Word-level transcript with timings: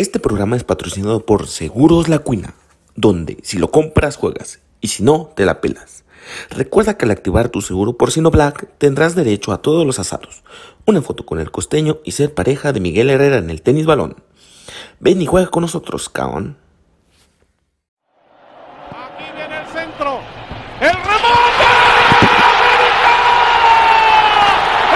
Este 0.00 0.18
programa 0.18 0.56
es 0.56 0.64
patrocinado 0.64 1.26
por 1.26 1.46
Seguros 1.46 2.08
La 2.08 2.20
Cuina, 2.20 2.54
donde 2.96 3.36
si 3.42 3.58
lo 3.58 3.70
compras 3.70 4.16
juegas 4.16 4.60
y 4.80 4.88
si 4.88 5.02
no 5.02 5.30
te 5.36 5.44
la 5.44 5.60
pelas. 5.60 6.04
Recuerda 6.48 6.96
que 6.96 7.04
al 7.04 7.10
activar 7.10 7.50
tu 7.50 7.60
seguro 7.60 7.98
por 7.98 8.10
Sino 8.10 8.30
Black 8.30 8.66
tendrás 8.78 9.14
derecho 9.14 9.52
a 9.52 9.60
todos 9.60 9.84
los 9.84 9.98
asados, 9.98 10.42
una 10.86 11.02
foto 11.02 11.26
con 11.26 11.38
el 11.38 11.50
costeño 11.50 11.98
y 12.02 12.12
ser 12.12 12.32
pareja 12.32 12.72
de 12.72 12.80
Miguel 12.80 13.10
Herrera 13.10 13.36
en 13.36 13.50
el 13.50 13.60
tenis 13.60 13.84
balón. 13.84 14.16
Ven 15.00 15.20
y 15.20 15.26
juega 15.26 15.50
con 15.50 15.60
nosotros, 15.60 16.08
caón. 16.08 16.56
Aquí 18.90 19.24
viene 19.36 19.60
el 19.60 19.66
centro. 19.66 20.20
El 20.80 20.94
remonte. 20.94 21.68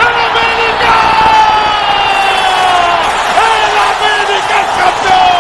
¡El 0.00 0.16
América! 0.24 0.96
¡El 3.36 3.76
América 3.92 4.54
es 4.60 4.70
campeón! 4.80 5.34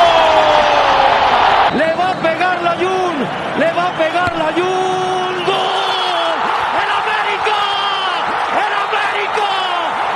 Le 1.78 1.90
va 1.94 2.10
a 2.10 2.14
pegar 2.22 2.62
la 2.62 2.74
Jun, 2.76 3.16
le 3.58 3.72
va 3.72 3.88
a 3.88 3.92
pegar 3.98 4.36
la 4.36 4.52
Jun. 4.52 5.34
¡Gol! 5.44 6.38
¡El 6.78 6.90
América! 7.02 7.58
¡El 8.62 8.72
América! 8.84 9.48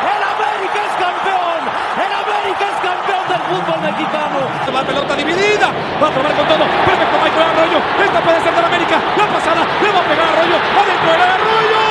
¡El 0.07 0.23
América 0.23 0.81
es 0.87 0.95
campeón! 1.03 1.61
¡El 1.99 2.13
América 2.23 2.65
es 2.69 2.79
campeón 2.79 3.25
del 3.29 3.43
fútbol 3.49 3.81
mexicano! 3.83 4.39
Se 4.65 4.71
va 4.71 4.81
pelota 4.85 5.17
dividida. 5.17 5.69
Va 6.01 6.07
a 6.09 6.11
tomar 6.15 6.33
con 6.37 6.47
todo. 6.47 6.65
Perfecto, 6.87 7.17
Michael 7.25 7.51
Arroyo. 7.51 7.79
Esta 8.05 8.21
puede 8.23 8.41
ser 8.41 8.55
del 8.55 8.65
América. 8.65 9.03
La 9.17 9.27
pasada. 9.27 9.67
Le 9.83 9.91
va 9.91 9.99
a 9.99 10.03
pegar 10.05 10.29
a 10.29 10.33
Arroyo. 10.33 10.57
Adentro 10.79 11.11
el 11.15 11.21
Arroyo. 11.21 11.83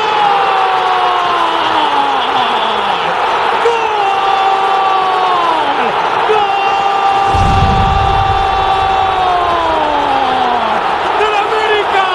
¡Gol! 3.67 4.07
¡Del 11.19 11.35
América! 11.35 12.05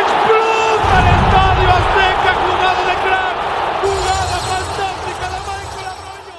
¡Explota 0.00 0.94
el 1.00 1.06
estadio 1.16 1.68
Azteca! 1.80 2.32
¡Jugada 2.44 2.82
de 2.90 2.96
crack! 3.04 3.36
¡Jugada 3.80 4.36
fantástica 4.50 5.26
de 5.32 5.38
Michael 5.48 5.86
Arroyo! 5.88 6.38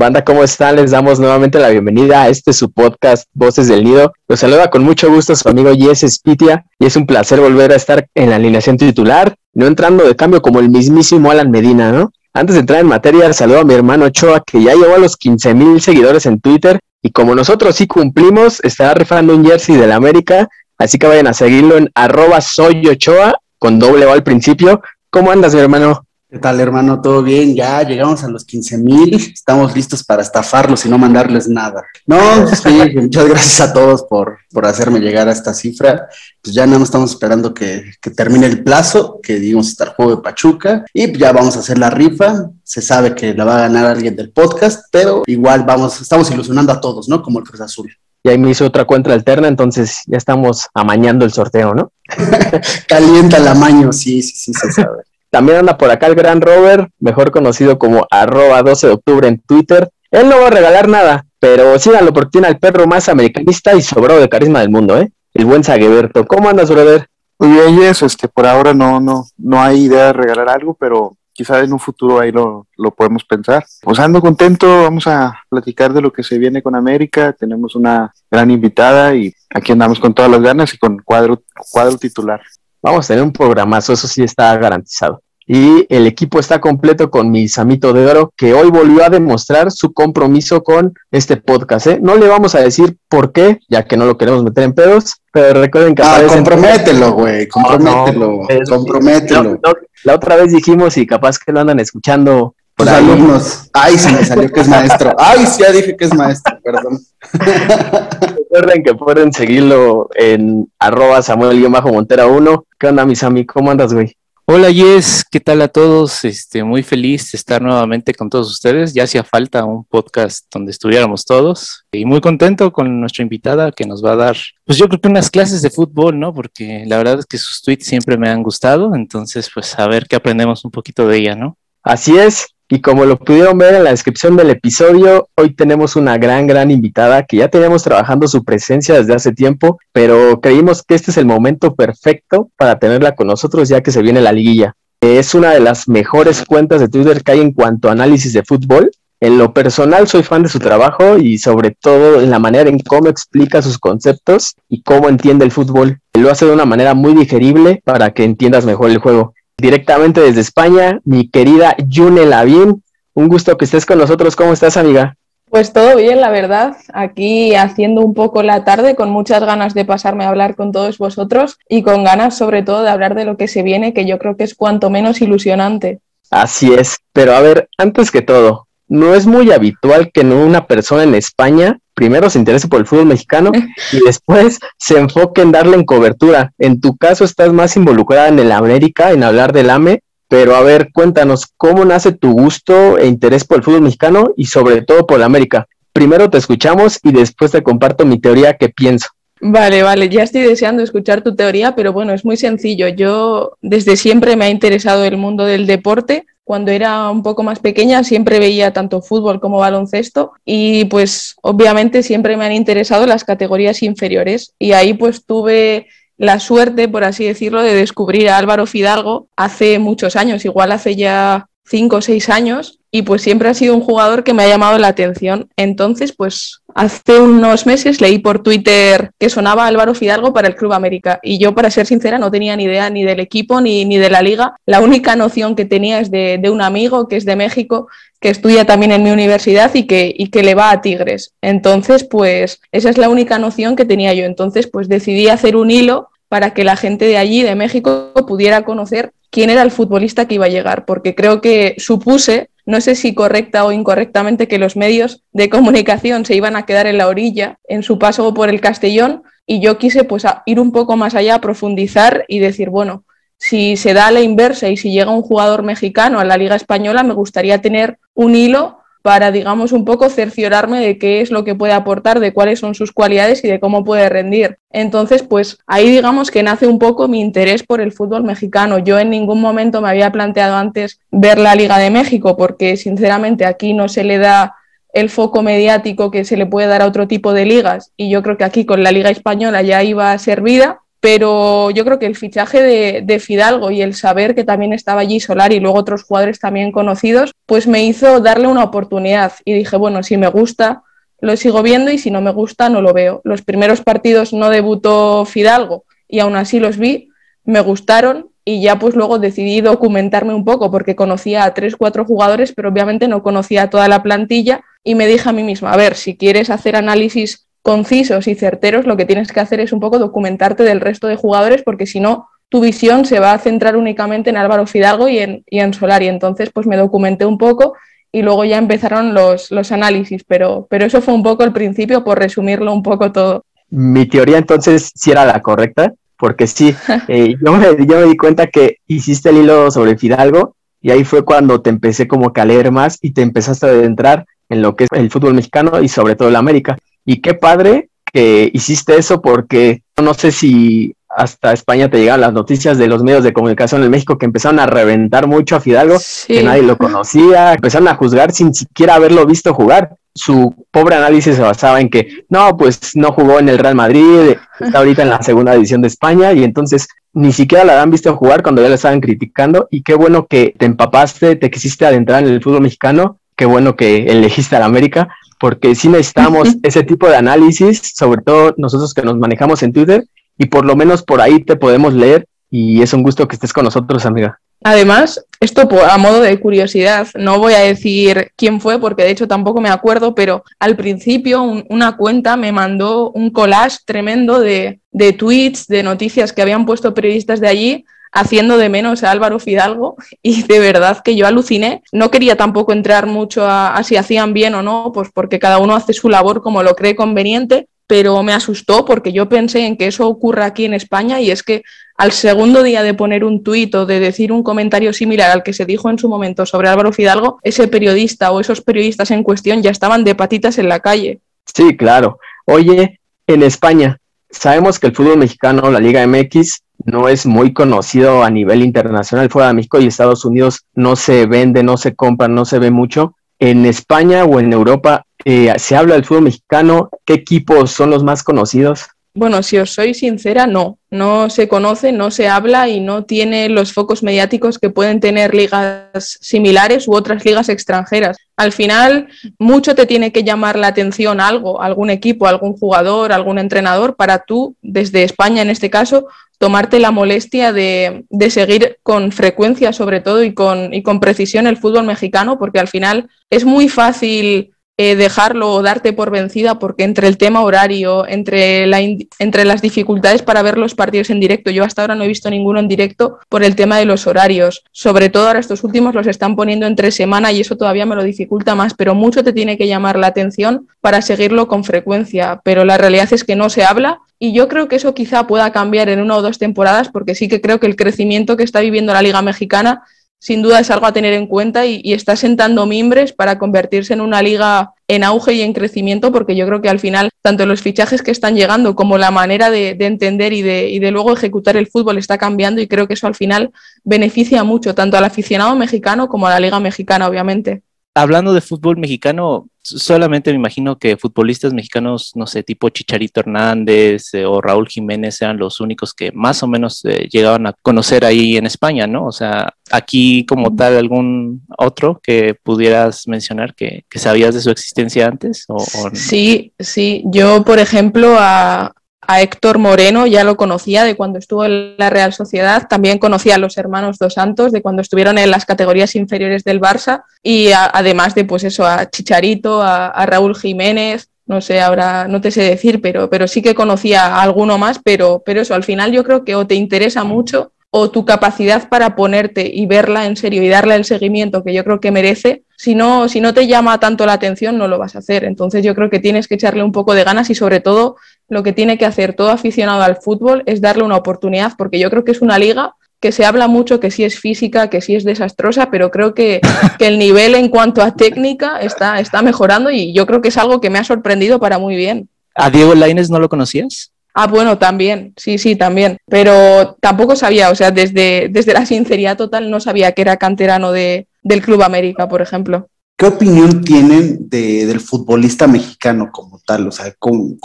Banda, 0.00 0.24
¿cómo 0.24 0.42
están? 0.42 0.76
Les 0.76 0.92
damos 0.92 1.20
nuevamente 1.20 1.58
la 1.58 1.68
bienvenida 1.68 2.22
a 2.22 2.30
este 2.30 2.54
su 2.54 2.72
podcast 2.72 3.28
Voces 3.34 3.68
del 3.68 3.84
Nido. 3.84 4.14
Los 4.28 4.40
saluda 4.40 4.70
con 4.70 4.82
mucho 4.82 5.12
gusto 5.12 5.36
su 5.36 5.46
amigo 5.46 5.74
Jess 5.74 6.10
Spitia 6.10 6.64
y 6.78 6.86
es 6.86 6.96
un 6.96 7.04
placer 7.04 7.38
volver 7.38 7.70
a 7.70 7.76
estar 7.76 8.08
en 8.14 8.30
la 8.30 8.36
alineación 8.36 8.78
titular, 8.78 9.34
no 9.52 9.66
entrando 9.66 10.08
de 10.08 10.16
cambio 10.16 10.40
como 10.40 10.58
el 10.60 10.70
mismísimo 10.70 11.30
Alan 11.30 11.50
Medina, 11.50 11.92
¿no? 11.92 12.14
Antes 12.32 12.54
de 12.54 12.60
entrar 12.60 12.80
en 12.80 12.86
materia, 12.86 13.30
saludo 13.34 13.58
a 13.60 13.64
mi 13.64 13.74
hermano 13.74 14.06
Ochoa 14.06 14.40
que 14.40 14.62
ya 14.62 14.72
llegó 14.72 14.94
a 14.94 14.98
los 14.98 15.18
15 15.18 15.52
mil 15.52 15.82
seguidores 15.82 16.24
en 16.24 16.40
Twitter 16.40 16.80
y 17.02 17.10
como 17.10 17.34
nosotros 17.34 17.76
sí 17.76 17.86
cumplimos, 17.86 18.60
estará 18.64 18.94
rifando 18.94 19.36
un 19.36 19.44
jersey 19.44 19.76
del 19.76 19.92
América, 19.92 20.48
así 20.78 20.96
que 20.96 21.08
vayan 21.08 21.26
a 21.26 21.34
seguirlo 21.34 21.76
en 21.76 21.90
arroba 21.94 22.40
soy 22.40 22.86
Ochoa 22.86 23.34
con 23.58 23.78
doble 23.78 24.06
O 24.06 24.12
al 24.14 24.22
principio. 24.22 24.80
¿Cómo 25.10 25.30
andas, 25.30 25.54
mi 25.54 25.60
hermano? 25.60 26.06
¿Qué 26.30 26.38
tal, 26.38 26.60
hermano? 26.60 27.00
¿Todo 27.00 27.24
bien? 27.24 27.56
Ya 27.56 27.82
llegamos 27.82 28.22
a 28.22 28.28
los 28.28 28.44
15 28.44 28.78
mil. 28.78 29.14
Estamos 29.16 29.74
listos 29.74 30.04
para 30.04 30.22
estafarlos 30.22 30.86
y 30.86 30.88
no 30.88 30.96
mandarles 30.96 31.48
nada. 31.48 31.82
No, 32.06 32.46
sí, 32.46 32.68
muchas 32.94 33.26
gracias 33.26 33.60
a 33.60 33.72
todos 33.72 34.04
por, 34.04 34.38
por 34.52 34.64
hacerme 34.64 35.00
llegar 35.00 35.26
a 35.28 35.32
esta 35.32 35.52
cifra. 35.52 36.08
Pues 36.40 36.54
ya 36.54 36.66
nada 36.66 36.78
más 36.78 36.86
estamos 36.86 37.10
esperando 37.10 37.52
que, 37.52 37.82
que 38.00 38.10
termine 38.10 38.46
el 38.46 38.62
plazo, 38.62 39.18
que 39.20 39.40
digamos 39.40 39.70
está 39.70 39.84
el 39.84 39.90
juego 39.90 40.14
de 40.14 40.22
Pachuca 40.22 40.84
y 40.94 41.18
ya 41.18 41.32
vamos 41.32 41.56
a 41.56 41.60
hacer 41.60 41.78
la 41.78 41.90
rifa. 41.90 42.48
Se 42.62 42.80
sabe 42.80 43.16
que 43.16 43.34
la 43.34 43.44
va 43.44 43.56
a 43.56 43.62
ganar 43.62 43.86
alguien 43.86 44.14
del 44.14 44.30
podcast, 44.30 44.84
pero 44.92 45.24
igual 45.26 45.64
vamos, 45.64 46.00
estamos 46.00 46.30
ilusionando 46.30 46.72
a 46.72 46.80
todos, 46.80 47.08
¿no? 47.08 47.22
Como 47.22 47.40
el 47.40 47.44
Cruz 47.44 47.60
Azul. 47.60 47.92
Y 48.22 48.28
ahí 48.28 48.38
me 48.38 48.50
hizo 48.50 48.66
otra 48.66 48.84
cuenta 48.84 49.12
alterna, 49.12 49.48
entonces 49.48 50.02
ya 50.06 50.18
estamos 50.18 50.68
amañando 50.74 51.24
el 51.24 51.32
sorteo, 51.32 51.74
¿no? 51.74 51.90
Calienta 52.86 53.38
el 53.38 53.48
amaño, 53.48 53.92
sí, 53.92 54.22
sí, 54.22 54.36
sí, 54.36 54.52
se 54.52 54.70
sabe. 54.70 55.09
También 55.30 55.58
anda 55.58 55.78
por 55.78 55.90
acá 55.90 56.06
el 56.06 56.14
gran 56.14 56.40
Robert, 56.40 56.90
mejor 56.98 57.30
conocido 57.30 57.78
como 57.78 58.06
arroba 58.10 58.62
12 58.62 58.88
de 58.88 58.92
octubre 58.92 59.28
en 59.28 59.40
Twitter. 59.40 59.88
Él 60.10 60.28
no 60.28 60.40
va 60.40 60.48
a 60.48 60.50
regalar 60.50 60.88
nada, 60.88 61.24
pero 61.38 61.78
síganlo 61.78 62.12
porque 62.12 62.32
tiene 62.32 62.48
al 62.48 62.58
perro 62.58 62.86
más 62.86 63.08
americanista 63.08 63.74
y 63.74 63.82
sobrado 63.82 64.20
de 64.20 64.28
carisma 64.28 64.60
del 64.60 64.70
mundo, 64.70 64.98
¿eh? 64.98 65.12
El 65.32 65.44
buen 65.44 65.62
Zagueberto. 65.62 66.26
¿Cómo 66.26 66.48
andas, 66.48 66.70
brother? 66.70 67.06
Muy 67.38 67.50
bien, 67.50 67.78
Jess, 67.78 68.02
este, 68.02 68.28
por 68.28 68.46
ahora 68.46 68.74
no, 68.74 69.00
no, 69.00 69.26
no 69.38 69.62
hay 69.62 69.84
idea 69.84 70.06
de 70.06 70.12
regalar 70.12 70.50
algo, 70.50 70.74
pero 70.74 71.16
quizá 71.32 71.60
en 71.60 71.72
un 71.72 71.78
futuro 71.78 72.20
ahí 72.20 72.32
lo, 72.32 72.66
lo 72.76 72.90
podemos 72.90 73.24
pensar. 73.24 73.64
Pues 73.80 73.98
ando 73.98 74.20
contento, 74.20 74.82
vamos 74.82 75.06
a 75.06 75.40
platicar 75.48 75.92
de 75.92 76.02
lo 76.02 76.12
que 76.12 76.22
se 76.22 76.36
viene 76.36 76.62
con 76.62 76.74
América, 76.74 77.32
tenemos 77.32 77.76
una 77.76 78.12
gran 78.30 78.50
invitada 78.50 79.14
y 79.14 79.32
aquí 79.48 79.72
andamos 79.72 79.98
con 79.98 80.12
todas 80.12 80.30
las 80.30 80.42
ganas 80.42 80.74
y 80.74 80.78
con 80.78 80.98
cuadro, 80.98 81.42
cuadro 81.70 81.96
titular. 81.96 82.42
Vamos 82.82 83.04
a 83.04 83.08
tener 83.08 83.22
un 83.22 83.32
programazo, 83.32 83.92
eso 83.92 84.08
sí 84.08 84.22
está 84.22 84.56
garantizado. 84.56 85.22
Y 85.46 85.84
el 85.88 86.06
equipo 86.06 86.38
está 86.38 86.60
completo 86.60 87.10
con 87.10 87.30
mi 87.30 87.48
Samito 87.48 87.92
de 87.92 88.06
Oro, 88.06 88.32
que 88.36 88.54
hoy 88.54 88.70
volvió 88.70 89.04
a 89.04 89.10
demostrar 89.10 89.72
su 89.72 89.92
compromiso 89.92 90.62
con 90.62 90.94
este 91.10 91.36
podcast. 91.36 91.88
¿eh? 91.88 91.98
No 92.00 92.14
le 92.16 92.28
vamos 92.28 92.54
a 92.54 92.60
decir 92.60 92.96
por 93.08 93.32
qué, 93.32 93.58
ya 93.68 93.84
que 93.84 93.96
no 93.96 94.06
lo 94.06 94.16
queremos 94.16 94.44
meter 94.44 94.62
en 94.62 94.74
pedos, 94.74 95.16
pero 95.32 95.60
recuerden 95.60 95.96
que 95.96 96.02
Ah, 96.04 96.22
compromételo, 96.28 97.12
güey, 97.12 97.48
compromételo, 97.48 98.26
No, 98.28 98.46
no, 98.48 98.64
compromételo. 98.68 99.42
No, 99.42 99.50
no, 99.50 99.72
la 100.04 100.14
otra 100.14 100.36
vez 100.36 100.52
dijimos 100.52 100.96
y 100.96 101.06
capaz 101.06 101.36
que 101.36 101.50
lo 101.50 101.60
andan 101.60 101.80
escuchando 101.80 102.54
Los 102.84 102.94
ahí. 102.94 103.04
alumnos. 103.04 103.70
Ay, 103.72 103.98
se 103.98 104.12
me 104.12 104.24
salió 104.24 104.50
que 104.50 104.60
es 104.60 104.68
maestro. 104.68 105.14
Ay, 105.18 105.44
ya 105.58 105.70
dije 105.72 105.96
que 105.96 106.04
es 106.04 106.14
maestro, 106.14 106.58
perdón. 106.62 106.98
Recuerden 108.52 108.82
que 108.82 108.94
pueden 108.94 109.32
seguirlo 109.32 110.08
en 110.14 110.70
arroba 110.78 111.22
Samuel-Montera 111.22 112.26
1. 112.26 112.64
¿Qué 112.78 112.86
onda, 112.88 113.04
mis 113.04 113.22
amigos? 113.22 113.54
¿Cómo 113.54 113.70
andas, 113.70 113.92
güey? 113.92 114.16
Hola 114.52 114.72
Jess, 114.72 115.24
¿qué 115.30 115.38
tal 115.38 115.62
a 115.62 115.68
todos? 115.68 116.24
Este, 116.24 116.64
muy 116.64 116.82
feliz 116.82 117.30
de 117.30 117.36
estar 117.36 117.62
nuevamente 117.62 118.12
con 118.14 118.28
todos 118.28 118.50
ustedes. 118.50 118.92
Ya 118.92 119.04
hacía 119.04 119.22
falta 119.22 119.64
un 119.64 119.84
podcast 119.84 120.44
donde 120.52 120.72
estuviéramos 120.72 121.24
todos 121.24 121.84
y 121.92 122.04
muy 122.04 122.20
contento 122.20 122.72
con 122.72 122.98
nuestra 122.98 123.22
invitada 123.22 123.70
que 123.70 123.86
nos 123.86 124.04
va 124.04 124.14
a 124.14 124.16
dar, 124.16 124.36
pues 124.64 124.76
yo 124.76 124.88
creo 124.88 125.00
que 125.00 125.06
unas 125.06 125.30
clases 125.30 125.62
de 125.62 125.70
fútbol, 125.70 126.18
¿no? 126.18 126.34
Porque 126.34 126.82
la 126.88 126.96
verdad 126.96 127.20
es 127.20 127.26
que 127.26 127.38
sus 127.38 127.62
tweets 127.62 127.86
siempre 127.86 128.18
me 128.18 128.28
han 128.28 128.42
gustado, 128.42 128.92
entonces 128.96 129.48
pues 129.54 129.78
a 129.78 129.86
ver 129.86 130.08
qué 130.08 130.16
aprendemos 130.16 130.64
un 130.64 130.72
poquito 130.72 131.06
de 131.06 131.18
ella, 131.18 131.36
¿no? 131.36 131.56
Así 131.84 132.18
es, 132.18 132.48
y 132.72 132.80
como 132.80 133.04
lo 133.04 133.18
pudieron 133.18 133.58
ver 133.58 133.74
en 133.74 133.82
la 133.82 133.90
descripción 133.90 134.36
del 134.36 134.50
episodio, 134.50 135.28
hoy 135.36 135.54
tenemos 135.54 135.96
una 135.96 136.16
gran, 136.18 136.46
gran 136.46 136.70
invitada 136.70 137.24
que 137.24 137.38
ya 137.38 137.48
teníamos 137.48 137.82
trabajando 137.82 138.28
su 138.28 138.44
presencia 138.44 138.94
desde 138.94 139.12
hace 139.12 139.32
tiempo, 139.32 139.80
pero 139.92 140.40
creímos 140.40 140.84
que 140.84 140.94
este 140.94 141.10
es 141.10 141.16
el 141.16 141.26
momento 141.26 141.74
perfecto 141.74 142.48
para 142.56 142.78
tenerla 142.78 143.16
con 143.16 143.26
nosotros 143.26 143.68
ya 143.68 143.80
que 143.80 143.90
se 143.90 144.02
viene 144.02 144.20
la 144.20 144.30
liguilla. 144.30 144.76
Es 145.00 145.34
una 145.34 145.50
de 145.50 145.58
las 145.58 145.88
mejores 145.88 146.44
cuentas 146.44 146.80
de 146.80 146.88
Twitter 146.88 147.24
que 147.24 147.32
hay 147.32 147.40
en 147.40 147.52
cuanto 147.52 147.88
a 147.88 147.92
análisis 147.92 148.32
de 148.34 148.44
fútbol. 148.44 148.92
En 149.18 149.36
lo 149.36 149.52
personal 149.52 150.06
soy 150.06 150.22
fan 150.22 150.44
de 150.44 150.48
su 150.48 150.60
trabajo 150.60 151.18
y 151.18 151.38
sobre 151.38 151.72
todo 151.72 152.22
en 152.22 152.30
la 152.30 152.38
manera 152.38 152.70
en 152.70 152.78
cómo 152.78 153.08
explica 153.08 153.62
sus 153.62 153.78
conceptos 153.78 154.54
y 154.68 154.82
cómo 154.82 155.08
entiende 155.08 155.44
el 155.44 155.50
fútbol. 155.50 155.98
Lo 156.14 156.30
hace 156.30 156.46
de 156.46 156.52
una 156.52 156.66
manera 156.66 156.94
muy 156.94 157.14
digerible 157.14 157.82
para 157.84 158.12
que 158.12 158.22
entiendas 158.22 158.64
mejor 158.64 158.90
el 158.90 158.98
juego 158.98 159.34
directamente 159.60 160.20
desde 160.20 160.40
España, 160.40 161.00
mi 161.04 161.28
querida 161.28 161.76
Yune 161.78 162.26
Lavín. 162.26 162.82
Un 163.14 163.28
gusto 163.28 163.56
que 163.56 163.64
estés 163.64 163.86
con 163.86 163.98
nosotros. 163.98 164.36
¿Cómo 164.36 164.52
estás, 164.52 164.76
amiga? 164.76 165.16
Pues 165.50 165.72
todo 165.72 165.96
bien, 165.96 166.20
la 166.20 166.30
verdad. 166.30 166.76
Aquí 166.92 167.56
haciendo 167.56 168.02
un 168.02 168.14
poco 168.14 168.42
la 168.42 168.64
tarde, 168.64 168.94
con 168.94 169.10
muchas 169.10 169.42
ganas 169.42 169.74
de 169.74 169.84
pasarme 169.84 170.24
a 170.24 170.28
hablar 170.28 170.54
con 170.54 170.70
todos 170.70 170.98
vosotros 170.98 171.58
y 171.68 171.82
con 171.82 172.04
ganas 172.04 172.38
sobre 172.38 172.62
todo 172.62 172.82
de 172.82 172.90
hablar 172.90 173.16
de 173.16 173.24
lo 173.24 173.36
que 173.36 173.48
se 173.48 173.62
viene, 173.62 173.92
que 173.92 174.06
yo 174.06 174.18
creo 174.18 174.36
que 174.36 174.44
es 174.44 174.54
cuanto 174.54 174.90
menos 174.90 175.20
ilusionante. 175.20 175.98
Así 176.30 176.72
es. 176.72 176.98
Pero 177.12 177.34
a 177.34 177.40
ver, 177.40 177.68
antes 177.78 178.12
que 178.12 178.22
todo, 178.22 178.68
no 178.86 179.14
es 179.14 179.26
muy 179.26 179.50
habitual 179.50 180.12
que 180.12 180.20
una 180.20 180.66
persona 180.66 181.02
en 181.02 181.16
España 181.16 181.80
primero 182.00 182.30
se 182.30 182.38
interese 182.38 182.66
por 182.66 182.80
el 182.80 182.86
fútbol 182.86 183.04
mexicano 183.04 183.52
y 183.92 184.00
después 184.06 184.58
se 184.78 184.96
enfoque 184.96 185.42
en 185.42 185.52
darle 185.52 185.76
en 185.76 185.84
cobertura. 185.84 186.54
En 186.56 186.80
tu 186.80 186.96
caso 186.96 187.24
estás 187.24 187.52
más 187.52 187.76
involucrada 187.76 188.28
en 188.28 188.38
el 188.38 188.52
América, 188.52 189.12
en 189.12 189.22
hablar 189.22 189.52
del 189.52 189.68
AME, 189.68 190.00
pero 190.26 190.56
a 190.56 190.62
ver, 190.62 190.92
cuéntanos, 190.94 191.48
¿cómo 191.58 191.84
nace 191.84 192.12
tu 192.12 192.32
gusto 192.32 192.96
e 192.96 193.06
interés 193.06 193.44
por 193.44 193.58
el 193.58 193.64
fútbol 193.64 193.82
mexicano 193.82 194.32
y 194.34 194.46
sobre 194.46 194.80
todo 194.80 195.06
por 195.06 195.18
el 195.18 195.24
América? 195.24 195.66
Primero 195.92 196.30
te 196.30 196.38
escuchamos 196.38 196.98
y 197.02 197.12
después 197.12 197.50
te 197.50 197.62
comparto 197.62 198.06
mi 198.06 198.18
teoría 198.18 198.56
que 198.56 198.70
pienso. 198.70 199.08
Vale, 199.42 199.82
vale, 199.82 200.08
ya 200.08 200.22
estoy 200.22 200.40
deseando 200.40 200.82
escuchar 200.82 201.20
tu 201.20 201.36
teoría, 201.36 201.74
pero 201.74 201.92
bueno, 201.92 202.14
es 202.14 202.24
muy 202.24 202.38
sencillo. 202.38 202.88
Yo 202.88 203.58
desde 203.60 203.98
siempre 203.98 204.36
me 204.36 204.46
ha 204.46 204.48
interesado 204.48 205.04
el 205.04 205.18
mundo 205.18 205.44
del 205.44 205.66
deporte. 205.66 206.24
Cuando 206.44 206.70
era 206.70 207.10
un 207.10 207.22
poco 207.22 207.42
más 207.42 207.60
pequeña 207.60 208.02
siempre 208.02 208.38
veía 208.38 208.72
tanto 208.72 209.02
fútbol 209.02 209.40
como 209.40 209.58
baloncesto 209.58 210.32
y 210.44 210.84
pues 210.86 211.36
obviamente 211.42 212.02
siempre 212.02 212.36
me 212.36 212.44
han 212.44 212.52
interesado 212.52 213.06
las 213.06 213.24
categorías 213.24 213.82
inferiores 213.82 214.54
y 214.58 214.72
ahí 214.72 214.94
pues 214.94 215.24
tuve 215.24 215.86
la 216.20 216.38
suerte, 216.38 216.86
por 216.86 217.04
así 217.04 217.24
decirlo, 217.24 217.62
de 217.62 217.74
descubrir 217.74 218.28
a 218.28 218.36
Álvaro 218.36 218.66
Fidalgo 218.66 219.28
hace 219.36 219.78
muchos 219.78 220.16
años, 220.16 220.44
igual 220.44 220.70
hace 220.70 220.94
ya 220.94 221.46
cinco 221.64 221.96
o 221.96 222.02
seis 222.02 222.28
años, 222.28 222.78
y 222.90 223.02
pues 223.02 223.22
siempre 223.22 223.48
ha 223.48 223.54
sido 223.54 223.74
un 223.74 223.80
jugador 223.80 224.22
que 224.22 224.34
me 224.34 224.42
ha 224.42 224.48
llamado 224.48 224.76
la 224.78 224.88
atención. 224.88 225.48
Entonces, 225.56 226.12
pues 226.14 226.59
hace 226.74 227.20
unos 227.20 227.66
meses 227.66 228.00
leí 228.00 228.18
por 228.18 228.42
Twitter 228.42 229.10
que 229.18 229.30
sonaba 229.30 229.66
Álvaro 229.66 229.94
Fidalgo 229.94 230.32
para 230.32 230.48
el 230.48 230.56
Club 230.56 230.72
América 230.72 231.20
y 231.22 231.38
yo, 231.38 231.54
para 231.54 231.70
ser 231.70 231.86
sincera, 231.86 232.18
no 232.18 232.30
tenía 232.30 232.56
ni 232.56 232.64
idea 232.64 232.90
ni 232.90 233.04
del 233.04 233.20
equipo 233.20 233.60
ni, 233.60 233.84
ni 233.84 233.98
de 233.98 234.10
la 234.10 234.22
liga. 234.22 234.56
La 234.66 234.80
única 234.80 235.16
noción 235.16 235.56
que 235.56 235.64
tenía 235.64 236.00
es 236.00 236.10
de, 236.10 236.38
de, 236.40 236.50
un 236.50 236.62
amigo 236.62 237.08
que 237.08 237.16
es 237.16 237.24
de 237.24 237.36
México, 237.36 237.88
que 238.20 238.28
estudia 238.28 238.64
también 238.64 238.92
en 238.92 239.02
mi 239.02 239.10
universidad 239.10 239.74
y 239.74 239.86
que, 239.86 240.14
y 240.16 240.28
que 240.28 240.42
le 240.42 240.54
va 240.54 240.70
a 240.70 240.80
Tigres. 240.80 241.32
Entonces, 241.40 242.04
pues 242.04 242.60
esa 242.72 242.90
es 242.90 242.98
la 242.98 243.08
única 243.08 243.38
noción 243.38 243.76
que 243.76 243.84
tenía 243.84 244.12
yo. 244.14 244.24
Entonces, 244.24 244.66
pues 244.66 244.88
decidí 244.88 245.28
hacer 245.28 245.56
un 245.56 245.70
hilo 245.70 246.10
para 246.28 246.54
que 246.54 246.64
la 246.64 246.76
gente 246.76 247.06
de 247.06 247.16
allí, 247.16 247.42
de 247.42 247.54
México, 247.54 248.12
pudiera 248.26 248.62
conocer 248.62 249.12
quién 249.30 249.50
era 249.50 249.62
el 249.62 249.70
futbolista 249.70 250.26
que 250.26 250.34
iba 250.34 250.46
a 250.46 250.50
llegar, 250.50 250.84
porque 250.84 251.14
creo 251.14 251.40
que 251.40 251.74
supuse 251.78 252.50
no 252.70 252.80
sé 252.80 252.94
si 252.94 253.14
correcta 253.14 253.64
o 253.64 253.72
incorrectamente, 253.72 254.46
que 254.46 254.58
los 254.58 254.76
medios 254.76 255.24
de 255.32 255.50
comunicación 255.50 256.24
se 256.24 256.36
iban 256.36 256.54
a 256.54 256.66
quedar 256.66 256.86
en 256.86 256.98
la 256.98 257.08
orilla 257.08 257.58
en 257.66 257.82
su 257.82 257.98
paso 257.98 258.32
por 258.32 258.48
el 258.48 258.60
Castellón 258.60 259.24
y 259.44 259.58
yo 259.58 259.76
quise 259.76 260.04
pues 260.04 260.24
ir 260.46 260.60
un 260.60 260.70
poco 260.70 260.96
más 260.96 261.16
allá, 261.16 261.40
profundizar 261.40 262.24
y 262.28 262.38
decir, 262.38 262.70
bueno, 262.70 263.02
si 263.38 263.76
se 263.76 263.92
da 263.92 264.12
la 264.12 264.20
inversa 264.20 264.68
y 264.68 264.76
si 264.76 264.92
llega 264.92 265.10
un 265.10 265.22
jugador 265.22 265.64
mexicano 265.64 266.20
a 266.20 266.24
la 266.24 266.36
Liga 266.36 266.54
Española, 266.54 267.02
me 267.02 267.14
gustaría 267.14 267.60
tener 267.60 267.98
un 268.14 268.36
hilo 268.36 268.78
para, 269.02 269.30
digamos, 269.30 269.72
un 269.72 269.84
poco 269.84 270.08
cerciorarme 270.10 270.80
de 270.80 270.98
qué 270.98 271.20
es 271.20 271.30
lo 271.30 271.44
que 271.44 271.54
puede 271.54 271.72
aportar, 271.72 272.20
de 272.20 272.32
cuáles 272.32 272.58
son 272.58 272.74
sus 272.74 272.92
cualidades 272.92 273.42
y 273.44 273.48
de 273.48 273.60
cómo 273.60 273.84
puede 273.84 274.08
rendir. 274.08 274.58
Entonces, 274.70 275.22
pues 275.22 275.58
ahí 275.66 275.90
digamos 275.90 276.30
que 276.30 276.42
nace 276.42 276.66
un 276.66 276.78
poco 276.78 277.08
mi 277.08 277.20
interés 277.20 277.62
por 277.62 277.80
el 277.80 277.92
fútbol 277.92 278.24
mexicano. 278.24 278.78
Yo 278.78 278.98
en 278.98 279.10
ningún 279.10 279.40
momento 279.40 279.80
me 279.80 279.88
había 279.88 280.12
planteado 280.12 280.56
antes 280.56 281.00
ver 281.10 281.38
la 281.38 281.54
Liga 281.54 281.78
de 281.78 281.90
México, 281.90 282.36
porque 282.36 282.76
sinceramente 282.76 283.46
aquí 283.46 283.72
no 283.72 283.88
se 283.88 284.04
le 284.04 284.18
da 284.18 284.54
el 284.92 285.08
foco 285.08 285.42
mediático 285.42 286.10
que 286.10 286.24
se 286.24 286.36
le 286.36 286.46
puede 286.46 286.66
dar 286.66 286.82
a 286.82 286.86
otro 286.86 287.06
tipo 287.06 287.32
de 287.32 287.46
ligas 287.46 287.92
y 287.96 288.10
yo 288.10 288.22
creo 288.22 288.36
que 288.36 288.44
aquí 288.44 288.64
con 288.64 288.82
la 288.82 288.90
Liga 288.90 289.10
Española 289.10 289.62
ya 289.62 289.82
iba 289.82 290.16
servida 290.18 290.80
pero 291.00 291.70
yo 291.70 291.84
creo 291.84 291.98
que 291.98 292.06
el 292.06 292.14
fichaje 292.14 293.02
de, 293.02 293.20
Fidalgo 293.20 293.70
y 293.70 293.82
el 293.82 293.94
saber 293.94 294.34
que 294.34 294.44
también 294.44 294.72
estaba 294.72 295.00
allí 295.00 295.18
Solar 295.18 295.52
y 295.52 295.60
luego 295.60 295.78
otros 295.78 296.04
jugadores 296.04 296.38
también 296.38 296.72
conocidos, 296.72 297.32
pues 297.46 297.66
me 297.66 297.84
hizo 297.84 298.20
darle 298.20 298.46
una 298.46 298.64
oportunidad 298.64 299.32
y 299.44 299.54
dije, 299.54 299.76
bueno, 299.76 300.02
si 300.02 300.18
me 300.18 300.28
gusta, 300.28 300.82
lo 301.20 301.36
sigo 301.36 301.62
viendo 301.62 301.90
y 301.90 301.98
si 301.98 302.10
no 302.10 302.20
me 302.20 302.30
gusta, 302.30 302.68
no 302.68 302.82
lo 302.82 302.92
veo. 302.92 303.22
Los 303.24 303.42
primeros 303.42 303.80
partidos 303.80 304.32
no 304.32 304.50
debutó 304.50 305.24
Fidalgo 305.24 305.84
y 306.06 306.20
aún 306.20 306.36
así 306.36 306.60
los 306.60 306.76
vi, 306.76 307.08
me 307.44 307.60
gustaron 307.60 308.28
y 308.44 308.60
ya 308.60 308.78
pues 308.78 308.94
luego 308.94 309.18
decidí 309.18 309.60
documentarme 309.60 310.34
un 310.34 310.44
poco 310.44 310.70
porque 310.70 310.96
conocía 310.96 311.44
a 311.44 311.54
tres, 311.54 311.76
cuatro 311.76 312.04
jugadores, 312.04 312.52
pero 312.52 312.68
obviamente 312.68 313.08
no 313.08 313.22
conocía 313.22 313.70
toda 313.70 313.88
la 313.88 314.02
plantilla 314.02 314.62
y 314.84 314.94
me 314.94 315.06
dije 315.06 315.28
a 315.28 315.32
mí 315.32 315.42
misma, 315.42 315.72
a 315.72 315.76
ver, 315.76 315.94
si 315.94 316.16
quieres 316.16 316.50
hacer 316.50 316.76
análisis 316.76 317.46
concisos 317.62 318.26
y 318.26 318.34
certeros, 318.34 318.86
lo 318.86 318.96
que 318.96 319.04
tienes 319.04 319.32
que 319.32 319.40
hacer 319.40 319.60
es 319.60 319.72
un 319.72 319.80
poco 319.80 319.98
documentarte 319.98 320.62
del 320.62 320.80
resto 320.80 321.06
de 321.06 321.16
jugadores, 321.16 321.62
porque 321.62 321.86
si 321.86 322.00
no, 322.00 322.28
tu 322.48 322.60
visión 322.60 323.04
se 323.04 323.20
va 323.20 323.32
a 323.32 323.38
centrar 323.38 323.76
únicamente 323.76 324.30
en 324.30 324.36
Álvaro 324.36 324.66
Fidalgo 324.66 325.08
y 325.08 325.18
en, 325.18 325.44
y 325.48 325.60
en 325.60 325.72
Solari. 325.72 326.08
Entonces, 326.08 326.50
pues 326.52 326.66
me 326.66 326.76
documenté 326.76 327.24
un 327.24 327.38
poco 327.38 327.74
y 328.12 328.22
luego 328.22 328.44
ya 328.44 328.58
empezaron 328.58 329.14
los, 329.14 329.50
los 329.50 329.70
análisis, 329.72 330.24
pero, 330.24 330.66
pero 330.68 330.84
eso 330.84 331.00
fue 331.00 331.14
un 331.14 331.22
poco 331.22 331.44
el 331.44 331.52
principio, 331.52 332.02
por 332.02 332.18
resumirlo 332.18 332.72
un 332.72 332.82
poco 332.82 333.12
todo. 333.12 333.44
Mi 333.70 334.06
teoría 334.06 334.38
entonces 334.38 334.90
sí 334.94 335.12
era 335.12 335.24
la 335.24 335.40
correcta, 335.40 335.92
porque 336.16 336.46
sí, 336.46 336.74
eh, 337.08 337.34
yo, 337.40 337.52
me, 337.52 337.86
yo 337.86 338.00
me 338.00 338.06
di 338.06 338.16
cuenta 338.16 338.48
que 338.48 338.78
hiciste 338.88 339.30
el 339.30 339.38
hilo 339.38 339.70
sobre 339.70 339.96
Fidalgo 339.96 340.56
y 340.82 340.90
ahí 340.90 341.04
fue 341.04 341.24
cuando 341.24 341.60
te 341.60 341.70
empecé 341.70 342.08
como 342.08 342.32
que 342.32 342.40
a 342.40 342.44
leer 342.44 342.72
más 342.72 342.98
y 343.00 343.12
te 343.12 343.22
empezaste 343.22 343.66
a 343.66 343.70
adentrar 343.70 344.26
en 344.48 344.62
lo 344.62 344.74
que 344.74 344.84
es 344.84 344.90
el 344.92 345.10
fútbol 345.10 345.34
mexicano 345.34 345.80
y 345.80 345.88
sobre 345.88 346.16
todo 346.16 346.28
el 346.28 346.36
América. 346.36 346.76
Y 347.10 347.20
qué 347.20 347.34
padre 347.34 347.88
que 348.12 348.48
hiciste 348.54 348.96
eso 348.96 349.20
porque 349.20 349.82
no 350.00 350.14
sé 350.14 350.30
si 350.30 350.94
hasta 351.08 351.52
España 351.52 351.90
te 351.90 351.98
llegan 351.98 352.20
las 352.20 352.32
noticias 352.32 352.78
de 352.78 352.86
los 352.86 353.02
medios 353.02 353.24
de 353.24 353.32
comunicación 353.32 353.82
en 353.82 353.90
México 353.90 354.16
que 354.16 354.26
empezaron 354.26 354.60
a 354.60 354.66
reventar 354.66 355.26
mucho 355.26 355.56
a 355.56 355.60
Fidalgo, 355.60 355.96
que 356.28 356.44
nadie 356.44 356.62
lo 356.62 356.78
conocía, 356.78 357.54
empezaron 357.54 357.88
a 357.88 357.96
juzgar 357.96 358.30
sin 358.30 358.54
siquiera 358.54 358.94
haberlo 358.94 359.26
visto 359.26 359.52
jugar. 359.52 359.96
Su 360.14 360.54
pobre 360.70 360.94
análisis 360.94 361.34
se 361.34 361.42
basaba 361.42 361.80
en 361.80 361.90
que 361.90 362.06
no, 362.28 362.56
pues 362.56 362.92
no 362.94 363.10
jugó 363.10 363.40
en 363.40 363.48
el 363.48 363.58
Real 363.58 363.74
Madrid, 363.74 364.36
está 364.60 364.78
ahorita 364.78 365.02
en 365.02 365.10
la 365.10 365.20
segunda 365.20 365.54
división 365.54 365.82
de 365.82 365.88
España 365.88 366.32
y 366.32 366.44
entonces 366.44 366.86
ni 367.12 367.32
siquiera 367.32 367.64
la 367.64 367.82
han 367.82 367.90
visto 367.90 368.14
jugar 368.14 368.44
cuando 368.44 368.62
ya 368.62 368.68
la 368.68 368.76
estaban 368.76 369.00
criticando 369.00 369.66
y 369.68 369.82
qué 369.82 369.96
bueno 369.96 370.26
que 370.26 370.54
te 370.56 370.66
empapaste, 370.66 371.34
te 371.34 371.50
quisiste 371.50 371.86
adentrar 371.86 372.22
en 372.22 372.30
el 372.30 372.40
fútbol 372.40 372.60
mexicano, 372.60 373.18
qué 373.40 373.46
bueno 373.46 373.74
que 373.74 374.04
elegiste 374.04 374.54
a 374.54 374.58
la 374.58 374.66
América 374.66 375.08
porque 375.38 375.74
sí 375.74 375.88
necesitamos 375.88 376.56
ese 376.62 376.82
tipo 376.82 377.08
de 377.08 377.16
análisis, 377.16 377.80
sobre 377.94 378.20
todo 378.20 378.54
nosotros 378.58 378.92
que 378.92 379.00
nos 379.00 379.16
manejamos 379.16 379.62
en 379.62 379.72
Twitter, 379.72 380.04
y 380.36 380.44
por 380.44 380.66
lo 380.66 380.76
menos 380.76 381.02
por 381.02 381.22
ahí 381.22 381.42
te 381.42 381.56
podemos 381.56 381.94
leer 381.94 382.26
y 382.50 382.82
es 382.82 382.92
un 382.92 383.02
gusto 383.02 383.26
que 383.26 383.36
estés 383.36 383.54
con 383.54 383.64
nosotros, 383.64 384.04
amiga. 384.04 384.38
Además, 384.62 385.24
esto 385.40 385.66
a 385.90 385.96
modo 385.96 386.20
de 386.20 386.38
curiosidad, 386.38 387.08
no 387.14 387.38
voy 387.38 387.54
a 387.54 387.60
decir 387.60 388.30
quién 388.36 388.60
fue 388.60 388.78
porque 388.78 389.04
de 389.04 389.10
hecho 389.12 389.26
tampoco 389.26 389.62
me 389.62 389.70
acuerdo, 389.70 390.14
pero 390.14 390.44
al 390.58 390.76
principio 390.76 391.42
una 391.70 391.96
cuenta 391.96 392.36
me 392.36 392.52
mandó 392.52 393.10
un 393.12 393.30
collage 393.30 393.78
tremendo 393.86 394.38
de, 394.38 394.80
de 394.92 395.14
tweets, 395.14 395.66
de 395.66 395.82
noticias 395.82 396.34
que 396.34 396.42
habían 396.42 396.66
puesto 396.66 396.92
periodistas 396.92 397.40
de 397.40 397.48
allí 397.48 397.84
haciendo 398.12 398.58
de 398.58 398.68
menos 398.68 399.02
a 399.02 399.10
Álvaro 399.10 399.38
Fidalgo 399.38 399.96
y 400.22 400.42
de 400.42 400.58
verdad 400.58 401.02
que 401.04 401.16
yo 401.16 401.26
aluciné. 401.26 401.82
No 401.92 402.10
quería 402.10 402.36
tampoco 402.36 402.72
entrar 402.72 403.06
mucho 403.06 403.46
a, 403.46 403.80
si 403.84 403.96
hacían 403.96 404.32
bien 404.32 404.54
o 404.54 404.62
no, 404.62 404.92
pues 404.92 405.10
porque 405.12 405.38
cada 405.38 405.58
uno 405.58 405.74
hace 405.74 405.92
su 405.92 406.08
labor 406.08 406.42
como 406.42 406.62
lo 406.62 406.74
cree 406.74 406.96
conveniente, 406.96 407.68
pero 407.86 408.22
me 408.22 408.32
asustó 408.32 408.84
porque 408.84 409.12
yo 409.12 409.28
pensé 409.28 409.66
en 409.66 409.76
que 409.76 409.88
eso 409.88 410.06
ocurra 410.06 410.44
aquí 410.44 410.64
en 410.64 410.74
España 410.74 411.20
y 411.20 411.30
es 411.30 411.42
que 411.42 411.62
al 411.96 412.12
segundo 412.12 412.62
día 412.62 412.82
de 412.82 412.94
poner 412.94 413.24
un 413.24 413.42
tuit 413.42 413.74
o 413.74 413.84
de 413.84 414.00
decir 414.00 414.32
un 414.32 414.42
comentario 414.42 414.92
similar 414.92 415.30
al 415.30 415.42
que 415.42 415.52
se 415.52 415.66
dijo 415.66 415.90
en 415.90 415.98
su 415.98 416.08
momento 416.08 416.46
sobre 416.46 416.68
Álvaro 416.68 416.92
Fidalgo, 416.92 417.40
ese 417.42 417.68
periodista 417.68 418.30
o 418.30 418.40
esos 418.40 418.60
periodistas 418.60 419.10
en 419.10 419.22
cuestión 419.22 419.60
ya 419.60 419.70
estaban 419.70 420.04
de 420.04 420.14
patitas 420.14 420.56
en 420.58 420.68
la 420.68 420.80
calle. 420.80 421.20
Sí, 421.52 421.76
claro. 421.76 422.18
Oye, 422.46 423.00
en 423.26 423.42
España, 423.42 423.98
sabemos 424.30 424.78
que 424.78 424.86
el 424.86 424.94
fútbol 424.94 425.18
mexicano, 425.18 425.70
la 425.70 425.80
Liga 425.80 426.06
MX, 426.06 426.62
no 426.84 427.08
es 427.08 427.26
muy 427.26 427.52
conocido 427.52 428.22
a 428.22 428.30
nivel 428.30 428.62
internacional. 428.62 429.30
Fuera 429.30 429.48
de 429.48 429.54
México 429.54 429.80
y 429.80 429.86
Estados 429.86 430.24
Unidos 430.24 430.64
no 430.74 430.96
se 430.96 431.26
vende, 431.26 431.62
no 431.62 431.76
se 431.76 431.94
compra, 431.94 432.28
no 432.28 432.44
se 432.44 432.58
ve 432.58 432.70
mucho. 432.70 433.14
En 433.38 433.64
España 433.66 434.24
o 434.24 434.40
en 434.40 434.52
Europa 434.52 435.04
eh, 435.24 435.52
se 435.58 435.76
habla 435.76 435.94
del 435.94 436.04
fútbol 436.04 436.24
mexicano. 436.24 436.90
¿Qué 437.04 437.14
equipos 437.14 437.70
son 437.70 437.90
los 437.90 438.04
más 438.04 438.22
conocidos? 438.22 438.88
Bueno, 439.12 439.42
si 439.42 439.58
os 439.58 439.72
soy 439.72 439.92
sincera, 439.92 440.46
no. 440.46 440.78
No 440.88 441.30
se 441.30 441.48
conoce, 441.48 441.90
no 441.90 442.12
se 442.12 442.28
habla 442.28 442.68
y 442.68 442.80
no 442.80 443.04
tiene 443.04 443.48
los 443.48 443.72
focos 443.72 444.04
mediáticos 444.04 444.58
que 444.58 444.70
pueden 444.70 445.00
tener 445.00 445.34
ligas 445.34 446.18
similares 446.20 446.86
u 446.86 446.94
otras 446.94 447.24
ligas 447.24 447.48
extranjeras. 447.48 448.18
Al 448.36 448.52
final, 448.52 449.08
mucho 449.38 449.74
te 449.74 449.86
tiene 449.86 450.12
que 450.12 450.22
llamar 450.22 450.58
la 450.58 450.68
atención 450.68 451.20
algo, 451.20 451.60
algún 451.60 451.90
equipo, 451.90 452.26
algún 452.26 452.56
jugador, 452.56 453.12
algún 453.12 453.38
entrenador, 453.38 453.96
para 453.96 454.20
tú, 454.20 454.54
desde 454.62 455.02
España 455.02 455.42
en 455.42 455.50
este 455.50 455.70
caso, 455.70 456.06
tomarte 456.38 456.78
la 456.78 456.92
molestia 456.92 457.52
de, 457.52 458.04
de, 458.08 458.30
seguir 458.30 458.78
con 458.82 459.12
frecuencia, 459.12 459.72
sobre 459.72 460.00
todo, 460.00 460.22
y 460.22 460.34
con, 460.34 460.72
y 460.72 460.82
con 460.82 461.00
precisión 461.00 461.46
el 461.46 461.56
fútbol 461.56 461.84
mexicano, 461.84 462.38
porque 462.38 462.60
al 462.60 462.68
final 462.68 463.10
es 463.28 463.44
muy 463.44 463.68
fácil 463.68 464.52
eh, 464.76 464.96
dejarlo 464.96 465.52
o 465.52 465.62
darte 465.62 465.92
por 465.92 466.10
vencida 466.10 466.58
porque 466.58 466.84
entre 466.84 467.06
el 467.06 467.18
tema 467.18 467.42
horario, 467.42 468.06
entre, 468.08 468.66
la 468.66 468.80
entre 468.80 469.44
las 469.44 469.60
dificultades 469.60 470.22
para 470.22 470.40
ver 470.40 470.56
los 470.56 470.74
partidos 470.74 471.10
en 471.10 471.20
directo, 471.20 471.50
yo 471.50 471.64
hasta 471.64 471.82
ahora 471.82 471.94
no 471.94 472.04
he 472.04 472.08
visto 472.08 472.30
ninguno 472.30 472.60
en 472.60 472.68
directo 472.68 473.18
por 473.28 473.42
el 473.42 473.56
tema 473.56 473.78
de 473.78 473.84
los 473.84 474.06
horarios. 474.06 474.64
Sobre 474.72 475.10
todo 475.10 475.26
ahora 475.26 475.38
estos 475.38 475.64
últimos 475.64 475.94
los 475.94 476.06
están 476.06 476.34
poniendo 476.34 476.66
entre 476.66 476.92
semana 476.92 477.30
y 477.30 477.40
eso 477.40 477.56
todavía 477.56 477.84
me 477.84 477.94
lo 477.94 478.02
dificulta 478.02 478.54
más, 478.54 478.72
pero 478.72 478.94
mucho 478.94 479.22
te 479.22 479.34
tiene 479.34 479.58
que 479.58 479.66
llamar 479.66 479.98
la 479.98 480.06
atención 480.06 480.66
para 480.80 481.02
seguirlo 481.02 481.46
con 481.46 481.62
frecuencia, 481.62 482.40
pero 482.42 482.64
la 482.64 482.78
realidad 482.78 483.12
es 483.12 483.22
que 483.22 483.36
no 483.36 483.50
se 483.50 483.64
habla 483.64 484.00
y 484.18 484.32
yo 484.32 484.48
creo 484.48 484.68
que 484.68 484.76
eso 484.76 484.94
quizá 484.94 485.26
pueda 485.26 485.52
cambiar 485.52 485.88
en 485.88 486.00
una 486.00 486.16
o 486.16 486.22
dos 486.22 486.38
temporadas 486.38 486.88
porque 486.88 487.14
sí 487.14 487.28
que 487.28 487.40
creo 487.40 487.60
que 487.60 487.66
el 487.66 487.76
crecimiento 487.76 488.36
que 488.36 488.44
está 488.44 488.60
viviendo 488.60 488.92
la 488.92 489.02
Liga 489.02 489.22
Mexicana 489.22 489.82
sin 490.20 490.42
duda 490.42 490.60
es 490.60 490.70
algo 490.70 490.86
a 490.86 490.92
tener 490.92 491.14
en 491.14 491.26
cuenta 491.26 491.64
y, 491.66 491.80
está 491.94 492.14
sentando 492.14 492.66
mimbres 492.66 493.12
para 493.12 493.38
convertirse 493.38 493.94
en 493.94 494.02
una 494.02 494.22
liga 494.22 494.74
en 494.86 495.02
auge 495.02 495.32
y 495.32 495.40
en 495.40 495.54
crecimiento, 495.54 496.12
porque 496.12 496.36
yo 496.36 496.46
creo 496.46 496.60
que 496.60 496.68
al 496.68 496.78
final 496.78 497.08
tanto 497.22 497.46
los 497.46 497.62
fichajes 497.62 498.02
que 498.02 498.10
están 498.10 498.36
llegando 498.36 498.74
como 498.74 498.98
la 498.98 499.10
manera 499.10 499.50
de, 499.50 499.70
entender 499.80 500.32
y 500.32 500.42
de, 500.42 500.68
y 500.68 500.78
de, 500.78 500.90
luego 500.90 501.12
ejecutar 501.12 501.56
el 501.56 501.68
fútbol 501.68 501.96
está 501.96 502.18
cambiando 502.18 502.60
y 502.60 502.68
creo 502.68 502.86
que 502.86 502.94
eso 502.94 503.06
al 503.06 503.14
final 503.14 503.50
beneficia 503.82 504.44
mucho 504.44 504.74
tanto 504.74 504.98
al 504.98 505.04
aficionado 505.04 505.56
mexicano 505.56 506.08
como 506.08 506.26
a 506.26 506.30
la 506.30 506.40
liga 506.40 506.60
mexicana, 506.60 507.08
obviamente. 507.08 507.62
Hablando 508.00 508.32
de 508.32 508.40
fútbol 508.40 508.76
mexicano, 508.76 509.48
solamente 509.62 510.30
me 510.30 510.36
imagino 510.36 510.78
que 510.78 510.96
futbolistas 510.96 511.52
mexicanos, 511.52 512.12
no 512.14 512.26
sé, 512.26 512.42
tipo 512.42 512.70
Chicharito 512.70 513.20
Hernández 513.20 514.14
eh, 514.14 514.24
o 514.24 514.40
Raúl 514.40 514.68
Jiménez 514.68 515.20
eran 515.20 515.38
los 515.38 515.60
únicos 515.60 515.92
que 515.94 516.10
más 516.12 516.42
o 516.42 516.46
menos 516.46 516.84
eh, 516.84 517.08
llegaban 517.10 517.46
a 517.46 517.54
conocer 517.62 518.04
ahí 518.04 518.36
en 518.36 518.46
España, 518.46 518.86
¿no? 518.86 519.06
O 519.06 519.12
sea, 519.12 519.52
aquí 519.70 520.24
como 520.26 520.54
tal, 520.54 520.76
algún 520.76 521.42
otro 521.58 522.00
que 522.02 522.34
pudieras 522.34 523.06
mencionar 523.06 523.54
que, 523.54 523.84
sabías 523.94 524.34
de 524.34 524.40
su 524.40 524.50
existencia 524.50 525.06
antes? 525.06 525.44
O, 525.48 525.60
Sí, 525.92 526.52
sí. 526.58 527.02
Yo, 527.06 527.44
por 527.44 527.58
ejemplo, 527.58 528.16
a, 528.18 528.72
a 529.06 529.22
Héctor 529.22 529.58
Moreno 529.58 530.06
ya 530.06 530.24
lo 530.24 530.36
conocía 530.36 530.84
de 530.84 530.94
cuando 530.94 531.18
estuvo 531.18 531.44
en 531.44 531.74
la 531.78 531.90
Real 531.90 532.12
Sociedad, 532.12 532.68
también 532.68 532.98
conocía 532.98 533.36
a 533.36 533.38
los 533.38 533.56
hermanos 533.56 533.98
Dos 533.98 534.14
Santos 534.14 534.52
de 534.52 534.62
cuando 534.62 534.82
estuvieron 534.82 535.18
en 535.18 535.30
las 535.30 535.46
categorías 535.46 535.96
inferiores 535.96 536.44
del 536.44 536.60
Barça 536.60 537.04
y 537.22 537.50
además 537.52 538.14
de 538.14 538.24
pues 538.24 538.44
eso 538.44 538.66
a 538.66 538.90
Chicharito, 538.90 539.62
a, 539.62 540.04
Raúl 540.06 540.36
Jiménez, 540.36 541.08
no 541.26 541.40
sé, 541.40 541.60
ahora 541.60 542.08
no 542.08 542.20
te 542.20 542.30
sé 542.30 542.42
decir, 542.42 542.80
pero, 542.80 543.08
pero 543.08 543.26
sí 543.26 543.40
que 543.40 543.54
conocía 543.54 544.06
a 544.06 544.22
alguno 544.22 544.58
más, 544.58 544.80
pero, 544.82 545.22
pero 545.24 545.40
eso, 545.40 545.54
al 545.54 545.64
final 545.64 545.92
yo 545.92 546.04
creo 546.04 546.24
que 546.24 546.34
o 546.34 546.46
te 546.46 546.54
interesa 546.54 547.04
mucho 547.04 547.52
o 547.70 547.90
tu 547.90 548.04
capacidad 548.04 548.68
para 548.68 548.96
ponerte 548.96 549.48
y 549.52 549.66
verla 549.66 550.06
en 550.06 550.16
serio 550.16 550.42
y 550.42 550.48
darle 550.48 550.74
el 550.74 550.84
seguimiento 550.84 551.44
que 551.44 551.54
yo 551.54 551.62
creo 551.62 551.78
que 551.78 551.92
merece, 551.92 552.42
si 552.56 552.74
no, 552.74 553.08
si 553.08 553.20
no 553.20 553.32
te 553.32 553.46
llama 553.46 553.78
tanto 553.78 554.06
la 554.06 554.14
atención 554.14 554.58
no 554.58 554.66
lo 554.66 554.76
vas 554.76 554.96
a 554.96 554.98
hacer. 554.98 555.24
Entonces 555.24 555.64
yo 555.64 555.74
creo 555.76 555.88
que 555.88 556.00
tienes 556.00 556.26
que 556.26 556.34
echarle 556.34 556.64
un 556.64 556.72
poco 556.72 556.94
de 556.94 557.04
ganas 557.04 557.30
y 557.30 557.36
sobre 557.36 557.60
todo 557.60 557.96
lo 558.30 558.42
que 558.42 558.52
tiene 558.52 558.78
que 558.78 558.86
hacer 558.86 559.12
todo 559.12 559.30
aficionado 559.30 559.82
al 559.82 559.96
fútbol 559.96 560.42
es 560.46 560.60
darle 560.60 560.84
una 560.84 560.96
oportunidad, 560.96 561.52
porque 561.58 561.78
yo 561.78 561.90
creo 561.90 562.04
que 562.04 562.12
es 562.12 562.22
una 562.22 562.38
liga 562.38 562.74
que 563.00 563.12
se 563.12 563.24
habla 563.24 563.48
mucho 563.48 563.80
que 563.80 563.90
sí 563.90 564.04
es 564.04 564.18
física, 564.18 564.70
que 564.70 564.80
sí 564.80 564.94
es 564.94 565.04
desastrosa, 565.04 565.70
pero 565.70 565.90
creo 565.90 566.14
que, 566.14 566.40
el 566.78 566.98
nivel 566.98 567.34
en 567.34 567.48
cuanto 567.48 567.82
a 567.82 567.94
técnica 567.94 568.60
está, 568.60 569.00
está 569.00 569.22
mejorando 569.22 569.70
y 569.70 569.92
yo 569.92 570.06
creo 570.06 570.20
que 570.20 570.28
es 570.28 570.36
algo 570.38 570.60
que 570.60 570.70
me 570.70 570.78
ha 570.78 570.84
sorprendido 570.84 571.40
para 571.40 571.58
muy 571.58 571.76
bien. 571.76 572.08
¿A 572.34 572.50
Diego 572.50 572.74
Laines 572.74 573.10
no 573.10 573.18
lo 573.18 573.28
conocías? 573.28 573.92
Ah, 574.14 574.26
bueno, 574.26 574.58
también, 574.58 575.12
sí, 575.16 575.38
sí, 575.38 575.56
también. 575.56 575.96
Pero 576.06 576.76
tampoco 576.80 577.16
sabía, 577.16 577.50
o 577.50 577.54
sea, 577.54 577.70
desde, 577.70 578.28
desde 578.30 578.52
la 578.52 578.66
sinceridad 578.66 579.16
total 579.16 579.50
no 579.50 579.60
sabía 579.60 579.92
que 579.92 580.02
era 580.02 580.16
canterano 580.16 580.72
de, 580.72 581.06
del 581.22 581.42
Club 581.42 581.62
América, 581.62 582.08
por 582.08 582.22
ejemplo. 582.22 582.68
¿Qué 583.00 583.06
opinión 583.06 583.64
tienen 583.64 584.28
del 584.28 584.78
futbolista 584.78 585.46
mexicano 585.46 586.10
como 586.12 586.38
tal? 586.46 586.68
O 586.68 586.70
sea, 586.70 586.92
¿cómo, 586.98 587.38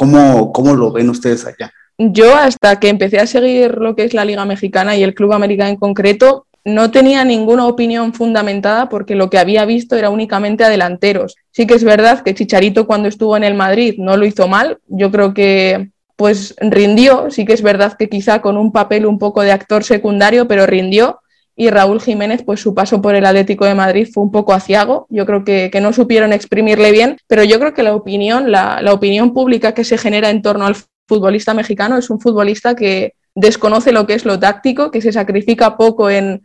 cómo, 0.51 0.75
lo 0.75 0.91
ven 0.91 1.09
ustedes 1.09 1.45
allá? 1.45 1.71
Yo 1.97 2.35
hasta 2.35 2.77
que 2.77 2.89
empecé 2.89 3.19
a 3.19 3.25
seguir 3.25 3.77
lo 3.77 3.95
que 3.95 4.03
es 4.03 4.13
la 4.13 4.25
Liga 4.25 4.43
Mexicana 4.43 4.97
y 4.97 5.03
el 5.03 5.13
Club 5.15 5.31
América 5.31 5.69
en 5.69 5.77
concreto, 5.77 6.45
no 6.65 6.91
tenía 6.91 7.23
ninguna 7.23 7.67
opinión 7.67 8.13
fundamentada 8.13 8.89
porque 8.89 9.15
lo 9.15 9.29
que 9.29 9.37
había 9.37 9.63
visto 9.63 9.95
era 9.95 10.09
únicamente 10.09 10.65
a 10.65 10.69
delanteros. 10.69 11.37
Sí 11.51 11.65
que 11.65 11.75
es 11.75 11.85
verdad 11.85 12.19
que 12.19 12.35
Chicharito 12.35 12.85
cuando 12.85 13.07
estuvo 13.07 13.37
en 13.37 13.45
el 13.45 13.53
Madrid 13.53 13.95
no 13.97 14.17
lo 14.17 14.25
hizo 14.25 14.49
mal. 14.49 14.79
Yo 14.89 15.09
creo 15.09 15.33
que 15.33 15.89
pues 16.17 16.53
rindió. 16.59 17.31
Sí 17.31 17.45
que 17.45 17.53
es 17.53 17.61
verdad 17.61 17.93
que 17.97 18.09
quizá 18.09 18.41
con 18.41 18.57
un 18.57 18.73
papel 18.73 19.05
un 19.05 19.19
poco 19.19 19.41
de 19.41 19.53
actor 19.53 19.85
secundario, 19.85 20.49
pero 20.49 20.65
rindió 20.65 21.21
y 21.55 21.69
Raúl 21.69 22.01
Jiménez, 22.01 22.43
pues 22.43 22.59
su 22.59 22.73
paso 22.73 23.01
por 23.01 23.15
el 23.15 23.25
Atlético 23.25 23.65
de 23.65 23.75
Madrid 23.75 24.09
fue 24.13 24.23
un 24.23 24.31
poco 24.31 24.53
aciago. 24.53 25.07
Yo 25.09 25.25
creo 25.25 25.43
que, 25.45 25.71
no 25.81 25.93
supieron 25.93 26.33
exprimirle 26.33 26.91
bien, 26.91 27.17
pero 27.27 27.43
yo 27.43 27.59
creo 27.59 27.73
que 27.73 27.83
la 27.83 27.95
opinión, 27.95 28.51
la, 28.51 28.81
opinión 28.91 29.33
pública 29.33 29.73
que 29.73 29.83
se 29.83 29.97
genera 29.97 30.29
en 30.29 30.41
torno 30.41 30.65
al 30.65 30.75
futbolista 31.07 31.53
mexicano 31.53 31.97
es 31.97 32.09
un 32.09 32.19
futbolista 32.19 32.75
que 32.75 33.13
desconoce 33.35 33.91
lo 33.91 34.07
que 34.07 34.15
es 34.15 34.25
lo 34.25 34.39
táctico, 34.39 34.91
que 34.91 35.01
se 35.01 35.11
sacrifica 35.11 35.77
poco 35.77 36.09
en, 36.09 36.41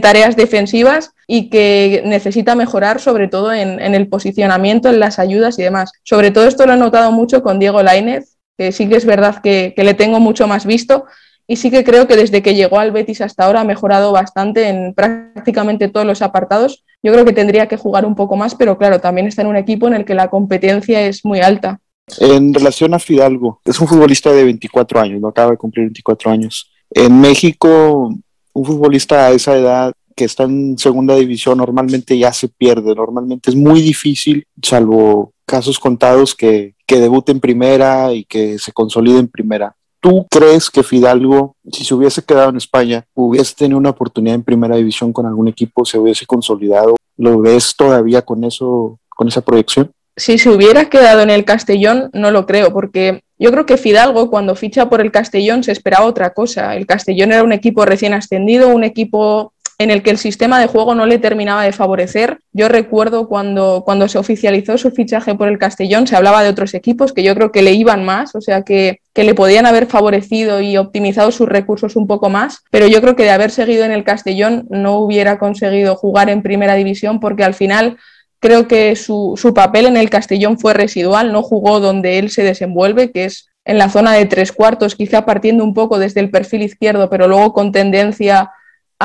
tareas 0.00 0.36
defensivas 0.36 1.10
y 1.26 1.50
que 1.50 2.02
necesita 2.04 2.54
mejorar 2.54 3.00
sobre 3.00 3.28
todo 3.28 3.52
en, 3.52 3.80
el 3.80 4.08
posicionamiento, 4.08 4.88
en 4.88 5.00
las 5.00 5.18
ayudas 5.18 5.58
y 5.58 5.62
demás. 5.62 5.92
Sobre 6.04 6.30
todo 6.30 6.46
esto 6.46 6.66
lo 6.66 6.74
he 6.74 6.76
notado 6.76 7.10
mucho 7.10 7.42
con 7.42 7.58
Diego 7.58 7.82
Lainez, 7.82 8.36
que 8.56 8.70
sí 8.70 8.88
que 8.88 8.96
es 8.96 9.06
verdad 9.06 9.40
que, 9.42 9.72
que 9.74 9.82
le 9.82 9.94
tengo 9.94 10.20
mucho 10.20 10.46
más 10.46 10.66
visto, 10.66 11.06
y 11.52 11.56
sí 11.56 11.70
que 11.70 11.84
creo 11.84 12.08
que 12.08 12.16
desde 12.16 12.40
que 12.40 12.54
llegó 12.54 12.78
al 12.78 12.92
Betis 12.92 13.20
hasta 13.20 13.44
ahora 13.44 13.60
ha 13.60 13.64
mejorado 13.64 14.10
bastante 14.10 14.70
en 14.70 14.94
prácticamente 14.94 15.88
todos 15.88 16.06
los 16.06 16.22
apartados. 16.22 16.82
Yo 17.02 17.12
creo 17.12 17.26
que 17.26 17.34
tendría 17.34 17.68
que 17.68 17.76
jugar 17.76 18.06
un 18.06 18.14
poco 18.14 18.36
más, 18.36 18.54
pero 18.54 18.78
claro, 18.78 19.02
también 19.02 19.26
está 19.26 19.42
en 19.42 19.48
un 19.48 19.56
equipo 19.56 19.86
en 19.86 19.92
el 19.92 20.06
que 20.06 20.14
la 20.14 20.30
competencia 20.30 21.06
es 21.06 21.26
muy 21.26 21.40
alta. 21.40 21.78
En 22.18 22.54
relación 22.54 22.94
a 22.94 22.98
Fidalgo, 22.98 23.60
es 23.66 23.78
un 23.78 23.86
futbolista 23.86 24.32
de 24.32 24.44
24 24.44 24.98
años, 24.98 25.20
no 25.20 25.28
acaba 25.28 25.50
de 25.50 25.58
cumplir 25.58 25.84
24 25.84 26.30
años. 26.30 26.72
En 26.90 27.20
México, 27.20 28.14
un 28.54 28.64
futbolista 28.64 29.26
a 29.26 29.32
esa 29.32 29.54
edad 29.54 29.92
que 30.16 30.24
está 30.24 30.44
en 30.44 30.78
segunda 30.78 31.16
división 31.16 31.58
normalmente 31.58 32.16
ya 32.16 32.32
se 32.32 32.48
pierde, 32.48 32.94
normalmente 32.94 33.50
es 33.50 33.56
muy 33.56 33.82
difícil, 33.82 34.46
salvo 34.62 35.34
casos 35.44 35.78
contados 35.78 36.34
que, 36.34 36.76
que 36.86 36.98
debute 36.98 37.30
en 37.30 37.40
primera 37.40 38.10
y 38.14 38.24
que 38.24 38.58
se 38.58 38.72
consolide 38.72 39.18
en 39.18 39.28
primera. 39.28 39.76
¿Tú 40.02 40.26
crees 40.28 40.68
que 40.68 40.82
Fidalgo, 40.82 41.54
si 41.70 41.84
se 41.84 41.94
hubiese 41.94 42.24
quedado 42.24 42.50
en 42.50 42.56
España, 42.56 43.04
hubiese 43.14 43.54
tenido 43.54 43.78
una 43.78 43.90
oportunidad 43.90 44.34
en 44.34 44.42
primera 44.42 44.74
división 44.74 45.12
con 45.12 45.26
algún 45.26 45.46
equipo, 45.46 45.84
se 45.84 45.96
hubiese 45.96 46.26
consolidado? 46.26 46.96
¿Lo 47.16 47.38
ves 47.38 47.76
todavía 47.76 48.20
con 48.22 48.42
eso, 48.42 48.98
con 49.08 49.28
esa 49.28 49.42
proyección? 49.42 49.92
Si 50.16 50.38
se 50.38 50.50
hubiera 50.50 50.90
quedado 50.90 51.22
en 51.22 51.30
el 51.30 51.44
Castellón, 51.44 52.10
no 52.14 52.32
lo 52.32 52.46
creo, 52.46 52.72
porque 52.72 53.22
yo 53.38 53.52
creo 53.52 53.64
que 53.64 53.76
Fidalgo, 53.76 54.28
cuando 54.28 54.56
ficha 54.56 54.90
por 54.90 55.00
el 55.00 55.12
Castellón, 55.12 55.62
se 55.62 55.70
esperaba 55.70 56.04
otra 56.04 56.34
cosa. 56.34 56.74
El 56.74 56.84
Castellón 56.84 57.30
era 57.30 57.44
un 57.44 57.52
equipo 57.52 57.84
recién 57.84 58.12
ascendido, 58.12 58.70
un 58.70 58.82
equipo 58.82 59.51
en 59.78 59.90
el 59.90 60.02
que 60.02 60.10
el 60.10 60.18
sistema 60.18 60.60
de 60.60 60.66
juego 60.66 60.94
no 60.94 61.06
le 61.06 61.18
terminaba 61.18 61.64
de 61.64 61.72
favorecer. 61.72 62.38
Yo 62.52 62.68
recuerdo 62.68 63.28
cuando, 63.28 63.82
cuando 63.84 64.08
se 64.08 64.18
oficializó 64.18 64.78
su 64.78 64.90
fichaje 64.90 65.34
por 65.34 65.48
el 65.48 65.58
Castellón, 65.58 66.06
se 66.06 66.16
hablaba 66.16 66.42
de 66.42 66.50
otros 66.50 66.74
equipos 66.74 67.12
que 67.12 67.22
yo 67.22 67.34
creo 67.34 67.52
que 67.52 67.62
le 67.62 67.72
iban 67.72 68.04
más, 68.04 68.34
o 68.34 68.40
sea, 68.40 68.62
que, 68.62 69.00
que 69.12 69.24
le 69.24 69.34
podían 69.34 69.66
haber 69.66 69.86
favorecido 69.86 70.60
y 70.60 70.76
optimizado 70.76 71.32
sus 71.32 71.48
recursos 71.48 71.96
un 71.96 72.06
poco 72.06 72.28
más, 72.28 72.62
pero 72.70 72.86
yo 72.86 73.00
creo 73.00 73.16
que 73.16 73.24
de 73.24 73.30
haber 73.30 73.50
seguido 73.50 73.84
en 73.84 73.92
el 73.92 74.04
Castellón 74.04 74.66
no 74.70 74.98
hubiera 74.98 75.38
conseguido 75.38 75.96
jugar 75.96 76.30
en 76.30 76.42
primera 76.42 76.74
división 76.74 77.20
porque 77.20 77.44
al 77.44 77.54
final 77.54 77.96
creo 78.40 78.66
que 78.66 78.96
su, 78.96 79.34
su 79.36 79.54
papel 79.54 79.86
en 79.86 79.96
el 79.96 80.10
Castellón 80.10 80.58
fue 80.58 80.74
residual, 80.74 81.32
no 81.32 81.42
jugó 81.42 81.80
donde 81.80 82.18
él 82.18 82.30
se 82.30 82.42
desenvuelve, 82.42 83.12
que 83.12 83.26
es 83.26 83.48
en 83.64 83.78
la 83.78 83.88
zona 83.88 84.12
de 84.12 84.26
tres 84.26 84.52
cuartos, 84.52 84.96
quizá 84.96 85.24
partiendo 85.24 85.62
un 85.62 85.74
poco 85.74 85.98
desde 85.98 86.20
el 86.20 86.30
perfil 86.30 86.62
izquierdo, 86.62 87.08
pero 87.08 87.28
luego 87.28 87.52
con 87.52 87.70
tendencia 87.70 88.50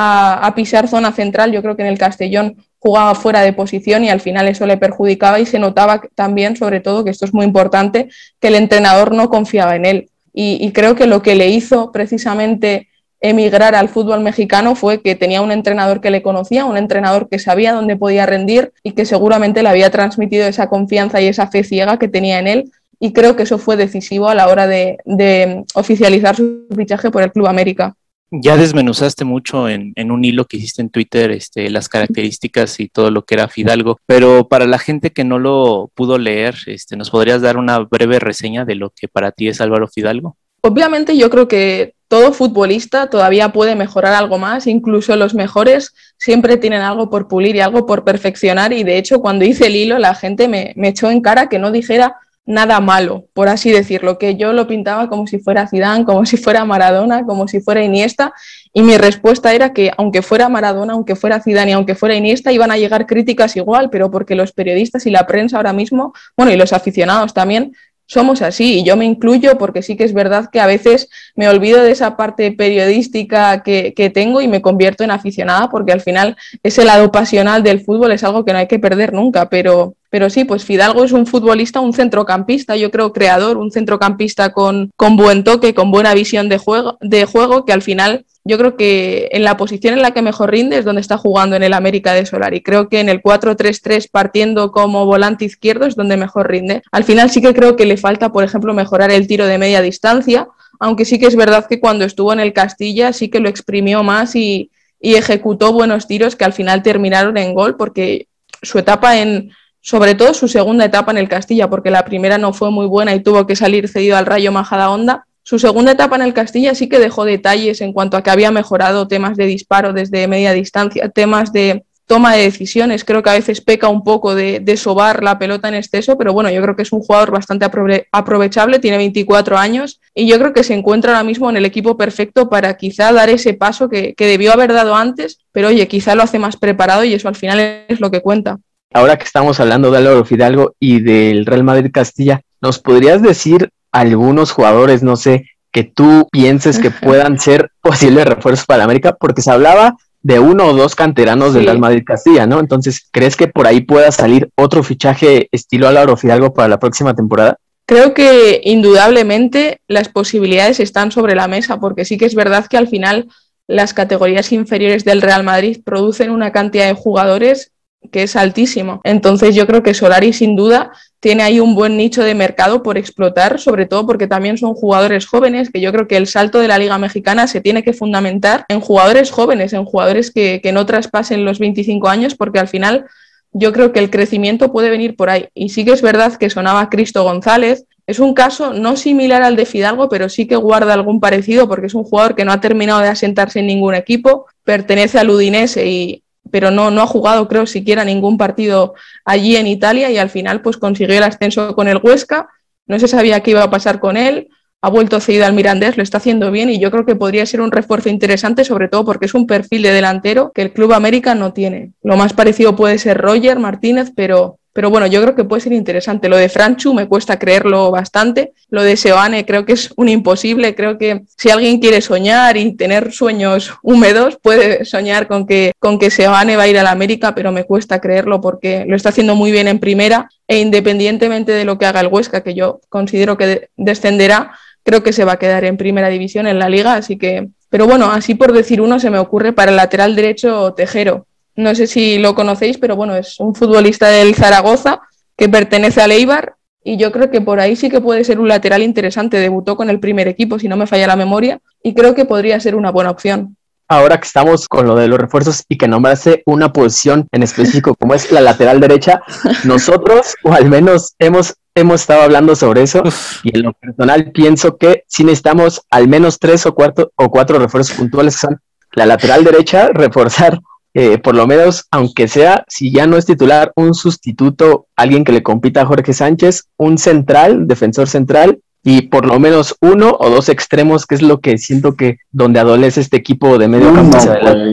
a, 0.00 0.52
pisar 0.54 0.86
zona 0.86 1.12
central. 1.12 1.50
Yo 1.50 1.60
creo 1.60 1.76
que 1.76 1.82
en 1.82 1.88
el 1.88 1.98
Castellón 1.98 2.56
jugaba 2.78 3.16
fuera 3.16 3.40
de 3.40 3.52
posición 3.52 4.04
y 4.04 4.10
al 4.10 4.20
final 4.20 4.46
eso 4.46 4.64
le 4.64 4.76
perjudicaba 4.76 5.40
y 5.40 5.46
se 5.46 5.58
notaba 5.58 6.00
también, 6.14 6.56
sobre 6.56 6.78
todo, 6.80 7.02
que 7.02 7.10
esto 7.10 7.24
es 7.24 7.34
muy 7.34 7.44
importante, 7.44 8.08
que 8.38 8.48
el 8.48 8.54
entrenador 8.54 9.12
no 9.12 9.28
confiaba 9.28 9.74
en 9.74 9.84
él. 9.84 10.10
Y, 10.32 10.70
creo 10.70 10.94
que 10.94 11.08
lo 11.08 11.20
que 11.20 11.34
le 11.34 11.48
hizo 11.48 11.90
precisamente 11.90 12.86
emigrar 13.20 13.74
al 13.74 13.88
fútbol 13.88 14.20
mexicano 14.20 14.76
fue 14.76 15.02
que 15.02 15.16
tenía 15.16 15.42
un 15.42 15.50
entrenador 15.50 16.00
que 16.00 16.12
le 16.12 16.22
conocía, 16.22 16.64
un 16.64 16.76
entrenador 16.76 17.28
que 17.28 17.40
sabía 17.40 17.72
dónde 17.72 17.96
podía 17.96 18.24
rendir 18.24 18.72
y 18.84 18.92
que 18.92 19.04
seguramente 19.04 19.64
le 19.64 19.68
había 19.68 19.90
transmitido 19.90 20.46
esa 20.46 20.68
confianza 20.68 21.20
y 21.20 21.26
esa 21.26 21.48
fe 21.48 21.64
ciega 21.64 21.98
que 21.98 22.06
tenía 22.06 22.38
en 22.38 22.46
él. 22.46 22.72
Y 23.00 23.12
creo 23.12 23.34
que 23.34 23.42
eso 23.42 23.58
fue 23.58 23.76
decisivo 23.76 24.28
a 24.28 24.36
la 24.36 24.46
hora 24.46 24.68
de, 24.68 24.98
de 25.04 25.64
oficializar 25.74 26.36
su 26.36 26.68
fichaje 26.76 27.10
por 27.10 27.24
el 27.24 27.32
Club 27.32 27.48
América 27.48 27.96
ya 28.30 28.56
desmenuzaste 28.56 29.24
mucho 29.24 29.68
en, 29.68 29.94
un 30.10 30.24
hilo 30.24 30.46
que 30.46 30.58
hiciste 30.58 30.82
en 30.82 30.90
Twitter 30.90 31.30
este, 31.30 31.70
las 31.70 31.88
características 31.88 32.80
y 32.80 32.88
todo 32.88 33.10
lo 33.10 33.24
que 33.24 33.34
era 33.34 33.48
Fidalgo, 33.48 33.98
pero 34.06 34.48
para 34.48 34.66
la 34.66 34.78
gente 34.78 35.10
que 35.10 35.24
no 35.24 35.38
lo 35.38 35.90
pudo 35.94 36.18
leer, 36.18 36.56
este, 36.66 36.96
¿nos 36.96 37.10
podrías 37.10 37.42
dar 37.42 37.56
una 37.56 37.78
breve 37.78 38.18
reseña 38.18 38.64
de 38.64 38.74
lo 38.74 38.90
que 38.90 39.08
para 39.08 39.32
ti 39.32 39.48
es 39.48 39.60
Álvaro 39.60 39.88
Fidalgo? 39.88 40.36
Obviamente 40.60 41.16
yo 41.16 41.30
creo 41.30 41.46
que 41.48 41.94
todo 42.08 42.32
futbolista 42.32 43.10
todavía 43.10 43.52
puede 43.52 43.76
mejorar 43.76 44.14
algo 44.14 44.38
más, 44.38 44.66
incluso 44.66 45.14
los 45.16 45.34
mejores 45.34 45.94
siempre 46.16 46.56
tienen 46.56 46.80
algo 46.80 47.10
por 47.10 47.28
pulir 47.28 47.54
y 47.56 47.60
algo 47.60 47.86
por 47.86 48.02
perfeccionar 48.02 48.72
y 48.72 48.82
de 48.82 48.98
hecho 48.98 49.20
cuando 49.20 49.44
hice 49.44 49.66
el 49.66 49.76
hilo 49.76 49.98
la 49.98 50.14
gente 50.14 50.48
me, 50.48 50.72
me 50.76 50.88
echó 50.88 51.10
en 51.10 51.20
cara 51.20 51.48
que 51.48 51.58
no 51.58 51.70
dijera 51.70 52.16
nada 52.48 52.80
malo, 52.80 53.26
por 53.34 53.50
así 53.50 53.70
decirlo, 53.70 54.16
que 54.16 54.36
yo 54.36 54.54
lo 54.54 54.66
pintaba 54.66 55.10
como 55.10 55.26
si 55.26 55.38
fuera 55.38 55.68
Zidane, 55.68 56.06
como 56.06 56.24
si 56.24 56.38
fuera 56.38 56.64
Maradona, 56.64 57.24
como 57.26 57.46
si 57.46 57.60
fuera 57.60 57.84
Iniesta, 57.84 58.32
y 58.72 58.82
mi 58.82 58.96
respuesta 58.96 59.52
era 59.52 59.74
que 59.74 59.92
aunque 59.98 60.22
fuera 60.22 60.48
Maradona, 60.48 60.94
aunque 60.94 61.14
fuera 61.14 61.42
Zidane 61.42 61.72
y 61.72 61.74
aunque 61.74 61.94
fuera 61.94 62.14
Iniesta, 62.14 62.50
iban 62.50 62.70
a 62.70 62.78
llegar 62.78 63.06
críticas 63.06 63.54
igual, 63.56 63.90
pero 63.90 64.10
porque 64.10 64.34
los 64.34 64.52
periodistas 64.52 65.04
y 65.04 65.10
la 65.10 65.26
prensa 65.26 65.58
ahora 65.58 65.74
mismo, 65.74 66.14
bueno, 66.38 66.50
y 66.50 66.56
los 66.56 66.72
aficionados 66.72 67.34
también, 67.34 67.74
somos 68.08 68.40
así 68.40 68.80
y 68.80 68.84
yo 68.84 68.96
me 68.96 69.04
incluyo 69.04 69.58
porque 69.58 69.82
sí 69.82 69.94
que 69.94 70.04
es 70.04 70.14
verdad 70.14 70.48
que 70.50 70.60
a 70.60 70.66
veces 70.66 71.10
me 71.36 71.48
olvido 71.48 71.82
de 71.82 71.90
esa 71.90 72.16
parte 72.16 72.50
periodística 72.52 73.62
que, 73.62 73.92
que, 73.94 74.08
tengo 74.08 74.40
y 74.40 74.48
me 74.48 74.62
convierto 74.62 75.04
en 75.04 75.10
aficionada 75.10 75.68
porque 75.68 75.92
al 75.92 76.00
final 76.00 76.36
ese 76.62 76.86
lado 76.86 77.12
pasional 77.12 77.62
del 77.62 77.82
fútbol 77.82 78.12
es 78.12 78.24
algo 78.24 78.46
que 78.46 78.52
no 78.52 78.58
hay 78.58 78.66
que 78.66 78.78
perder 78.78 79.12
nunca, 79.12 79.50
pero, 79.50 79.94
pero 80.08 80.30
sí, 80.30 80.44
pues 80.44 80.64
Fidalgo 80.64 81.04
es 81.04 81.12
un 81.12 81.26
futbolista, 81.26 81.80
un 81.80 81.92
centrocampista, 81.92 82.76
yo 82.76 82.90
creo 82.90 83.12
creador, 83.12 83.58
un 83.58 83.70
centrocampista 83.70 84.52
con, 84.54 84.90
con 84.96 85.16
buen 85.16 85.44
toque, 85.44 85.74
con 85.74 85.90
buena 85.90 86.14
visión 86.14 86.48
de 86.48 86.56
juego, 86.56 86.96
de 87.02 87.26
juego 87.26 87.66
que 87.66 87.74
al 87.74 87.82
final 87.82 88.24
yo 88.48 88.56
creo 88.56 88.76
que 88.76 89.28
en 89.32 89.44
la 89.44 89.58
posición 89.58 89.92
en 89.92 90.00
la 90.00 90.12
que 90.12 90.22
mejor 90.22 90.50
rinde 90.50 90.78
es 90.78 90.84
donde 90.86 91.02
está 91.02 91.18
jugando 91.18 91.54
en 91.54 91.62
el 91.62 91.74
América 91.74 92.14
de 92.14 92.24
Solari. 92.24 92.62
Creo 92.62 92.88
que 92.88 93.00
en 93.00 93.10
el 93.10 93.22
4-3-3 93.22 94.08
partiendo 94.10 94.72
como 94.72 95.04
volante 95.04 95.44
izquierdo 95.44 95.84
es 95.84 95.96
donde 95.96 96.16
mejor 96.16 96.48
rinde. 96.48 96.82
Al 96.90 97.04
final 97.04 97.28
sí 97.28 97.42
que 97.42 97.52
creo 97.52 97.76
que 97.76 97.84
le 97.84 97.98
falta, 97.98 98.32
por 98.32 98.44
ejemplo, 98.44 98.72
mejorar 98.72 99.10
el 99.10 99.26
tiro 99.26 99.46
de 99.46 99.58
media 99.58 99.82
distancia, 99.82 100.48
aunque 100.80 101.04
sí 101.04 101.18
que 101.18 101.26
es 101.26 101.36
verdad 101.36 101.66
que 101.68 101.78
cuando 101.78 102.06
estuvo 102.06 102.32
en 102.32 102.40
el 102.40 102.54
Castilla 102.54 103.12
sí 103.12 103.28
que 103.28 103.40
lo 103.40 103.50
exprimió 103.50 104.02
más 104.02 104.34
y, 104.34 104.70
ejecutó 105.00 105.72
buenos 105.72 106.08
tiros 106.08 106.34
que 106.34 106.44
al 106.44 106.52
final 106.52 106.82
terminaron 106.82 107.36
en 107.36 107.54
gol 107.54 107.76
porque 107.76 108.26
su 108.62 108.80
etapa 108.80 109.18
en, 109.18 109.52
sobre 109.80 110.16
todo 110.16 110.34
su 110.34 110.48
segunda 110.48 110.84
etapa 110.86 111.12
en 111.12 111.18
el 111.18 111.28
Castilla, 111.28 111.70
porque 111.70 111.92
la 111.92 112.04
primera 112.04 112.36
no 112.36 112.52
fue 112.52 112.72
muy 112.72 112.86
buena 112.86 113.14
y 113.14 113.22
tuvo 113.22 113.46
que 113.46 113.54
salir 113.54 113.88
cedido 113.88 114.16
al 114.16 114.26
Rayo 114.26 114.50
Majada 114.50 114.90
Honda. 114.90 115.27
Su 115.48 115.58
segunda 115.58 115.92
etapa 115.92 116.16
en 116.16 116.20
el 116.20 116.34
Castilla 116.34 116.74
sí 116.74 116.90
que 116.90 116.98
dejó 116.98 117.24
detalles 117.24 117.80
en 117.80 117.94
cuanto 117.94 118.18
a 118.18 118.22
que 118.22 118.28
había 118.28 118.50
mejorado 118.50 119.08
temas 119.08 119.34
de 119.34 119.46
disparo 119.46 119.94
desde 119.94 120.28
media 120.28 120.52
distancia, 120.52 121.08
temas 121.08 121.54
de 121.54 121.86
toma 122.04 122.34
de 122.34 122.42
decisiones. 122.42 123.02
Creo 123.02 123.22
que 123.22 123.30
a 123.30 123.32
veces 123.32 123.62
peca 123.62 123.88
un 123.88 124.04
poco 124.04 124.34
de, 124.34 124.76
sobar 124.76 125.22
la 125.22 125.38
pelota 125.38 125.68
en 125.68 125.76
exceso, 125.76 126.18
pero 126.18 126.34
bueno, 126.34 126.50
yo 126.50 126.60
creo 126.60 126.76
que 126.76 126.82
es 126.82 126.92
un 126.92 127.00
jugador 127.00 127.30
bastante 127.30 127.64
aprovechable, 128.12 128.78
tiene 128.78 128.98
24 128.98 129.56
años 129.56 130.02
y 130.14 130.28
yo 130.28 130.38
creo 130.38 130.52
que 130.52 130.64
se 130.64 130.74
encuentra 130.74 131.12
ahora 131.12 131.24
mismo 131.24 131.48
en 131.48 131.56
el 131.56 131.64
equipo 131.64 131.96
perfecto 131.96 132.50
para 132.50 132.76
quizá 132.76 133.10
dar 133.10 133.30
ese 133.30 133.54
paso 133.54 133.88
que, 133.88 134.12
que 134.12 134.26
debió 134.26 134.52
haber 134.52 134.74
dado 134.74 134.94
antes, 134.96 135.38
pero 135.50 135.68
oye, 135.68 135.88
quizá 135.88 136.14
lo 136.14 136.24
hace 136.24 136.38
más 136.38 136.58
preparado 136.58 137.04
y 137.04 137.14
eso 137.14 137.26
al 137.26 137.36
final 137.36 137.86
es 137.88 138.00
lo 138.00 138.10
que 138.10 138.20
cuenta 138.20 138.58
ahora 138.92 139.16
que 139.16 139.24
estamos 139.24 139.60
hablando 139.60 139.90
de 139.90 139.98
Álvaro 139.98 140.24
Fidalgo 140.24 140.74
y 140.78 141.00
del 141.00 141.46
Real 141.46 141.64
Madrid 141.64 141.90
Castilla, 141.92 142.42
¿nos 142.60 142.78
podrías 142.78 143.22
decir 143.22 143.70
algunos 143.92 144.52
jugadores, 144.52 145.02
no 145.02 145.16
sé, 145.16 145.46
que 145.72 145.84
tú 145.84 146.28
pienses 146.30 146.78
que 146.78 146.90
puedan 146.90 147.38
ser 147.38 147.70
posibles 147.80 148.26
refuerzos 148.26 148.66
para 148.66 148.84
América? 148.84 149.16
Porque 149.18 149.42
se 149.42 149.50
hablaba 149.50 149.96
de 150.22 150.40
uno 150.40 150.66
o 150.66 150.74
dos 150.74 150.94
canteranos 150.94 151.54
del 151.54 151.64
Real 151.64 151.78
Madrid 151.78 152.02
Castilla, 152.04 152.46
¿no? 152.46 152.60
Entonces, 152.60 153.08
¿crees 153.10 153.36
que 153.36 153.46
por 153.46 153.66
ahí 153.66 153.80
pueda 153.80 154.10
salir 154.10 154.50
otro 154.56 154.82
fichaje 154.82 155.48
estilo 155.52 155.88
Álvaro 155.88 156.16
Fidalgo 156.16 156.52
para 156.52 156.68
la 156.68 156.78
próxima 156.78 157.14
temporada? 157.14 157.56
Creo 157.86 158.12
que 158.12 158.60
indudablemente 158.64 159.80
las 159.88 160.08
posibilidades 160.10 160.80
están 160.80 161.10
sobre 161.12 161.34
la 161.34 161.48
mesa, 161.48 161.80
porque 161.80 162.04
sí 162.04 162.18
que 162.18 162.26
es 162.26 162.34
verdad 162.34 162.66
que 162.66 162.76
al 162.76 162.88
final 162.88 163.28
las 163.66 163.94
categorías 163.94 164.52
inferiores 164.52 165.04
del 165.04 165.22
Real 165.22 165.44
Madrid 165.44 165.80
producen 165.84 166.30
una 166.30 166.52
cantidad 166.52 166.86
de 166.86 166.94
jugadores 166.94 167.72
que 168.10 168.22
es 168.22 168.36
altísimo. 168.36 169.00
Entonces 169.04 169.54
yo 169.54 169.66
creo 169.66 169.82
que 169.82 169.94
Solari 169.94 170.32
sin 170.32 170.56
duda 170.56 170.92
tiene 171.20 171.42
ahí 171.42 171.58
un 171.58 171.74
buen 171.74 171.96
nicho 171.96 172.22
de 172.22 172.34
mercado 172.34 172.82
por 172.82 172.96
explotar, 172.96 173.58
sobre 173.58 173.86
todo 173.86 174.06
porque 174.06 174.26
también 174.26 174.56
son 174.56 174.74
jugadores 174.74 175.26
jóvenes, 175.26 175.70
que 175.70 175.80
yo 175.80 175.92
creo 175.92 176.06
que 176.06 176.16
el 176.16 176.26
salto 176.26 176.60
de 176.60 176.68
la 176.68 176.78
Liga 176.78 176.98
Mexicana 176.98 177.46
se 177.46 177.60
tiene 177.60 177.82
que 177.82 177.92
fundamentar 177.92 178.64
en 178.68 178.80
jugadores 178.80 179.30
jóvenes, 179.30 179.72
en 179.72 179.84
jugadores 179.84 180.30
que, 180.30 180.60
no 180.72 180.86
traspasen 180.86 181.44
los 181.44 181.58
25 181.58 182.08
años, 182.08 182.34
porque 182.34 182.58
al 182.58 182.68
final 182.68 183.06
yo 183.52 183.72
creo 183.72 183.92
que 183.92 184.00
el 184.00 184.10
crecimiento 184.10 184.70
puede 184.70 184.90
venir 184.90 185.16
por 185.16 185.30
ahí. 185.30 185.48
Y 185.54 185.70
sí 185.70 185.84
que 185.84 185.92
es 185.92 186.02
verdad 186.02 186.34
que 186.34 186.50
sonaba 186.50 186.90
Cristo 186.90 187.24
González. 187.24 187.84
Es 188.06 188.18
un 188.18 188.34
caso 188.34 188.74
no 188.74 188.96
similar 188.96 189.42
al 189.42 189.56
de 189.56 189.66
Fidalgo, 189.66 190.08
pero 190.08 190.28
sí 190.28 190.46
que 190.46 190.56
guarda 190.56 190.92
algún 190.92 191.20
parecido 191.20 191.68
porque 191.68 191.86
es 191.86 191.94
un 191.94 192.04
jugador 192.04 192.34
que 192.34 192.44
no 192.44 192.52
ha 192.52 192.60
terminado 192.60 193.00
de 193.00 193.08
asentarse 193.08 193.60
en 193.60 193.66
ningún 193.66 193.94
equipo, 193.94 194.46
pertenece 194.62 195.18
al 195.18 195.30
Udinese 195.30 195.86
y, 195.86 196.22
pero 196.50 196.70
no, 196.70 196.90
no 196.90 197.02
ha 197.02 197.06
jugado, 197.06 197.48
creo, 197.48 197.66
siquiera 197.66 198.04
ningún 198.04 198.38
partido 198.38 198.94
allí 199.24 199.56
en 199.56 199.66
Italia 199.66 200.10
y 200.10 200.18
al 200.18 200.30
final 200.30 200.62
pues 200.62 200.76
consiguió 200.76 201.16
el 201.16 201.22
ascenso 201.22 201.74
con 201.74 201.88
el 201.88 202.00
Huesca. 202.02 202.48
No 202.86 202.98
se 202.98 203.08
sabía 203.08 203.40
qué 203.40 203.52
iba 203.52 203.62
a 203.62 203.70
pasar 203.70 204.00
con 204.00 204.16
él. 204.16 204.48
Ha 204.80 204.90
vuelto 204.90 205.18
cedido 205.20 205.44
al 205.44 205.54
Mirandés, 205.54 205.96
lo 205.96 206.02
está 206.04 206.18
haciendo 206.18 206.52
bien 206.52 206.70
y 206.70 206.78
yo 206.78 206.90
creo 206.90 207.04
que 207.04 207.16
podría 207.16 207.44
ser 207.46 207.60
un 207.60 207.72
refuerzo 207.72 208.08
interesante, 208.08 208.64
sobre 208.64 208.88
todo 208.88 209.04
porque 209.04 209.26
es 209.26 209.34
un 209.34 209.46
perfil 209.46 209.82
de 209.82 209.92
delantero 209.92 210.52
que 210.52 210.62
el 210.62 210.72
Club 210.72 210.92
América 210.92 211.34
no 211.34 211.52
tiene. 211.52 211.92
Lo 212.02 212.16
más 212.16 212.32
parecido 212.32 212.76
puede 212.76 212.98
ser 212.98 213.18
Roger 213.18 213.58
Martínez, 213.58 214.12
pero 214.14 214.57
pero 214.78 214.90
bueno, 214.90 215.08
yo 215.08 215.20
creo 215.20 215.34
que 215.34 215.42
puede 215.42 215.60
ser 215.60 215.72
interesante. 215.72 216.28
Lo 216.28 216.36
de 216.36 216.48
Franchu 216.48 216.94
me 216.94 217.08
cuesta 217.08 217.36
creerlo 217.36 217.90
bastante. 217.90 218.52
Lo 218.70 218.84
de 218.84 218.96
Seoane 218.96 219.44
creo 219.44 219.64
que 219.64 219.72
es 219.72 219.92
un 219.96 220.08
imposible. 220.08 220.76
Creo 220.76 220.98
que 220.98 221.22
si 221.36 221.50
alguien 221.50 221.80
quiere 221.80 222.00
soñar 222.00 222.56
y 222.56 222.76
tener 222.76 223.10
sueños 223.10 223.74
húmedos, 223.82 224.38
puede 224.40 224.84
soñar 224.84 225.26
con 225.26 225.48
que, 225.48 225.72
con 225.80 225.98
que 225.98 226.12
Seoane 226.12 226.54
va 226.54 226.62
a 226.62 226.68
ir 226.68 226.78
a 226.78 226.84
la 226.84 226.92
América, 226.92 227.34
pero 227.34 227.50
me 227.50 227.64
cuesta 227.64 228.00
creerlo 228.00 228.40
porque 228.40 228.84
lo 228.86 228.94
está 228.94 229.08
haciendo 229.08 229.34
muy 229.34 229.50
bien 229.50 229.66
en 229.66 229.80
primera 229.80 230.30
e 230.46 230.60
independientemente 230.60 231.50
de 231.50 231.64
lo 231.64 231.76
que 231.76 231.86
haga 231.86 231.98
el 231.98 232.06
Huesca, 232.06 232.44
que 232.44 232.54
yo 232.54 232.80
considero 232.88 233.36
que 233.36 233.70
descenderá, 233.76 234.52
creo 234.84 235.02
que 235.02 235.12
se 235.12 235.24
va 235.24 235.32
a 235.32 235.38
quedar 235.40 235.64
en 235.64 235.76
primera 235.76 236.08
división 236.08 236.46
en 236.46 236.60
la 236.60 236.68
liga. 236.68 236.94
Así 236.94 237.18
que, 237.18 237.48
pero 237.68 237.88
bueno, 237.88 238.12
así 238.12 238.36
por 238.36 238.52
decir 238.52 238.80
uno, 238.80 239.00
se 239.00 239.10
me 239.10 239.18
ocurre 239.18 239.52
para 239.52 239.72
el 239.72 239.76
lateral 239.76 240.14
derecho 240.14 240.72
Tejero 240.74 241.26
no 241.58 241.74
sé 241.74 241.88
si 241.88 242.18
lo 242.18 242.36
conocéis, 242.36 242.78
pero 242.78 242.94
bueno, 242.94 243.16
es 243.16 243.40
un 243.40 243.52
futbolista 243.52 244.06
del 244.08 244.36
Zaragoza 244.36 245.00
que 245.36 245.48
pertenece 245.48 246.00
al 246.00 246.12
Eibar 246.12 246.54
y 246.84 246.98
yo 246.98 247.10
creo 247.10 247.32
que 247.32 247.40
por 247.40 247.58
ahí 247.58 247.74
sí 247.74 247.90
que 247.90 248.00
puede 248.00 248.22
ser 248.22 248.38
un 248.38 248.46
lateral 248.46 248.80
interesante. 248.80 249.38
Debutó 249.38 249.76
con 249.76 249.90
el 249.90 249.98
primer 249.98 250.28
equipo, 250.28 250.60
si 250.60 250.68
no 250.68 250.76
me 250.76 250.86
falla 250.86 251.08
la 251.08 251.16
memoria, 251.16 251.58
y 251.82 251.94
creo 251.94 252.14
que 252.14 252.24
podría 252.24 252.60
ser 252.60 252.76
una 252.76 252.92
buena 252.92 253.10
opción. 253.10 253.56
Ahora 253.88 254.20
que 254.20 254.26
estamos 254.28 254.68
con 254.68 254.86
lo 254.86 254.94
de 254.94 255.08
los 255.08 255.18
refuerzos 255.18 255.64
y 255.68 255.78
que 255.78 255.88
nombrase 255.88 256.44
una 256.46 256.72
posición 256.72 257.26
en 257.32 257.42
específico 257.42 257.96
como 257.96 258.14
es 258.14 258.30
la 258.30 258.40
lateral 258.40 258.78
derecha, 258.78 259.20
nosotros, 259.64 260.36
o 260.44 260.52
al 260.52 260.70
menos 260.70 261.16
hemos, 261.18 261.56
hemos 261.74 262.02
estado 262.02 262.22
hablando 262.22 262.54
sobre 262.54 262.82
eso, 262.82 263.02
y 263.42 263.56
en 263.56 263.64
lo 263.64 263.72
personal 263.72 264.30
pienso 264.30 264.76
que 264.76 265.02
si 265.08 265.24
necesitamos 265.24 265.82
al 265.90 266.06
menos 266.06 266.38
tres 266.38 266.66
o 266.66 266.74
cuatro, 266.74 267.10
o 267.16 267.28
cuatro 267.30 267.58
refuerzos 267.58 267.96
puntuales, 267.96 268.36
son 268.36 268.60
la 268.92 269.06
lateral 269.06 269.42
derecha, 269.42 269.88
reforzar 269.88 270.60
eh, 270.94 271.18
por 271.18 271.34
lo 271.34 271.46
menos, 271.46 271.86
aunque 271.90 272.28
sea, 272.28 272.64
si 272.68 272.92
ya 272.92 273.06
no 273.06 273.16
es 273.16 273.26
titular, 273.26 273.72
un 273.76 273.94
sustituto, 273.94 274.86
alguien 274.96 275.24
que 275.24 275.32
le 275.32 275.42
compita 275.42 275.82
a 275.82 275.86
Jorge 275.86 276.12
Sánchez, 276.12 276.68
un 276.76 276.98
central, 276.98 277.66
defensor 277.66 278.08
central, 278.08 278.60
y 278.82 279.02
por 279.02 279.26
lo 279.26 279.38
menos 279.38 279.76
uno 279.80 280.16
o 280.18 280.30
dos 280.30 280.48
extremos, 280.48 281.04
que 281.04 281.16
es 281.16 281.22
lo 281.22 281.40
que 281.40 281.58
siento 281.58 281.94
que 281.94 282.18
donde 282.30 282.60
adolece 282.60 283.00
este 283.00 283.16
equipo 283.16 283.58
de 283.58 283.68
medio 283.68 283.92
campo. 283.92 284.16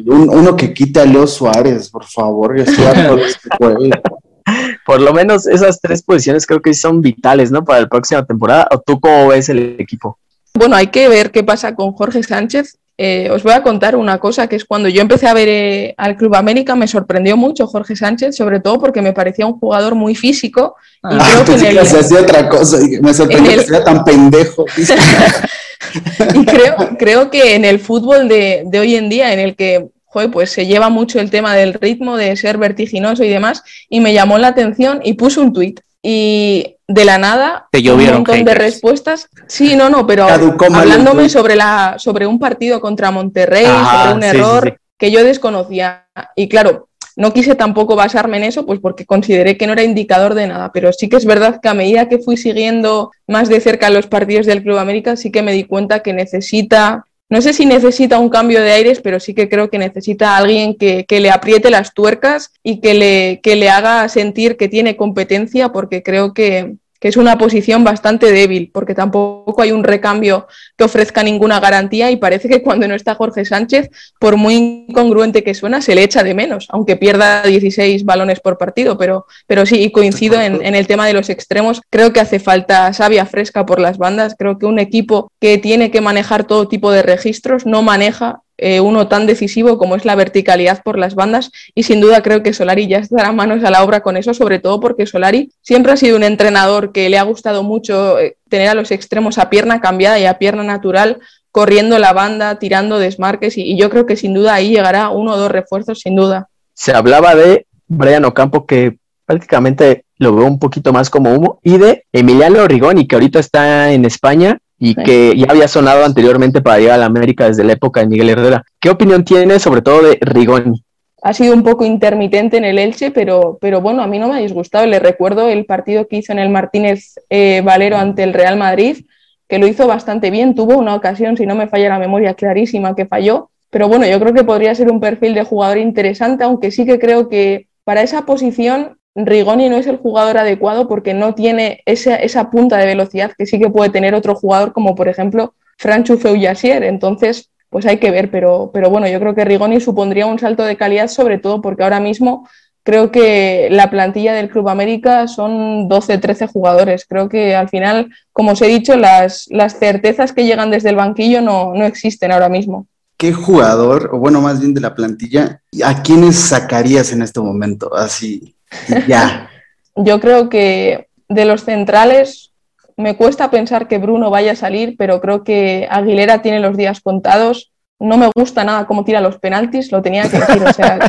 uno 0.06 0.56
que 0.56 0.74
quita 0.74 1.02
a 1.02 1.06
Leo 1.06 1.28
Suárez, 1.28 1.90
por 1.90 2.06
favor, 2.06 2.56
por 4.86 5.02
lo 5.02 5.14
menos 5.14 5.48
esas 5.48 5.82
tres 5.82 6.04
posiciones 6.04 6.46
creo 6.46 6.62
que 6.62 6.74
son 6.74 7.02
vitales, 7.02 7.52
¿no? 7.52 7.66
Para 7.66 7.82
la 7.82 7.88
próxima 7.88 8.24
temporada. 8.24 8.68
¿O 8.72 8.80
tú 8.80 9.00
cómo 9.00 9.30
ves 9.30 9.50
el 9.50 9.76
equipo? 9.80 10.20
Bueno, 10.54 10.76
hay 10.76 10.88
que 10.88 11.10
ver 11.10 11.32
qué 11.32 11.44
pasa 11.44 11.76
con 11.76 11.92
Jorge 11.92 12.24
Sánchez. 12.24 12.78
Eh, 12.98 13.30
os 13.30 13.44
voy 13.44 13.52
a 13.52 13.62
contar 13.62 13.96
una 13.96 14.20
cosa, 14.20 14.48
que 14.48 14.56
es 14.56 14.64
cuando 14.64 14.88
yo 14.88 15.02
empecé 15.02 15.28
a 15.28 15.34
ver 15.34 15.50
eh, 15.50 15.94
al 15.98 16.16
Club 16.16 16.36
América 16.36 16.76
me 16.76 16.88
sorprendió 16.88 17.36
mucho 17.36 17.68
Jorge 17.68 17.96
Sánchez, 17.96 18.38
sobre 18.38 18.62
todo 18.62 18.80
porque 18.80 19.02
me 19.02 19.12
parecía 19.12 19.46
un 19.46 19.60
jugador 19.60 19.96
muy 19.96 20.16
físico. 20.16 20.76
Y 21.04 21.08
ah, 21.12 21.44
creo 21.46 21.74
que, 21.74 21.80
hacía 21.80 22.22
otra 22.22 22.48
cosa, 22.48 22.78
me 23.02 23.14
sorprendió 23.14 23.52
que 23.52 23.66
sea 23.66 23.84
tan 23.84 24.04
pendejo. 24.06 24.66
y 26.34 26.46
creo, 26.46 26.76
creo 26.98 27.30
que 27.30 27.56
en 27.56 27.66
el 27.66 27.80
fútbol 27.80 28.30
de, 28.30 28.64
de 28.66 28.80
hoy 28.80 28.96
en 28.96 29.10
día, 29.10 29.34
en 29.34 29.40
el 29.40 29.56
que 29.56 29.90
pues 30.32 30.52
se 30.52 30.66
lleva 30.66 30.90
mucho 30.90 31.20
el 31.20 31.30
tema 31.30 31.56
del 31.56 31.74
ritmo, 31.74 32.16
de 32.16 32.36
ser 32.38 32.58
vertiginoso 32.58 33.24
y 33.24 33.30
demás, 33.30 33.64
y 33.90 34.00
me 34.00 34.14
llamó 34.14 34.38
la 34.38 34.48
atención 34.48 35.02
y 35.04 35.14
puse 35.14 35.40
un 35.40 35.52
tuit. 35.52 35.82
Y 36.08 36.78
de 36.88 37.04
la 37.04 37.18
nada 37.18 37.68
un 37.74 38.06
montón 38.06 38.46
de 38.46 38.54
respuestas. 38.54 39.28
Sí, 39.48 39.76
no, 39.76 39.90
no, 39.90 40.06
pero 40.06 40.28
hablándome 40.28 41.30
sobre, 41.30 41.56
la, 41.56 41.96
sobre 41.98 42.28
un 42.28 42.38
partido 42.38 42.80
contra 42.80 43.10
Monterrey, 43.10 43.66
sobre 43.66 44.14
un 44.14 44.24
error 44.24 44.80
que 45.00 45.10
yo 45.10 45.24
desconocía. 45.24 46.06
Y 46.36 46.48
claro, 46.48 46.90
no 47.16 47.34
quise 47.34 47.56
tampoco 47.56 47.96
basarme 47.96 48.38
en 48.38 48.44
eso, 48.44 48.68
pues 48.68 48.80
porque 48.80 49.08
consideré 49.08 49.58
que 49.58 49.66
no 49.66 49.74
era 49.74 49.82
indicador 49.82 50.36
de 50.36 50.46
nada, 50.46 50.72
pero 50.72 50.94
sí 50.94 51.10
que 51.10 51.16
es 51.16 51.26
verdad 51.26 51.60
que 51.60 51.70
a 51.70 51.74
medida 51.74 52.08
que 52.08 52.20
fui 52.20 52.38
siguiendo 52.38 53.10
más 53.26 53.50
de 53.50 53.60
cerca 53.60 53.90
los 53.90 54.06
partidos 54.06 54.46
del 54.46 54.62
Club 54.62 54.78
América, 54.78 55.16
sí 55.16 55.32
que 55.32 55.42
me 55.42 55.54
di 55.54 55.64
cuenta 55.64 56.02
que 56.02 56.14
necesita 56.14 57.06
no 57.30 57.42
sé 57.42 57.54
si 57.54 57.66
necesita 57.66 58.20
un 58.20 58.30
cambio 58.30 58.62
de 58.62 58.72
aires, 58.72 59.02
pero 59.02 59.20
sí 59.20 59.34
que 59.34 59.50
creo 59.50 59.70
que 59.70 59.80
necesita 59.80 60.38
alguien 60.38 60.76
que, 60.76 61.06
le 61.10 61.32
apriete 61.32 61.72
las 61.72 61.94
tuercas 61.94 62.52
y 62.62 62.80
que 62.82 62.94
le, 62.94 63.40
que 63.42 63.56
le 63.56 63.70
haga 63.70 64.08
sentir 64.10 64.58
que 64.58 64.68
tiene 64.68 64.96
competencia, 64.96 65.70
porque 65.70 66.04
creo 66.04 66.34
que, 66.34 66.76
que 67.06 67.10
es 67.10 67.18
una 67.18 67.38
posición 67.38 67.84
bastante 67.84 68.32
débil, 68.32 68.72
porque 68.74 68.96
tampoco 68.96 69.62
hay 69.62 69.72
un 69.72 69.84
recambio 69.84 70.48
que 70.76 70.86
ofrezca 70.86 71.22
ninguna 71.22 71.60
garantía 71.60 72.10
y 72.10 72.16
parece 72.16 72.50
que 72.50 72.64
cuando 72.64 72.88
no 72.88 72.96
está 72.96 73.14
Jorge 73.14 73.46
Sánchez, 73.46 73.92
por 74.20 74.38
muy 74.38 74.86
incongruente 74.88 75.44
que 75.44 75.54
suena, 75.54 75.82
se 75.82 75.94
le 75.94 76.02
echa 76.02 76.24
de 76.24 76.34
menos, 76.34 76.66
aunque 76.72 76.96
pierda 76.96 77.44
16 77.44 78.06
balones 78.06 78.40
por 78.40 78.58
partido, 78.58 78.98
pero, 78.98 79.28
pero 79.46 79.68
sí, 79.68 79.84
y 79.84 79.92
coincido 79.92 80.42
en, 80.42 80.66
en 80.66 80.74
el 80.74 80.88
tema 80.88 81.06
de 81.06 81.14
los 81.14 81.30
extremos, 81.30 81.80
creo 81.92 82.12
que 82.12 82.22
hace 82.22 82.40
falta 82.40 82.92
savia 82.92 83.28
fresca 83.28 83.68
por 83.68 83.80
las 83.80 84.00
bandas, 84.00 84.34
creo 84.36 84.58
que 84.58 84.66
un 84.66 84.80
equipo 84.80 85.32
que 85.40 85.60
tiene 85.60 85.92
que 85.92 86.02
manejar 86.02 86.46
todo 86.46 86.68
tipo 86.68 86.90
de 86.90 87.04
registros 87.04 87.68
no 87.68 87.84
maneja 87.84 88.42
eh, 88.58 88.80
uno 88.80 89.08
tan 89.08 89.28
decisivo 89.28 89.78
como 89.78 89.96
es 89.96 90.06
la 90.06 90.16
verticalidad 90.16 90.82
por 90.84 90.98
las 90.98 91.14
bandas 91.16 91.52
y 91.74 91.84
sin 91.84 92.00
duda 92.00 92.22
creo 92.22 92.42
que 92.42 92.54
Solari 92.54 92.88
ya 92.88 93.00
estará 93.00 93.32
manos 93.34 93.64
a 93.64 93.72
la 93.72 93.84
obra 93.84 94.02
con 94.02 94.16
eso, 94.16 94.34
sobre 94.34 94.60
todo 94.60 94.80
porque 94.80 95.06
Solari 95.06 95.52
siempre 95.62 95.92
ha 95.92 95.98
sido 95.98 96.16
un 96.16 96.24
entrenador 96.24 96.92
que 96.94 97.10
le 97.10 97.18
ha 97.18 97.24
gustado 97.24 97.64
mucho 97.64 98.18
eh, 98.18 98.38
tener 98.50 98.70
a 98.70 98.74
los 98.74 98.92
extremos 98.92 99.38
a 99.38 99.50
pierna 99.50 99.82
cambiada 99.82 100.20
y 100.20 100.26
a 100.26 100.38
pierna 100.38 100.64
natural 100.64 101.20
corriendo 101.52 102.00
la 102.00 102.14
banda, 102.14 102.60
tirando 102.60 103.00
desmarques 103.00 103.58
y, 103.58 103.78
yo 103.78 103.90
creo 103.90 104.06
que 104.06 104.16
sin 104.16 104.34
duda 104.34 104.54
ahí 104.54 104.72
llegará 104.72 105.10
uno 105.10 105.34
o 105.34 105.38
dos 105.38 105.52
refuerzos 105.52 106.00
sin 106.00 106.16
duda. 106.16 106.50
Se 106.74 106.94
hablaba 106.94 107.36
de 107.36 107.66
Brian 107.88 108.26
Ocampo 108.26 108.66
que 108.66 108.98
prácticamente 109.26 110.06
lo 110.18 110.36
veo 110.36 110.46
un 110.46 110.60
poquito 110.60 110.94
más 110.94 111.10
como 111.10 111.34
humo 111.34 111.60
y 111.64 111.78
de 111.78 112.06
Emiliano 112.14 112.68
Rigoni 112.68 113.08
que 113.08 113.16
ahorita 113.16 113.40
está 113.40 113.92
en 113.92 114.06
España 114.06 114.60
y 114.78 114.90
Sí. 114.90 115.04
que 115.04 115.34
ya 115.38 115.48
había 115.50 115.68
sonado 115.68 116.04
anteriormente 116.04 116.62
para 116.62 116.80
llegar 116.80 116.96
a 116.96 117.00
la 117.00 117.06
América 117.06 117.48
desde 117.48 117.64
la 117.64 117.74
época 117.74 118.02
de 118.02 118.08
Miguel 118.08 118.30
Herrera. 118.30 118.64
¿Qué 118.80 118.90
opinión 118.90 119.24
tienes 119.24 119.62
sobre 119.62 119.82
todo 119.82 120.02
de 120.04 120.18
Rigoni? 120.22 120.82
ha 121.26 121.34
sido 121.34 121.56
un 121.56 121.64
poco 121.64 121.84
intermitente 121.86 122.58
en 122.58 122.66
el 122.66 122.78
Elche, 122.78 123.10
pero, 123.10 123.58
pero 123.60 123.82
bueno, 123.82 124.04
a 124.04 124.08
mí 124.08 124.20
no 124.20 124.28
me 124.28 124.36
ha 124.36 124.42
disgustado. 124.42 124.86
Le 124.86 125.00
recuerdo 125.00 125.50
el 125.50 125.66
partido 125.66 126.08
que 126.08 126.18
hizo 126.18 126.32
en 126.34 126.38
el 126.38 126.50
Martínez 126.52 127.16
eh, 127.32 127.64
Valero 127.66 127.98
ante 127.98 128.22
el 128.22 128.32
Real 128.32 128.58
Madrid, 128.58 129.08
que 129.48 129.58
lo 129.58 129.66
hizo 129.66 129.88
bastante 129.88 130.30
bien. 130.30 130.54
Tuvo 130.54 130.78
una 130.78 130.94
ocasión, 130.94 131.36
si 131.36 131.48
no 131.48 131.56
me 131.56 131.66
falla 131.68 131.90
la 131.90 131.98
memoria, 131.98 132.36
clarísima 132.36 132.96
que 132.96 133.08
falló. 133.08 133.50
Pero 133.72 133.88
bueno, 133.88 134.06
yo 134.06 134.20
creo 134.20 134.36
que 134.36 134.44
podría 134.44 134.76
ser 134.76 134.92
un 134.92 135.00
perfil 135.00 135.34
de 135.34 135.44
jugador 135.44 135.80
interesante, 135.80 136.44
aunque 136.44 136.70
sí 136.70 136.86
que 136.86 137.00
creo 137.00 137.28
que 137.28 137.70
para 137.84 138.04
esa 138.04 138.28
posición 138.28 139.00
Rigoni 139.16 139.70
no 139.70 139.78
es 139.78 139.88
el 139.88 139.98
jugador 139.98 140.38
adecuado 140.38 140.88
porque 140.88 141.14
no 141.14 141.34
tiene 141.34 141.82
esa, 141.86 142.50
punta 142.50 142.78
de 142.78 142.86
velocidad 142.86 143.32
que 143.38 143.46
sí 143.46 143.60
que 143.60 143.70
puede 143.70 143.90
tener 143.90 144.14
otro 144.14 144.36
jugador 144.36 144.74
como 144.74 144.94
por 144.94 145.08
ejemplo 145.08 145.54
Franchu 145.78 146.18
Feuillasier. 146.18 146.84
Entonces, 146.84 147.50
pues 147.70 147.86
hay 147.86 147.98
que 147.98 148.12
ver, 148.12 148.30
pero, 148.30 148.72
bueno, 148.72 149.08
yo 149.08 149.20
creo 149.20 149.34
que 149.34 149.46
Rigoni 149.46 149.80
supondría 149.80 150.26
un 150.26 150.40
salto 150.40 150.64
de 150.64 150.78
calidad, 150.78 151.08
sobre 151.08 151.40
todo 151.40 151.62
porque 151.62 151.84
ahora 151.84 152.00
mismo 152.00 152.48
creo 152.84 153.12
que 153.12 153.68
la 153.72 153.90
plantilla 153.90 154.34
del 154.34 154.50
Club 154.50 154.70
América 154.70 155.28
son 155.28 155.88
12, 155.88 156.18
13 156.18 156.48
jugadores. 156.48 157.06
Creo 157.08 157.30
que 157.30 157.56
al 157.56 157.70
final, 157.70 158.12
como 158.32 158.52
os 158.52 158.62
he 158.62 158.68
dicho, 158.68 158.96
las, 158.96 159.46
las 159.50 159.80
certezas 159.80 160.34
que 160.34 160.46
llegan 160.46 160.72
desde 160.72 160.90
el 160.90 160.96
banquillo 160.96 161.42
no, 161.42 161.74
no 161.74 161.86
existen 161.86 162.32
ahora 162.32 162.50
mismo. 162.50 162.88
¿Qué 163.18 163.32
jugador, 163.32 164.10
o 164.14 164.20
bueno, 164.20 164.42
más 164.42 164.60
bien 164.60 164.74
de 164.74 164.82
la 164.82 164.94
plantilla, 164.94 165.62
a 165.84 166.04
quiénes 166.04 166.36
sacarías 166.36 167.14
en 167.14 167.22
este 167.22 167.40
momento? 167.40 167.96
Así, 167.96 168.56
ya. 169.08 169.50
Yo 169.96 170.20
creo 170.20 170.50
que 170.50 171.08
de 171.30 171.46
los 171.46 171.64
centrales 171.64 172.52
me 172.98 173.18
cuesta 173.18 173.52
pensar 173.52 173.88
que 173.88 173.98
Bruno 173.98 174.30
vaya 174.30 174.54
a 174.54 174.56
salir, 174.56 174.96
pero 174.98 175.22
creo 175.22 175.44
que 175.44 175.88
Aguilera 175.90 176.42
tiene 176.42 176.60
los 176.60 176.78
días 176.78 177.02
contados. 177.02 177.72
No 177.98 178.18
me 178.18 178.30
gusta 178.36 178.66
nada 178.66 178.86
cómo 178.86 179.06
tira 179.06 179.22
los 179.22 179.38
penaltis, 179.38 179.90
lo 179.90 180.02
tenía 180.02 180.24
que 180.30 180.38
decir, 180.38 180.62
o 180.62 180.74
sea, 180.74 181.00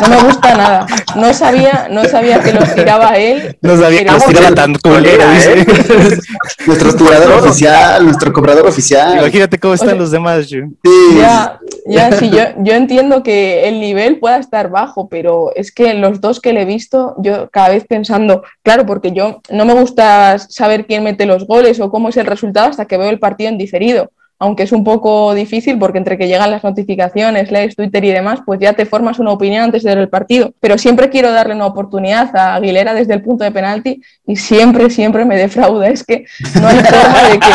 no 0.00 0.08
me 0.08 0.22
gusta 0.22 0.56
nada. 0.56 0.86
No 1.14 1.34
sabía, 1.34 1.88
no 1.90 2.04
sabía 2.04 2.40
que 2.40 2.54
los 2.54 2.74
tiraba 2.74 3.16
él. 3.18 3.58
No 3.60 3.76
sabía 3.76 4.02
que 4.02 4.12
los 4.12 4.24
tiraba 4.24 4.54
tan 4.54 4.74
culero, 4.76 5.30
dice. 5.30 5.66
nuestro 6.66 6.96
tirador 6.96 7.32
oficial, 7.32 8.04
nuestro 8.06 8.32
cobrador 8.32 8.66
oficial. 8.66 9.18
Imagínate 9.18 9.58
cómo 9.58 9.74
están 9.74 9.98
los 9.98 10.10
demás, 10.10 10.48
yo. 10.48 10.60
Sí, 10.82 11.18
Ya, 11.18 11.60
ya, 11.86 12.12
sí, 12.12 12.30
yo, 12.30 12.44
yo 12.58 12.72
entiendo 12.72 13.22
que 13.22 13.68
el 13.68 13.78
nivel 13.78 14.18
pueda 14.18 14.38
estar 14.38 14.70
bajo, 14.70 15.10
pero 15.10 15.52
es 15.54 15.70
que 15.70 15.92
los 15.92 16.22
dos 16.22 16.40
que 16.40 16.54
le 16.54 16.62
he 16.62 16.64
visto, 16.64 17.14
yo 17.18 17.50
cada 17.50 17.68
vez 17.68 17.84
pensando, 17.86 18.42
claro, 18.62 18.86
porque 18.86 19.12
yo 19.12 19.42
no 19.50 19.66
me 19.66 19.74
gusta 19.74 20.38
saber 20.38 20.86
quién 20.86 21.04
mete 21.04 21.26
los 21.26 21.46
goles 21.46 21.78
o 21.78 21.90
cómo 21.90 22.08
es 22.08 22.16
el 22.16 22.24
resultado 22.24 22.70
hasta 22.70 22.86
que 22.86 22.96
veo 22.96 23.10
el 23.10 23.18
partido 23.18 23.50
en 23.50 23.58
diferido, 23.58 24.10
aunque 24.42 24.64
es 24.64 24.72
un 24.72 24.82
poco 24.82 25.34
difícil 25.34 25.78
porque 25.78 25.98
entre 25.98 26.18
que 26.18 26.26
llegan 26.26 26.50
las 26.50 26.64
notificaciones, 26.64 27.52
lees 27.52 27.76
Twitter 27.76 28.04
y 28.04 28.10
demás, 28.10 28.40
pues 28.44 28.58
ya 28.58 28.72
te 28.72 28.86
formas 28.86 29.20
una 29.20 29.30
opinión 29.30 29.62
antes 29.62 29.84
de 29.84 29.90
ver 29.90 29.98
el 29.98 30.08
partido. 30.08 30.52
Pero 30.58 30.78
siempre 30.78 31.10
quiero 31.10 31.30
darle 31.30 31.54
una 31.54 31.66
oportunidad 31.66 32.34
a 32.34 32.56
Aguilera 32.56 32.92
desde 32.92 33.14
el 33.14 33.22
punto 33.22 33.44
de 33.44 33.52
penalti 33.52 34.02
y 34.26 34.34
siempre, 34.34 34.90
siempre 34.90 35.24
me 35.24 35.36
defrauda. 35.36 35.86
Es 35.86 36.02
que 36.02 36.24
no 36.60 36.66
hay 36.66 36.80
forma 36.80 37.28
de 37.28 37.38
que 37.38 37.46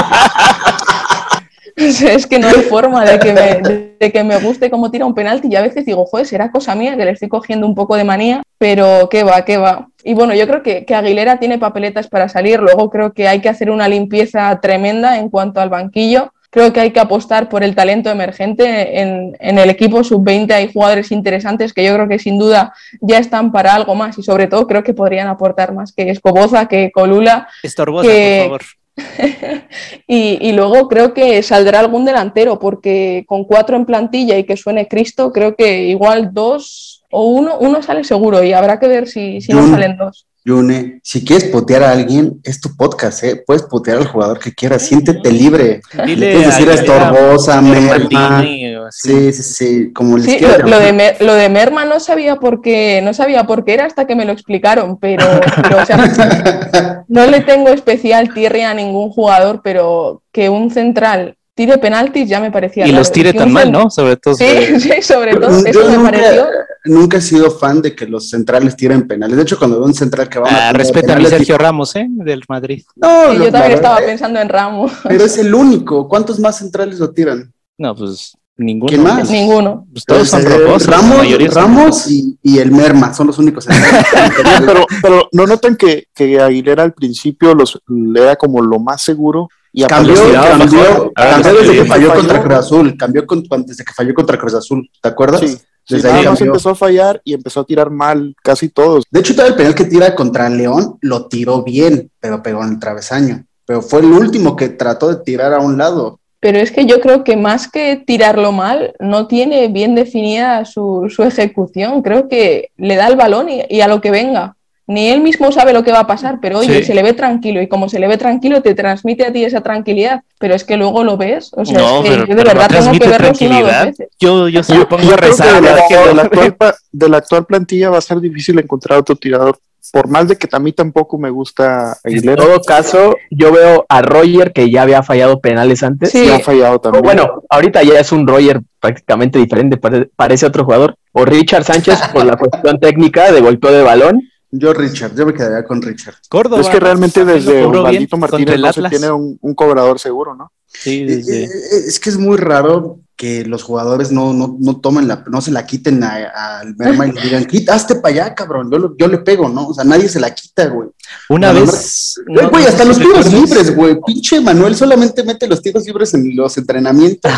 es 2.16 2.26
que 2.26 2.40
no 2.40 2.48
hay 2.48 2.62
forma 2.62 3.04
de 3.04 3.20
que, 3.20 3.34
me, 3.34 3.96
de, 4.00 4.12
que 4.14 4.24
me 4.24 4.38
guste 4.40 4.72
cómo 4.72 4.90
tira 4.90 5.06
un 5.06 5.14
penalti 5.14 5.50
y 5.52 5.58
a 5.58 5.62
veces 5.62 5.86
digo, 5.86 6.06
joder, 6.06 6.26
será 6.26 6.52
cosa 6.52 6.74
mía 6.74 6.96
que 6.96 7.04
le 7.04 7.12
estoy 7.12 7.28
cogiendo 7.28 7.68
un 7.68 7.76
poco 7.76 7.98
de 7.98 8.06
manía, 8.06 8.44
pero 8.58 9.10
qué 9.10 9.24
va, 9.24 9.44
qué 9.44 9.58
va. 9.58 9.90
Y 10.06 10.14
bueno, 10.14 10.34
yo 10.34 10.48
creo 10.48 10.64
que, 10.64 10.86
que 10.86 10.96
Aguilera 10.96 11.38
tiene 11.38 11.60
papeletas 11.60 12.08
para 12.08 12.30
salir, 12.30 12.62
luego 12.62 12.90
creo 12.90 13.12
que 13.12 13.28
hay 13.28 13.42
que 13.42 13.50
hacer 13.50 13.70
una 13.70 13.90
limpieza 13.90 14.58
tremenda 14.62 15.20
en 15.20 15.30
cuanto 15.30 15.60
al 15.60 15.70
banquillo. 15.70 16.32
Creo 16.50 16.72
que 16.72 16.80
hay 16.80 16.92
que 16.92 17.00
apostar 17.00 17.50
por 17.50 17.64
el 17.64 17.76
talento 17.76 18.10
emergente. 18.10 19.00
En, 19.02 19.36
en 19.40 19.58
el 19.60 19.70
equipo 19.70 20.04
sub-20 20.04 20.52
hay 20.54 20.72
jugadores 20.72 21.12
interesantes 21.12 21.74
que 21.74 21.84
yo 21.84 21.94
creo 21.94 22.08
que 22.08 22.20
sin 22.20 22.40
duda 22.40 22.74
ya 23.02 23.18
están 23.18 23.52
para 23.52 23.74
algo 23.76 23.96
más 23.96 24.18
y 24.18 24.24
sobre 24.24 24.48
todo 24.48 24.66
creo 24.68 24.84
que 24.84 24.94
podrían 24.94 25.28
aportar 25.28 25.74
más 25.74 25.92
que 25.92 26.10
Escoboza, 26.10 26.68
que 26.68 26.92
Colula 26.92 27.48
Estorbosa, 27.64 28.08
Que- 28.08 28.48
por 28.50 28.62
favor. 28.62 28.62
y, 30.08 30.38
y 30.42 30.52
luego 30.54 30.88
creo 30.88 31.14
que 31.14 31.42
saldrá 31.44 31.80
algún 31.80 32.06
delantero, 32.06 32.60
porque 32.60 33.26
con 33.28 33.44
cuatro 33.46 33.76
en 33.78 33.86
plantilla 33.86 34.38
y 34.38 34.44
que 34.44 34.58
suene 34.58 34.88
Cristo, 34.88 35.32
creo 35.32 35.56
que 35.56 35.84
igual 35.84 36.30
dos 36.34 37.04
o 37.12 37.24
uno, 37.26 37.58
uno 37.60 37.82
sale 37.82 38.04
seguro 38.04 38.44
y 38.44 38.54
habrá 38.54 38.80
que 38.80 38.88
ver 38.88 39.08
si, 39.08 39.40
si 39.42 39.54
no 39.54 39.68
salen 39.70 39.98
dos. 39.98 40.27
Yune, 40.48 41.00
si 41.04 41.26
quieres 41.26 41.50
putear 41.50 41.84
a 41.84 41.92
alguien, 41.92 42.40
es 42.44 42.62
tu 42.62 42.76
podcast, 42.78 43.24
¿eh? 43.26 43.44
Puedes 43.46 43.64
putear 43.64 43.98
al 43.98 44.08
jugador 44.08 44.40
que 44.40 44.54
quieras, 44.54 44.84
siéntete 44.84 45.30
libre. 45.32 45.82
Dile 46.06 46.32
puedes 46.34 46.48
decir 46.48 46.70
a 46.70 46.74
Estorbosa, 46.74 47.62
Merma. 47.62 48.44
Sí, 48.90 49.34
sí, 49.34 49.44
sí, 49.44 49.94
como 49.94 50.18
les 50.18 50.26
Sí, 50.28 50.38
quieras 50.38 50.60
lo, 50.60 50.68
lo 50.70 50.80
de 50.80 50.86
llamar. 50.88 50.96
Mer- 50.96 51.18
lo 51.22 51.34
de 51.34 51.50
Merma 51.50 51.84
no 51.86 52.00
sabía 52.00 52.38
por 52.38 52.62
qué, 52.62 53.02
no 53.04 53.14
sabía 53.14 53.44
por 53.44 53.66
qué 53.66 53.74
era 53.74 53.86
hasta 53.86 54.08
que 54.08 54.16
me 54.16 54.24
lo 54.26 54.32
explicaron, 54.32 54.98
pero, 54.98 55.26
pero, 55.62 55.82
o 55.82 55.86
sea, 55.86 57.04
no 57.10 57.26
le 57.28 57.42
tengo 57.42 57.68
especial 57.70 58.34
tierra 58.34 58.70
a 58.70 58.74
ningún 58.74 59.10
jugador, 59.10 59.62
pero 59.64 60.24
que 60.32 60.50
un 60.50 60.72
central 60.72 61.36
tire 61.58 61.78
penaltis 61.80 62.30
ya 62.30 62.40
me 62.40 62.52
parecía 62.52 62.86
Y 62.86 62.92
raro. 62.92 63.00
los 63.00 63.12
tire 63.12 63.34
tan 63.34 63.48
un 63.50 63.54
mal, 63.54 63.72
¿no? 63.72 63.90
Sobre 63.90 64.16
todo. 64.16 64.36
Sí, 64.36 64.46
sí, 64.80 65.02
sobre 65.02 65.36
todo, 65.36 65.50
Yo 65.64 65.68
eso 65.82 65.86
me 65.90 65.98
nunca, 65.98 66.12
pareció. 66.12 66.46
nunca 66.86 67.18
he 67.18 67.22
sido 67.22 67.52
fan 67.52 67.82
de 67.82 67.94
que 67.96 68.06
los 68.06 68.30
centrales 68.30 68.76
tiren 68.78 69.08
penales. 69.08 69.36
De 69.36 69.42
hecho, 69.42 69.58
cuando 69.58 69.78
veo 69.80 69.88
un 69.88 69.94
central 69.96 70.30
que 70.30 70.40
va 70.40 70.48
a 70.50 70.70
Ah, 70.70 70.74
respeta 70.74 71.18
a 71.18 71.26
Sergio 71.26 71.58
Ramos, 71.58 71.96
¿eh? 71.96 72.06
Del 72.10 72.44
Madrid. 72.48 72.84
No, 72.96 73.32
Sí, 73.32 73.38
lo- 73.40 73.46
yo 73.46 73.52
también 73.52 73.74
estaba 73.74 73.96
verdad, 73.96 74.08
pensando 74.08 74.40
en 74.40 74.48
Ramos. 74.50 74.92
Pero 75.04 75.26
es 75.26 75.38
el 75.40 75.54
único. 75.54 76.08
¿Cuántos 76.08 76.40
más 76.40 76.60
centrales 76.60 77.00
lo 77.00 77.10
tiran? 77.12 77.52
No, 77.78 77.96
pues 77.96 78.38
ninguno. 78.56 78.90
¿Quién 78.90 79.04
más? 79.04 79.30
Ninguno. 79.30 79.86
Pues 79.92 80.06
todos 80.06 80.30
son 80.30 80.42
Eh, 80.42 80.50
la 80.50 80.58
Ramos, 80.58 81.54
Ramos 81.54 82.12
y, 82.12 82.38
y 82.44 82.60
el 82.60 82.72
Merma 82.72 83.14
son 83.14 83.28
los 83.28 83.38
únicos 83.40 83.66
centrales. 83.66 84.06
pero, 84.66 84.86
pero 85.02 85.28
no 85.32 85.46
notan 85.48 85.76
que, 85.76 86.06
que 86.14 86.40
Aguilera 86.40 86.84
al 86.84 86.94
principio 86.94 87.54
los 87.56 87.80
era 88.16 88.36
como 88.36 88.62
lo 88.62 88.80
más 88.80 89.02
seguro 89.02 89.50
y 89.78 89.84
a 89.84 89.88
cambió, 89.88 90.16
cambió, 90.16 91.12
cambió 91.14 91.54
desde 91.54 91.74
que 91.76 91.86
falló 91.86 92.12
contra 92.16 92.42
Cruz 92.42 92.58
Azul. 92.58 92.98
Cambió 92.98 93.28
con- 93.28 93.44
desde 93.64 93.86
que 93.86 93.94
falló 93.94 94.12
contra 94.16 94.36
Cruz 94.36 94.56
Azul. 94.56 94.90
¿Te 95.00 95.08
acuerdas? 95.10 95.40
Sí, 95.42 95.50
sí, 95.50 95.58
Desde 95.88 96.08
nada 96.08 96.20
ahí 96.20 96.26
más 96.26 96.42
empezó 96.42 96.70
a 96.72 96.76
fallar 96.76 97.22
y 97.24 97.36
empezó 97.36 97.60
a 97.60 97.64
tirar 97.64 97.92
mal 97.92 98.36
casi 98.44 98.70
todos. 98.70 99.04
De 99.12 99.20
hecho, 99.20 99.36
todo 99.36 99.46
el 99.46 99.54
penal 99.54 99.76
que 99.76 99.84
tira 99.86 100.16
contra 100.16 100.50
León 100.50 100.98
lo 101.02 101.28
tiró 101.28 101.62
bien, 101.62 102.10
pero 102.20 102.42
pegó 102.42 102.64
en 102.64 102.70
el 102.72 102.80
travesaño. 102.80 103.46
Pero 103.68 103.84
fue 103.84 104.00
el 104.00 104.08
último 104.08 104.56
que 104.56 104.70
trató 104.70 105.10
de 105.10 105.18
tirar 105.24 105.54
a 105.54 105.60
un 105.60 105.78
lado. 105.78 106.20
Pero 106.40 106.58
es 106.58 106.72
que 106.72 106.88
yo 106.88 107.00
creo 107.00 107.24
que 107.24 107.38
más 107.38 107.70
que 107.70 107.98
tirarlo 107.98 108.52
mal, 108.52 108.96
no 109.00 109.28
tiene 109.28 109.68
bien 109.68 109.94
definida 109.94 110.66
su, 110.66 111.06
su 111.16 111.22
ejecución. 111.22 112.02
Creo 112.02 112.28
que 112.28 112.70
le 112.78 112.96
da 112.96 113.06
el 113.10 113.16
balón 113.16 113.48
y, 113.50 113.62
y 113.70 113.82
a 113.82 113.88
lo 113.88 114.02
que 114.02 114.10
venga. 114.10 114.57
Ni 114.90 115.10
él 115.10 115.20
mismo 115.22 115.52
sabe 115.52 115.74
lo 115.74 115.84
que 115.84 115.92
va 115.92 116.00
a 116.00 116.08
pasar, 116.08 116.40
pero 116.42 116.60
oye, 116.60 116.80
Sí. 116.80 116.86
se 116.86 116.96
le 116.96 117.04
ve 117.04 117.12
tranquilo 117.12 117.62
y 117.62 117.68
como 117.68 117.90
se 117.90 118.00
le 118.00 118.08
ve 118.08 118.18
tranquilo 118.18 118.62
te 118.62 118.74
transmite 118.74 119.26
a 119.26 119.34
ti 119.34 119.44
esa 119.44 119.60
tranquilidad, 119.62 120.22
pero 120.40 120.56
es 120.56 120.64
que 120.64 120.78
luego 120.78 121.04
lo 121.04 121.18
ves, 121.18 121.52
o 121.58 121.66
sea, 121.66 121.78
No, 121.78 121.98
es 121.98 122.04
que 122.04 122.10
pero, 122.10 122.26
yo 122.26 122.36
de 122.36 122.44
pero 122.44 122.54
no 122.54 122.60
verdad 122.60 122.68
tengo 122.70 122.92
que 122.94 123.00
transmite 123.00 123.08
verlos 123.10 123.20
una 123.20 123.28
o 123.28 123.30
dos 123.30 123.38
tranquilidad. 123.70 123.86
veces. 123.88 124.08
Yo, 124.20 124.48
yo 124.48 124.64
se 124.64 124.74
Yo, 124.74 124.80
lo 124.80 124.88
pongo 124.90 125.04
yo 125.04 125.14
a 125.14 125.18
rezar. 125.18 125.48
de 125.48 125.54
la, 125.54 125.60
de 125.60 126.14
la 126.14 126.22
actual, 126.24 126.76
de 126.92 127.10
la 127.10 127.18
actual 127.18 127.46
plantilla 127.46 127.90
va 127.90 127.98
a 127.98 128.02
ser 128.02 128.22
difícil 128.22 128.58
encontrar 128.60 129.00
otro 129.00 129.16
tirador. 129.18 129.60
Por 129.92 130.08
más 130.10 130.28
de 130.28 130.36
que 130.38 130.48
a 130.52 130.60
mí 130.60 130.74
tampoco 130.74 131.18
me 131.18 131.30
gusta 131.30 131.98
En 132.04 132.14
Aguilera, 132.14 132.44
todo 132.44 132.60
caso, 132.62 133.16
yo 133.32 133.54
veo 133.54 133.86
a 133.88 134.02
Roger 134.02 134.52
que 134.52 134.70
ya 134.70 134.82
había 134.82 135.02
fallado 135.04 135.40
penales 135.40 135.82
antes. 135.84 136.12
Sí. 136.12 136.30
ha 136.30 136.40
fallado 136.40 136.80
también. 136.80 137.04
bueno, 137.04 137.42
ahorita 137.50 137.84
ya 137.84 137.98
es 138.00 138.12
un 138.12 138.28
Roger 138.28 138.60
prácticamente 138.82 139.40
diferente, 139.40 139.78
pare- 139.78 140.10
parece 140.16 140.46
otro 140.46 140.66
jugador. 140.66 140.96
O 141.14 141.24
Richard 141.26 141.64
Sánchez 141.64 142.00
por 142.14 142.26
la 142.26 142.36
cuestión 142.38 142.80
técnica 142.82 143.32
de 143.32 143.40
golpeo 143.42 143.72
de 143.72 143.84
balón. 143.84 144.22
Yo, 144.52 144.74
Richard, 144.74 145.14
yo 145.16 145.26
me 145.26 145.34
quedaría 145.34 145.66
con 145.66 145.82
Richard. 145.82 146.16
Córdoba, 146.30 146.62
es 146.62 146.68
que 146.70 146.80
realmente 146.80 147.26
desde 147.26 147.52
contra 147.64 147.92
Martínez 148.18 148.60
no 148.62 148.74
se 148.74 148.82
tiene 148.90 149.12
un, 149.12 149.38
un 149.42 149.56
cobrador 149.56 150.00
seguro, 150.00 150.36
¿no? 150.36 150.52
Sí, 150.68 151.02
Eh, 151.02 151.06
desde- 151.06 151.44
eh, 151.46 151.50
Es 151.88 152.00
que 152.00 152.10
es 152.10 152.18
muy 152.18 152.38
raro 152.38 153.00
que 153.16 153.44
los 153.46 153.64
jugadores 153.64 154.12
no, 154.12 154.32
no, 154.34 154.56
no 154.60 154.80
tomen 154.80 155.08
la, 155.08 155.24
no 155.30 155.42
se 155.42 155.52
la 155.52 155.66
quiten 155.66 156.04
a- 156.04 156.60
al 156.60 156.76
Merma 156.78 157.08
y 157.08 157.12
le 157.14 157.22
digan, 157.22 157.46
quita, 157.46 157.74
hazte 157.74 157.96
para 157.96 158.14
allá, 158.14 158.36
cabrón, 158.36 158.70
yo, 158.72 158.78
lo- 158.78 158.96
yo 158.98 159.08
le 159.08 159.18
pego, 159.18 159.50
¿no? 159.50 159.68
O 159.70 159.74
sea, 159.74 159.84
nadie 159.84 160.08
se 160.08 160.20
la 160.20 160.34
quita, 160.34 160.68
güey. 160.68 160.90
Una 161.30 161.52
No, 161.52 161.62
vez 161.62 162.16
No, 162.28 162.50
güey, 162.50 162.66
hasta 162.66 162.86
los 162.86 162.98
tiros 162.98 163.32
libres, 163.32 163.76
güey. 163.76 163.98
Pinche 164.06 164.40
Manuel 164.42 164.76
solamente 164.76 165.24
mete 165.24 165.48
los 165.48 165.62
tiros 165.62 165.86
libres 165.86 166.14
en 166.14 166.36
los 166.36 166.58
entrenamientos 166.58 167.32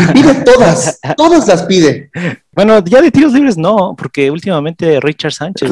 y 0.00 0.12
pide 0.12 0.34
todas, 0.34 0.98
todas 1.16 1.46
las 1.48 1.62
pide. 1.62 2.10
Bueno, 2.52 2.84
ya 2.84 3.00
de 3.00 3.10
tiros 3.10 3.32
libres 3.32 3.56
no, 3.56 3.94
porque 3.96 4.30
últimamente 4.30 4.98
Richard 5.00 5.32
Sánchez 5.32 5.70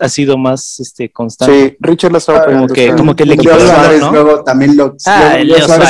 Ha, 0.00 0.08
sido 0.08 0.36
más 0.36 0.78
este, 0.78 1.10
constante. 1.10 1.70
Sí, 1.70 1.76
Richard 1.80 2.12
la 2.12 2.18
estaba 2.18 2.44
como 2.44 2.66
que, 2.68 2.94
como 2.94 3.16
que 3.16 3.24
le 3.24 3.36
quitó 3.36 3.56
¿no? 3.56 4.12
luego 4.12 4.44
también 4.44 4.76
lo, 4.76 4.94
ah, 5.06 5.38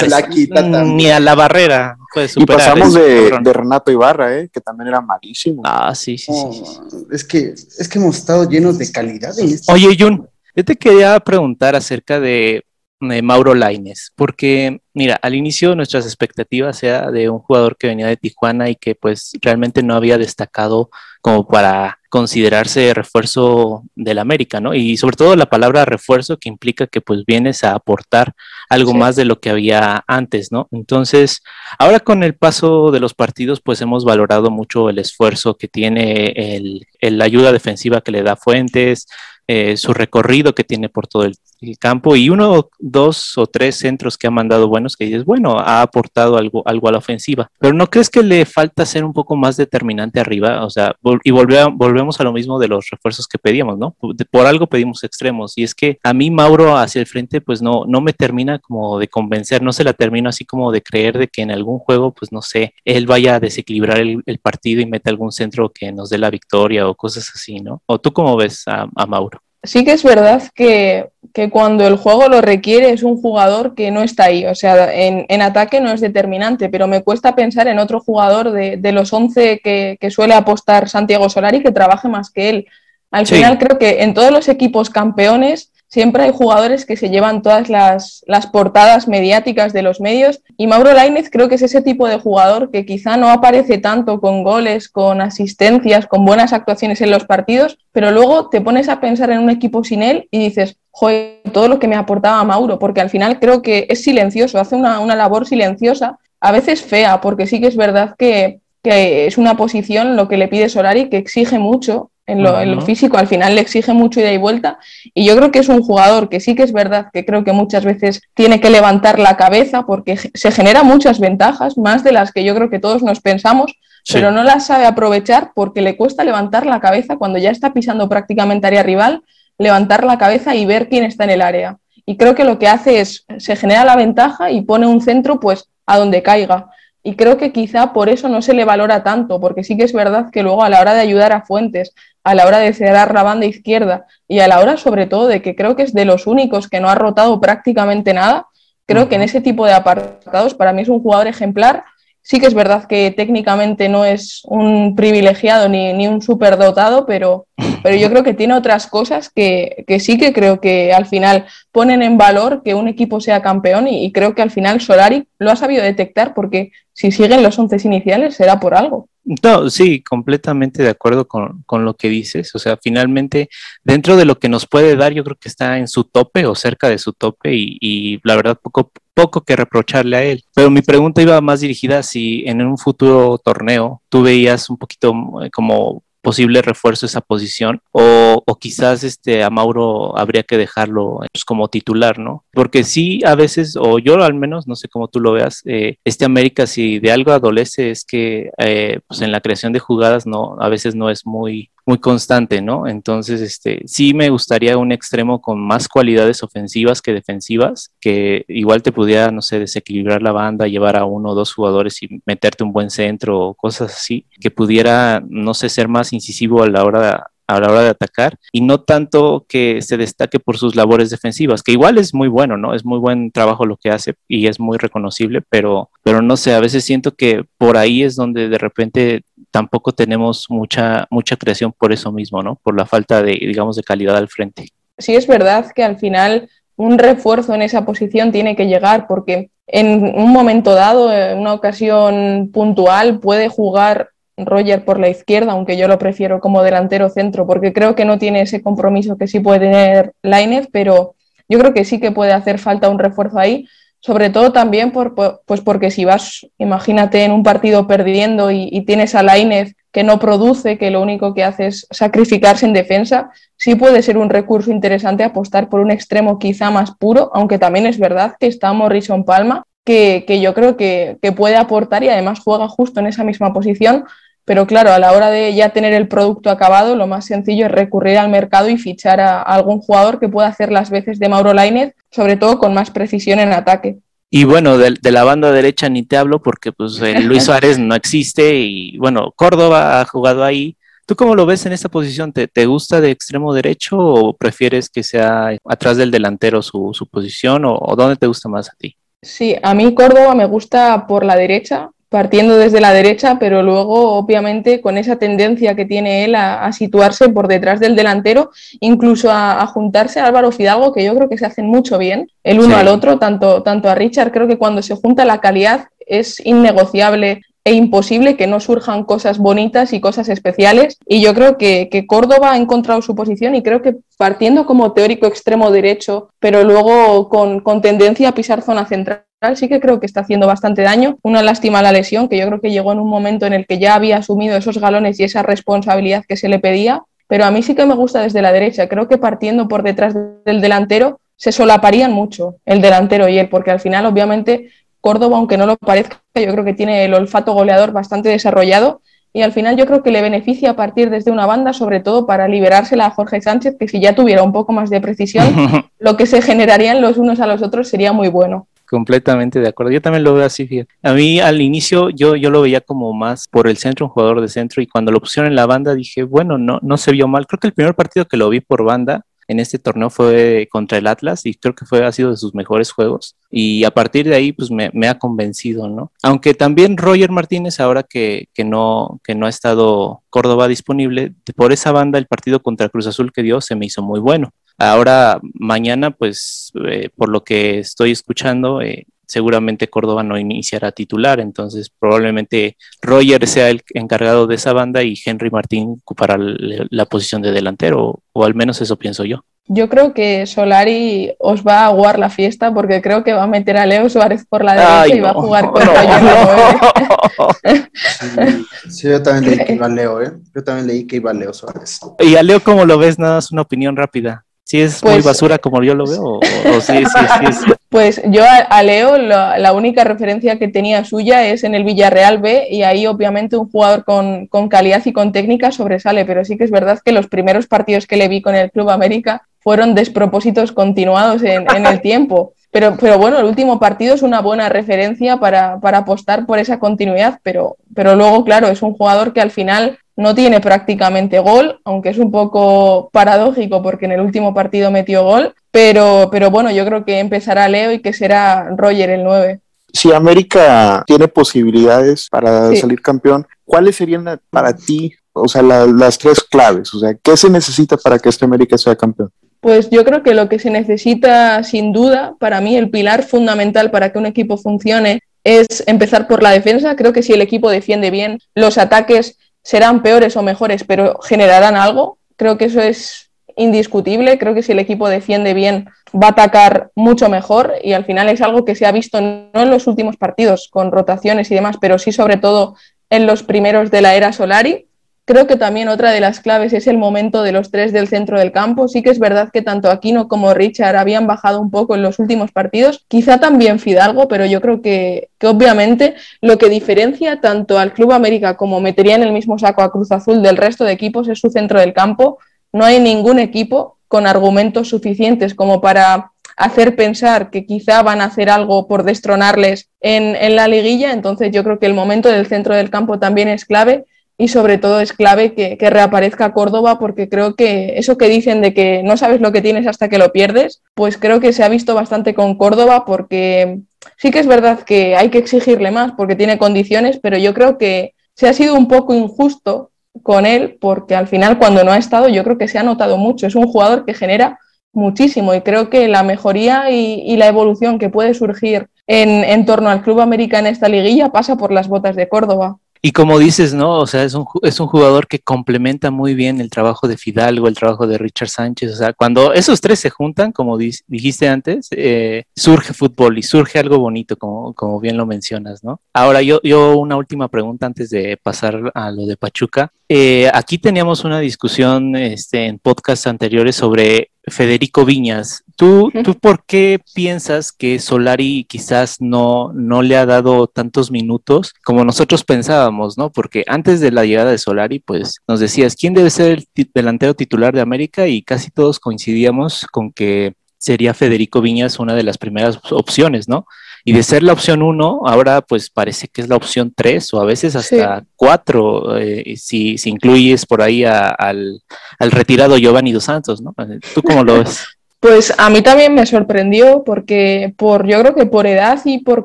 la 0.08 0.28
quita 0.28 0.62
Ni 0.62 1.10
a 1.10 1.18
la 1.20 1.34
barrera 1.34 1.98
puede 2.14 2.28
superar. 2.28 2.60
Y 2.60 2.64
pasamos 2.64 2.94
de, 2.94 3.30
de, 3.40 3.52
Renato 3.52 3.90
Ibarra, 3.90 4.38
¿eh? 4.38 4.48
que 4.52 4.60
también 4.60 4.88
era 4.88 5.00
malísimo. 5.00 5.62
Ah, 5.64 5.94
sí, 5.94 6.16
sí, 6.16 6.32
sí, 6.32 6.62
Es, 7.10 7.24
que, 7.24 7.52
es 7.52 7.88
que 7.88 7.98
hemos 7.98 8.16
estado 8.16 8.48
llenos 8.48 8.78
de 8.78 8.90
calidad 8.90 9.38
en 9.38 9.48
esto. 9.48 9.72
Oye, 9.72 9.96
Jun, 9.98 10.26
yo 10.58 10.64
te 10.64 10.74
quería 10.74 11.20
preguntar 11.20 11.76
acerca 11.76 12.18
de 12.18 12.64
Mauro 12.98 13.54
Laines, 13.54 14.12
porque 14.16 14.80
mira, 14.92 15.16
al 15.22 15.36
inicio 15.36 15.76
nuestras 15.76 16.04
expectativas 16.04 16.82
era 16.82 17.12
de 17.12 17.30
un 17.30 17.38
jugador 17.38 17.76
que 17.76 17.86
venía 17.86 18.08
de 18.08 18.16
Tijuana 18.16 18.68
y 18.68 18.74
que 18.74 18.96
pues 18.96 19.30
realmente 19.40 19.84
no 19.84 19.94
había 19.94 20.18
destacado 20.18 20.90
como 21.20 21.46
para 21.46 22.00
considerarse 22.08 22.92
refuerzo 22.92 23.84
del 23.94 24.18
América, 24.18 24.60
¿no? 24.60 24.74
Y 24.74 24.96
sobre 24.96 25.16
todo 25.16 25.36
la 25.36 25.46
palabra 25.46 25.84
refuerzo 25.84 26.38
que 26.38 26.48
implica 26.48 26.88
que 26.88 27.00
pues 27.00 27.24
vienes 27.24 27.62
a 27.62 27.74
aportar 27.74 28.32
algo 28.68 28.94
más 28.94 29.14
de 29.14 29.26
lo 29.26 29.38
que 29.38 29.50
había 29.50 30.02
antes, 30.08 30.50
¿no? 30.50 30.66
Entonces, 30.72 31.42
ahora 31.78 32.00
con 32.00 32.24
el 32.24 32.34
paso 32.34 32.90
de 32.90 32.98
los 32.98 33.14
partidos 33.14 33.60
pues 33.60 33.80
hemos 33.80 34.04
valorado 34.04 34.50
mucho 34.50 34.90
el 34.90 34.98
esfuerzo 34.98 35.56
que 35.56 35.68
tiene 35.68 36.32
el, 36.34 36.84
la 37.00 37.24
ayuda 37.26 37.52
defensiva 37.52 38.00
que 38.00 38.10
le 38.10 38.24
da 38.24 38.34
Fuentes, 38.34 39.06
eh, 39.50 39.78
su 39.78 39.94
recorrido 39.94 40.54
que 40.54 40.62
tiene 40.62 40.90
por 40.90 41.06
todo 41.06 41.24
el, 41.24 41.34
campo 41.80 42.14
y 42.14 42.30
uno, 42.30 42.68
dos 42.78 43.36
o 43.36 43.48
tres 43.48 43.76
centros 43.76 44.16
que 44.16 44.28
ha 44.28 44.30
mandado 44.30 44.68
buenos 44.68 44.96
que 44.96 45.06
dices, 45.06 45.24
bueno, 45.24 45.58
ha 45.58 45.82
aportado 45.82 46.36
algo, 46.36 46.62
algo 46.64 46.88
a 46.88 46.92
la 46.92 46.98
ofensiva. 46.98 47.50
Pero 47.58 47.74
¿no 47.74 47.88
crees 47.88 48.10
que 48.10 48.22
le 48.22 48.44
falta 48.44 48.86
ser 48.86 49.04
un 49.04 49.12
poco 49.12 49.34
más 49.34 49.56
determinante 49.56 50.20
arriba? 50.20 50.64
O 50.64 50.70
sea, 50.70 50.94
y 51.24 51.32
volvemos 51.32 52.20
a 52.20 52.22
lo 52.22 52.32
mismo 52.32 52.60
de 52.60 52.68
los 52.68 52.88
refuerzos 52.90 53.26
que 53.26 53.38
pedíamos, 53.38 53.76
¿no? 53.76 53.96
Por 54.30 54.46
algo 54.46 54.68
pedimos 54.68 55.02
extremos 55.02 55.54
y 55.56 55.64
es 55.64 55.74
que 55.74 55.98
a 56.04 56.14
mí 56.14 56.30
Mauro 56.30 56.76
hacia 56.76 57.00
el 57.00 57.06
frente 57.06 57.40
pues 57.40 57.60
no, 57.60 57.84
no 57.88 58.00
me 58.00 58.12
termina 58.12 58.60
como 58.60 59.00
de 59.00 59.08
convencer, 59.08 59.60
no 59.60 59.72
se 59.72 59.82
la 59.82 59.94
termino 59.94 60.28
así 60.28 60.44
como 60.44 60.70
de 60.70 60.82
creer 60.82 61.18
de 61.18 61.26
que 61.26 61.42
en 61.42 61.50
algún 61.50 61.80
juego 61.80 62.12
pues 62.12 62.30
no 62.30 62.40
sé, 62.40 62.74
él 62.84 63.06
vaya 63.06 63.36
a 63.36 63.40
desequilibrar 63.40 63.98
el, 63.98 64.38
partido 64.40 64.80
y 64.80 64.86
meta 64.86 65.10
algún 65.10 65.32
centro 65.32 65.70
que 65.70 65.90
nos 65.90 66.10
dé 66.10 66.18
la 66.18 66.30
victoria 66.30 66.88
o 66.88 66.94
cosas 66.94 67.28
así, 67.34 67.56
¿no? 67.56 67.82
¿O 67.86 67.98
tú 67.98 68.12
cómo 68.12 68.36
ves 68.36 68.62
a 68.66 69.06
Mauro? 69.06 69.37
Sí 69.68 69.84
que 69.84 69.92
es 69.92 70.02
verdad 70.02 70.42
que, 70.54 71.10
cuando 71.52 71.86
el 71.86 71.96
juego 71.96 72.28
lo 72.28 72.40
requiere 72.40 72.90
es 72.90 73.04
un 73.04 73.20
jugador 73.20 73.76
que 73.76 73.92
no 73.92 74.02
está 74.02 74.24
ahí. 74.24 74.44
O 74.46 74.56
sea, 74.56 74.92
en, 74.92 75.42
ataque 75.42 75.80
no 75.80 75.92
es 75.92 76.00
determinante, 76.00 76.68
pero 76.68 76.88
me 76.88 77.04
cuesta 77.04 77.36
pensar 77.36 77.68
en 77.68 77.78
otro 77.78 78.00
jugador 78.00 78.50
de, 78.50 78.92
los 78.92 79.12
11 79.12 79.60
que, 79.60 80.10
suele 80.10 80.34
apostar 80.34 80.88
Santiago 80.88 81.28
Solari 81.28 81.62
que 81.62 81.70
trabaje 81.70 82.08
más 82.08 82.30
que 82.30 82.48
él. 82.48 82.66
Al 83.10 83.26
final 83.26 83.58
creo 83.58 83.78
que 83.78 84.02
en 84.02 84.14
todos 84.14 84.32
los 84.32 84.48
equipos 84.48 84.90
campeones 84.90 85.70
siempre 85.88 86.24
hay 86.24 86.32
jugadores 86.32 86.84
que 86.84 86.96
se 86.96 87.08
llevan 87.08 87.42
todas 87.42 87.68
las, 87.68 88.22
portadas 88.52 89.08
mediáticas 89.08 89.72
de 89.72 89.82
los 89.82 90.00
medios 90.00 90.42
y 90.56 90.66
Mauro 90.66 90.92
Lainez 90.92 91.30
creo 91.30 91.48
que 91.48 91.56
es 91.56 91.62
ese 91.62 91.82
tipo 91.82 92.06
de 92.06 92.18
jugador 92.18 92.70
que 92.70 92.86
quizá 92.86 93.16
no 93.16 93.30
aparece 93.30 93.78
tanto 93.78 94.20
con 94.20 94.42
goles, 94.42 94.88
con 94.88 95.20
asistencias, 95.20 96.06
con 96.06 96.24
buenas 96.24 96.52
actuaciones 96.52 97.00
en 97.00 97.10
los 97.10 97.24
partidos, 97.24 97.78
pero 97.92 98.10
luego 98.10 98.48
te 98.48 98.60
pones 98.60 98.88
a 98.88 99.00
pensar 99.00 99.30
en 99.30 99.40
un 99.40 99.50
equipo 99.50 99.82
sin 99.82 100.02
él 100.02 100.28
y 100.30 100.38
dices, 100.38 100.76
joder, 100.90 101.40
todo 101.52 101.68
lo 101.68 101.78
que 101.78 101.88
me 101.88 101.96
aportaba 101.96 102.44
Mauro, 102.44 102.78
porque 102.78 103.00
al 103.00 103.10
final 103.10 103.40
creo 103.40 103.62
que 103.62 103.86
es 103.88 104.04
silencioso, 104.04 104.60
hace 104.60 104.76
una, 104.76 105.16
labor 105.16 105.46
silenciosa, 105.46 106.18
a 106.40 106.52
veces 106.52 106.82
fea, 106.82 107.20
porque 107.20 107.46
sí 107.46 107.60
que 107.60 107.66
es 107.66 107.76
verdad 107.76 108.14
que, 108.18 108.60
que 108.82 109.26
es 109.26 109.38
una 109.38 109.56
posición, 109.56 110.16
lo 110.16 110.28
que 110.28 110.36
le 110.36 110.48
pide 110.48 110.68
Solari, 110.68 111.08
que 111.08 111.16
exige 111.16 111.58
mucho 111.58 112.10
en 112.28 112.42
lo, 112.42 112.80
físico, 112.82 113.16
al 113.16 113.26
final 113.26 113.54
le 113.54 113.62
exige 113.62 113.94
mucho 113.94 114.20
ida 114.20 114.32
y 114.32 114.36
vuelta. 114.36 114.78
Y 115.14 115.24
yo 115.24 115.34
creo 115.34 115.50
que 115.50 115.60
es 115.60 115.68
un 115.68 115.82
jugador 115.82 116.28
que 116.28 116.40
sí 116.40 116.54
que 116.54 116.62
es 116.62 116.72
verdad 116.72 117.06
que 117.10 117.24
creo 117.24 117.42
que 117.42 117.52
muchas 117.52 117.84
veces 117.84 118.20
tiene 118.34 118.60
que 118.60 118.68
levantar 118.68 119.18
la 119.18 119.36
cabeza 119.36 119.84
porque 119.86 120.16
se 120.16 120.50
genera 120.52 120.82
muchas 120.82 121.20
ventajas, 121.20 121.78
más 121.78 122.04
de 122.04 122.12
las 122.12 122.30
que 122.30 122.44
yo 122.44 122.54
creo 122.54 122.68
que 122.68 122.78
todos 122.78 123.02
nos 123.02 123.20
pensamos, 123.20 123.74
pero 124.12 124.30
no 124.30 124.44
las 124.44 124.66
sabe 124.66 124.84
aprovechar 124.84 125.52
porque 125.54 125.80
le 125.80 125.96
cuesta 125.96 126.22
levantar 126.22 126.66
la 126.66 126.80
cabeza 126.80 127.16
cuando 127.16 127.38
ya 127.38 127.50
está 127.50 127.72
pisando 127.72 128.10
prácticamente 128.10 128.66
área 128.66 128.82
rival, 128.82 129.22
levantar 129.56 130.04
la 130.04 130.18
cabeza 130.18 130.54
y 130.54 130.66
ver 130.66 130.90
quién 130.90 131.04
está 131.04 131.24
en 131.24 131.30
el 131.30 131.42
área. 131.42 131.78
Y 132.04 132.18
creo 132.18 132.34
que 132.34 132.44
lo 132.44 132.58
que 132.58 132.68
hace 132.68 133.00
es, 133.00 133.24
se 133.38 133.56
genera 133.56 133.86
la 133.86 133.96
ventaja 133.96 134.50
y 134.50 134.60
pone 134.62 134.86
un 134.86 135.00
centro 135.00 135.40
pues 135.40 135.68
a 135.86 135.98
donde 135.98 136.22
caiga. 136.22 136.68
Y 137.02 137.14
creo 137.14 137.38
que 137.38 137.52
quizá 137.52 137.92
por 137.92 138.08
eso 138.08 138.28
no 138.28 138.42
se 138.42 138.54
le 138.54 138.64
valora 138.64 139.02
tanto, 139.02 139.40
porque 139.40 139.64
sí 139.64 139.76
que 139.76 139.84
es 139.84 139.92
verdad 139.92 140.30
que 140.30 140.42
luego 140.42 140.62
a 140.62 140.68
la 140.68 140.80
hora 140.80 140.94
de 140.94 141.00
ayudar 141.00 141.32
a 141.32 141.42
Fuentes, 141.42 141.94
a 142.28 142.34
la 142.34 142.46
hora 142.46 142.58
de 142.58 142.72
cerrar 142.72 143.14
la 143.14 143.22
banda 143.22 143.46
izquierda 143.46 144.06
y 144.26 144.40
a 144.40 144.48
la 144.48 144.60
hora 144.60 144.76
sobre 144.76 145.06
todo 145.06 145.26
de 145.26 145.42
que 145.42 145.56
creo 145.56 145.76
que 145.76 145.82
es 145.82 145.94
de 145.94 146.04
los 146.04 146.26
únicos 146.26 146.68
que 146.68 146.80
no 146.80 146.88
ha 146.88 146.94
rotado 146.94 147.40
prácticamente 147.40 148.12
nada, 148.12 148.46
creo 148.86 149.08
que 149.08 149.16
en 149.16 149.22
ese 149.22 149.40
tipo 149.40 149.66
de 149.66 149.72
apartados 149.72 150.54
para 150.54 150.72
mí 150.72 150.82
es 150.82 150.88
un 150.88 151.02
jugador 151.02 151.26
ejemplar 151.26 151.84
Sí 152.28 152.40
que 152.40 152.46
es 152.46 152.52
verdad 152.52 152.84
que 152.84 153.10
técnicamente 153.10 153.88
no 153.88 154.04
es 154.04 154.42
un 154.44 154.94
privilegiado 154.94 155.66
ni, 155.70 155.94
ni 155.94 156.08
un 156.08 156.20
superdotado, 156.20 157.06
pero, 157.06 157.46
pero 157.82 157.96
yo 157.96 158.10
creo 158.10 158.22
que 158.22 158.34
tiene 158.34 158.52
otras 158.52 158.86
cosas 158.86 159.30
que, 159.30 159.86
sí 159.98 160.18
que 160.18 160.34
creo 160.34 160.60
que 160.60 160.92
al 160.92 161.06
final 161.06 161.46
ponen 161.72 162.02
en 162.02 162.18
valor 162.18 162.62
que 162.62 162.74
un 162.74 162.86
equipo 162.86 163.22
sea 163.22 163.40
campeón 163.40 163.88
y, 163.88 164.12
creo 164.12 164.34
que 164.34 164.42
al 164.42 164.50
final 164.50 164.82
Solari 164.82 165.26
lo 165.38 165.50
ha 165.50 165.56
sabido 165.56 165.82
detectar 165.82 166.34
porque 166.34 166.70
si 166.92 167.10
siguen 167.12 167.42
los 167.42 167.58
once 167.58 167.78
iniciales 167.82 168.34
será 168.34 168.60
por 168.60 168.74
algo. 168.74 169.08
No, 169.42 169.68
sí, 169.68 170.02
completamente 170.02 170.82
de 170.82 170.88
acuerdo 170.88 171.28
con, 171.28 171.64
lo 171.84 171.94
que 171.94 172.08
dices. 172.08 172.54
O 172.54 172.58
sea, 172.58 172.78
finalmente, 172.82 173.50
dentro 173.84 174.16
de 174.16 174.24
lo 174.24 174.38
que 174.38 174.48
nos 174.48 174.66
puede 174.66 174.96
dar, 174.96 175.12
yo 175.12 175.22
creo 175.22 175.36
que 175.36 175.50
está 175.50 175.78
en 175.78 175.86
su 175.86 176.04
tope 176.04 176.46
o 176.46 176.54
cerca 176.54 176.88
de 176.88 176.98
su 176.98 177.12
tope 177.12 177.54
y, 177.54 177.76
y 177.80 178.20
la 178.24 178.36
verdad 178.36 178.58
poco 178.60 178.90
poco 179.18 179.42
que 179.42 179.56
reprocharle 179.56 180.16
a 180.16 180.22
él. 180.22 180.44
Pero 180.54 180.70
mi 180.70 180.80
pregunta 180.80 181.20
iba 181.20 181.40
más 181.40 181.60
dirigida 181.60 182.04
si 182.04 182.44
en 182.46 182.62
un 182.62 182.78
futuro 182.78 183.36
torneo 183.38 184.00
tú 184.08 184.22
veías 184.22 184.70
un 184.70 184.76
poquito 184.78 185.12
eh, 185.42 185.50
como 185.50 186.04
posible 186.28 186.60
refuerzo 186.60 187.06
esa 187.06 187.22
posición 187.22 187.80
o, 187.90 188.44
quizás 188.60 189.02
este 189.02 189.42
a 189.42 189.48
Mauro 189.48 190.18
habría 190.18 190.42
que 190.42 190.58
dejarlo 190.58 191.20
pues, 191.32 191.42
como 191.46 191.68
titular, 191.68 192.18
¿no? 192.18 192.44
Porque 192.52 192.84
sí 192.84 193.22
a 193.24 193.34
veces, 193.34 193.76
o 193.80 193.98
yo 193.98 194.22
al 194.22 194.34
menos, 194.34 194.66
no 194.66 194.76
sé 194.76 194.88
cómo 194.88 195.08
tú 195.08 195.20
lo 195.20 195.32
veas, 195.32 195.62
eh, 195.64 195.96
este 196.04 196.26
América 196.26 196.66
si 196.66 196.98
de 196.98 197.12
algo 197.12 197.32
adolece 197.32 197.90
es 197.90 198.04
que 198.04 198.50
eh, 198.58 199.00
pues 199.06 199.22
en 199.22 199.32
la 199.32 199.40
creación 199.40 199.72
de 199.72 199.78
jugadas 199.78 200.26
no, 200.26 200.58
a 200.60 200.68
veces 200.68 200.94
no 200.94 201.08
es 201.08 201.24
muy 201.24 201.70
muy 201.88 201.98
constante, 201.98 202.60
¿no? 202.60 202.86
Entonces, 202.86 203.40
este, 203.40 203.80
sí 203.86 204.12
me 204.12 204.28
gustaría 204.28 204.76
un 204.76 204.92
extremo 204.92 205.40
con 205.40 205.58
más 205.58 205.88
cualidades 205.88 206.42
ofensivas 206.42 207.00
que 207.00 207.14
defensivas, 207.14 207.94
que 207.98 208.44
igual 208.48 208.82
te 208.82 208.92
pudiera, 208.92 209.30
no 209.30 209.40
sé, 209.40 209.58
desequilibrar 209.58 210.20
la 210.20 210.32
banda, 210.32 210.68
llevar 210.68 210.98
a 210.98 211.06
uno 211.06 211.30
o 211.30 211.34
dos 211.34 211.54
jugadores 211.54 212.02
y 212.02 212.20
meterte 212.26 212.62
un 212.62 212.72
buen 212.72 212.90
centro 212.90 213.40
o 213.40 213.54
cosas 213.54 213.94
así, 213.94 214.26
que 214.38 214.50
pudiera, 214.50 215.22
no 215.26 215.54
sé, 215.54 215.70
ser 215.70 215.88
más 215.88 216.12
incisivo 216.12 216.62
a 216.62 216.68
la 216.68 216.84
hora 216.84 217.00
de 217.00 217.18
a 217.48 217.60
la 217.60 217.70
hora 217.70 217.82
de 217.82 217.88
atacar 217.88 218.38
y 218.52 218.60
no 218.60 218.82
tanto 218.82 219.46
que 219.48 219.80
se 219.80 219.96
destaque 219.96 220.38
por 220.38 220.58
sus 220.58 220.76
labores 220.76 221.08
defensivas, 221.08 221.62
que 221.62 221.72
igual 221.72 221.96
es 221.96 222.12
muy 222.12 222.28
bueno, 222.28 222.58
¿no? 222.58 222.74
Es 222.74 222.84
muy 222.84 222.98
buen 222.98 223.32
trabajo 223.32 223.64
lo 223.64 223.78
que 223.78 223.90
hace 223.90 224.16
y 224.28 224.48
es 224.48 224.60
muy 224.60 224.76
reconocible, 224.76 225.40
pero, 225.48 225.88
pero 226.02 226.20
no 226.20 226.36
sé, 226.36 226.52
a 226.52 226.60
veces 226.60 226.84
siento 226.84 227.14
que 227.14 227.44
por 227.56 227.78
ahí 227.78 228.02
es 228.02 228.16
donde 228.16 228.50
de 228.50 228.58
repente 228.58 229.22
tampoco 229.58 229.90
tenemos 229.90 230.46
mucha, 230.48 231.08
mucha 231.10 231.34
creación 231.36 231.72
por 231.76 231.92
eso 231.92 232.12
mismo, 232.12 232.44
¿no? 232.44 232.54
Por 232.62 232.76
la 232.76 232.86
falta 232.86 233.22
de, 233.24 233.32
digamos, 233.32 233.74
de 233.74 233.82
calidad 233.82 234.16
al 234.16 234.28
frente. 234.28 234.68
Sí, 234.96 235.16
es 235.16 235.26
verdad 235.26 235.66
que 235.74 235.82
al 235.82 235.98
final 235.98 236.48
un 236.76 236.96
refuerzo 236.96 237.54
en 237.54 237.62
esa 237.62 237.84
posición 237.84 238.30
tiene 238.30 238.54
que 238.54 238.68
llegar 238.68 239.08
porque 239.08 239.50
en 239.66 240.14
un 240.16 240.30
momento 240.30 240.74
dado, 240.74 241.12
en 241.12 241.38
una 241.38 241.54
ocasión 241.54 242.50
puntual, 242.52 243.18
puede 243.18 243.48
jugar 243.48 244.10
Roger 244.36 244.84
por 244.84 245.00
la 245.00 245.08
izquierda, 245.08 245.52
aunque 245.52 245.76
yo 245.76 245.88
lo 245.88 245.98
prefiero 245.98 246.38
como 246.38 246.62
delantero 246.62 247.08
centro, 247.08 247.44
porque 247.44 247.72
creo 247.72 247.96
que 247.96 248.04
no 248.04 248.16
tiene 248.16 248.42
ese 248.42 248.62
compromiso 248.62 249.16
que 249.16 249.26
sí 249.26 249.40
puede 249.40 249.58
tener 249.58 250.12
Lainez, 250.22 250.68
pero 250.70 251.16
yo 251.48 251.58
creo 251.58 251.74
que 251.74 251.84
sí 251.84 251.98
que 251.98 252.12
puede 252.12 252.32
hacer 252.32 252.60
falta 252.60 252.88
un 252.88 253.00
refuerzo 253.00 253.40
ahí, 253.40 253.66
sobre 254.00 254.30
todo 254.30 254.52
también 254.52 254.92
por, 254.92 255.14
pues 255.44 255.60
porque 255.60 255.90
si 255.90 256.04
vas, 256.04 256.46
imagínate, 256.58 257.24
en 257.24 257.32
un 257.32 257.42
partido 257.42 257.86
perdiendo 257.86 258.50
y, 258.50 258.84
tienes 258.86 259.14
a 259.14 259.22
Lainez 259.22 259.74
que 259.92 260.04
no 260.04 260.18
produce, 260.18 260.78
que 260.78 260.90
lo 260.90 261.02
único 261.02 261.34
que 261.34 261.44
hace 261.44 261.66
es 261.66 261.86
sacrificarse 261.90 262.66
en 262.66 262.72
defensa, 262.72 263.30
sí 263.56 263.74
puede 263.74 264.02
ser 264.02 264.18
un 264.18 264.30
recurso 264.30 264.70
interesante 264.70 265.24
apostar 265.24 265.68
por 265.68 265.80
un 265.80 265.90
extremo 265.90 266.38
quizá 266.38 266.70
más 266.70 266.92
puro, 266.92 267.30
aunque 267.34 267.58
también 267.58 267.86
es 267.86 267.98
verdad 267.98 268.36
que 268.38 268.46
está 268.46 268.72
Morrison 268.72 269.24
Palma, 269.24 269.64
que, 269.84 270.24
que 270.26 270.40
yo 270.40 270.54
creo 270.54 270.76
que, 270.76 271.18
que 271.20 271.32
puede 271.32 271.56
aportar 271.56 272.04
y 272.04 272.08
además 272.08 272.40
juega 272.44 272.68
justo 272.68 273.00
en 273.00 273.06
esa 273.06 273.24
misma 273.24 273.52
posición 273.52 274.04
pero 274.48 274.66
claro, 274.66 274.94
a 274.94 274.98
la 274.98 275.12
hora 275.12 275.30
de 275.30 275.54
ya 275.54 275.68
tener 275.74 275.92
el 275.92 276.08
producto 276.08 276.48
acabado, 276.48 276.96
lo 276.96 277.06
más 277.06 277.26
sencillo 277.26 277.66
es 277.66 277.70
recurrir 277.70 278.16
al 278.16 278.30
mercado 278.30 278.70
y 278.70 278.78
fichar 278.78 279.20
a, 279.20 279.42
algún 279.42 279.78
jugador 279.78 280.18
que 280.18 280.30
pueda 280.30 280.48
hacer 280.48 280.72
las 280.72 280.88
veces 280.88 281.18
de 281.18 281.28
Mauro 281.28 281.52
Lainez, 281.52 281.94
sobre 282.10 282.38
todo 282.38 282.58
con 282.58 282.72
más 282.72 282.90
precisión 282.90 283.40
en 283.40 283.52
ataque. 283.52 283.98
Y 284.30 284.44
bueno, 284.44 284.78
de, 284.78 284.96
la 285.02 285.22
banda 285.22 285.52
derecha 285.52 285.90
ni 285.90 286.02
te 286.02 286.16
hablo 286.16 286.40
porque 286.40 286.72
pues 286.72 286.98
Luis 287.24 287.44
Suárez 287.44 287.78
no 287.78 287.94
existe 287.94 288.54
y 288.54 288.96
bueno, 288.96 289.34
Córdoba 289.36 290.00
ha 290.00 290.06
jugado 290.06 290.42
ahí. 290.42 290.78
¿Tú 291.04 291.14
cómo 291.14 291.34
lo 291.34 291.44
ves 291.44 291.66
en 291.66 291.74
esta 291.74 291.90
posición? 291.90 292.32
¿Te, 292.32 292.64
gusta 292.64 293.02
de 293.02 293.10
extremo 293.10 293.52
derecho 293.52 293.98
o 293.98 294.32
prefieres 294.34 294.88
que 294.88 295.02
sea 295.02 295.50
atrás 295.66 295.98
del 295.98 296.10
delantero 296.10 296.62
su, 296.62 297.06
posición 297.10 297.66
o, 297.66 297.76
o 297.78 297.96
dónde 297.96 298.16
te 298.16 298.26
gusta 298.26 298.48
más 298.48 298.70
a 298.70 298.72
ti? 298.78 298.96
Sí, 299.20 299.56
a 299.62 299.74
mí 299.74 299.94
Córdoba 299.94 300.34
me 300.34 300.46
gusta 300.46 301.06
por 301.06 301.22
la 301.22 301.36
derecha, 301.36 301.90
partiendo 302.08 302.56
desde 302.56 302.80
la 302.80 302.92
derecha, 302.92 303.38
pero 303.38 303.62
luego 303.62 304.12
obviamente 304.12 304.80
con 304.80 304.96
esa 304.96 305.16
tendencia 305.16 305.74
que 305.74 305.84
tiene 305.84 306.24
él 306.24 306.34
a, 306.34 306.72
situarse 306.72 307.28
por 307.28 307.48
detrás 307.48 307.80
del 307.80 307.96
delantero, 307.96 308.50
incluso 308.80 309.30
a, 309.30 309.66
juntarse 309.66 310.20
a 310.20 310.26
Álvaro 310.26 310.50
Fidalgo, 310.52 310.92
que 310.92 311.04
yo 311.04 311.14
creo 311.14 311.28
que 311.28 311.38
se 311.38 311.46
hacen 311.46 311.66
mucho 311.66 311.98
bien 311.98 312.30
el 312.42 312.60
uno 312.60 312.76
al 312.76 312.88
otro, 312.88 313.18
tanto, 313.18 313.62
tanto 313.62 313.90
a 313.90 313.94
Richard, 313.94 314.32
creo 314.32 314.48
que 314.48 314.58
cuando 314.58 314.80
se 314.82 314.94
junta 314.94 315.24
la 315.24 315.40
calidad 315.40 315.88
es 316.06 316.40
innegociable 316.44 317.42
e 317.68 317.74
imposible 317.74 318.34
que 318.34 318.46
no 318.46 318.60
surjan 318.60 319.04
cosas 319.04 319.36
bonitas 319.36 319.92
y 319.92 320.00
cosas 320.00 320.30
especiales. 320.30 320.98
Y 321.06 321.20
yo 321.20 321.34
creo 321.34 321.58
que, 321.58 322.04
Córdoba 322.06 322.52
ha 322.52 322.56
encontrado 322.56 323.02
su 323.02 323.14
posición 323.14 323.54
y 323.54 323.62
creo 323.62 323.82
que 323.82 323.96
partiendo 324.16 324.64
como 324.64 324.92
teórico 324.92 325.26
extremo 325.26 325.70
derecho, 325.70 326.30
pero 326.38 326.64
luego 326.64 327.28
con, 327.28 327.60
con 327.60 327.82
tendencia 327.82 328.30
a 328.30 328.34
pisar 328.34 328.62
zona 328.62 328.86
central, 328.86 329.22
sí 329.54 329.68
que 329.68 329.80
creo 329.80 330.00
que 330.00 330.06
está 330.06 330.20
haciendo 330.20 330.46
bastante 330.46 330.80
daño. 330.80 331.18
Una 331.22 331.42
lástima 331.42 331.82
la 331.82 331.92
lesión, 331.92 332.28
que 332.30 332.38
yo 332.38 332.46
creo 332.46 332.60
que 332.62 332.70
llegó 332.70 332.92
en 332.92 333.00
un 333.00 333.10
momento 333.10 333.44
en 333.44 333.52
el 333.52 333.66
que 333.66 333.78
ya 333.78 333.94
había 333.94 334.16
asumido 334.16 334.56
esos 334.56 334.78
galones 334.78 335.20
y 335.20 335.24
esa 335.24 335.42
responsabilidad 335.42 336.24
que 336.26 336.38
se 336.38 336.48
le 336.48 336.58
pedía, 336.58 337.02
pero 337.26 337.44
a 337.44 337.50
mí 337.50 337.62
sí 337.62 337.74
que 337.74 337.84
me 337.84 337.94
gusta 337.94 338.22
desde 338.22 338.40
la 338.40 338.50
derecha. 338.50 338.88
Creo 338.88 339.08
que 339.08 339.18
partiendo 339.18 339.68
por 339.68 339.82
detrás 339.82 340.14
del 340.46 340.62
delantero 340.62 341.20
se 341.36 341.52
solaparían 341.52 342.12
mucho 342.12 342.56
el 342.64 342.80
delantero 342.80 343.28
y 343.28 343.38
él, 343.38 343.50
porque 343.50 343.70
al 343.70 343.80
final 343.80 344.06
obviamente 344.06 344.70
Córdoba, 345.00 345.36
aunque 345.36 345.56
no 345.56 345.66
lo 345.66 345.76
parezca, 345.76 346.20
yo 346.34 346.52
creo 346.52 346.64
que 346.64 346.74
tiene 346.74 347.04
el 347.04 347.14
olfato 347.14 347.52
goleador 347.52 347.92
bastante 347.92 348.28
desarrollado 348.28 349.00
y 349.32 349.42
al 349.42 349.52
final 349.52 349.76
yo 349.76 349.86
creo 349.86 350.02
que 350.02 350.10
le 350.10 350.22
beneficia 350.22 350.74
partir 350.74 351.10
desde 351.10 351.30
una 351.30 351.46
banda, 351.46 351.72
sobre 351.72 352.00
todo 352.00 352.26
para 352.26 352.48
liberársela 352.48 353.06
a 353.06 353.10
Jorge 353.10 353.40
Sánchez, 353.40 353.76
que 353.78 353.88
si 353.88 354.00
ya 354.00 354.14
tuviera 354.14 354.42
un 354.42 354.52
poco 354.52 354.72
más 354.72 354.90
de 354.90 355.00
precisión, 355.00 355.46
lo 355.98 356.16
que 356.16 356.26
se 356.26 356.42
generarían 356.42 357.00
los 357.00 357.18
unos 357.18 357.40
a 357.40 357.46
los 357.46 357.62
otros 357.62 357.88
sería 357.88 358.12
muy 358.12 358.28
bueno 358.28 358.66
completamente 358.88 359.60
de 359.60 359.68
acuerdo. 359.68 359.92
Yo 359.92 360.00
también 360.00 360.24
lo 360.24 360.34
veo 360.34 360.44
así, 360.44 360.66
fíjate. 360.66 360.90
A 361.02 361.12
mí 361.12 361.40
al 361.40 361.60
inicio 361.60 362.10
yo, 362.10 362.36
yo 362.36 362.50
lo 362.50 362.62
veía 362.62 362.80
como 362.80 363.12
más 363.12 363.46
por 363.48 363.68
el 363.68 363.76
centro, 363.76 364.06
un 364.06 364.12
jugador 364.12 364.40
de 364.40 364.48
centro, 364.48 364.82
y 364.82 364.86
cuando 364.86 365.12
lo 365.12 365.20
pusieron 365.20 365.50
en 365.50 365.56
la 365.56 365.66
banda 365.66 365.94
dije, 365.94 366.22
bueno, 366.22 366.58
no, 366.58 366.78
no 366.82 366.96
se 366.96 367.12
vio 367.12 367.28
mal. 367.28 367.46
Creo 367.46 367.60
que 367.60 367.66
el 367.68 367.74
primer 367.74 367.94
partido 367.94 368.26
que 368.26 368.36
lo 368.36 368.48
vi 368.48 368.60
por 368.60 368.84
banda 368.84 369.26
en 369.48 369.60
este 369.60 369.78
torneo 369.78 370.10
fue 370.10 370.68
contra 370.70 370.98
el 370.98 371.06
Atlas 371.06 371.46
y 371.46 371.54
creo 371.54 371.74
que 371.74 371.86
fue, 371.86 372.04
ha 372.04 372.12
sido 372.12 372.30
de 372.30 372.36
sus 372.36 372.54
mejores 372.54 372.92
juegos. 372.92 373.34
Y 373.50 373.84
a 373.84 373.90
partir 373.90 374.28
de 374.28 374.34
ahí, 374.34 374.52
pues 374.52 374.70
me, 374.70 375.08
ha 375.08 375.18
convencido, 375.18 375.88
¿no? 375.88 376.12
Aunque 376.22 376.52
también 376.54 376.98
Roger 376.98 377.30
Martínez, 377.30 377.80
ahora 377.80 378.02
que, 378.02 378.48
que, 378.52 378.64
no, 378.64 379.20
que 379.24 379.34
no 379.34 379.46
ha 379.46 379.48
estado 379.48 380.22
Córdoba 380.28 380.68
disponible, 380.68 381.32
por 381.56 381.72
esa 381.72 381.92
banda 381.92 382.18
el 382.18 382.26
partido 382.26 382.60
contra 382.62 382.90
Cruz 382.90 383.06
Azul 383.06 383.32
que 383.32 383.42
dio 383.42 383.60
se 383.60 383.74
me 383.74 383.86
hizo 383.86 384.02
muy 384.02 384.20
bueno. 384.20 384.52
Ahora, 384.76 385.40
mañana, 385.54 386.12
pues, 386.12 386.70
eh, 386.86 387.08
por 387.16 387.30
lo 387.30 387.42
que 387.42 387.80
estoy 387.80 388.12
escuchando, 388.12 388.80
eh, 388.80 389.06
seguramente 389.28 389.88
Córdoba 389.88 390.22
no 390.22 390.38
iniciará 390.38 390.90
titular, 390.90 391.38
entonces 391.38 391.90
probablemente 391.96 392.76
Roger 393.02 393.46
sea 393.46 393.70
el 393.70 393.82
encargado 393.94 394.46
de 394.46 394.56
esa 394.56 394.72
banda 394.72 395.02
y 395.02 395.14
Henry 395.24 395.50
Martín 395.50 396.00
ocupará 396.02 396.36
la 396.38 397.04
posición 397.04 397.42
de 397.42 397.52
delantero, 397.52 398.22
o 398.32 398.44
al 398.44 398.54
menos 398.54 398.80
eso 398.80 398.96
pienso 398.96 399.24
yo. 399.24 399.44
Yo 399.70 399.90
creo 399.90 400.14
que 400.14 400.46
Solari 400.46 401.34
os 401.38 401.62
va 401.62 401.80
a 401.80 401.86
aguar 401.86 402.18
la 402.18 402.30
fiesta 402.30 402.72
porque 402.72 403.02
creo 403.02 403.22
que 403.22 403.34
va 403.34 403.42
a 403.42 403.46
meter 403.46 403.76
a 403.76 403.84
Leo 403.84 404.08
Suárez 404.08 404.46
por 404.48 404.64
la 404.64 404.72
derecha 404.72 405.14
y 405.14 405.20
va 405.20 405.30
a 405.30 405.34
jugar 405.34 405.70
con 405.70 405.82
sí, 408.88 409.08
yo 409.08 409.22
también 409.22 409.56
leí 409.56 409.66
que 409.66 409.74
iba 409.74 409.88
Leo, 409.88 410.22
¿eh? 410.22 410.32
Yo 410.54 410.64
también 410.64 410.86
leí 410.86 411.06
que 411.06 411.16
iba 411.16 411.34
Leo 411.34 411.52
Suárez. 411.52 412.00
¿Y 412.18 412.36
a 412.36 412.42
Leo 412.42 412.60
cómo 412.60 412.86
lo 412.86 412.96
ves? 412.96 413.18
Nada 413.18 413.34
más 413.34 413.52
una 413.52 413.60
opinión 413.60 413.94
rápida. 413.94 414.46
¿Si 414.68 414.78
es 414.82 415.02
muy 415.02 415.14
pues, 415.14 415.24
basura 415.24 415.56
como 415.56 415.82
yo 415.82 415.94
lo 415.94 416.04
veo? 416.04 416.22
O, 416.22 416.80
sí, 416.82 417.02
sí, 417.02 417.52
sí, 417.52 417.72
Pues 417.88 418.20
yo 418.26 418.42
a, 418.44 418.82
Leo 418.82 419.16
la, 419.16 419.72
única 419.72 420.04
referencia 420.04 420.58
que 420.58 420.68
tenía 420.68 421.06
suya 421.06 421.46
es 421.46 421.64
en 421.64 421.74
el 421.74 421.84
Villarreal 421.84 422.36
B 422.36 422.66
y 422.70 422.82
ahí 422.82 423.06
obviamente 423.06 423.56
un 423.56 423.70
jugador 423.70 424.04
con, 424.04 424.46
con, 424.46 424.68
calidad 424.68 425.00
y 425.06 425.14
con 425.14 425.32
técnica 425.32 425.72
sobresale, 425.72 426.26
pero 426.26 426.44
sí 426.44 426.58
que 426.58 426.64
es 426.64 426.70
verdad 426.70 427.00
que 427.02 427.12
los 427.12 427.28
primeros 427.28 427.66
partidos 427.66 428.06
que 428.06 428.18
le 428.18 428.28
vi 428.28 428.42
con 428.42 428.54
el 428.54 428.70
Club 428.70 428.90
América 428.90 429.48
fueron 429.60 429.94
despropósitos 429.94 430.72
continuados 430.72 431.42
en, 431.44 431.64
en 431.74 431.86
el 431.86 432.02
tiempo. 432.02 432.52
Pero, 432.70 432.98
pero 433.00 433.16
bueno, 433.16 433.38
el 433.38 433.46
último 433.46 433.80
partido 433.80 434.14
es 434.14 434.20
una 434.20 434.42
buena 434.42 434.68
referencia 434.68 435.38
para, 435.38 435.80
para 435.80 435.98
apostar 435.98 436.44
por 436.44 436.58
esa 436.58 436.78
continuidad, 436.78 437.40
pero, 437.42 437.78
pero 437.94 438.16
luego, 438.16 438.44
claro, 438.44 438.68
es 438.68 438.82
un 438.82 438.92
jugador 438.92 439.32
que 439.32 439.40
al 439.40 439.50
final 439.50 439.98
no 440.18 440.34
tiene 440.34 440.60
prácticamente 440.60 441.38
gol, 441.38 441.80
aunque 441.84 442.08
es 442.08 442.18
un 442.18 442.32
poco 442.32 443.08
paradójico 443.12 443.80
porque 443.84 444.06
en 444.06 444.12
el 444.12 444.20
último 444.20 444.52
partido 444.52 444.90
metió 444.90 445.22
gol, 445.22 445.54
pero, 445.70 446.28
pero 446.32 446.50
bueno, 446.50 446.72
yo 446.72 446.84
creo 446.84 447.04
que 447.04 447.20
empezará 447.20 447.68
Leo 447.68 447.92
y 447.92 448.00
que 448.00 448.12
será 448.12 448.68
Roger 448.76 449.10
el 449.10 449.22
9. 449.22 449.60
Si 449.92 450.12
América 450.12 451.04
tiene 451.06 451.28
posibilidades 451.28 452.28
para 452.28 452.74
salir 452.74 453.00
campeón, 453.00 453.46
¿cuáles 453.64 453.94
serían 453.94 454.40
para 454.50 454.74
ti, 454.74 455.14
o 455.32 455.46
sea, 455.46 455.62
las 455.62 456.18
tres 456.18 456.42
claves? 456.42 456.92
O 456.94 456.98
sea, 456.98 457.14
¿qué 457.14 457.36
se 457.36 457.48
necesita 457.48 457.96
para 457.96 458.18
que 458.18 458.28
este 458.28 458.44
América 458.44 458.76
sea 458.76 458.96
campeón? 458.96 459.30
Pues 459.60 459.88
yo 459.88 460.04
creo 460.04 460.24
que 460.24 460.34
lo 460.34 460.48
que 460.48 460.58
se 460.58 460.70
necesita, 460.70 461.62
sin 461.62 461.92
duda, 461.92 462.34
para 462.40 462.60
mí 462.60 462.76
el 462.76 462.90
pilar 462.90 463.22
fundamental 463.22 463.92
para 463.92 464.10
que 464.10 464.18
un 464.18 464.26
equipo 464.26 464.56
funcione 464.56 465.20
es 465.44 465.84
empezar 465.86 466.26
por 466.26 466.42
la 466.42 466.50
defensa. 466.50 466.96
Creo 466.96 467.12
que 467.12 467.22
si 467.22 467.32
el 467.32 467.40
equipo 467.40 467.70
defiende 467.70 468.10
bien, 468.10 468.40
los 468.54 468.78
ataques 468.78 469.38
serán 469.68 470.00
peores 470.00 470.34
o 470.34 470.42
mejores, 470.42 470.82
pero 470.82 471.20
generarán 471.20 471.76
algo. 471.76 472.16
Creo 472.36 472.56
que 472.56 472.64
eso 472.64 472.80
es 472.80 473.30
indiscutible. 473.54 474.38
Creo 474.38 474.54
que 474.54 474.62
si 474.62 474.72
el 474.72 474.78
equipo 474.78 475.10
defiende 475.10 475.52
bien, 475.52 475.90
va 476.10 476.28
a 476.28 476.30
atacar 476.30 476.90
mucho 476.94 477.28
mejor 477.28 477.74
y 477.82 477.92
al 477.92 478.06
final 478.06 478.30
es 478.30 478.40
algo 478.40 478.64
que 478.64 478.74
se 478.74 478.86
ha 478.86 478.92
visto 478.92 479.20
no 479.20 479.50
en 479.52 479.68
los 479.68 479.86
últimos 479.86 480.16
partidos 480.16 480.68
con 480.70 480.90
rotaciones 480.90 481.50
y 481.50 481.54
demás, 481.54 481.76
pero 481.78 481.98
sí 481.98 482.12
sobre 482.12 482.38
todo 482.38 482.76
en 483.10 483.26
los 483.26 483.42
primeros 483.42 483.90
de 483.90 484.00
la 484.00 484.14
era 484.14 484.32
Solari. 484.32 484.87
Creo 485.28 485.46
que 485.46 485.56
también 485.56 485.88
otra 485.88 486.10
de 486.10 486.20
las 486.20 486.40
claves 486.40 486.72
es 486.72 486.86
el 486.86 486.96
momento 486.96 487.42
de 487.42 487.52
los 487.52 487.70
tres 487.70 487.92
del 487.92 488.08
centro 488.08 488.38
del 488.38 488.50
campo. 488.50 488.88
Sí 488.88 489.02
que 489.02 489.10
es 489.10 489.18
verdad 489.18 489.50
que 489.52 489.60
tanto 489.60 489.90
Aquino 489.90 490.26
como 490.26 490.54
Richard 490.54 490.96
habían 490.96 491.26
bajado 491.26 491.60
un 491.60 491.70
poco 491.70 491.94
en 491.94 492.00
los 492.00 492.18
últimos 492.18 492.50
partidos, 492.50 493.04
quizá 493.08 493.38
también 493.38 493.78
Fidalgo, 493.78 494.26
pero 494.26 494.46
yo 494.46 494.62
creo 494.62 494.80
que, 494.80 495.28
obviamente 495.42 496.14
lo 496.40 496.56
que 496.56 496.70
diferencia 496.70 497.42
tanto 497.42 497.78
al 497.78 497.92
Club 497.92 498.12
América 498.12 498.56
como 498.56 498.80
metería 498.80 499.16
en 499.16 499.22
el 499.22 499.34
mismo 499.34 499.58
saco 499.58 499.82
a 499.82 499.92
Cruz 499.92 500.10
Azul 500.12 500.42
del 500.42 500.56
resto 500.56 500.84
de 500.84 500.92
equipos 500.92 501.28
es 501.28 501.38
su 501.38 501.50
centro 501.50 501.78
del 501.78 501.92
campo. 501.92 502.38
No 502.72 502.86
hay 502.86 502.98
ningún 502.98 503.38
equipo 503.38 503.98
con 504.08 504.26
argumentos 504.26 504.88
suficientes 504.88 505.54
como 505.54 505.82
para 505.82 506.32
hacer 506.56 506.96
pensar 506.96 507.50
que 507.50 507.66
quizá 507.66 508.02
van 508.02 508.22
a 508.22 508.24
hacer 508.24 508.48
algo 508.48 508.88
por 508.88 509.02
destronarles 509.02 509.90
en, 510.00 510.56
la 510.56 510.68
liguilla. 510.68 511.12
Entonces 511.12 511.50
yo 511.52 511.62
creo 511.64 511.78
que 511.78 511.84
el 511.84 511.92
momento 511.92 512.30
del 512.30 512.46
centro 512.46 512.74
del 512.74 512.88
campo 512.88 513.18
también 513.18 513.48
es 513.48 513.66
clave 513.66 514.06
y 514.40 514.46
sobre 514.48 514.78
todo 514.78 515.00
es 515.00 515.12
clave 515.12 515.52
que, 515.52 515.76
reaparezca 515.90 516.52
Córdoba 516.52 517.00
porque 517.00 517.28
creo 517.28 517.56
que 517.56 517.98
eso 517.98 518.16
que 518.16 518.28
dicen 518.28 518.62
de 518.62 518.72
que 518.72 519.02
no 519.02 519.16
sabes 519.16 519.40
lo 519.40 519.50
que 519.50 519.60
tienes 519.60 519.86
hasta 519.88 520.08
que 520.08 520.16
lo 520.16 520.30
pierdes, 520.30 520.80
pues 520.94 521.18
creo 521.18 521.40
que 521.40 521.52
se 521.52 521.64
ha 521.64 521.68
visto 521.68 521.94
bastante 521.94 522.34
con 522.34 522.56
Córdoba 522.56 523.04
porque 523.04 523.80
sí 524.16 524.30
que 524.30 524.38
es 524.38 524.46
verdad 524.46 524.80
que 524.82 525.16
hay 525.16 525.30
que 525.30 525.38
exigirle 525.38 525.90
más 525.90 526.12
porque 526.12 526.36
tiene 526.36 526.56
condiciones, 526.56 527.18
pero 527.20 527.36
yo 527.36 527.52
creo 527.52 527.78
que 527.78 528.14
se 528.34 528.48
ha 528.48 528.52
sido 528.52 528.76
un 528.76 528.86
poco 528.86 529.12
injusto 529.12 529.90
con 530.22 530.46
él 530.46 530.78
porque 530.80 531.16
al 531.16 531.26
final 531.26 531.58
cuando 531.58 531.82
no 531.82 531.90
ha 531.90 531.98
estado 531.98 532.28
yo 532.28 532.44
creo 532.44 532.58
que 532.58 532.68
se 532.68 532.78
ha 532.78 532.84
notado 532.84 533.16
mucho. 533.16 533.48
Es 533.48 533.56
un 533.56 533.66
jugador 533.66 534.04
que 534.04 534.14
genera 534.14 534.60
muchísimo 534.92 535.52
y 535.52 535.62
creo 535.62 535.90
que 535.90 536.06
la 536.06 536.22
mejoría 536.22 536.90
y, 536.90 537.36
la 537.36 537.48
evolución 537.48 537.98
que 537.98 538.08
puede 538.08 538.34
surgir 538.34 538.88
en, 539.08 539.44
en 539.44 539.66
torno 539.66 539.90
al 539.90 540.02
Club 540.02 540.20
América 540.20 540.60
en 540.60 540.66
esta 540.66 540.88
liguilla 540.88 541.30
pasa 541.30 541.56
por 541.56 541.72
las 541.72 541.88
botas 541.88 542.14
de 542.14 542.28
Córdoba. 542.28 542.78
Y 543.02 543.12
como 543.12 543.38
dices, 543.38 543.74
¿no? 543.74 543.98
O 543.98 544.06
sea, 544.06 544.24
es 544.24 544.34
un, 544.34 544.44
es 544.62 544.80
un 544.80 544.86
jugador 544.86 545.26
que 545.26 545.38
complementa 545.38 546.10
muy 546.10 546.34
bien 546.34 546.60
el 546.60 546.70
trabajo 546.70 547.08
de 547.08 547.16
Fidalgo, 547.16 547.68
el 547.68 547.74
trabajo 547.74 548.06
de 548.06 548.18
Richard 548.18 548.48
Sánchez. 548.48 548.92
O 548.92 548.96
sea, 548.96 549.12
cuando 549.12 549.52
esos 549.52 549.80
tres 549.80 550.00
se 550.00 550.10
juntan, 550.10 550.52
como 550.52 550.76
dijiste 550.78 551.48
antes, 551.48 551.88
eh, 551.92 552.44
surge 552.56 552.92
fútbol 552.92 553.38
y 553.38 553.42
surge 553.42 553.78
algo 553.78 553.98
bonito, 553.98 554.36
como, 554.36 554.72
como 554.74 555.00
bien 555.00 555.16
lo 555.16 555.26
mencionas, 555.26 555.84
¿no? 555.84 556.00
Ahora, 556.12 556.42
yo, 556.42 556.60
yo 556.62 556.98
una 556.98 557.16
última 557.16 557.48
pregunta 557.48 557.86
antes 557.86 558.10
de 558.10 558.36
pasar 558.36 558.90
a 558.94 559.10
lo 559.10 559.26
de 559.26 559.36
Pachuca. 559.36 559.92
Eh, 560.08 560.50
aquí 560.54 560.78
teníamos 560.78 561.24
una 561.24 561.38
discusión 561.38 562.16
este, 562.16 562.66
en 562.66 562.78
podcasts 562.78 563.26
anteriores 563.26 563.76
sobre 563.76 564.30
Federico 564.50 565.04
Viñas. 565.04 565.64
¿Tú, 565.76 566.10
¿Tú 566.24 566.34
por 566.34 566.64
qué 566.64 567.00
piensas 567.14 567.72
que 567.72 567.98
Solari 567.98 568.64
quizás 568.68 569.20
no, 569.20 569.72
no 569.74 570.02
le 570.02 570.16
ha 570.16 570.26
dado 570.26 570.66
tantos 570.66 571.10
minutos 571.10 571.74
como 571.84 572.04
nosotros 572.04 572.44
pensábamos, 572.44 573.18
¿no? 573.18 573.30
Porque 573.30 573.64
antes 573.66 574.00
de 574.00 574.10
la 574.10 574.24
llegada 574.24 574.50
de 574.50 574.58
Solari, 574.58 574.98
pues 574.98 575.38
nos 575.46 575.60
decías, 575.60 575.96
¿quién 575.96 576.14
debe 576.14 576.30
ser 576.30 576.64
el 576.74 576.90
delantero 576.94 577.34
titular 577.34 577.74
de 577.74 577.80
América? 577.80 578.26
Y 578.26 578.42
casi 578.42 578.70
todos 578.70 579.00
coincidíamos 579.00 579.86
con 579.90 580.12
que 580.12 580.54
sería 580.78 581.14
Federico 581.14 581.60
Viñas 581.60 581.98
una 581.98 582.14
de 582.14 582.22
las 582.22 582.38
primeras 582.38 582.78
opciones, 582.90 583.48
¿no? 583.48 583.66
Y 584.08 584.12
de 584.12 584.22
ser 584.22 584.42
la 584.42 584.54
opción 584.54 584.82
uno, 584.82 585.20
ahora 585.26 585.60
pues 585.60 585.90
parece 585.90 586.28
que 586.28 586.40
es 586.40 586.48
la 586.48 586.56
opción 586.56 586.90
tres 586.96 587.34
o 587.34 587.42
a 587.42 587.44
veces 587.44 587.76
hasta 587.76 588.24
cuatro, 588.36 589.18
eh, 589.18 589.54
si, 589.58 589.98
si, 589.98 590.08
incluyes 590.08 590.64
por 590.64 590.80
ahí 590.80 591.04
al, 591.04 591.82
al, 592.18 592.30
retirado 592.30 592.78
Giovanni 592.78 593.12
Dos 593.12 593.24
Santos, 593.24 593.60
¿no? 593.60 593.74
¿Tú 594.14 594.22
cómo 594.22 594.42
lo 594.44 594.60
ves? 594.60 594.82
Pues 595.20 595.52
a 595.58 595.68
mí 595.68 595.82
también 595.82 596.14
me 596.14 596.24
sorprendió 596.24 597.02
porque 597.04 597.74
por, 597.76 598.06
yo 598.06 598.20
creo 598.20 598.34
que 598.36 598.46
por 598.46 598.66
edad 598.68 599.00
y 599.04 599.18
por 599.18 599.44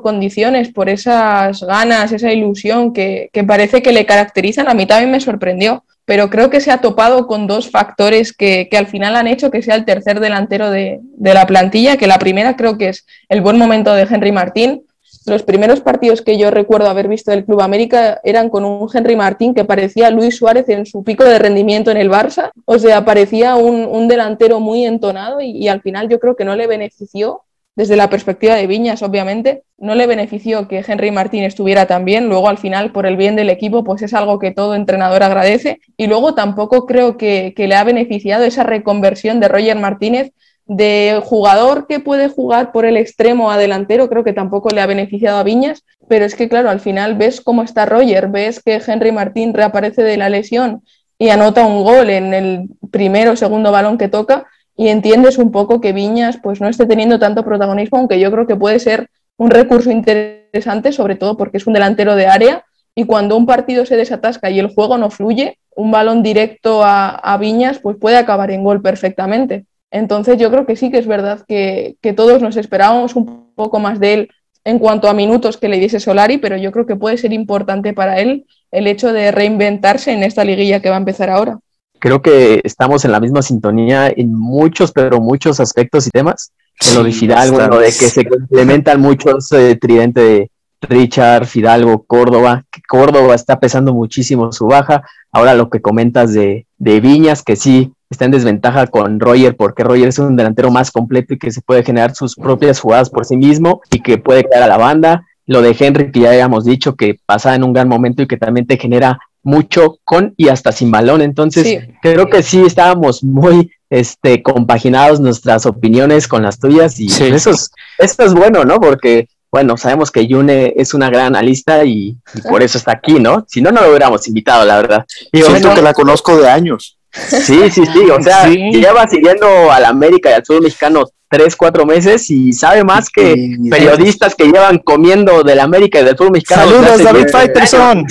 condiciones, 0.00 0.70
por 0.70 0.88
esas 0.88 1.62
ganas, 1.62 2.12
esa 2.12 2.32
ilusión 2.32 2.92
que, 2.94 3.28
que 3.32 3.44
parece 3.44 3.82
que 3.82 3.92
le 3.92 4.06
caracterizan, 4.06 4.68
a 4.68 4.74
mí 4.74 4.86
también 4.86 5.10
me 5.10 5.20
sorprendió 5.20 5.84
pero 6.04 6.28
creo 6.30 6.50
que 6.50 6.60
se 6.60 6.70
ha 6.70 6.80
topado 6.80 7.26
con 7.26 7.46
dos 7.46 7.70
factores 7.70 8.32
que, 8.32 8.68
al 8.76 8.86
final 8.86 9.16
han 9.16 9.26
hecho 9.26 9.50
que 9.50 9.62
sea 9.62 9.74
el 9.74 9.84
tercer 9.84 10.20
delantero 10.20 10.70
de, 10.70 11.00
la 11.18 11.46
plantilla, 11.46 11.96
que 11.96 12.06
la 12.06 12.18
primera 12.18 12.56
creo 12.56 12.76
que 12.76 12.90
es 12.90 13.06
el 13.28 13.40
buen 13.40 13.58
momento 13.58 13.92
de 13.94 14.02
Henry 14.02 14.32
Martín. 14.32 14.84
Los 15.26 15.42
primeros 15.42 15.80
partidos 15.80 16.20
que 16.20 16.36
yo 16.36 16.50
recuerdo 16.50 16.90
haber 16.90 17.08
visto 17.08 17.30
del 17.30 17.46
Club 17.46 17.62
América 17.62 18.20
eran 18.24 18.50
con 18.50 18.66
un 18.66 18.86
Henry 18.92 19.16
Martín 19.16 19.54
que 19.54 19.64
parecía 19.64 20.10
Luis 20.10 20.36
Suárez 20.36 20.68
en 20.68 20.84
su 20.84 21.02
pico 21.02 21.24
de 21.24 21.38
rendimiento 21.38 21.90
en 21.90 21.96
el 21.96 22.10
Barça, 22.10 22.50
o 22.66 22.78
sea, 22.78 23.06
parecía 23.06 23.56
un, 23.56 24.06
delantero 24.06 24.60
muy 24.60 24.84
entonado 24.84 25.40
y 25.40 25.66
al 25.68 25.80
final 25.80 26.10
yo 26.10 26.20
creo 26.20 26.36
que 26.36 26.44
no 26.44 26.56
le 26.56 26.66
benefició 26.66 27.44
desde 27.76 27.96
la 27.96 28.08
perspectiva 28.08 28.54
de 28.54 28.68
Viñas, 28.68 29.02
obviamente, 29.02 29.64
no 29.78 29.96
le 29.96 30.06
benefició 30.06 30.68
que 30.68 30.84
Henry 30.86 31.10
Martín 31.10 31.42
estuviera 31.42 31.86
tan 31.86 32.04
bien. 32.04 32.28
Luego, 32.28 32.48
al 32.48 32.58
final, 32.58 32.92
por 32.92 33.04
el 33.04 33.16
bien 33.16 33.34
del 33.34 33.50
equipo, 33.50 33.82
pues 33.82 34.02
es 34.02 34.14
algo 34.14 34.38
que 34.38 34.52
todo 34.52 34.76
entrenador 34.76 35.24
agradece. 35.24 35.80
Y 35.96 36.06
luego 36.06 36.34
tampoco 36.34 36.86
creo 36.86 37.16
que, 37.16 37.52
le 37.56 37.74
ha 37.74 37.82
beneficiado 37.82 38.44
esa 38.44 38.62
reconversión 38.62 39.40
de 39.40 39.48
Roger 39.48 39.78
Martínez 39.78 40.32
de 40.66 41.20
jugador 41.24 41.86
que 41.86 42.00
puede 42.00 42.28
jugar 42.28 42.72
por 42.72 42.86
el 42.86 42.96
extremo 42.96 43.50
a 43.50 43.58
delantero, 43.58 44.08
creo 44.08 44.24
que 44.24 44.32
tampoco 44.32 44.70
le 44.70 44.80
ha 44.80 44.86
beneficiado 44.86 45.36
a 45.36 45.42
Viñas, 45.42 45.84
pero 46.08 46.24
es 46.24 46.34
que 46.34 46.48
claro, 46.48 46.70
al 46.70 46.80
final 46.80 47.16
ves 47.16 47.42
cómo 47.42 47.62
está 47.62 47.84
Roger, 47.84 48.28
ves 48.28 48.62
que 48.62 48.80
Henry 48.86 49.12
Martín 49.12 49.52
reaparece 49.52 50.02
de 50.02 50.16
la 50.16 50.30
lesión 50.30 50.82
y 51.18 51.28
anota 51.28 51.66
un 51.66 51.84
gol 51.84 52.08
en 52.08 52.32
el 52.32 52.68
primero 52.90 53.32
o 53.32 53.36
segundo 53.36 53.72
balón 53.72 53.98
que 53.98 54.08
toca 54.08 54.46
y 54.76 54.88
entiendes 54.88 55.38
un 55.38 55.52
poco 55.52 55.80
que 55.80 55.92
Viñas 55.92 56.38
pues 56.42 56.60
no 56.60 56.68
esté 56.68 56.86
teniendo 56.86 57.18
tanto 57.18 57.44
protagonismo, 57.44 57.98
aunque 57.98 58.18
yo 58.18 58.30
creo 58.30 58.46
que 58.46 58.56
puede 58.56 58.78
ser 58.80 59.08
un 59.36 59.50
recurso 59.50 59.90
interesante, 59.90 60.92
sobre 60.92 61.16
todo 61.16 61.36
porque 61.36 61.58
es 61.58 61.66
un 61.66 61.74
delantero 61.74 62.16
de 62.16 62.26
área 62.26 62.64
y 62.94 63.06
cuando 63.06 63.36
un 63.36 63.46
partido 63.46 63.86
se 63.86 63.96
desatasca 63.96 64.50
y 64.50 64.58
el 64.58 64.68
juego 64.68 64.98
no 64.98 65.10
fluye, 65.10 65.58
un 65.76 65.90
balón 65.90 66.22
directo 66.22 66.82
a, 66.84 67.36
Viñas 67.40 67.78
pues 67.78 67.96
puede 67.96 68.16
acabar 68.16 68.50
en 68.50 68.62
gol 68.62 68.82
perfectamente. 68.82 69.66
Entonces 69.90 70.38
yo 70.38 70.50
creo 70.50 70.66
que 70.66 70.76
sí 70.76 70.90
que 70.90 70.98
es 70.98 71.06
verdad 71.06 71.40
que, 71.46 71.96
que 72.00 72.12
todos 72.12 72.42
nos 72.42 72.56
esperábamos 72.56 73.14
un 73.16 73.52
poco 73.54 73.78
más 73.78 74.00
de 74.00 74.14
él 74.14 74.28
en 74.64 74.78
cuanto 74.78 75.08
a 75.08 75.14
minutos 75.14 75.56
que 75.56 75.68
le 75.68 75.78
diese 75.78 76.00
Solari, 76.00 76.38
pero 76.38 76.56
yo 76.56 76.72
creo 76.72 76.86
que 76.86 76.96
puede 76.96 77.18
ser 77.18 77.32
importante 77.32 77.92
para 77.92 78.18
él 78.20 78.46
el 78.70 78.86
hecho 78.86 79.12
de 79.12 79.30
reinventarse 79.30 80.12
en 80.12 80.22
esta 80.22 80.44
liguilla 80.44 80.80
que 80.80 80.88
va 80.88 80.96
a 80.96 81.00
empezar 81.00 81.30
ahora 81.30 81.58
creo 82.04 82.20
que 82.20 82.60
estamos 82.64 83.06
en 83.06 83.12
la 83.12 83.18
misma 83.18 83.40
sintonía 83.40 84.12
en 84.14 84.34
muchos, 84.34 84.92
pero 84.92 85.22
muchos 85.22 85.58
aspectos 85.58 86.06
y 86.06 86.10
temas. 86.10 86.52
En 86.86 86.96
lo 86.96 87.02
de 87.02 87.12
Fidalgo, 87.12 87.58
lo 87.58 87.78
de 87.78 87.86
que 87.86 87.92
se 87.92 88.26
complementan 88.26 89.00
muchos 89.00 89.50
eh, 89.52 89.78
tridente 89.80 90.20
de 90.20 90.50
Richard, 90.82 91.46
Fidalgo, 91.46 92.04
Córdoba, 92.06 92.66
Córdoba 92.86 93.34
está 93.34 93.58
pesando 93.58 93.94
muchísimo 93.94 94.52
su 94.52 94.66
baja. 94.66 95.02
Ahora 95.32 95.54
lo 95.54 95.70
que 95.70 95.80
comentas 95.80 96.34
de, 96.34 96.66
de 96.76 97.00
Viñas, 97.00 97.42
que 97.42 97.56
sí 97.56 97.90
está 98.10 98.26
en 98.26 98.32
desventaja 98.32 98.86
con 98.88 99.18
Roger, 99.18 99.56
porque 99.56 99.82
Roger 99.82 100.08
es 100.08 100.18
un 100.18 100.36
delantero 100.36 100.70
más 100.70 100.90
completo 100.90 101.32
y 101.32 101.38
que 101.38 101.52
se 101.52 101.62
puede 101.62 101.84
generar 101.84 102.14
sus 102.14 102.34
propias 102.34 102.80
jugadas 102.80 103.08
por 103.08 103.24
sí 103.24 103.38
mismo 103.38 103.80
y 103.90 104.02
que 104.02 104.18
puede 104.18 104.44
caer 104.44 104.64
a 104.64 104.68
la 104.68 104.76
banda. 104.76 105.24
Lo 105.46 105.62
de 105.62 105.74
Henry, 105.78 106.12
que 106.12 106.20
ya 106.20 106.32
habíamos 106.32 106.66
dicho 106.66 106.96
que 106.96 107.18
pasa 107.24 107.54
en 107.54 107.64
un 107.64 107.72
gran 107.72 107.88
momento 107.88 108.22
y 108.22 108.26
que 108.26 108.36
también 108.36 108.66
te 108.66 108.76
genera 108.76 109.18
mucho 109.44 109.98
con 110.04 110.34
y 110.36 110.48
hasta 110.48 110.72
sin 110.72 110.90
balón. 110.90 111.22
Entonces, 111.22 111.84
creo 112.02 112.28
que 112.28 112.42
sí 112.42 112.62
estábamos 112.62 113.22
muy 113.22 113.70
este, 113.90 114.42
compaginados 114.42 115.20
nuestras 115.20 115.66
opiniones 115.66 116.26
con 116.26 116.42
las 116.42 116.58
tuyas 116.58 116.98
y 116.98 117.06
eso, 117.06 117.50
es, 117.50 117.70
eso 117.98 118.22
es 118.24 118.34
bueno, 118.34 118.64
¿no? 118.64 118.80
Porque, 118.80 119.28
bueno, 119.52 119.76
sabemos 119.76 120.10
que 120.10 120.26
Yune 120.26 120.74
es 120.76 120.94
una 120.94 121.10
gran 121.10 121.26
analista 121.26 121.84
y, 121.84 122.16
por 122.48 122.62
eso 122.62 122.78
está 122.78 122.92
aquí, 122.92 123.20
¿no? 123.20 123.44
Si 123.48 123.62
no, 123.62 123.70
no 123.70 123.82
lo 123.82 123.90
hubiéramos 123.90 124.26
invitado, 124.26 124.64
la 124.64 124.76
verdad. 124.76 125.04
Y 125.30 125.42
Siento 125.42 125.74
que 125.74 125.82
la 125.82 125.92
conozco 125.92 126.36
de 126.36 126.48
años. 126.48 126.98
Sí, 127.12 127.70
sí, 127.70 127.84
sí, 127.86 128.10
o 128.10 128.20
sea, 128.20 128.48
lleva 128.48 129.06
siguiendo 129.08 129.70
al 129.70 129.84
América 129.84 130.30
y 130.30 130.32
al 130.32 130.44
sur 130.44 130.60
mexicano 130.60 131.04
tres, 131.28 131.56
cuatro 131.56 131.86
meses 131.86 132.30
y 132.30 132.52
sabe 132.52 132.84
más 132.84 133.08
que 133.10 133.56
periodistas 133.70 134.34
que 134.34 134.44
llevan 134.44 134.78
comiendo 134.78 135.42
del 135.42 135.60
América 135.60 136.00
y 136.00 136.04
del 136.04 136.16
sur 136.16 136.32
mexicano. 136.32 136.70
Saludos, 136.70 137.02
David 137.02 137.26
Faitelson. 137.30 138.06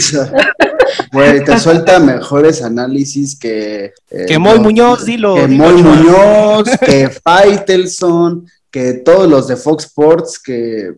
Güey, 1.12 1.44
te 1.44 1.60
suelta 1.60 2.00
mejores 2.00 2.62
análisis 2.62 3.38
que... 3.38 3.94
Eh, 4.10 4.26
que 4.28 4.40
Moy 4.40 4.60
Muñoz, 4.60 5.06
dilo. 5.06 5.36
Que 5.36 5.48
Moy 5.48 5.82
Muñoz, 5.82 6.70
que 6.86 7.10
Faitelson, 7.10 8.48
que 8.72 8.94
todos 8.94 9.30
los 9.30 9.48
de 9.48 9.56
Fox 9.56 9.86
Sports, 9.86 10.40
que, 10.40 10.94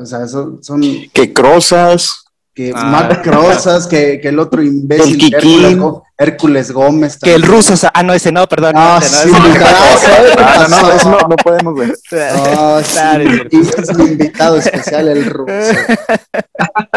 o 0.00 0.06
sea, 0.06 0.26
son... 0.28 0.62
son 0.62 0.82
que 1.12 1.32
Crozas 1.32 2.23
que 2.54 2.72
ah. 2.74 2.84
Matt 2.84 3.22
Crozas, 3.22 3.88
que, 3.88 4.20
que, 4.20 4.28
el 4.28 4.38
otro 4.38 4.62
imbécil, 4.62 5.34
Hércules, 5.34 5.76
Hércules, 6.16 6.70
Gómez. 6.70 7.18
Que 7.18 7.34
el 7.34 7.42
ruso, 7.42 7.74
ah, 7.92 8.02
no, 8.04 8.12
ese 8.12 8.30
no, 8.30 8.46
perdón. 8.46 8.74
Ah, 8.76 9.00
no, 9.02 9.06
sí, 9.06 9.28
no, 9.30 10.68
no, 10.68 11.10
no, 11.10 11.28
no, 11.28 11.36
podemos 11.36 11.74
ver. 11.74 11.88
No, 11.88 12.80
sí, 12.80 13.70
es 13.76 13.88
un 13.90 14.02
invitado 14.02 14.58
especial 14.58 15.08
el 15.08 15.24
ruso. 15.24 15.52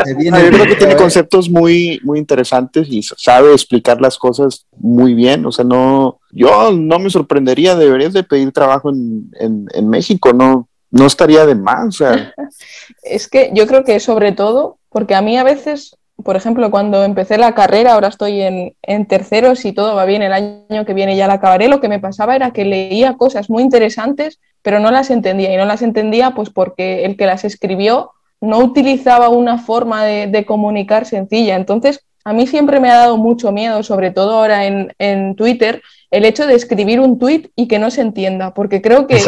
yo 0.05 0.31
creo 0.31 0.65
que 0.65 0.75
tiene 0.75 0.95
conceptos 0.95 1.49
muy, 1.49 1.99
muy 2.03 2.19
interesantes 2.19 2.87
y 2.89 3.01
sabe 3.01 3.53
explicar 3.53 3.99
las 3.99 4.17
cosas 4.17 4.67
muy 4.77 5.15
bien, 5.15 5.43
o 5.45 5.51
sea, 5.51 5.65
no, 5.65 6.19
yo 6.31 6.71
no 6.71 6.99
me 6.99 7.09
sorprendería, 7.09 7.75
deberías 7.75 8.13
de 8.13 8.23
pedir 8.23 8.51
trabajo 8.51 8.91
en, 8.91 9.31
en, 9.39 9.65
en 9.73 9.89
México, 9.89 10.33
no, 10.33 10.67
no 10.91 11.05
estaría 11.05 11.45
de 11.45 11.55
más. 11.55 11.87
O 11.87 11.91
sea. 11.91 12.33
es 13.03 13.27
que 13.27 13.51
yo 13.53 13.67
creo 13.67 13.83
que 13.83 13.99
sobre 13.99 14.31
todo 14.31 14.77
porque 14.97 15.13
a 15.13 15.21
mí 15.21 15.37
a 15.37 15.43
veces, 15.43 15.95
por 16.23 16.35
ejemplo, 16.35 16.71
cuando 16.71 17.03
empecé 17.03 17.37
la 17.37 17.53
carrera, 17.53 17.93
ahora 17.93 18.07
estoy 18.07 18.41
en, 18.41 18.75
en 18.81 19.05
tercero, 19.05 19.55
si 19.55 19.71
todo 19.71 19.93
va 19.93 20.05
bien, 20.05 20.23
el 20.23 20.33
año 20.33 20.85
que 20.87 20.95
viene 20.95 21.15
ya 21.15 21.27
la 21.27 21.35
acabaré, 21.35 21.67
lo 21.67 21.79
que 21.79 21.87
me 21.87 21.99
pasaba 21.99 22.35
era 22.35 22.49
que 22.49 22.65
leía 22.65 23.13
cosas 23.13 23.47
muy 23.47 23.61
interesantes, 23.61 24.39
pero 24.63 24.79
no 24.79 24.89
las 24.89 25.11
entendía. 25.11 25.53
Y 25.53 25.57
no 25.57 25.65
las 25.65 25.83
entendía 25.83 26.31
pues 26.31 26.49
porque 26.49 27.05
el 27.05 27.15
que 27.15 27.27
las 27.27 27.45
escribió 27.45 28.13
no 28.41 28.57
utilizaba 28.57 29.29
una 29.29 29.59
forma 29.59 30.03
de, 30.03 30.45
comunicar 30.47 31.05
sencilla. 31.05 31.55
Entonces, 31.57 32.03
a 32.25 32.33
mí 32.33 32.47
siempre 32.47 32.79
me 32.79 32.89
ha 32.89 32.97
dado 32.97 33.17
mucho 33.17 33.51
miedo, 33.51 33.83
sobre 33.83 34.09
todo 34.09 34.39
ahora 34.39 34.65
en, 34.65 35.35
Twitter, 35.35 35.83
el 36.09 36.25
hecho 36.25 36.47
de 36.47 36.55
escribir 36.55 36.99
un 37.01 37.19
tweet 37.19 37.51
y 37.55 37.67
que 37.67 37.77
no 37.77 37.91
se 37.91 38.01
entienda, 38.01 38.55
porque 38.55 38.81
creo 38.81 39.05
que 39.05 39.21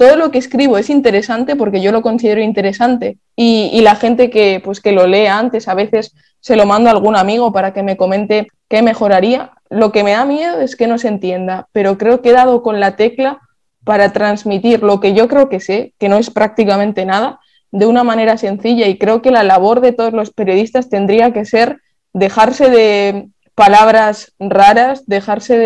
todo 0.00 0.16
lo 0.16 0.30
que 0.30 0.38
escribo 0.38 0.78
es 0.78 0.88
interesante 0.88 1.56
porque 1.56 1.82
yo 1.82 1.92
lo 1.92 2.00
considero 2.00 2.40
interesante 2.40 3.18
y, 3.36 3.82
la 3.82 3.96
gente 3.96 4.30
que, 4.30 4.62
pues, 4.64 4.80
que 4.80 4.92
lo 4.92 5.06
lee 5.06 5.26
antes, 5.26 5.68
a 5.68 5.74
veces 5.74 6.14
se 6.40 6.56
lo 6.56 6.64
mando 6.64 6.88
a 6.88 6.92
algún 6.92 7.16
amigo 7.16 7.52
para 7.52 7.74
que 7.74 7.82
me 7.82 7.98
comente 7.98 8.48
qué 8.70 8.80
mejoraría. 8.80 9.50
Lo 9.68 9.92
que 9.92 10.02
me 10.02 10.12
da 10.12 10.24
miedo 10.24 10.62
es 10.62 10.74
que 10.74 10.86
no 10.86 10.96
se 10.96 11.08
entienda, 11.08 11.68
pero 11.72 11.98
creo 11.98 12.22
que 12.22 12.30
he 12.30 12.32
dado 12.32 12.62
con 12.62 12.80
la 12.80 12.96
tecla 12.96 13.40
para 13.84 14.10
transmitir 14.10 14.82
lo 14.82 15.00
que 15.00 15.12
yo 15.12 15.28
creo 15.28 15.50
que 15.50 15.60
sé, 15.60 15.92
que 15.98 16.08
no 16.08 16.16
es 16.16 16.30
prácticamente 16.30 17.04
nada, 17.04 17.38
de 17.70 17.84
una 17.84 18.02
manera 18.02 18.38
sencilla 18.38 18.86
y 18.88 18.96
creo 18.96 19.20
que 19.20 19.30
la 19.30 19.42
labor 19.42 19.82
de 19.82 19.92
todos 19.92 20.14
los 20.14 20.30
periodistas 20.30 20.88
tendría 20.88 21.34
que 21.34 21.44
ser 21.44 21.76
dejarse 22.14 22.70
de 22.70 23.28
palabras 23.54 24.32
raras, 24.38 25.04
dejarse 25.06 25.58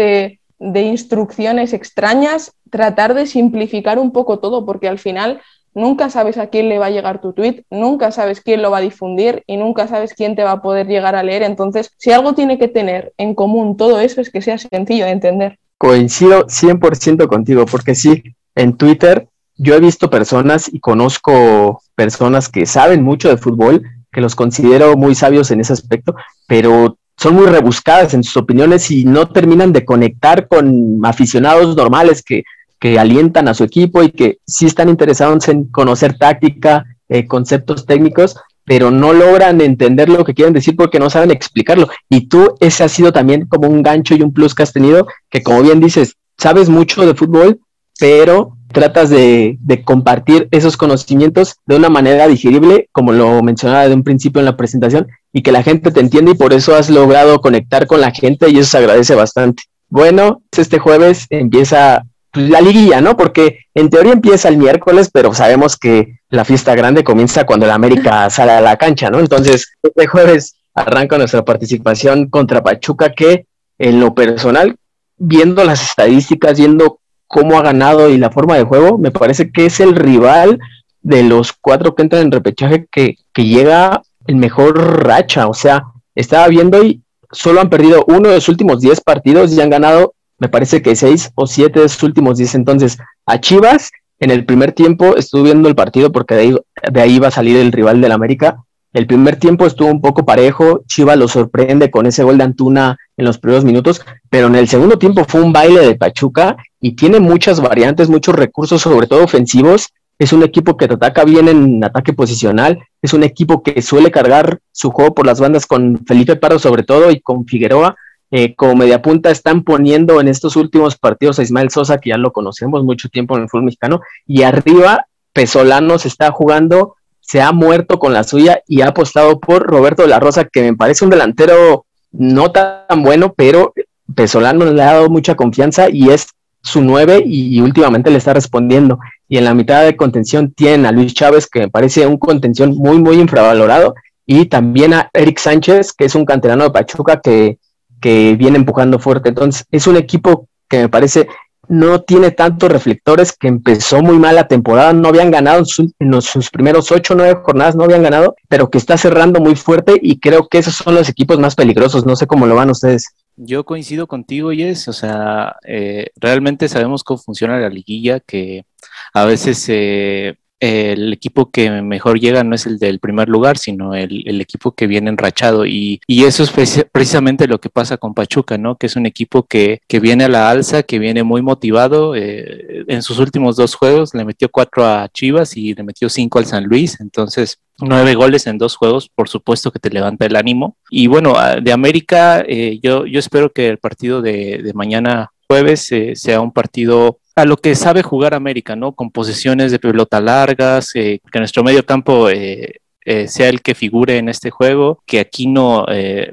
de, 0.59 0.83
instrucciones 0.83 1.73
extrañas, 1.73 2.51
tratar 2.75 3.15
de 3.15 3.27
simplificar 3.27 4.01
un 4.01 4.11
poco 4.11 4.41
todo, 4.41 4.67
porque 4.67 4.89
al 4.89 4.99
final 4.99 5.41
nunca 5.75 6.11
sabes 6.11 6.39
a 6.39 6.49
quién 6.49 6.69
le 6.69 6.81
va 6.81 6.87
a 6.87 6.91
llegar 6.91 7.21
tu 7.21 7.33
tweet, 7.33 7.63
nunca 7.71 8.11
sabes 8.11 8.41
quién 8.41 8.63
lo 8.63 8.73
va 8.73 8.79
a 8.79 8.81
difundir 8.81 9.45
y 9.47 9.57
nunca 9.57 9.87
sabes 9.87 10.13
quién 10.13 10.35
te 10.35 10.43
va 10.43 10.51
a 10.51 10.61
poder 10.61 10.89
llegar 10.89 11.15
a 11.15 11.23
leer. 11.23 11.45
Entonces, 11.45 11.93
si 11.99 12.11
algo 12.11 12.35
tiene 12.35 12.59
que 12.59 12.67
tener 12.67 13.13
en 13.17 13.37
común 13.37 13.77
todo 13.77 14.01
eso 14.01 14.21
es 14.21 14.29
que 14.29 14.43
sea 14.43 14.59
sencillo 14.59 15.05
de 15.05 15.13
entender. 15.13 15.59
Coincido 15.79 16.49
100% 16.49 17.29
contigo, 17.29 17.65
porque 17.65 17.95
sí, 17.95 18.25
en 18.57 18.77
Twitter 18.77 19.29
yo 19.57 19.77
he 19.77 19.81
visto 19.81 20.11
personas 20.11 20.69
y 20.69 20.81
conozco 20.81 21.81
personas 21.95 22.49
que 22.49 22.67
saben 22.67 23.05
mucho 23.05 23.29
de 23.29 23.37
fútbol 23.37 23.85
que 24.11 24.21
los 24.21 24.35
considero 24.35 24.97
muy 24.97 25.15
sabios 25.15 25.53
en 25.53 25.61
ese 25.61 25.75
aspecto, 25.75 26.17
pero 26.49 26.99
son 27.17 27.37
muy 27.37 27.47
rebuscadas 27.47 28.15
en 28.15 28.25
sus 28.25 28.37
opiniones 28.37 28.91
y 28.91 29.05
no 29.05 29.29
terminan 29.29 29.73
de 29.73 29.85
conectar 29.85 30.49
con 30.49 31.01
aficionados 31.05 31.77
normales 31.77 32.21
que 32.21 32.43
que 32.79 32.99
alientan 32.99 33.49
a 33.49 33.55
su 33.55 33.65
equipo 33.65 34.03
y 34.03 34.11
que 34.11 34.39
sí 34.47 34.67
están 34.67 34.89
interesados 34.89 35.49
en 35.49 35.65
conocer 35.65 36.19
táctica, 36.19 36.85
eh, 37.09 37.27
conceptos 37.27 37.87
técnicos, 37.87 38.37
pero 38.65 38.91
no 38.91 39.13
logran 39.13 39.61
entender 39.61 40.09
lo 40.09 40.25
que 40.25 40.35
quieren 40.35 40.55
decir 40.55 40.75
porque 40.77 40.99
no 40.99 41.11
saben 41.11 41.31
explicarlo. 41.31 41.89
Y 42.09 42.29
tú, 42.29 42.55
ese 42.61 42.85
ha 42.85 42.89
sido 42.89 43.13
también 43.13 43.47
como 43.47 43.69
un 43.69 43.83
gancho 43.83 44.15
y 44.15 44.23
un 44.23 44.33
plus 44.33 44.55
que 44.55 44.63
has 44.63 44.73
tenido, 44.73 45.07
que 45.31 45.43
como 45.43 45.63
bien 45.63 45.81
dices, 45.81 46.17
sabes 46.39 46.69
mucho 46.69 47.07
de 47.07 47.15
fútbol, 47.15 47.61
pero 47.99 48.57
tratas 48.75 49.09
de, 49.09 49.59
compartir 49.85 50.49
esos 50.51 50.77
conocimientos 50.77 51.57
de 51.65 51.77
una 51.77 51.89
manera 51.89 52.27
digerible, 52.27 52.89
como 52.93 53.13
lo 53.13 53.43
mencionaba 53.43 53.89
de 53.89 53.95
un 53.95 54.03
principio 54.03 54.41
en 54.41 54.47
la 54.47 54.57
presentación, 54.57 55.07
y 55.33 55.43
que 55.43 55.53
la 55.53 55.63
gente 55.63 55.91
te 55.91 56.01
entiende 56.01 56.33
y 56.33 56.37
por 56.37 56.53
eso 56.53 56.75
has 56.75 56.91
logrado 56.91 57.41
conectar 57.41 57.87
con 57.87 58.01
la 58.01 58.11
gente 58.11 58.51
y 58.51 58.59
eso 58.59 58.71
se 58.71 58.79
agradece 58.79 59.15
bastante. 59.15 59.63
Bueno, 59.89 60.43
este 60.57 60.79
jueves 60.79 61.27
empieza 61.31 62.05
la 62.35 62.61
liguilla, 62.61 63.01
¿no? 63.01 63.17
Porque 63.17 63.61
en 63.75 63.91
teoría 63.91 64.13
empieza 64.13 64.49
el 64.49 64.57
miércoles, 64.57 65.11
pero 65.13 65.35
sabemos 65.35 65.77
que 65.77 66.19
la 66.29 66.45
fiesta 66.45 66.75
grande 66.75 67.05
comienza 67.05 67.47
cuando 67.47 67.67
el 67.67 67.73
América 67.73 68.29
sale 68.31 68.53
a 68.53 68.61
la 68.61 68.77
cancha, 68.77 69.11
¿no? 69.11 69.21
Entonces, 69.21 69.73
este 69.83 70.07
jueves 70.07 70.57
arranca 70.75 71.19
nuestra 71.19 71.45
participación 71.45 72.29
contra 72.29 72.63
Pachuca, 72.63 73.13
que 73.13 73.47
en 73.79 74.01
lo 74.01 74.15
personal, 74.15 74.77
viendo 75.17 75.65
las 75.65 75.83
estadísticas, 75.83 76.59
viendo 76.59 77.01
cómo 77.27 77.59
ha 77.59 77.63
ganado 77.63 78.09
y 78.09 78.19
la 78.19 78.31
forma 78.31 78.57
de 78.57 78.65
juego, 78.65 78.99
me 78.99 79.11
parece 79.11 79.51
que 79.51 79.67
es 79.67 79.81
el 79.81 79.95
rival 79.95 80.59
de 81.03 81.23
los 81.23 81.53
cuatro 81.53 81.95
que 81.95 82.03
entran 82.03 82.23
en 82.23 82.33
repechaje 82.33 82.87
que, 82.91 83.17
que 83.33 83.45
llega 83.45 84.03
el 84.27 84.37
mejor 84.37 85.05
racha. 85.05 85.49
O 85.49 85.55
sea, 85.55 85.85
estaba 86.15 86.49
viendo 86.49 86.83
y 86.83 87.03
solo 87.31 87.61
han 87.61 87.71
perdido 87.71 88.05
uno 88.09 88.29
de 88.29 88.37
los 88.37 88.49
últimos 88.49 88.81
diez 88.81 89.01
partidos 89.01 89.53
y 89.53 89.61
han 89.61 89.71
ganado 89.71 90.14
me 90.39 90.49
parece 90.49 90.83
que 90.83 90.97
seis 90.97 91.31
o 91.35 91.47
siete 91.47 91.81
de 91.81 91.89
sus 91.89 92.03
últimos 92.03 92.39
diez. 92.39 92.55
Entonces, 92.55 92.99
a 93.27 93.41
Chivas, 93.41 93.91
en 94.21 94.31
el 94.31 94.45
primer 94.45 94.73
tiempo 94.73 95.17
estuve 95.17 95.45
viendo 95.45 95.69
el 95.69 95.75
partido 95.75 96.13
porque 96.13 96.35
de 96.35 96.41
ahí, 96.41 96.57
de 96.93 97.01
ahí 97.01 97.19
va 97.19 97.29
a 97.29 97.33
salir 97.33 97.57
el 97.57 97.73
rival 97.73 98.01
del 98.01 98.13
América. 98.13 98.65
El 98.93 99.09
primer 99.09 99.37
tiempo 99.37 99.67
estuvo 99.67 99.89
un 99.89 100.01
poco 100.01 100.25
parejo, 100.25 100.83
Chivas 100.87 101.19
lo 101.19 101.27
sorprende 101.27 101.91
con 101.91 102.07
ese 102.07 102.23
gol 102.23 102.39
de 102.39 102.45
Antuna 102.45 102.97
en 103.17 103.25
los 103.25 103.39
primeros 103.39 103.65
minutos, 103.65 104.01
pero 104.31 104.47
en 104.47 104.55
el 104.55 104.69
segundo 104.69 104.99
tiempo 104.99 105.25
fue 105.27 105.43
un 105.43 105.53
baile 105.53 105.81
de 105.81 105.97
Pachuca 105.97 106.57
y 106.81 106.93
tiene 106.95 107.19
muchas 107.19 107.61
variantes, 107.61 108.09
muchos 108.09 108.37
recursos, 108.37 108.83
sobre 108.83 109.09
todo 109.09 109.25
ofensivos. 109.25 109.89
Es 110.17 110.33
un 110.33 110.45
equipo 110.45 110.77
que 110.77 110.87
te 110.87 110.95
ataca 110.95 111.25
bien 111.25 111.49
en 111.49 111.83
ataque 111.83 112.13
posicional, 112.13 112.79
es 113.03 113.13
un 113.13 113.25
equipo 113.25 113.65
que 113.65 113.83
suele 113.83 114.13
cargar 114.13 114.61
su 114.71 114.93
juego 114.93 115.13
por 115.13 115.27
las 115.27 115.41
bandas 115.41 115.67
con 115.67 116.05
Felipe 116.07 116.37
Pardo 116.37 116.61
sobre 116.61 116.85
todo 116.85 117.11
y 117.11 117.21
con 117.21 117.47
Figueroa, 117.47 117.97
eh, 118.37 118.57
como 118.57 118.75
mediapunta 118.75 119.31
están 119.31 119.63
poniendo 119.63 120.21
en 120.21 120.27
estos 120.27 120.57
últimos 120.57 120.97
partidos 120.97 121.39
a 121.39 121.45
Ismael 121.45 121.71
Sosa, 121.71 121.99
que 121.99 122.11
ya 122.11 122.19
lo 122.19 122.33
conocemos 122.33 122.83
mucho 122.83 123.09
tiempo 123.09 123.37
en 123.37 123.45
el 123.45 123.49
fútbol 123.49 123.67
mexicano, 123.67 124.01
y 124.27 124.43
arriba 124.43 125.07
Pesolano 125.33 126.01
se 126.01 126.09
está 126.09 126.33
jugando, 126.33 126.97
se 127.21 127.41
ha 127.41 127.53
muerto 127.53 128.01
con 128.01 128.13
la 128.13 128.25
suya 128.25 128.61
y 128.67 128.81
ha 128.81 128.89
apostado 128.89 129.39
por 129.39 129.63
Roberto 129.63 130.03
de 130.03 130.09
la 130.09 130.19
Rosa, 130.19 130.49
que 130.53 130.63
me 130.63 130.75
parece 130.75 131.05
un 131.05 131.13
delantero 131.13 131.87
no 132.11 132.51
tan 132.51 133.05
bueno, 133.05 133.33
pero 133.37 133.73
Pesolano 134.13 134.65
le 134.65 134.83
ha 134.83 134.95
dado 134.95 135.09
mucha 135.11 135.37
confianza 135.37 135.89
y 135.89 136.11
es 136.11 136.27
su 136.61 136.81
nueve 136.83 137.23
y, 137.25 137.61
últimamente 137.61 138.11
le 138.11 138.19
está 138.19 138.35
respondiendo. 138.35 138.99
Y 139.29 139.39
en 139.39 139.45
la 139.45 139.55
mitad 139.55 139.85
de 139.85 139.95
contención 139.95 140.53
tienen 140.53 140.87
a 140.87 140.91
Luis 140.91 141.15
Chávez, 141.15 141.47
que 141.47 141.61
me 141.61 141.71
parece 141.71 142.05
un 142.05 142.19
contención 142.19 142.75
muy, 142.77 142.99
muy 142.99 143.21
infravalorado, 143.21 143.95
y 144.27 144.47
también 144.47 144.93
a 144.93 145.09
Eric 145.13 145.39
Sánchez, 145.39 145.93
que 145.93 146.07
es 146.07 146.17
un 146.17 146.25
canterano 146.25 146.65
de 146.65 146.71
Pachuca 146.71 147.21
que 147.21 147.59
que 148.01 148.37
viene 148.37 148.59
empujando 148.59 148.99
fuerte. 148.99 149.29
Entonces, 149.29 149.67
es 149.71 149.87
un 149.87 149.97
equipo 149.97 150.49
que 150.69 150.79
me 150.79 150.89
parece 150.89 151.29
no 151.69 152.03
tiene 152.03 152.31
tantos 152.31 152.71
reflectores, 152.71 153.33
que 153.33 153.49
empezó 153.49 154.03
muy 154.03 154.19
mal 154.19 154.35
la 154.35 154.49
temporada, 154.49 154.93
no 154.93 155.09
habían 155.09 155.31
ganado 155.31 155.63
en, 155.99 156.23
sus 156.23 156.51
primeros 156.51 156.91
ocho 156.93 157.15
o 157.15 157.17
nueve 157.17 157.41
jornadas, 157.43 157.77
no 157.77 157.85
habían 157.85 158.03
ganado, 158.03 158.37
pero 158.49 158.71
que 158.71 158.79
está 158.79 158.97
cerrando 158.97 159.41
muy 159.41 159.57
fuerte 159.57 159.99
y 160.01 160.19
creo 160.19 160.49
que 160.49 160.59
esos 160.59 160.75
son 160.75 160.95
los 160.95 161.09
equipos 161.09 161.39
más 161.39 161.55
peligrosos. 161.55 162.07
No 162.07 162.17
sé 162.17 162.27
cómo 162.27 162.47
lo 162.47 162.55
van 162.55 162.71
ustedes. 162.71 163.07
Yo 163.37 163.65
coincido 163.65 164.07
contigo, 164.07 164.53
Yes. 164.53 164.89
O 164.89 164.93
sea, 164.93 165.57
eh, 165.65 166.11
realmente 166.17 166.69
sabemos 166.69 167.03
cómo 167.03 167.19
funciona 167.19 167.59
la 167.59 167.69
liguilla, 167.69 168.21
que 168.21 168.65
a 169.13 169.25
veces 169.25 169.65
eh, 169.69 170.37
el 170.65 171.13
equipo 171.13 171.51
que 171.51 171.71
mejor 171.83 172.19
llega 172.19 172.43
no 172.45 172.55
es 172.55 172.67
el 172.67 172.79
del 172.79 172.99
primer 172.99 173.29
lugar, 173.29 173.59
sino 173.59 173.95
el, 173.95 174.41
equipo 174.41 174.73
que 174.73 174.87
viene 174.87 175.11
enrachado. 175.11 175.67
Y, 175.67 176.01
eso 176.09 176.43
es 176.43 176.87
precisamente 176.91 177.47
lo 177.47 177.61
que 177.61 177.69
pasa 177.69 177.97
con 177.97 178.15
Pachuca, 178.15 178.57
¿no? 178.57 178.77
Que 178.77 178.87
es 178.87 178.97
un 178.97 179.07
equipo 179.07 179.45
que, 179.45 179.81
viene 180.01 180.25
a 180.25 180.29
la 180.29 180.51
alza, 180.51 180.83
que 180.83 180.99
viene 180.99 181.23
muy 181.23 181.43
motivado. 181.43 182.15
Eh, 182.17 182.85
en 182.89 183.03
sus 183.03 183.19
últimos 183.19 183.57
dos 183.57 183.75
juegos 183.75 184.15
le 184.15 184.25
metió 184.25 184.49
cuatro 184.51 184.85
a 184.87 185.09
Chivas 185.09 185.57
y 185.57 185.75
le 185.75 185.83
metió 185.83 186.09
cinco 186.09 186.39
al 186.39 186.47
San 186.47 186.65
Luis. 186.65 187.01
Entonces, 187.01 187.59
nueve 187.79 188.15
goles 188.15 188.47
en 188.47 188.59
dos 188.59 188.77
juegos, 188.77 189.09
por 189.09 189.29
supuesto 189.29 189.71
que 189.71 189.79
te 189.79 189.91
levanta 189.91 190.27
el 190.27 190.37
ánimo. 190.37 190.77
Y 190.91 191.07
bueno, 191.07 191.35
de 191.63 191.73
América, 191.73 192.45
eh, 192.47 192.79
yo, 192.83 193.07
yo 193.07 193.19
espero 193.19 193.53
que 193.53 193.69
el 193.69 193.79
partido 193.79 194.23
de, 194.23 194.73
mañana 194.75 195.31
jueves 195.47 195.91
eh, 195.93 196.15
sea 196.17 196.41
un 196.41 196.53
partido 196.53 197.19
a 197.37 197.45
lo 197.45 197.57
que 197.57 197.75
sabe 197.75 198.03
jugar 198.03 198.35
América, 198.35 198.77
¿no? 198.77 198.93
Con 198.93 199.11
posiciones 199.11 199.73
de 199.73 199.79
pelota 199.79 200.21
largas, 200.21 200.95
eh, 200.95 201.21
que 201.33 201.39
nuestro 201.39 201.65
medio 201.65 201.85
campo 201.85 202.31
eh, 202.31 202.81
eh, 203.05 203.29
sea 203.29 203.49
el 203.49 203.61
que 203.61 203.75
figure 203.75 204.19
en 204.19 204.29
este 204.29 204.51
juego, 204.51 205.03
que 205.07 205.21
aquí 205.21 205.47
no 205.47 205.87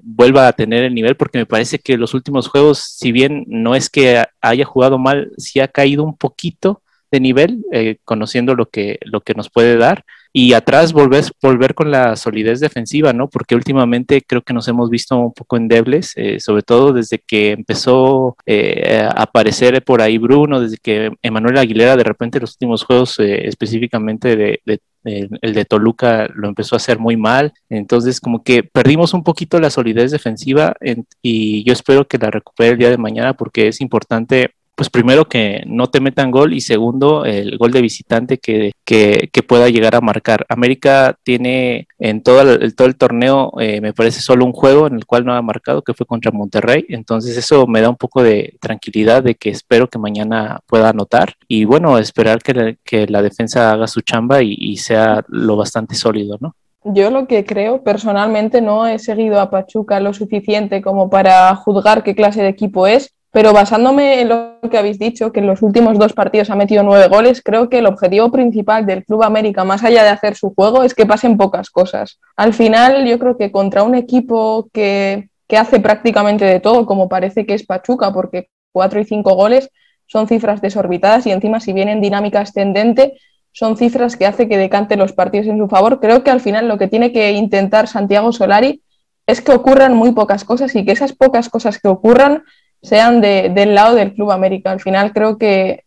vuelva 0.04 0.48
a 0.48 0.54
tener 0.54 0.84
el 0.84 0.94
nivel, 0.94 1.16
porque 1.18 1.40
me 1.40 1.46
parece 1.46 1.80
que 1.80 1.98
los 1.98 2.14
últimos 2.14 2.48
juegos, 2.48 2.80
si 2.80 3.12
bien 3.12 3.46
no 3.48 3.76
es 3.76 3.90
que 3.90 4.24
haya 4.42 4.66
jugado 4.66 4.98
mal, 4.98 5.32
sí 5.38 5.60
ha 5.60 5.68
caído 5.68 6.04
un 6.04 6.16
poquito 6.16 6.82
de 7.12 7.20
nivel, 7.20 7.66
conociendo 8.06 8.56
lo 8.56 8.68
que, 8.68 9.00
lo 9.02 9.22
que 9.22 9.34
nos 9.34 9.50
puede 9.50 9.76
dar 9.76 10.06
y 10.34 10.54
atrás 10.54 10.94
volver, 10.94 11.26
volver 11.42 11.76
con 11.76 11.92
la 11.92 12.16
solidez 12.16 12.60
defensiva, 12.60 13.12
¿no? 13.12 13.30
Porque 13.30 13.56
últimamente 13.56 14.22
creo 14.22 14.42
que 14.42 14.54
nos 14.54 14.68
hemos 14.68 14.90
visto 14.90 15.18
un 15.18 15.34
poco 15.34 15.58
endebles, 15.58 16.14
eh, 16.16 16.40
sobre 16.40 16.64
todo 16.64 16.94
desde 16.94 17.20
que 17.20 17.52
empezó 17.52 18.38
eh, 18.46 19.02
a 19.04 19.24
aparecer 19.24 19.84
por 19.84 20.02
ahí 20.02 20.18
Bruno, 20.18 20.62
desde 20.62 20.78
que 20.78 21.12
Emanuel 21.22 21.58
Aguilera 21.58 21.98
de 21.98 22.04
repente 22.04 22.40
los 22.40 22.54
últimos 22.54 22.84
juegos, 22.84 23.20
eh, 23.20 23.48
específicamente 23.48 24.36
de, 24.38 24.62
el 25.04 25.54
de 25.54 25.66
Toluca 25.66 26.30
lo 26.34 26.48
empezó 26.48 26.76
a 26.76 26.78
hacer 26.78 27.00
muy 27.00 27.18
mal, 27.18 27.54
entonces 27.70 28.22
como 28.22 28.44
que 28.44 28.64
perdimos 28.64 29.14
un 29.14 29.24
poquito 29.24 29.60
la 29.60 29.72
solidez 29.72 30.12
defensiva 30.12 30.76
y 31.24 31.64
yo 31.64 31.74
espero 31.74 32.08
que 32.08 32.20
la 32.20 32.30
recupere 32.30 32.72
el 32.72 32.78
día 32.78 32.90
de 32.92 32.98
mañana 32.98 33.34
porque 33.34 33.68
es 33.68 33.82
importante 33.82 34.52
pues 34.82 34.90
primero 34.90 35.26
que 35.26 35.62
no 35.68 35.92
te 35.92 36.00
metan 36.00 36.32
gol 36.32 36.56
y 36.56 36.60
segundo 36.60 37.24
el 37.24 37.60
gol 37.60 37.70
de 37.70 37.84
visitante 37.84 38.40
que, 38.40 38.72
que, 38.84 39.30
pueda 39.48 39.70
llegar 39.70 39.94
a 39.94 40.02
marcar. 40.02 40.44
América 40.50 41.16
tiene 41.22 41.88
en 42.00 42.24
todo 42.24 42.42
el, 42.42 42.76
todo 42.76 42.88
el 42.88 42.96
torneo, 42.96 43.52
eh, 43.60 43.80
me 43.80 43.94
parece 43.94 44.22
solo 44.22 44.44
un 44.44 44.54
juego 44.54 44.88
en 44.88 44.96
el 44.96 45.06
cual 45.06 45.24
no 45.24 45.36
ha 45.36 45.42
marcado, 45.44 45.84
que 45.84 45.94
fue 45.94 46.08
contra 46.08 46.32
Monterrey. 46.32 46.84
Entonces 46.90 47.38
eso 47.38 47.68
me 47.68 47.80
da 47.80 47.90
un 47.90 47.96
poco 47.96 48.24
de 48.24 48.56
tranquilidad 48.60 49.22
de 49.22 49.36
que 49.36 49.52
espero 49.52 49.88
que 49.88 50.00
mañana 50.00 50.62
pueda 50.66 50.90
anotar 50.90 51.36
y 51.48 51.66
bueno, 51.66 52.00
esperar 52.00 52.42
que 52.42 52.80
que 52.84 53.06
la 53.06 53.22
defensa 53.22 53.72
haga 53.72 53.86
su 53.86 54.02
chamba 54.02 54.42
y 54.42 54.78
sea 54.78 55.24
lo 55.28 55.58
bastante 55.58 55.94
sólido, 55.94 56.38
¿no? 56.40 56.56
Yo 56.84 57.12
lo 57.12 57.28
que 57.28 57.46
creo, 57.46 57.84
personalmente 57.84 58.60
no 58.60 58.88
he 58.88 58.98
seguido 58.98 59.40
a 59.40 59.52
Pachuca 59.52 60.00
lo 60.00 60.14
suficiente 60.14 60.82
como 60.82 61.12
para 61.12 61.54
juzgar 61.56 62.02
qué 62.02 62.16
clase 62.16 62.42
de 62.42 62.50
equipo 62.50 62.88
es, 62.88 63.14
pero 63.32 63.54
basándome 63.54 64.22
en 64.22 64.30
lo 64.30 64.60
que 64.70 64.78
habéis 64.78 65.00
dicho, 65.00 65.32
que 65.32 65.40
en 65.40 65.48
los 65.48 65.62
últimos 65.62 65.98
dos 65.98 66.12
partidos 66.12 66.50
ha 66.50 66.56
metido 66.56 66.84
nueve 66.84 67.08
goles, 67.08 67.42
creo 67.42 67.70
que 67.70 67.80
el 67.80 67.86
objetivo 67.86 68.30
principal 68.30 68.86
del 68.86 69.06
Club 69.06 69.24
América, 69.24 69.64
más 69.64 69.84
allá 69.84 70.04
de 70.04 70.10
hacer 70.10 70.36
su 70.36 70.54
juego, 70.54 70.84
es 70.84 70.94
que 70.94 71.06
pasen 71.06 71.38
pocas 71.38 71.70
cosas. 71.70 72.20
Al 72.36 72.54
final, 72.54 73.06
yo 73.06 73.18
creo 73.20 73.38
que 73.38 73.52
contra 73.52 73.84
un 73.84 73.96
equipo 73.96 74.70
que, 74.74 75.30
que 75.48 75.58
hace 75.58 75.80
prácticamente 75.80 76.44
de 76.44 76.60
todo, 76.60 76.86
como 76.86 77.08
parece 77.08 77.46
que 77.46 77.54
es 77.54 77.66
Pachuca, 77.66 78.12
porque 78.12 78.50
cuatro 78.74 79.00
y 79.00 79.06
cinco 79.06 79.34
goles 79.36 79.70
son 80.08 80.28
cifras 80.28 80.62
desorbitadas 80.62 81.26
y 81.26 81.32
encima 81.32 81.62
si 81.62 81.72
vienen 81.72 82.02
dinámica 82.02 82.42
ascendente, 82.42 83.14
son 83.54 83.78
cifras 83.78 84.18
que 84.18 84.26
hace 84.26 84.50
que 84.50 84.58
decante 84.58 84.98
los 84.98 85.14
partidos 85.14 85.48
en 85.48 85.58
su 85.58 85.70
favor. 85.70 86.02
Creo 86.02 86.24
que 86.24 86.32
al 86.32 86.42
final 86.42 86.68
lo 86.68 86.78
que 86.78 86.88
tiene 86.88 87.14
que 87.14 87.32
intentar 87.32 87.88
Santiago 87.88 88.34
Solari 88.34 88.82
es 89.26 89.42
que 89.42 89.54
ocurran 89.54 89.96
muy 89.96 90.12
pocas 90.12 90.44
cosas 90.44 90.76
y 90.76 90.84
que 90.84 90.92
esas 90.92 91.14
pocas 91.14 91.50
cosas 91.50 91.80
que 91.80 91.88
ocurran 91.88 92.44
sean 92.82 93.22
del 93.22 93.76
lado 93.76 93.96
del 93.96 94.14
Club 94.14 94.32
América. 94.32 94.72
Al 94.72 94.80
final 94.80 95.14
creo 95.14 95.38
que, 95.38 95.84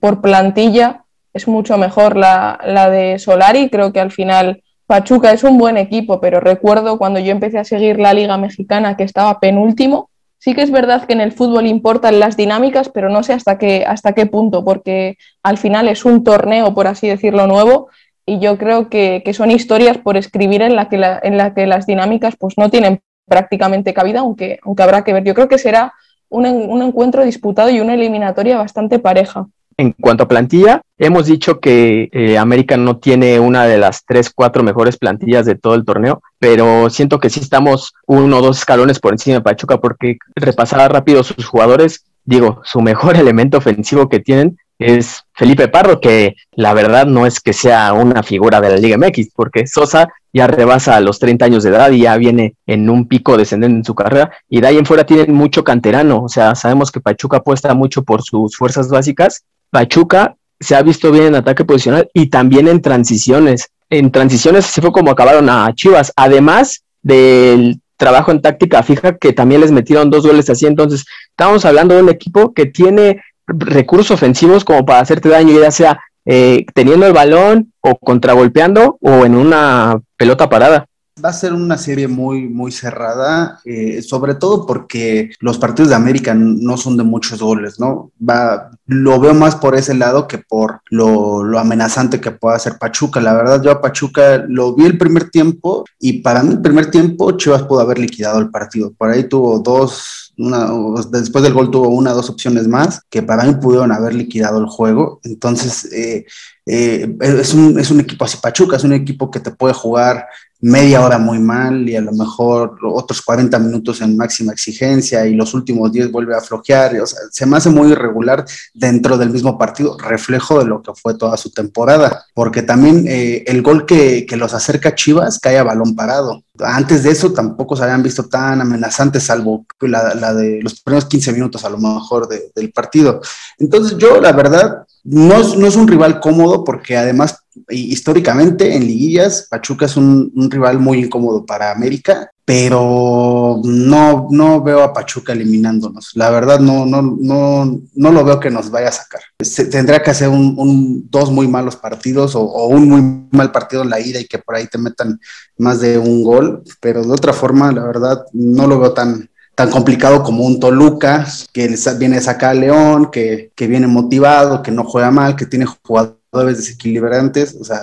por 0.00 0.20
plantilla 0.20 1.04
es 1.32 1.48
mucho 1.48 1.78
mejor 1.78 2.16
la, 2.16 2.58
la, 2.64 2.90
de 2.90 3.18
Solari. 3.18 3.70
Creo 3.70 3.92
que 3.92 4.00
al 4.00 4.10
final 4.10 4.62
Pachuca 4.86 5.32
es 5.32 5.44
un 5.44 5.58
buen 5.58 5.76
equipo, 5.76 6.20
pero 6.20 6.40
recuerdo 6.40 6.98
cuando 6.98 7.18
yo 7.18 7.32
empecé 7.32 7.58
a 7.58 7.64
seguir 7.64 7.98
la 7.98 8.14
Liga 8.14 8.36
Mexicana 8.36 8.96
que 8.96 9.04
estaba 9.04 9.40
penúltimo. 9.40 10.10
Sí 10.38 10.54
que 10.54 10.62
es 10.62 10.70
verdad 10.70 11.04
que 11.04 11.14
en 11.14 11.20
el 11.20 11.32
fútbol 11.32 11.66
importan 11.66 12.20
las 12.20 12.36
dinámicas, 12.36 12.88
pero 12.88 13.08
no 13.08 13.22
sé 13.22 13.32
hasta 13.32 13.58
qué, 13.58 13.84
hasta 13.86 14.12
qué 14.12 14.26
punto, 14.26 14.64
porque 14.64 15.18
al 15.42 15.58
final 15.58 15.88
es 15.88 16.04
un 16.04 16.22
torneo, 16.22 16.74
por 16.74 16.86
así 16.86 17.08
decirlo, 17.08 17.48
nuevo, 17.48 17.88
y 18.24 18.38
yo 18.38 18.56
creo 18.56 18.88
que, 18.88 19.22
son 19.32 19.50
historias 19.50 19.98
por 19.98 20.16
escribir 20.16 20.62
en 20.62 20.76
la 20.76 20.88
que, 20.88 20.96
en 20.96 21.36
la 21.36 21.54
que 21.54 21.66
las 21.66 21.86
dinámicas 21.86 22.36
pues, 22.38 22.56
no 22.56 22.70
tienen 22.70 23.00
prácticamente 23.26 23.92
cabida, 23.94 24.20
aunque, 24.20 24.60
aunque 24.62 24.82
habrá 24.82 25.02
que 25.02 25.12
ver. 25.12 25.24
Yo 25.24 25.34
creo 25.34 25.48
que 25.48 25.58
será 25.58 25.92
un, 26.28 26.82
encuentro 26.82 27.24
disputado 27.24 27.70
y 27.70 27.80
una 27.80 27.94
eliminatoria 27.94 28.58
bastante 28.58 28.98
pareja. 28.98 29.46
En 29.76 29.92
cuanto 29.92 30.24
a 30.24 30.28
plantilla, 30.28 30.82
hemos 30.98 31.26
dicho 31.26 31.60
que 31.60 32.08
eh, 32.12 32.36
América 32.36 32.76
no 32.76 32.98
tiene 32.98 33.38
una 33.38 33.64
de 33.64 33.78
las 33.78 34.04
tres, 34.04 34.30
cuatro 34.34 34.64
mejores 34.64 34.96
plantillas 34.96 35.46
de 35.46 35.54
todo 35.54 35.74
el 35.74 35.84
torneo, 35.84 36.20
pero 36.40 36.90
siento 36.90 37.20
que 37.20 37.30
sí 37.30 37.38
estamos 37.38 37.94
uno 38.06 38.38
o 38.38 38.42
dos 38.42 38.58
escalones 38.58 38.98
por 38.98 39.12
encima 39.12 39.36
de 39.36 39.42
Pachuca 39.42 39.78
porque 39.78 40.18
repasaba 40.34 40.88
rápido 40.88 41.22
sus 41.22 41.46
jugadores, 41.46 42.04
digo, 42.24 42.60
su 42.64 42.80
mejor 42.80 43.16
elemento 43.18 43.58
ofensivo 43.58 44.08
que 44.08 44.18
tienen 44.18 44.58
es 44.78 45.24
Felipe 45.34 45.68
Parro, 45.68 46.00
que 46.00 46.36
la 46.52 46.72
verdad 46.74 47.06
no 47.06 47.26
es 47.26 47.40
que 47.40 47.52
sea 47.52 47.92
una 47.92 48.22
figura 48.22 48.60
de 48.60 48.70
la 48.70 48.76
Liga 48.76 48.96
MX, 48.96 49.30
porque 49.34 49.66
Sosa 49.66 50.08
ya 50.32 50.46
rebasa 50.46 51.00
los 51.00 51.18
30 51.18 51.44
años 51.44 51.62
de 51.64 51.70
edad 51.70 51.90
y 51.90 52.02
ya 52.02 52.16
viene 52.16 52.54
en 52.66 52.88
un 52.88 53.08
pico 53.08 53.36
descendente 53.36 53.76
en 53.76 53.84
su 53.84 53.94
carrera, 53.94 54.30
y 54.48 54.60
de 54.60 54.68
ahí 54.68 54.78
en 54.78 54.86
fuera 54.86 55.04
tienen 55.04 55.34
mucho 55.34 55.64
canterano, 55.64 56.22
o 56.22 56.28
sea, 56.28 56.54
sabemos 56.54 56.90
que 56.90 57.00
Pachuca 57.00 57.38
apuesta 57.38 57.74
mucho 57.74 58.02
por 58.02 58.22
sus 58.22 58.56
fuerzas 58.56 58.88
básicas. 58.88 59.44
Pachuca 59.70 60.36
se 60.60 60.74
ha 60.74 60.82
visto 60.82 61.10
bien 61.10 61.26
en 61.26 61.34
ataque 61.36 61.64
posicional 61.64 62.08
y 62.14 62.26
también 62.26 62.68
en 62.68 62.82
transiciones. 62.82 63.70
En 63.90 64.10
transiciones 64.10 64.66
así 64.66 64.80
fue 64.80 64.92
como 64.92 65.10
acabaron 65.10 65.48
a 65.48 65.72
Chivas, 65.74 66.12
además 66.16 66.84
del 67.02 67.80
trabajo 67.96 68.30
en 68.30 68.40
táctica 68.40 68.82
fija 68.82 69.16
que 69.16 69.32
también 69.32 69.60
les 69.60 69.72
metieron 69.72 70.08
dos 70.10 70.26
goles 70.26 70.48
así. 70.48 70.66
Entonces, 70.66 71.04
estamos 71.30 71.64
hablando 71.64 71.94
de 71.94 72.02
un 72.02 72.08
equipo 72.08 72.54
que 72.54 72.66
tiene 72.66 73.20
recursos 73.48 74.12
ofensivos 74.12 74.64
como 74.64 74.84
para 74.84 75.00
hacerte 75.00 75.28
daño, 75.28 75.58
ya 75.58 75.70
sea 75.70 76.00
eh, 76.24 76.66
teniendo 76.74 77.06
el 77.06 77.14
balón 77.14 77.72
o 77.80 77.96
contragolpeando 77.96 78.98
o 79.00 79.24
en 79.24 79.34
una 79.34 79.98
pelota 80.16 80.48
parada. 80.48 80.84
Va 81.24 81.30
a 81.30 81.32
ser 81.32 81.52
una 81.52 81.76
serie 81.76 82.06
muy, 82.06 82.48
muy 82.48 82.70
cerrada, 82.70 83.58
eh, 83.64 84.02
sobre 84.02 84.34
todo 84.34 84.66
porque 84.66 85.30
los 85.40 85.58
partidos 85.58 85.88
de 85.88 85.96
América 85.96 86.32
no 86.34 86.76
son 86.76 86.96
de 86.96 87.02
muchos 87.02 87.40
goles, 87.40 87.80
¿no? 87.80 88.12
Va, 88.20 88.70
lo 88.86 89.18
veo 89.18 89.34
más 89.34 89.56
por 89.56 89.74
ese 89.74 89.94
lado 89.94 90.28
que 90.28 90.38
por 90.38 90.80
lo, 90.90 91.42
lo 91.42 91.58
amenazante 91.58 92.20
que 92.20 92.30
pueda 92.30 92.58
ser 92.58 92.78
Pachuca. 92.78 93.20
La 93.20 93.34
verdad, 93.34 93.62
yo 93.62 93.72
a 93.72 93.80
Pachuca 93.80 94.44
lo 94.46 94.74
vi 94.74 94.84
el 94.84 94.98
primer 94.98 95.30
tiempo 95.30 95.84
y 95.98 96.20
para 96.20 96.42
mí 96.42 96.52
el 96.52 96.60
primer 96.60 96.90
tiempo 96.90 97.32
Chivas 97.32 97.62
pudo 97.64 97.80
haber 97.80 97.98
liquidado 97.98 98.38
el 98.38 98.50
partido. 98.50 98.92
Por 98.96 99.10
ahí 99.10 99.24
tuvo 99.24 99.58
dos, 99.58 100.27
una, 100.38 100.70
después 101.10 101.42
del 101.42 101.52
gol 101.52 101.70
tuvo 101.70 101.88
una 101.88 102.12
o 102.12 102.14
dos 102.14 102.30
opciones 102.30 102.68
más 102.68 103.02
que 103.10 103.22
para 103.22 103.44
mí 103.44 103.54
pudieron 103.60 103.92
haber 103.92 104.14
liquidado 104.14 104.58
el 104.58 104.66
juego. 104.66 105.20
Entonces, 105.24 105.92
eh, 105.92 106.24
eh, 106.64 107.16
es, 107.20 107.54
un, 107.54 107.78
es 107.78 107.90
un 107.90 108.00
equipo 108.00 108.24
así, 108.24 108.38
Pachuca, 108.40 108.76
es 108.76 108.84
un 108.84 108.92
equipo 108.92 109.30
que 109.30 109.40
te 109.40 109.50
puede 109.50 109.74
jugar 109.74 110.26
media 110.60 111.02
hora 111.02 111.18
muy 111.18 111.38
mal 111.38 111.88
y 111.88 111.94
a 111.96 112.00
lo 112.00 112.12
mejor 112.12 112.78
otros 112.82 113.22
40 113.22 113.58
minutos 113.58 114.00
en 114.00 114.16
máxima 114.16 114.52
exigencia 114.52 115.24
y 115.26 115.34
los 115.34 115.54
últimos 115.54 115.92
10 115.92 116.10
vuelve 116.10 116.36
a 116.36 116.40
flojear. 116.40 117.00
O 117.00 117.06
sea, 117.06 117.18
se 117.30 117.46
me 117.46 117.56
hace 117.56 117.70
muy 117.70 117.92
irregular 117.92 118.44
dentro 118.74 119.16
del 119.16 119.30
mismo 119.30 119.56
partido, 119.56 119.96
reflejo 119.98 120.58
de 120.58 120.66
lo 120.66 120.82
que 120.82 120.92
fue 120.94 121.14
toda 121.14 121.36
su 121.36 121.50
temporada, 121.50 122.24
porque 122.34 122.62
también 122.62 123.06
eh, 123.06 123.44
el 123.46 123.62
gol 123.62 123.86
que, 123.86 124.26
que, 124.26 124.36
los 124.36 124.54
acerca 124.54 124.90
a 124.90 124.94
Chivas 124.94 125.38
cae 125.38 125.58
a 125.58 125.64
balón 125.64 125.94
parado. 125.94 126.42
Antes 126.60 127.02
de 127.02 127.10
eso 127.10 127.32
tampoco 127.32 127.76
se 127.76 127.84
habían 127.84 128.02
visto 128.02 128.24
tan 128.24 128.60
amenazantes, 128.60 129.24
salvo 129.24 129.66
la, 129.80 130.14
la 130.14 130.34
de 130.34 130.60
los 130.62 130.80
primeros 130.80 131.06
15 131.06 131.32
minutos 131.32 131.64
a 131.64 131.70
lo 131.70 131.78
mejor 131.78 132.28
de, 132.28 132.50
del 132.54 132.72
partido. 132.72 133.20
Entonces 133.58 133.96
yo, 133.98 134.20
la 134.20 134.32
verdad, 134.32 134.86
no 135.10 135.66
es, 135.66 135.76
un 135.76 135.88
rival 135.88 136.20
cómodo 136.20 136.64
porque 136.64 136.96
además 136.96 137.38
históricamente 137.70 138.74
en 138.74 138.86
liguillas 138.86 139.46
Pachuca 139.50 139.86
es 139.86 139.96
un, 139.96 140.32
rival 140.50 140.78
muy 140.80 140.98
incómodo 141.04 141.46
para 141.46 141.72
América, 141.72 142.30
pero 142.48 143.60
no, 143.62 144.26
no 144.30 144.62
veo 144.62 144.82
a 144.82 144.94
Pachuca 144.94 145.34
eliminándonos. 145.34 146.12
La 146.14 146.30
verdad 146.30 146.58
no, 146.58 146.86
no, 146.86 147.02
no, 147.02 147.78
no 147.94 148.10
lo 148.10 148.24
veo 148.24 148.40
que 148.40 148.50
nos 148.50 148.70
vaya 148.70 148.88
a 148.88 148.92
sacar. 148.92 149.20
Se, 149.38 149.66
tendría 149.66 150.02
que 150.02 150.12
hacer 150.12 150.30
un, 150.30 150.54
un, 150.56 151.10
dos 151.10 151.30
muy 151.30 151.46
malos 151.46 151.76
partidos 151.76 152.34
o, 152.34 152.40
o, 152.40 152.68
un 152.68 152.88
muy 152.88 153.28
mal 153.32 153.52
partido 153.52 153.82
en 153.82 153.90
la 153.90 154.00
ida 154.00 154.18
y 154.18 154.24
que 154.24 154.38
por 154.38 154.54
ahí 154.54 154.66
te 154.66 154.78
metan 154.78 155.20
más 155.58 155.82
de 155.82 155.98
un 155.98 156.24
gol, 156.24 156.62
pero 156.80 157.04
de 157.04 157.12
otra 157.12 157.34
forma 157.34 157.70
la 157.70 157.84
verdad 157.84 158.24
no 158.32 158.66
lo 158.66 158.80
veo 158.80 158.94
tan, 158.94 159.28
tan 159.54 159.70
complicado 159.70 160.22
como 160.22 160.46
un 160.46 160.58
Toluca, 160.58 161.26
que 161.52 161.76
viene 161.98 162.16
a 162.16 162.22
sacar 162.22 162.52
a 162.52 162.54
León, 162.54 163.10
que, 163.10 163.52
que, 163.54 163.66
viene 163.66 163.88
motivado, 163.88 164.62
que 164.62 164.70
no 164.70 164.84
juega 164.84 165.10
mal, 165.10 165.36
que 165.36 165.44
tiene 165.44 165.66
jugadores 165.66 166.17
desequilibrantes, 166.32 167.56
o 167.58 167.64
sea, 167.64 167.80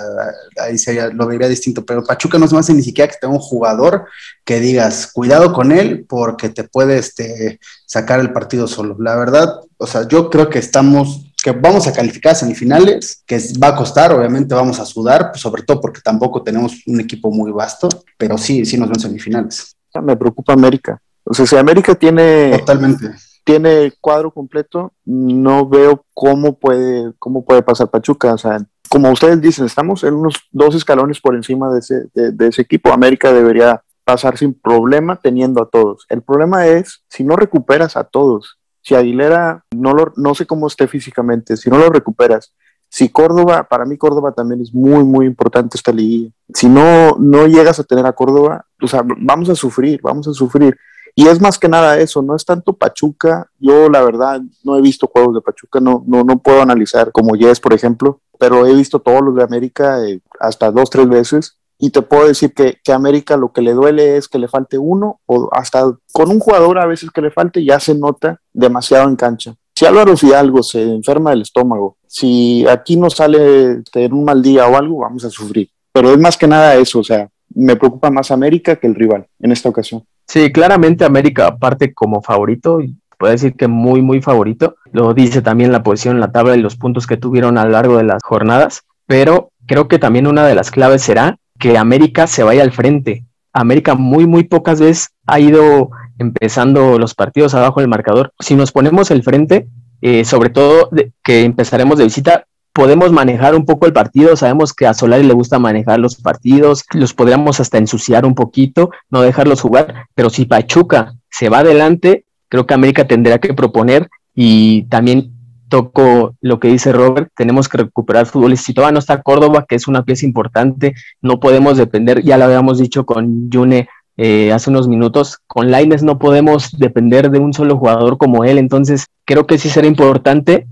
ahí 0.62 0.78
se 0.78 1.12
lo 1.12 1.26
vería 1.26 1.48
distinto, 1.48 1.84
pero 1.84 2.04
Pachuca 2.04 2.38
no 2.38 2.46
se 2.46 2.54
me 2.54 2.60
hace 2.60 2.74
ni 2.74 2.82
siquiera 2.82 3.10
que 3.10 3.18
tenga 3.20 3.34
un 3.34 3.40
jugador 3.40 4.06
que 4.44 4.60
digas, 4.60 5.10
cuidado 5.12 5.52
con 5.52 5.72
él 5.72 6.06
porque 6.08 6.48
te 6.48 6.64
puede 6.64 6.98
este, 6.98 7.58
sacar 7.86 8.20
el 8.20 8.32
partido 8.32 8.68
solo. 8.68 8.96
La 9.00 9.16
verdad, 9.16 9.60
o 9.76 9.86
sea, 9.86 10.06
yo 10.06 10.30
creo 10.30 10.48
que 10.48 10.58
estamos 10.58 11.22
que 11.42 11.52
vamos 11.52 11.86
a 11.86 11.92
calificar 11.92 12.32
a 12.32 12.34
semifinales, 12.34 13.22
que 13.24 13.40
va 13.62 13.68
a 13.68 13.76
costar, 13.76 14.12
obviamente 14.12 14.52
vamos 14.52 14.80
a 14.80 14.84
sudar, 14.84 15.30
pues 15.30 15.40
sobre 15.40 15.62
todo 15.62 15.80
porque 15.80 16.00
tampoco 16.00 16.42
tenemos 16.42 16.82
un 16.86 16.98
equipo 16.98 17.30
muy 17.30 17.52
vasto, 17.52 17.88
pero 18.18 18.36
sí, 18.36 18.64
sí 18.64 18.76
nos 18.76 18.88
ven 18.88 18.98
semifinales. 18.98 19.76
Me 20.02 20.16
preocupa 20.16 20.54
América, 20.54 21.00
o 21.22 21.32
sea, 21.32 21.46
si 21.46 21.56
América 21.56 21.94
tiene. 21.94 22.58
Totalmente. 22.58 23.12
Tiene 23.46 23.92
cuadro 24.00 24.32
completo, 24.32 24.92
no 25.04 25.68
veo 25.68 26.04
cómo 26.12 26.58
puede, 26.58 27.12
cómo 27.20 27.44
puede 27.44 27.62
pasar 27.62 27.88
Pachuca. 27.88 28.34
O 28.34 28.38
sea, 28.38 28.58
como 28.88 29.08
ustedes 29.12 29.40
dicen, 29.40 29.66
estamos 29.66 30.02
en 30.02 30.14
unos 30.14 30.34
dos 30.50 30.74
escalones 30.74 31.20
por 31.20 31.36
encima 31.36 31.72
de 31.72 31.78
ese, 31.78 32.08
de, 32.12 32.48
ese 32.48 32.62
equipo. 32.62 32.92
América 32.92 33.32
debería 33.32 33.84
pasar 34.02 34.36
sin 34.36 34.52
problema 34.52 35.20
teniendo 35.22 35.62
a 35.62 35.70
todos. 35.70 36.06
El 36.08 36.22
problema 36.22 36.66
es 36.66 37.04
si 37.08 37.22
no 37.22 37.36
recuperas 37.36 37.96
a 37.96 38.02
todos. 38.02 38.58
Si 38.82 38.96
Aguilera 38.96 39.64
no 39.72 39.94
lo, 39.94 40.12
no 40.16 40.34
sé 40.34 40.44
cómo 40.44 40.66
esté 40.66 40.88
físicamente, 40.88 41.56
si 41.56 41.70
no 41.70 41.78
lo 41.78 41.88
recuperas, 41.88 42.52
si 42.88 43.10
Córdoba, 43.10 43.68
para 43.68 43.84
mí 43.84 43.96
Córdoba 43.96 44.32
también 44.32 44.60
es 44.60 44.74
muy, 44.74 45.04
muy 45.04 45.26
importante 45.26 45.76
esta 45.76 45.92
liguilla. 45.92 46.32
Si 46.52 46.68
no, 46.68 47.16
no 47.16 47.46
llegas 47.46 47.78
a 47.78 47.84
tener 47.84 48.06
a 48.06 48.12
Córdoba, 48.12 48.66
o 48.82 48.88
sea, 48.88 49.04
vamos 49.04 49.48
a 49.50 49.54
sufrir, 49.54 50.00
vamos 50.02 50.26
a 50.26 50.32
sufrir. 50.32 50.76
Y 51.18 51.28
es 51.28 51.40
más 51.40 51.58
que 51.58 51.66
nada 51.66 51.98
eso, 51.98 52.20
no 52.20 52.36
es 52.36 52.44
tanto 52.44 52.74
Pachuca. 52.74 53.50
Yo, 53.58 53.88
la 53.88 54.02
verdad, 54.04 54.42
no 54.62 54.76
he 54.76 54.82
visto 54.82 55.06
juegos 55.06 55.34
de 55.34 55.40
Pachuca, 55.40 55.80
no, 55.80 56.04
no, 56.06 56.22
no 56.24 56.38
puedo 56.38 56.60
analizar 56.60 57.10
como 57.10 57.34
Yes, 57.34 57.58
por 57.58 57.72
ejemplo, 57.72 58.20
pero 58.38 58.66
he 58.66 58.74
visto 58.74 58.98
todos 58.98 59.22
los 59.22 59.34
de 59.34 59.42
América 59.42 60.04
eh, 60.04 60.20
hasta 60.38 60.70
dos, 60.70 60.90
tres 60.90 61.08
veces. 61.08 61.56
Y 61.78 61.88
te 61.88 62.02
puedo 62.02 62.28
decir 62.28 62.52
que, 62.52 62.78
que 62.84 62.92
América 62.92 63.38
lo 63.38 63.50
que 63.50 63.62
le 63.62 63.72
duele 63.72 64.18
es 64.18 64.28
que 64.28 64.38
le 64.38 64.46
falte 64.46 64.76
uno, 64.76 65.20
o 65.24 65.48
hasta 65.52 65.90
con 66.12 66.30
un 66.30 66.38
jugador 66.38 66.78
a 66.78 66.86
veces 66.86 67.10
que 67.10 67.22
le 67.22 67.30
falte, 67.30 67.64
ya 67.64 67.80
se 67.80 67.94
nota 67.94 68.38
demasiado 68.52 69.08
en 69.08 69.16
cancha. 69.16 69.56
Si 69.74 69.86
Álvaro 69.86 70.18
Fidalgo 70.18 70.62
se 70.62 70.82
enferma 70.82 71.30
del 71.30 71.42
estómago, 71.42 71.96
si 72.06 72.66
aquí 72.68 72.96
no 72.96 73.08
sale 73.08 73.82
en 73.94 74.12
un 74.12 74.24
mal 74.24 74.42
día 74.42 74.66
o 74.66 74.76
algo, 74.76 74.98
vamos 74.98 75.24
a 75.24 75.30
sufrir. 75.30 75.70
Pero 75.92 76.10
es 76.10 76.18
más 76.18 76.36
que 76.36 76.46
nada 76.46 76.74
eso, 76.76 76.98
o 76.98 77.04
sea, 77.04 77.26
me 77.54 77.76
preocupa 77.76 78.10
más 78.10 78.30
América 78.30 78.76
que 78.76 78.86
el 78.86 78.94
rival 78.94 79.26
en 79.40 79.52
esta 79.52 79.68
ocasión. 79.68 80.04
Sí, 80.26 80.50
claramente 80.52 81.04
América 81.04 81.56
parte 81.56 81.94
como 81.94 82.20
favorito, 82.20 82.80
puede 83.18 83.32
decir 83.32 83.54
que 83.54 83.68
muy, 83.68 84.02
muy 84.02 84.20
favorito. 84.20 84.76
Lo 84.92 85.14
dice 85.14 85.42
también 85.42 85.72
la 85.72 85.82
posición 85.82 86.16
en 86.16 86.20
la 86.20 86.32
tabla 86.32 86.56
y 86.56 86.62
los 86.62 86.76
puntos 86.76 87.06
que 87.06 87.16
tuvieron 87.16 87.58
a 87.58 87.64
lo 87.64 87.70
largo 87.70 87.96
de 87.96 88.04
las 88.04 88.22
jornadas, 88.22 88.82
pero 89.06 89.50
creo 89.66 89.88
que 89.88 89.98
también 89.98 90.26
una 90.26 90.46
de 90.46 90.54
las 90.54 90.70
claves 90.70 91.02
será 91.02 91.38
que 91.58 91.78
América 91.78 92.26
se 92.26 92.42
vaya 92.42 92.62
al 92.62 92.72
frente. 92.72 93.24
América 93.52 93.94
muy, 93.94 94.26
muy 94.26 94.44
pocas 94.44 94.80
veces 94.80 95.10
ha 95.26 95.40
ido 95.40 95.90
empezando 96.18 96.98
los 96.98 97.14
partidos 97.14 97.54
abajo 97.54 97.80
del 97.80 97.88
marcador. 97.88 98.32
Si 98.38 98.54
nos 98.54 98.72
ponemos 98.72 99.10
el 99.10 99.22
frente, 99.22 99.68
eh, 100.02 100.24
sobre 100.24 100.50
todo 100.50 100.90
que 101.22 101.42
empezaremos 101.42 101.98
de 101.98 102.04
visita, 102.04 102.46
podemos 102.76 103.10
manejar 103.10 103.54
un 103.54 103.64
poco 103.64 103.86
el 103.86 103.94
partido, 103.94 104.36
sabemos 104.36 104.74
que 104.74 104.86
a 104.86 104.92
Solari 104.92 105.22
le 105.22 105.32
gusta 105.32 105.58
manejar 105.58 105.98
los 105.98 106.16
partidos, 106.16 106.84
los 106.92 107.14
podríamos 107.14 107.58
hasta 107.58 107.78
ensuciar 107.78 108.26
un 108.26 108.34
poquito, 108.34 108.90
no 109.08 109.22
dejarlos 109.22 109.62
jugar, 109.62 110.04
pero 110.14 110.28
si 110.28 110.44
Pachuca 110.44 111.14
se 111.30 111.48
va 111.48 111.60
adelante, 111.60 112.26
creo 112.50 112.66
que 112.66 112.74
América 112.74 113.06
tendrá 113.06 113.38
que 113.38 113.54
proponer. 113.54 114.10
Y 114.34 114.82
también 114.90 115.32
toco 115.70 116.34
lo 116.42 116.60
que 116.60 116.68
dice 116.68 116.92
Robert, 116.92 117.30
tenemos 117.34 117.66
que 117.70 117.78
recuperar 117.78 118.26
fútbol. 118.26 118.54
Si 118.58 118.74
todavía 118.74 118.92
no 118.92 118.98
está 118.98 119.22
Córdoba, 119.22 119.64
que 119.66 119.76
es 119.76 119.88
una 119.88 120.04
pieza 120.04 120.26
importante, 120.26 120.92
no 121.22 121.40
podemos 121.40 121.78
depender, 121.78 122.22
ya 122.24 122.36
lo 122.36 122.44
habíamos 122.44 122.76
dicho 122.76 123.06
con 123.06 123.48
Yune 123.48 123.88
eh, 124.18 124.52
hace 124.52 124.68
unos 124.68 124.86
minutos, 124.86 125.38
con 125.46 125.70
Laines 125.70 126.02
no 126.02 126.18
podemos 126.18 126.76
depender 126.76 127.30
de 127.30 127.38
un 127.38 127.54
solo 127.54 127.78
jugador 127.78 128.18
como 128.18 128.44
él, 128.44 128.58
entonces 128.58 129.06
creo 129.24 129.46
que 129.46 129.56
sí 129.56 129.70
será 129.70 129.86
importante 129.86 130.66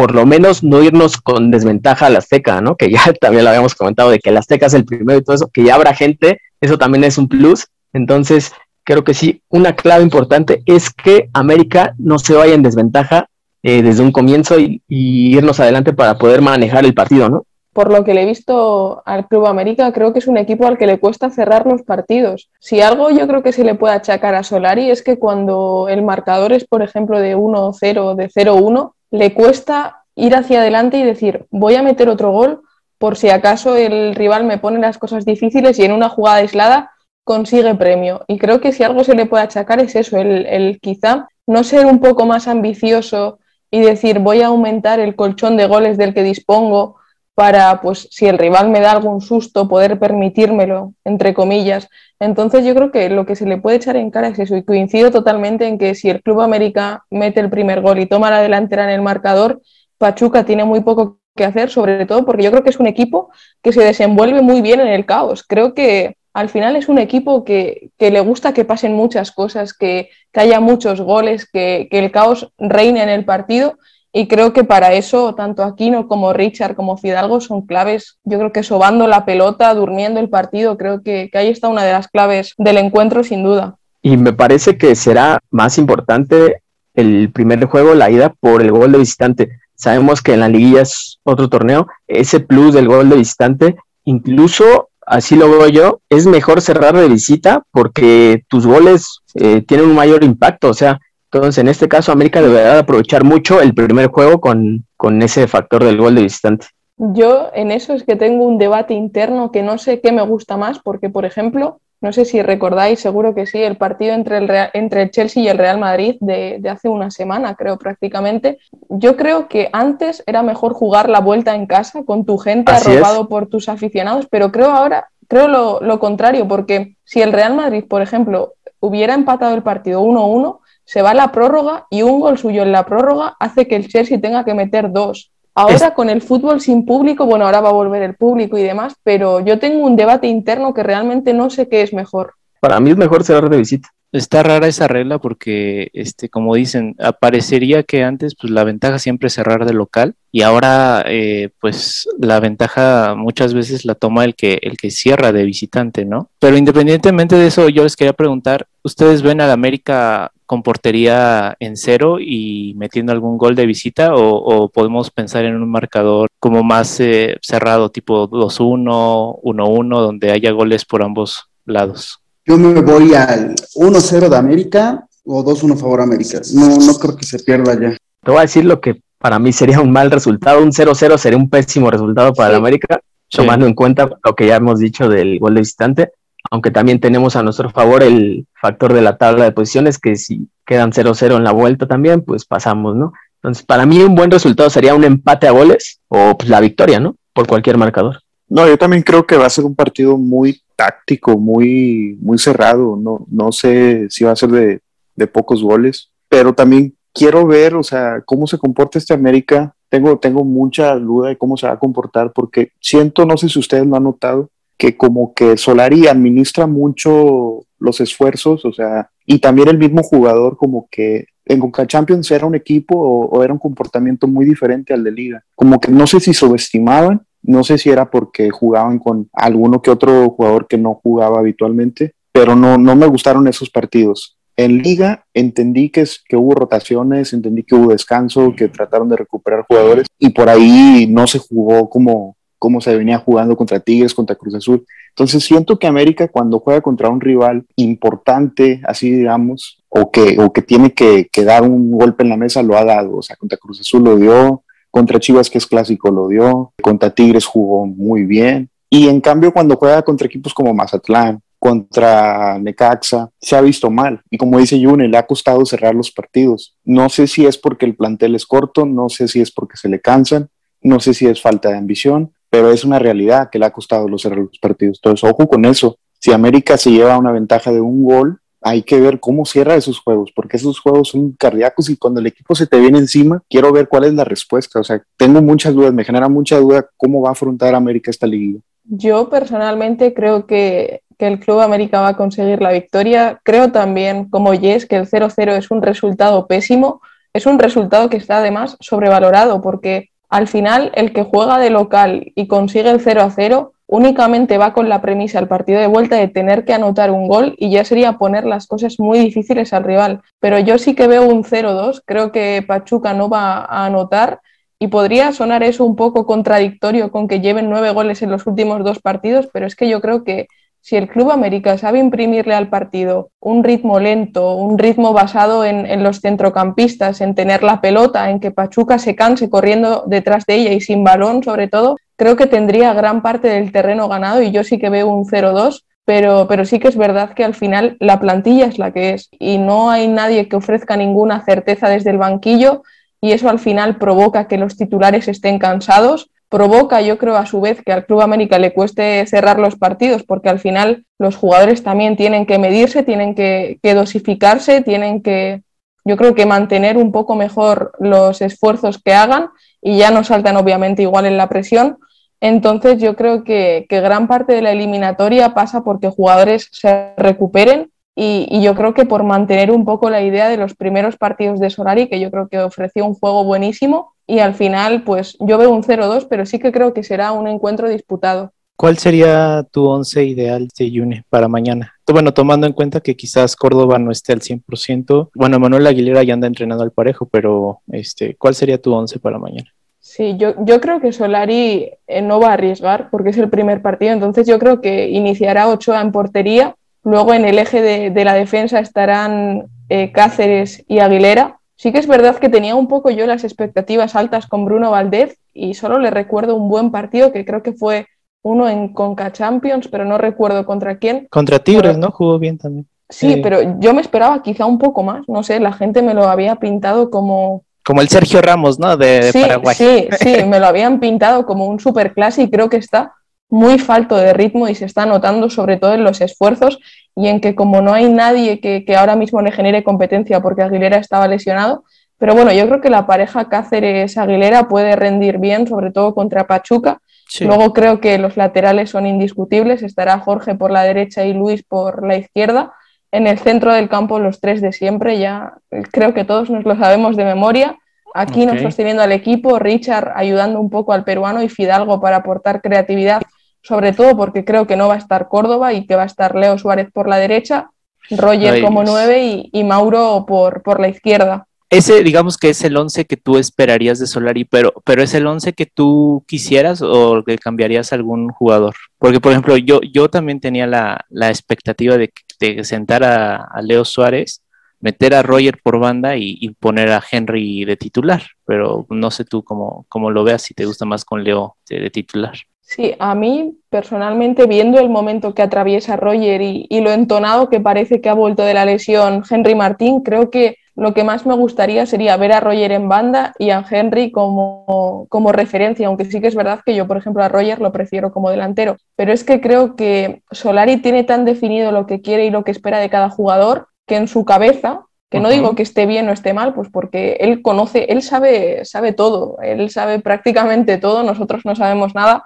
por 0.00 0.14
lo 0.14 0.24
menos 0.24 0.64
no 0.64 0.82
irnos 0.82 1.18
con 1.18 1.50
desventaja 1.50 2.06
a 2.06 2.08
la 2.08 2.20
Azteca, 2.20 2.62
¿no? 2.62 2.74
Que 2.74 2.90
ya 2.90 3.02
también 3.20 3.44
lo 3.44 3.50
habíamos 3.50 3.74
comentado 3.74 4.08
de 4.08 4.18
que 4.18 4.30
la 4.30 4.40
Azteca 4.40 4.64
es 4.64 4.72
el 4.72 4.86
primero 4.86 5.18
y 5.18 5.22
todo 5.22 5.36
eso, 5.36 5.50
que 5.52 5.62
ya 5.62 5.74
habrá 5.74 5.92
gente, 5.92 6.40
eso 6.58 6.78
también 6.78 7.04
es 7.04 7.18
un 7.18 7.28
plus. 7.28 7.66
Entonces, 7.92 8.50
creo 8.82 9.04
que 9.04 9.12
sí, 9.12 9.42
una 9.50 9.76
clave 9.76 10.02
importante 10.02 10.62
es 10.64 10.88
que 10.88 11.28
América 11.34 11.92
no 11.98 12.18
se 12.18 12.32
vaya 12.32 12.54
en 12.54 12.62
desventaja 12.62 13.26
eh, 13.62 13.82
desde 13.82 14.02
un 14.02 14.10
comienzo 14.10 14.58
y, 14.58 14.80
y, 14.88 15.36
irnos 15.36 15.60
adelante 15.60 15.92
para 15.92 16.16
poder 16.16 16.40
manejar 16.40 16.86
el 16.86 16.94
partido, 16.94 17.28
¿no? 17.28 17.44
Por 17.74 17.92
lo 17.92 18.02
que 18.02 18.14
le 18.14 18.22
he 18.22 18.26
visto 18.26 19.02
al 19.04 19.28
Club 19.28 19.44
América, 19.48 19.92
creo 19.92 20.14
que 20.14 20.20
es 20.20 20.26
un 20.28 20.38
equipo 20.38 20.66
al 20.66 20.78
que 20.78 20.86
le 20.86 20.98
cuesta 20.98 21.28
cerrar 21.28 21.66
los 21.66 21.82
partidos. 21.82 22.48
Si 22.58 22.80
algo 22.80 23.10
yo 23.10 23.28
creo 23.28 23.42
que 23.42 23.52
se 23.52 23.64
le 23.64 23.74
puede 23.74 23.92
achacar 23.92 24.34
a 24.34 24.44
Solari 24.44 24.90
es 24.90 25.02
que 25.02 25.18
cuando 25.18 25.88
el 25.90 26.02
marcador 26.02 26.54
es, 26.54 26.64
por 26.64 26.80
ejemplo, 26.80 27.20
de 27.20 27.36
1-0 27.36 28.14
de 28.14 28.30
0-1, 28.30 28.92
le 29.10 29.34
cuesta 29.34 30.04
ir 30.14 30.34
hacia 30.34 30.60
adelante 30.60 30.98
y 30.98 31.02
decir, 31.02 31.46
voy 31.50 31.76
a 31.76 31.82
meter 31.82 32.08
otro 32.08 32.30
gol 32.30 32.62
por 32.98 33.16
si 33.16 33.30
acaso 33.30 33.76
el 33.76 34.14
rival 34.14 34.44
me 34.44 34.58
pone 34.58 34.78
las 34.78 34.98
cosas 34.98 35.24
difíciles 35.24 35.78
y 35.78 35.84
en 35.84 35.92
una 35.92 36.10
jugada 36.10 36.38
aislada 36.38 36.92
consigue 37.24 37.74
premio. 37.74 38.24
Y 38.28 38.38
creo 38.38 38.60
que 38.60 38.72
si 38.72 38.82
algo 38.82 39.04
se 39.04 39.14
le 39.14 39.26
puede 39.26 39.44
achacar 39.44 39.80
es 39.80 39.96
eso, 39.96 40.18
el, 40.18 40.46
el 40.46 40.80
quizá 40.80 41.28
no 41.46 41.64
ser 41.64 41.86
un 41.86 42.00
poco 42.00 42.26
más 42.26 42.46
ambicioso 42.46 43.38
y 43.70 43.80
decir 43.80 44.18
voy 44.18 44.42
a 44.42 44.48
aumentar 44.48 45.00
el 45.00 45.16
colchón 45.16 45.56
de 45.56 45.66
goles 45.66 45.96
del 45.96 46.12
que 46.12 46.22
dispongo 46.22 46.99
para, 47.40 47.80
pues, 47.80 48.06
si 48.10 48.26
el 48.26 48.36
rival 48.36 48.68
me 48.68 48.80
da 48.80 48.92
algún 48.92 49.22
susto, 49.22 49.66
poder 49.66 49.98
permitírmelo, 49.98 50.92
entre 51.04 51.32
comillas. 51.32 51.88
Entonces 52.18 52.66
yo 52.66 52.74
creo 52.74 52.90
que 52.90 53.08
lo 53.08 53.24
que 53.24 53.34
se 53.34 53.46
le 53.46 53.56
puede 53.56 53.78
echar 53.78 53.96
en 53.96 54.10
cara 54.10 54.28
es 54.28 54.38
eso, 54.38 54.58
y 54.58 54.62
coincido 54.62 55.10
totalmente 55.10 55.66
en 55.66 55.78
que 55.78 55.94
si 55.94 56.10
el 56.10 56.22
Club 56.22 56.42
América 56.42 57.06
mete 57.08 57.40
el 57.40 57.48
primer 57.48 57.80
gol 57.80 57.98
y 57.98 58.04
toma 58.04 58.28
la 58.28 58.42
delantera 58.42 58.84
en 58.84 58.90
el 58.90 59.00
marcador, 59.00 59.62
Pachuca 59.96 60.44
tiene 60.44 60.66
muy 60.66 60.80
poco 60.80 61.20
que 61.34 61.44
hacer, 61.44 61.70
sobre 61.70 62.04
todo 62.04 62.26
porque 62.26 62.42
yo 62.42 62.50
creo 62.50 62.62
que 62.62 62.68
es 62.68 62.78
un 62.78 62.86
equipo 62.86 63.30
que 63.62 63.72
se 63.72 63.82
desenvuelve 63.82 64.42
muy 64.42 64.60
bien 64.60 64.80
en 64.80 64.88
el 64.88 65.06
caos. 65.06 65.42
Creo 65.42 65.72
que 65.72 66.16
al 66.34 66.50
final 66.50 66.76
es 66.76 66.90
un 66.90 66.98
equipo 66.98 67.42
que, 67.42 67.90
le 67.98 68.20
gusta 68.20 68.52
que 68.52 68.66
pasen 68.66 68.92
muchas 68.92 69.32
cosas, 69.32 69.72
que, 69.72 70.10
haya 70.34 70.60
muchos 70.60 71.00
goles, 71.00 71.48
que, 71.50 71.88
que, 71.90 72.00
el 72.00 72.12
caos 72.12 72.52
reine 72.58 73.02
en 73.02 73.08
el 73.08 73.24
partido. 73.24 73.78
Y 74.12 74.26
creo 74.26 74.52
que 74.52 74.64
para 74.64 74.92
eso, 74.92 75.34
tanto 75.34 75.62
Aquino 75.62 76.08
como 76.08 76.32
Richard 76.32 76.74
como 76.74 76.96
Fidalgo 76.96 77.40
son 77.40 77.66
claves. 77.66 78.18
Yo 78.24 78.38
creo 78.38 78.52
que 78.52 78.62
sobando 78.62 79.06
la 79.06 79.24
pelota, 79.24 79.72
durmiendo 79.74 80.18
el 80.18 80.28
partido, 80.28 80.76
creo 80.76 81.02
que, 81.02 81.28
que 81.30 81.38
ahí 81.38 81.48
está 81.48 81.68
una 81.68 81.84
de 81.84 81.92
las 81.92 82.08
claves 82.08 82.54
del 82.58 82.78
encuentro, 82.78 83.22
sin 83.22 83.44
duda. 83.44 83.76
Y 84.02 84.16
me 84.16 84.32
parece 84.32 84.76
que 84.76 84.96
será 84.96 85.38
más 85.50 85.78
importante 85.78 86.62
el 86.94 87.30
primer 87.32 87.64
juego, 87.66 87.94
la 87.94 88.10
ida 88.10 88.34
por 88.40 88.62
el 88.62 88.72
gol 88.72 88.92
de 88.92 88.98
visitante. 88.98 89.60
Sabemos 89.74 90.22
que 90.22 90.34
en 90.34 90.40
la 90.40 90.48
liguilla 90.48 90.82
es 90.82 91.18
otro 91.22 91.48
torneo, 91.48 91.86
ese 92.08 92.40
plus 92.40 92.74
del 92.74 92.88
gol 92.88 93.08
de 93.08 93.16
visitante, 93.16 93.76
incluso 94.04 94.88
así 95.06 95.36
lo 95.36 95.50
veo 95.50 95.68
yo, 95.68 96.00
es 96.08 96.26
mejor 96.26 96.60
cerrar 96.60 96.96
de 96.96 97.08
visita 97.08 97.62
porque 97.70 98.44
tus 98.48 98.66
goles 98.66 99.20
eh, 99.34 99.62
tienen 99.66 99.86
un 99.86 99.94
mayor 99.94 100.22
impacto. 100.24 100.68
O 100.68 100.74
sea, 100.74 101.00
entonces 101.32 101.58
en 101.58 101.68
este 101.68 101.88
caso 101.88 102.12
América 102.12 102.42
deberá 102.42 102.80
aprovechar 102.80 103.24
mucho 103.24 103.60
el 103.60 103.74
primer 103.74 104.08
juego 104.08 104.40
con, 104.40 104.84
con 104.96 105.22
ese 105.22 105.46
factor 105.46 105.84
del 105.84 105.96
gol 105.96 106.16
de 106.16 106.22
visitante. 106.22 106.66
Yo 106.96 107.50
en 107.54 107.70
eso 107.70 107.94
es 107.94 108.02
que 108.02 108.16
tengo 108.16 108.44
un 108.44 108.58
debate 108.58 108.94
interno 108.94 109.50
que 109.50 109.62
no 109.62 109.78
sé 109.78 110.00
qué 110.00 110.12
me 110.12 110.22
gusta 110.22 110.56
más, 110.56 110.80
porque 110.80 111.08
por 111.08 111.24
ejemplo, 111.24 111.80
no 112.02 112.12
sé 112.12 112.24
si 112.24 112.42
recordáis, 112.42 113.00
seguro 113.00 113.34
que 113.34 113.46
sí, 113.46 113.62
el 113.62 113.76
partido 113.76 114.14
entre 114.14 114.38
el, 114.38 114.50
entre 114.74 115.02
el 115.02 115.10
Chelsea 115.10 115.42
y 115.42 115.48
el 115.48 115.56
Real 115.56 115.78
Madrid 115.78 116.16
de, 116.20 116.58
de, 116.60 116.68
hace 116.68 116.88
una 116.88 117.10
semana, 117.10 117.54
creo 117.54 117.78
prácticamente. 117.78 118.58
Yo 118.88 119.16
creo 119.16 119.48
que 119.48 119.70
antes 119.72 120.22
era 120.26 120.42
mejor 120.42 120.74
jugar 120.74 121.08
la 121.08 121.20
vuelta 121.20 121.54
en 121.54 121.66
casa 121.66 122.02
con 122.04 122.26
tu 122.26 122.38
gente 122.38 122.72
Así 122.72 122.90
arrobado 122.90 123.22
es. 123.22 123.28
por 123.28 123.46
tus 123.46 123.68
aficionados, 123.68 124.26
pero 124.30 124.50
creo 124.50 124.70
ahora, 124.70 125.08
creo 125.28 125.48
lo, 125.48 125.80
lo 125.80 126.00
contrario, 126.00 126.48
porque 126.48 126.96
si 127.04 127.22
el 127.22 127.32
Real 127.32 127.54
Madrid, 127.54 127.84
por 127.88 128.02
ejemplo, 128.02 128.54
hubiera 128.80 129.14
empatado 129.14 129.54
el 129.54 129.62
partido 129.62 130.02
1-1, 130.02 130.58
se 130.90 131.02
va 131.02 131.10
a 131.10 131.14
la 131.14 131.30
prórroga 131.30 131.86
y 131.88 132.02
un 132.02 132.18
gol 132.18 132.36
suyo 132.36 132.62
en 132.62 132.72
la 132.72 132.84
prórroga 132.84 133.36
hace 133.38 133.68
que 133.68 133.76
el 133.76 133.86
Chelsea 133.86 134.20
tenga 134.20 134.44
que 134.44 134.54
meter 134.54 134.90
dos. 134.90 135.30
Ahora 135.54 135.86
es... 135.86 135.92
con 135.92 136.10
el 136.10 136.20
fútbol 136.20 136.60
sin 136.60 136.84
público, 136.84 137.26
bueno, 137.26 137.44
ahora 137.44 137.60
va 137.60 137.68
a 137.68 137.72
volver 137.72 138.02
el 138.02 138.16
público 138.16 138.58
y 138.58 138.64
demás, 138.64 138.94
pero 139.04 139.38
yo 139.38 139.60
tengo 139.60 139.86
un 139.86 139.94
debate 139.94 140.26
interno 140.26 140.74
que 140.74 140.82
realmente 140.82 141.32
no 141.32 141.48
sé 141.48 141.68
qué 141.68 141.82
es 141.82 141.92
mejor. 141.92 142.34
Para 142.58 142.80
mí 142.80 142.90
es 142.90 142.96
mejor 142.96 143.22
cerrar 143.22 143.48
de 143.48 143.58
visita. 143.58 143.88
Está 144.10 144.42
rara 144.42 144.66
esa 144.66 144.88
regla 144.88 145.20
porque, 145.20 145.90
este, 145.92 146.28
como 146.28 146.56
dicen, 146.56 146.96
aparecería 146.98 147.84
que 147.84 148.02
antes 148.02 148.34
pues, 148.34 148.52
la 148.52 148.64
ventaja 148.64 148.98
siempre 148.98 149.28
es 149.28 149.34
cerrar 149.34 149.66
de 149.66 149.72
local 149.72 150.16
y 150.32 150.42
ahora 150.42 151.04
eh, 151.06 151.50
pues 151.60 152.08
la 152.18 152.40
ventaja 152.40 153.14
muchas 153.14 153.54
veces 153.54 153.84
la 153.84 153.94
toma 153.94 154.24
el 154.24 154.34
que, 154.34 154.58
el 154.62 154.76
que 154.76 154.90
cierra 154.90 155.30
de 155.30 155.44
visitante, 155.44 156.04
¿no? 156.04 156.28
Pero 156.40 156.56
independientemente 156.56 157.36
de 157.36 157.46
eso, 157.46 157.68
yo 157.68 157.84
les 157.84 157.94
quería 157.94 158.12
preguntar, 158.12 158.66
¿ustedes 158.82 159.22
ven 159.22 159.40
al 159.40 159.52
América 159.52 160.32
con 160.50 160.64
portería 160.64 161.56
en 161.60 161.76
cero 161.76 162.16
y 162.18 162.74
metiendo 162.76 163.12
algún 163.12 163.38
gol 163.38 163.54
de 163.54 163.66
visita 163.66 164.16
o, 164.16 164.34
o 164.34 164.68
podemos 164.68 165.08
pensar 165.12 165.44
en 165.44 165.54
un 165.54 165.70
marcador 165.70 166.28
como 166.40 166.64
más 166.64 166.98
eh, 166.98 167.36
cerrado, 167.40 167.90
tipo 167.90 168.28
2-1, 168.28 169.42
1-1, 169.44 170.00
donde 170.00 170.32
haya 170.32 170.50
goles 170.50 170.84
por 170.84 171.04
ambos 171.04 171.44
lados? 171.66 172.18
Yo 172.44 172.58
me 172.58 172.80
voy 172.80 173.14
al 173.14 173.54
1-0 173.76 174.28
de 174.28 174.36
América 174.36 175.06
o 175.24 175.44
2-1 175.44 175.76
favor 175.76 176.00
América. 176.00 176.40
No, 176.52 176.78
no 176.78 176.94
creo 176.94 177.16
que 177.16 177.24
se 177.24 177.38
pierda 177.38 177.74
ya. 177.74 177.96
Te 178.20 178.30
voy 178.32 178.38
a 178.38 178.42
decir 178.42 178.64
lo 178.64 178.80
que 178.80 179.00
para 179.18 179.38
mí 179.38 179.52
sería 179.52 179.80
un 179.80 179.92
mal 179.92 180.10
resultado. 180.10 180.60
Un 180.60 180.72
0-0 180.72 181.16
sería 181.16 181.38
un 181.38 181.48
pésimo 181.48 181.92
resultado 181.92 182.34
para 182.34 182.48
sí. 182.48 182.54
el 182.54 182.58
América, 182.58 183.00
sí. 183.28 183.36
tomando 183.36 183.66
en 183.66 183.74
cuenta 183.74 184.10
lo 184.24 184.34
que 184.34 184.48
ya 184.48 184.56
hemos 184.56 184.80
dicho 184.80 185.08
del 185.08 185.38
gol 185.38 185.54
de 185.54 185.60
visitante 185.60 186.10
aunque 186.50 186.70
también 186.70 187.00
tenemos 187.00 187.36
a 187.36 187.42
nuestro 187.42 187.70
favor 187.70 188.02
el 188.02 188.46
factor 188.60 188.92
de 188.92 189.02
la 189.02 189.16
tabla 189.16 189.44
de 189.44 189.52
posiciones, 189.52 189.98
que 189.98 190.16
si 190.16 190.48
quedan 190.66 190.92
0-0 190.92 191.36
en 191.36 191.44
la 191.44 191.52
vuelta 191.52 191.86
también, 191.86 192.22
pues 192.22 192.44
pasamos, 192.44 192.96
¿no? 192.96 193.12
Entonces, 193.36 193.64
para 193.64 193.86
mí 193.86 194.00
un 194.00 194.14
buen 194.14 194.30
resultado 194.30 194.68
sería 194.68 194.94
un 194.94 195.04
empate 195.04 195.46
a 195.46 195.52
goles 195.52 196.00
o 196.08 196.36
pues, 196.36 196.50
la 196.50 196.60
victoria, 196.60 197.00
¿no? 197.00 197.16
Por 197.32 197.46
cualquier 197.46 197.78
marcador. 197.78 198.20
No, 198.48 198.66
yo 198.66 198.76
también 198.76 199.02
creo 199.02 199.26
que 199.26 199.36
va 199.36 199.46
a 199.46 199.50
ser 199.50 199.64
un 199.64 199.76
partido 199.76 200.18
muy 200.18 200.60
táctico, 200.74 201.38
muy, 201.38 202.18
muy 202.20 202.36
cerrado. 202.36 202.96
No, 202.96 203.24
no 203.30 203.52
sé 203.52 204.08
si 204.10 204.24
va 204.24 204.32
a 204.32 204.36
ser 204.36 204.50
de, 204.50 204.80
de 205.14 205.26
pocos 205.28 205.62
goles, 205.62 206.10
pero 206.28 206.52
también 206.52 206.94
quiero 207.14 207.46
ver, 207.46 207.76
o 207.76 207.82
sea, 207.82 208.22
cómo 208.26 208.46
se 208.46 208.58
comporta 208.58 208.98
este 208.98 209.14
América. 209.14 209.74
Tengo, 209.88 210.18
tengo 210.18 210.44
mucha 210.44 210.96
duda 210.96 211.28
de 211.28 211.38
cómo 211.38 211.56
se 211.56 211.66
va 211.66 211.74
a 211.74 211.78
comportar 211.78 212.32
porque 212.32 212.72
siento, 212.80 213.24
no 213.24 213.36
sé 213.36 213.48
si 213.48 213.58
ustedes 213.58 213.86
lo 213.86 213.96
han 213.96 214.04
notado, 214.04 214.50
que 214.80 214.96
como 214.96 215.34
que 215.34 215.58
Solari 215.58 216.08
administra 216.08 216.66
mucho 216.66 217.66
los 217.78 218.00
esfuerzos, 218.00 218.64
o 218.64 218.72
sea, 218.72 219.10
y 219.26 219.38
también 219.38 219.68
el 219.68 219.76
mismo 219.76 220.02
jugador 220.02 220.56
como 220.56 220.88
que 220.90 221.26
en 221.44 221.60
Conca 221.60 221.86
Champions 221.86 222.30
era 222.30 222.46
un 222.46 222.54
equipo 222.54 222.96
o, 222.96 223.44
era 223.44 223.52
un 223.52 223.58
comportamiento 223.58 224.26
muy 224.26 224.46
diferente 224.46 224.94
al 224.94 225.04
de 225.04 225.12
Liga. 225.12 225.44
Como 225.54 225.78
que 225.78 225.92
no 225.92 226.06
sé 226.06 226.18
si 226.18 226.32
subestimaban, 226.32 227.26
no 227.42 227.62
sé 227.62 227.76
si 227.76 227.90
era 227.90 228.10
porque 228.10 228.48
jugaban 228.48 228.98
con 228.98 229.28
alguno 229.34 229.82
que 229.82 229.90
otro 229.90 230.30
jugador 230.30 230.66
que 230.66 230.78
no 230.78 230.94
jugaba 230.94 231.40
habitualmente, 231.40 232.14
pero 232.32 232.56
no, 232.56 232.78
no 232.78 232.96
me 232.96 233.06
gustaron 233.06 233.48
esos 233.48 233.68
partidos. 233.68 234.38
En 234.56 234.78
Liga 234.78 235.26
entendí 235.34 235.90
que, 235.90 236.04
que 236.26 236.36
hubo 236.36 236.54
rotaciones, 236.54 237.34
entendí 237.34 237.64
que 237.64 237.74
hubo 237.74 237.92
descanso, 237.92 238.54
que 238.56 238.68
trataron 238.68 239.10
de 239.10 239.16
recuperar 239.16 239.66
jugadores 239.68 240.06
y 240.18 240.30
por 240.30 240.48
ahí 240.48 241.06
no 241.06 241.26
se 241.26 241.38
jugó 241.38 241.90
como, 241.90 242.36
cómo 242.60 242.80
se 242.80 242.94
venía 242.94 243.18
jugando 243.18 243.56
contra 243.56 243.80
Tigres, 243.80 244.14
contra 244.14 244.36
Cruz 244.36 244.54
Azul. 244.54 244.86
Entonces 245.08 245.42
siento 245.42 245.78
que 245.78 245.86
América 245.86 246.28
cuando 246.28 246.60
juega 246.60 246.82
contra 246.82 247.08
un 247.08 247.20
rival 247.20 247.64
importante, 247.74 248.82
así 248.84 249.10
digamos, 249.10 249.82
o 249.88 250.10
que, 250.10 250.36
o 250.38 250.52
que 250.52 250.62
tiene 250.62 250.92
que, 250.92 251.28
que, 251.32 251.42
dar 251.42 251.62
un 251.62 251.90
golpe 251.90 252.22
en 252.22 252.28
la 252.28 252.36
mesa, 252.36 252.62
lo 252.62 252.76
ha 252.76 252.84
dado. 252.84 253.16
O 253.16 253.22
sea, 253.22 253.34
contra 253.36 253.58
Cruz 253.58 253.80
Azul 253.80 254.04
lo 254.04 254.16
dio, 254.16 254.62
contra 254.90 255.18
Chivas, 255.18 255.48
que 255.48 255.56
es 255.56 255.66
clásico, 255.66 256.10
lo 256.10 256.28
dio, 256.28 256.74
contra 256.82 257.10
Tigres 257.10 257.46
jugó 257.46 257.86
muy 257.86 258.24
bien. 258.24 258.68
Y 258.90 259.08
en 259.08 259.22
cambio 259.22 259.52
cuando 259.52 259.76
juega 259.76 260.02
contra 260.02 260.26
equipos 260.26 260.52
como 260.52 260.74
Mazatlán, 260.74 261.40
contra 261.58 262.58
Necaxa, 262.58 263.30
se 263.40 263.56
ha 263.56 263.62
visto 263.62 263.90
mal. 263.90 264.20
Y 264.30 264.36
como 264.36 264.58
dice 264.58 264.78
Yune, 264.78 265.08
le 265.08 265.16
ha 265.16 265.26
costado 265.26 265.64
cerrar 265.64 265.94
los 265.94 266.10
partidos. 266.10 266.76
No 266.84 267.08
sé 267.08 267.26
si 267.26 267.46
es 267.46 267.56
porque 267.56 267.86
el 267.86 267.96
plantel 267.96 268.34
es 268.34 268.44
corto, 268.44 268.84
no 268.84 269.08
sé 269.08 269.28
si 269.28 269.40
es 269.40 269.50
porque 269.50 269.78
se 269.78 269.88
le 269.88 270.00
cansan, 270.00 270.50
no 270.82 271.00
sé 271.00 271.14
si 271.14 271.26
es 271.26 271.40
falta 271.40 271.70
de 271.70 271.78
ambición, 271.78 272.32
pero 272.50 272.70
es 272.70 272.84
una 272.84 272.98
realidad 272.98 273.48
que 273.50 273.58
le 273.58 273.66
ha 273.66 273.70
costado 273.70 274.08
los 274.08 274.22
cerrar 274.22 274.40
los 274.40 274.58
partidos. 274.58 274.98
Entonces, 274.98 275.30
ojo 275.30 275.48
con 275.48 275.64
eso. 275.64 275.96
Si 276.18 276.32
América 276.32 276.76
se 276.76 276.90
lleva 276.90 277.16
una 277.16 277.32
ventaja 277.32 277.72
de 277.72 277.80
un 277.80 278.04
gol, 278.04 278.40
hay 278.60 278.82
que 278.82 279.00
ver 279.00 279.20
cómo 279.20 279.46
cierra 279.46 279.74
esos 279.74 280.00
juegos, 280.00 280.32
porque 280.34 280.58
esos 280.58 280.78
juegos 280.80 281.08
son 281.08 281.32
cardíacos 281.32 281.88
y 281.88 281.96
cuando 281.96 282.20
el 282.20 282.26
equipo 282.26 282.54
se 282.54 282.66
te 282.66 282.78
viene 282.78 282.98
encima, 282.98 283.42
quiero 283.48 283.72
ver 283.72 283.88
cuál 283.88 284.04
es 284.04 284.12
la 284.12 284.24
respuesta. 284.24 284.80
O 284.80 284.84
sea, 284.84 285.02
tengo 285.16 285.40
muchas 285.40 285.72
dudas, 285.72 285.94
me 285.94 286.04
genera 286.04 286.28
mucha 286.28 286.58
duda 286.58 286.86
cómo 286.96 287.22
va 287.22 287.30
a 287.30 287.32
afrontar 287.32 287.74
América 287.74 288.10
esta 288.10 288.26
liga. 288.26 288.60
Yo 288.84 289.30
personalmente 289.30 290.12
creo 290.12 290.46
que, 290.46 291.02
que 291.16 291.26
el 291.26 291.38
Club 291.38 291.60
América 291.60 292.00
va 292.00 292.08
a 292.08 292.16
conseguir 292.16 292.60
la 292.60 292.72
victoria. 292.72 293.40
Creo 293.44 293.72
también, 293.72 294.28
como 294.28 294.52
Yes, 294.52 294.84
que 294.84 294.96
el 294.96 295.08
0-0 295.08 295.56
es 295.56 295.70
un 295.70 295.80
resultado 295.80 296.46
pésimo. 296.46 297.00
Es 297.32 297.46
un 297.46 297.58
resultado 297.58 298.10
que 298.10 298.16
está 298.16 298.38
además 298.38 298.76
sobrevalorado 298.80 299.62
porque 299.62 300.10
al 300.30 300.46
final, 300.46 300.92
el 300.94 301.12
que 301.12 301.24
juega 301.24 301.58
de 301.58 301.70
local 301.70 302.32
y 302.36 302.46
consigue 302.46 302.90
el 302.90 303.00
0 303.00 303.22
a 303.22 303.30
0 303.30 303.72
únicamente 303.86 304.56
va 304.56 304.72
con 304.72 304.88
la 304.88 305.02
premisa 305.02 305.40
al 305.40 305.48
partido 305.48 305.80
de 305.80 305.88
vuelta 305.88 306.14
de 306.14 306.28
tener 306.28 306.64
que 306.64 306.72
anotar 306.72 307.10
un 307.10 307.26
gol 307.26 307.56
y 307.58 307.70
ya 307.70 307.84
sería 307.84 308.18
poner 308.18 308.44
las 308.44 308.68
cosas 308.68 309.00
muy 309.00 309.18
difíciles 309.18 309.72
al 309.72 309.82
rival. 309.82 310.20
Pero 310.38 310.60
yo 310.60 310.78
sí 310.78 310.94
que 310.94 311.08
veo 311.08 311.24
un 311.24 311.42
0-2, 311.42 312.00
creo 312.06 312.30
que 312.30 312.64
Pachuca 312.66 313.12
no 313.14 313.28
va 313.28 313.64
a 313.64 313.86
anotar 313.86 314.40
y 314.78 314.86
podría 314.86 315.32
sonar 315.32 315.64
eso 315.64 315.84
un 315.84 315.96
poco 315.96 316.24
contradictorio 316.24 317.10
con 317.10 317.26
que 317.26 317.40
lleven 317.40 317.68
nueve 317.68 317.90
goles 317.90 318.22
en 318.22 318.30
los 318.30 318.46
últimos 318.46 318.84
dos 318.84 319.00
partidos, 319.00 319.48
pero 319.52 319.66
es 319.66 319.74
que 319.74 319.88
yo 319.88 320.00
creo 320.00 320.22
que, 320.22 320.46
si 320.80 320.96
el 320.96 321.08
Club 321.08 321.30
América 321.30 321.76
sabe 321.78 321.98
imprimirle 321.98 322.54
al 322.54 322.68
partido 322.68 323.30
un 323.40 323.62
ritmo 323.62 324.00
lento, 324.00 324.54
un 324.56 324.78
ritmo 324.78 325.12
basado 325.12 325.64
en, 325.64 326.02
los 326.02 326.20
centrocampistas, 326.20 327.20
en 327.20 327.34
tener 327.34 327.62
la 327.62 327.80
pelota, 327.80 328.30
en 328.30 328.40
que 328.40 328.50
Pachuca 328.50 328.98
se 328.98 329.14
canse 329.14 329.50
corriendo 329.50 330.04
detrás 330.06 330.46
de 330.46 330.54
ella 330.54 330.72
y 330.72 330.80
sin 330.80 331.04
balón 331.04 331.42
sobre 331.42 331.68
todo, 331.68 331.96
creo 332.16 332.36
que 332.36 332.46
tendría 332.46 332.94
gran 332.94 333.22
parte 333.22 333.48
del 333.48 333.72
terreno 333.72 334.08
ganado 334.08 334.42
y 334.42 334.50
yo 334.50 334.64
sí 334.64 334.78
que 334.78 334.90
veo 334.90 335.08
un 335.08 335.24
0-2 335.24 335.84
pero, 336.04 336.48
pero 336.48 336.64
sí 336.64 336.80
que 336.80 336.88
es 336.88 336.96
verdad 336.96 337.34
que 337.34 337.44
al 337.44 337.54
final 337.54 337.96
la 338.00 338.18
plantilla 338.18 338.66
es 338.66 338.78
la 338.78 338.92
que 338.92 339.14
es 339.14 339.28
y 339.38 339.58
no 339.58 339.90
hay 339.90 340.08
nadie 340.08 340.48
que 340.48 340.56
ofrezca 340.56 340.96
ninguna 340.96 341.44
certeza 341.44 341.88
desde 341.88 342.10
el 342.10 342.18
banquillo 342.18 342.82
y 343.20 343.32
eso 343.32 343.48
al 343.48 343.58
final 343.58 343.96
provoca 343.96 344.48
que 344.48 344.56
los 344.56 344.76
titulares 344.76 345.28
estén 345.28 345.58
cansados, 345.58 346.30
provoca 346.50 347.00
yo 347.00 347.16
creo 347.16 347.36
a 347.36 347.46
su 347.46 347.60
vez 347.60 347.80
que 347.82 347.92
al 347.92 348.04
Club 348.04 348.20
América 348.20 348.58
le 348.58 348.74
cueste 348.74 349.24
cerrar 349.26 349.58
los 349.58 349.76
partidos 349.76 350.24
porque 350.24 350.48
al 350.48 350.58
final 350.58 351.06
los 351.18 351.36
jugadores 351.36 351.82
también 351.82 352.16
tienen 352.16 352.44
que 352.44 352.58
medirse, 352.58 353.04
tienen 353.04 353.34
que, 353.34 353.78
dosificarse, 353.82 354.82
tienen 354.82 355.22
que 355.22 355.62
yo 356.04 356.16
creo 356.16 356.34
que 356.34 356.46
mantener 356.46 356.96
un 356.96 357.12
poco 357.12 357.36
mejor 357.36 357.92
los 358.00 358.42
esfuerzos 358.42 359.00
que 359.02 359.14
hagan 359.14 359.50
y 359.80 359.98
ya 359.98 360.10
no 360.10 360.24
saltan 360.24 360.56
obviamente 360.56 361.02
igual 361.02 361.24
en 361.26 361.36
la 361.36 361.48
presión, 361.48 361.98
entonces 362.40 362.98
yo 362.98 363.14
creo 363.14 363.44
que, 363.44 363.86
que, 363.88 364.00
gran 364.00 364.26
parte 364.26 364.54
de 364.54 364.62
la 364.62 364.72
eliminatoria 364.72 365.54
pasa 365.54 365.84
porque 365.84 366.08
jugadores 366.08 366.68
se 366.72 367.12
recuperen 367.16 367.90
y, 368.22 368.46
y, 368.50 368.62
yo 368.62 368.74
creo 368.74 368.92
que 368.92 369.06
por 369.06 369.24
mantener 369.24 369.70
un 369.70 369.86
poco 369.86 370.10
la 370.10 370.22
idea 370.22 370.50
de 370.50 370.58
los 370.58 370.74
primeros 370.74 371.16
partidos 371.16 371.58
de 371.58 371.70
Solari, 371.70 372.06
que 372.06 372.20
yo 372.20 372.30
creo 372.30 372.48
que 372.48 372.58
ofreció 372.58 373.06
un 373.06 373.14
juego 373.14 373.44
buenísimo 373.44 374.12
y 374.26 374.40
al 374.40 374.54
final 374.54 375.04
pues 375.04 375.38
yo 375.40 375.56
veo 375.56 375.70
un 375.70 375.82
0-2, 375.82 376.26
pero 376.28 376.44
sí 376.44 376.58
que 376.58 376.70
creo 376.70 376.92
que 376.92 377.02
será 377.02 377.32
un 377.32 377.48
encuentro 377.48 377.88
disputado. 377.88 378.52
¿Cuál 378.76 378.98
sería 378.98 379.66
tu 379.70 379.86
once 379.86 380.22
ideal 380.22 380.68
de 380.78 380.90
Yune 380.90 381.24
para 381.30 381.48
mañana? 381.48 381.94
Bueno, 382.06 382.34
tomando 382.34 382.66
en 382.66 382.74
cuenta 382.74 383.00
que 383.00 383.16
quizás 383.16 383.56
Córdoba 383.56 383.98
no 383.98 384.10
esté 384.10 384.34
al 384.34 384.40
100%, 384.40 385.30
bueno, 385.34 385.58
Manuel 385.58 385.86
Aguilera 385.86 386.22
ya 386.22 386.34
anda 386.34 386.46
entrenando 386.46 386.84
al 386.84 386.92
parejo, 386.92 387.26
pero 387.26 387.80
este, 387.90 388.36
¿cuál 388.36 388.54
sería 388.54 388.80
tu 388.80 388.92
once 388.92 389.18
para 389.18 389.38
mañana? 389.38 389.70
Sí, 389.98 390.36
yo, 390.36 390.54
yo 390.64 390.80
creo 390.80 391.00
que 391.00 391.12
Solari 391.12 391.90
eh, 392.06 392.20
no 392.20 392.40
va 392.40 392.48
a 392.48 392.52
arriesgar 392.54 393.08
porque 393.10 393.30
es 393.30 393.38
el 393.38 393.48
primer 393.48 393.80
partido, 393.80 394.12
entonces 394.12 394.46
yo 394.46 394.58
creo 394.58 394.80
que 394.80 395.08
iniciará 395.08 395.68
Ochoa 395.68 396.00
en 396.00 396.12
portería, 396.12 396.74
luego 397.02 397.34
en 397.34 397.44
el 397.44 397.58
eje 397.58 397.82
de, 397.82 398.10
de 398.10 398.24
la 398.24 398.34
defensa 398.34 398.78
estarán 398.78 399.64
eh, 399.88 400.12
Cáceres 400.12 400.84
y 400.88 401.00
Aguilera. 401.00 401.58
Sí 401.76 401.92
que 401.92 401.98
es 401.98 402.06
verdad 402.06 402.36
que 402.36 402.48
tenía 402.48 402.74
un 402.74 402.88
poco 402.88 403.10
yo 403.10 403.26
las 403.26 403.44
expectativas 403.44 404.14
altas 404.14 404.46
con 404.46 404.64
Bruno 404.64 404.90
Valdez 404.90 405.38
y 405.54 405.74
solo 405.74 405.98
le 405.98 406.10
recuerdo 406.10 406.54
un 406.54 406.68
buen 406.68 406.90
partido 406.90 407.32
que 407.32 407.44
creo 407.44 407.62
que 407.62 407.72
fue 407.72 408.06
uno 408.42 408.68
en 408.68 408.92
Conca 408.92 409.32
Champions, 409.32 409.88
pero 409.88 410.04
no 410.04 410.18
recuerdo 410.18 410.64
contra 410.64 410.98
quién. 410.98 411.26
Contra 411.30 411.58
Tigres, 411.58 411.98
¿no? 411.98 412.10
Jugó 412.10 412.38
bien 412.38 412.58
también. 412.58 412.86
Sí, 413.08 413.40
pero 413.42 413.80
yo 413.80 413.92
me 413.92 414.00
esperaba 414.00 414.42
quizá 414.42 414.66
un 414.66 414.78
poco 414.78 415.02
más, 415.02 415.28
no 415.28 415.42
sé, 415.42 415.58
la 415.58 415.72
gente 415.72 416.00
me 416.00 416.14
lo 416.14 416.28
había 416.28 416.56
pintado 416.56 417.10
como 417.10 417.64
como 417.84 418.02
el 418.02 418.08
Sergio 418.08 418.40
Ramos, 418.40 418.78
¿no? 418.78 418.96
De, 418.96 419.20
de 419.20 419.32
sí, 419.32 419.40
Paraguay. 419.40 419.74
Sí, 419.74 420.08
sí, 420.20 420.44
me 420.46 420.60
lo 420.60 420.66
habían 420.66 421.00
pintado 421.00 421.44
como 421.44 421.66
un 421.66 421.80
superclase 421.80 422.42
y 422.42 422.50
creo 422.50 422.68
que 422.68 422.76
está 422.76 423.14
muy 423.50 423.78
falto 423.78 424.16
de 424.16 424.32
ritmo 424.32 424.68
y 424.68 424.74
se 424.74 424.84
está 424.84 425.06
notando 425.06 425.50
sobre 425.50 425.76
todo 425.76 425.94
en 425.94 426.04
los 426.04 426.20
esfuerzos 426.20 426.78
y 427.16 427.28
en 427.28 427.40
que 427.40 427.54
como 427.54 427.80
no 427.82 427.92
hay 427.92 428.08
nadie 428.08 428.60
que, 428.60 428.84
que 428.84 428.96
ahora 428.96 429.16
mismo 429.16 429.42
le 429.42 429.52
genere 429.52 429.84
competencia 429.84 430.40
porque 430.40 430.62
Aguilera 430.62 430.98
estaba 430.98 431.28
lesionado, 431.28 431.84
pero 432.18 432.34
bueno, 432.34 432.52
yo 432.52 432.66
creo 432.68 432.80
que 432.80 432.90
la 432.90 433.06
pareja 433.06 433.48
Cáceres-Aguilera 433.48 434.68
puede 434.68 434.94
rendir 434.94 435.38
bien, 435.38 435.66
sobre 435.66 435.90
todo 435.90 436.14
contra 436.14 436.46
Pachuca. 436.46 437.00
Sí. 437.26 437.44
Luego 437.44 437.72
creo 437.72 438.00
que 438.00 438.18
los 438.18 438.36
laterales 438.36 438.90
son 438.90 439.06
indiscutibles, 439.06 439.82
estará 439.82 440.18
Jorge 440.18 440.54
por 440.54 440.70
la 440.70 440.82
derecha 440.82 441.24
y 441.24 441.32
Luis 441.32 441.62
por 441.62 442.06
la 442.06 442.16
izquierda 442.16 442.74
en 443.12 443.26
el 443.26 443.38
centro 443.38 443.72
del 443.72 443.88
campo 443.88 444.18
los 444.18 444.40
tres 444.40 444.60
de 444.60 444.72
siempre, 444.72 445.18
ya 445.18 445.54
creo 445.90 446.14
que 446.14 446.24
todos 446.24 446.50
nos 446.50 446.64
lo 446.64 446.76
sabemos 446.76 447.16
de 447.16 447.24
memoria. 447.24 447.76
Aquí 448.14 448.42
okay. 448.42 448.46
nos 448.46 448.62
sosteniendo 448.62 449.02
al 449.02 449.12
equipo, 449.12 449.58
Richard 449.58 450.12
ayudando 450.16 450.60
un 450.60 450.70
poco 450.70 450.92
al 450.92 451.04
peruano 451.04 451.42
y 451.42 451.48
Fidalgo 451.48 452.00
para 452.00 452.16
aportar 452.16 452.60
creatividad, 452.60 453.22
sobre 453.62 453.92
todo 453.92 454.16
porque 454.16 454.44
creo 454.44 454.66
que 454.66 454.76
no 454.76 454.88
va 454.88 454.94
a 454.94 454.98
estar 454.98 455.28
Córdoba 455.28 455.72
y 455.72 455.86
que 455.86 455.96
va 455.96 456.04
a 456.04 456.06
estar 456.06 456.34
Leo 456.34 456.58
Suárez 456.58 456.88
por 456.92 457.08
la 457.08 457.18
derecha, 457.18 457.70
Roger 458.10 458.54
Ay, 458.54 458.62
como 458.62 458.82
nueve 458.82 459.24
y, 459.24 459.50
y, 459.52 459.64
Mauro 459.64 460.24
por, 460.26 460.62
por 460.62 460.80
la 460.80 460.88
izquierda. 460.88 461.46
Ese, 461.68 462.02
digamos 462.02 462.36
que 462.36 462.50
es 462.50 462.64
el 462.64 462.76
once 462.76 463.04
que 463.04 463.16
tú 463.16 463.38
esperarías 463.38 464.00
de 464.00 464.08
Solari, 464.08 464.44
pero, 464.44 464.72
pero 464.84 465.04
es 465.04 465.14
el 465.14 465.24
once 465.28 465.52
que 465.52 465.66
tú 465.66 466.24
quisieras 466.26 466.82
o 466.82 467.22
que 467.24 467.38
cambiarías 467.38 467.92
a 467.92 467.94
algún 467.94 468.30
jugador. 468.30 468.74
Porque, 468.98 469.20
por 469.20 469.30
ejemplo, 469.30 469.56
yo, 469.56 469.80
yo 469.82 470.10
también 470.10 470.40
tenía 470.40 470.66
la, 470.66 471.04
la 471.10 471.28
expectativa 471.28 471.96
de, 471.96 472.12
de 472.40 472.64
sentar 472.64 473.04
a, 473.04 473.36
a, 473.44 473.62
Leo 473.62 473.84
Suárez, 473.84 474.42
meter 474.80 475.14
a 475.14 475.22
Roger 475.22 475.60
por 475.62 475.78
banda 475.78 476.16
y, 476.16 476.38
y, 476.40 476.48
poner 476.54 476.90
a 476.90 477.04
Henry 477.08 477.64
de 477.64 477.76
titular. 477.76 478.24
Pero 478.44 478.84
no 478.90 479.12
sé 479.12 479.24
tú 479.24 479.44
cómo, 479.44 479.86
cómo 479.88 480.10
lo 480.10 480.24
veas, 480.24 480.42
si 480.42 480.54
te 480.54 480.66
gusta 480.66 480.86
más 480.86 481.04
con 481.04 481.22
Leo 481.22 481.56
de, 481.68 481.78
de 481.78 481.90
titular. 481.90 482.34
Sí, 482.70 482.94
a 483.00 483.16
mí 483.16 483.58
personalmente, 483.68 484.46
viendo 484.46 484.78
el 484.78 484.88
momento 484.88 485.34
que 485.34 485.42
atraviesa 485.42 485.96
Roger 485.96 486.40
y, 486.40 486.66
y, 486.70 486.80
lo 486.80 486.92
entonado 486.92 487.48
que 487.48 487.58
parece 487.58 488.00
que 488.00 488.08
ha 488.08 488.14
vuelto 488.14 488.44
de 488.44 488.54
la 488.54 488.64
lesión 488.64 489.24
Henry 489.28 489.56
Martín, 489.56 490.02
creo 490.02 490.30
que 490.30 490.56
lo 490.76 490.94
que 490.94 491.02
más 491.02 491.26
me 491.26 491.34
gustaría 491.34 491.84
sería 491.84 492.16
ver 492.16 492.32
a 492.32 492.38
Roger 492.38 492.70
en 492.70 492.88
banda 492.88 493.34
y 493.40 493.50
a 493.50 493.64
Henry 493.68 494.12
como, 494.12 495.06
como 495.08 495.32
referencia, 495.32 495.88
aunque 495.88 496.04
sí 496.04 496.20
que 496.20 496.28
es 496.28 496.36
verdad 496.36 496.60
que 496.64 496.76
yo, 496.76 496.86
por 496.86 496.96
ejemplo, 496.96 497.24
a 497.24 497.28
Roger 497.28 497.60
lo 497.60 497.72
prefiero 497.72 498.12
como 498.12 498.30
delantero. 498.30 498.76
Pero 498.94 499.12
es 499.12 499.24
que 499.24 499.40
creo 499.40 499.74
que 499.74 500.22
Solari 500.30 500.76
tiene 500.76 501.02
tan 501.02 501.24
definido 501.24 501.72
lo 501.72 501.86
que 501.86 502.00
quiere 502.00 502.24
y 502.26 502.30
lo 502.30 502.44
que 502.44 502.52
espera 502.52 502.78
de 502.78 502.88
cada 502.88 503.10
jugador 503.10 503.66
que 503.84 503.96
en 503.96 504.06
su 504.06 504.24
cabeza 504.24 504.86
que 505.10 505.18
no 505.18 505.28
digo 505.28 505.56
que 505.56 505.64
esté 505.64 505.86
bien 505.86 506.08
o 506.08 506.12
esté 506.12 506.32
mal, 506.32 506.54
pues 506.54 506.68
porque 506.70 507.16
él 507.18 507.42
conoce, 507.42 507.86
él 507.92 508.00
sabe, 508.00 508.64
sabe 508.64 508.92
todo, 508.92 509.38
él 509.42 509.68
sabe 509.68 509.98
prácticamente 509.98 510.78
todo, 510.78 511.02
nosotros 511.02 511.42
no 511.44 511.56
sabemos 511.56 511.96
nada, 511.96 512.22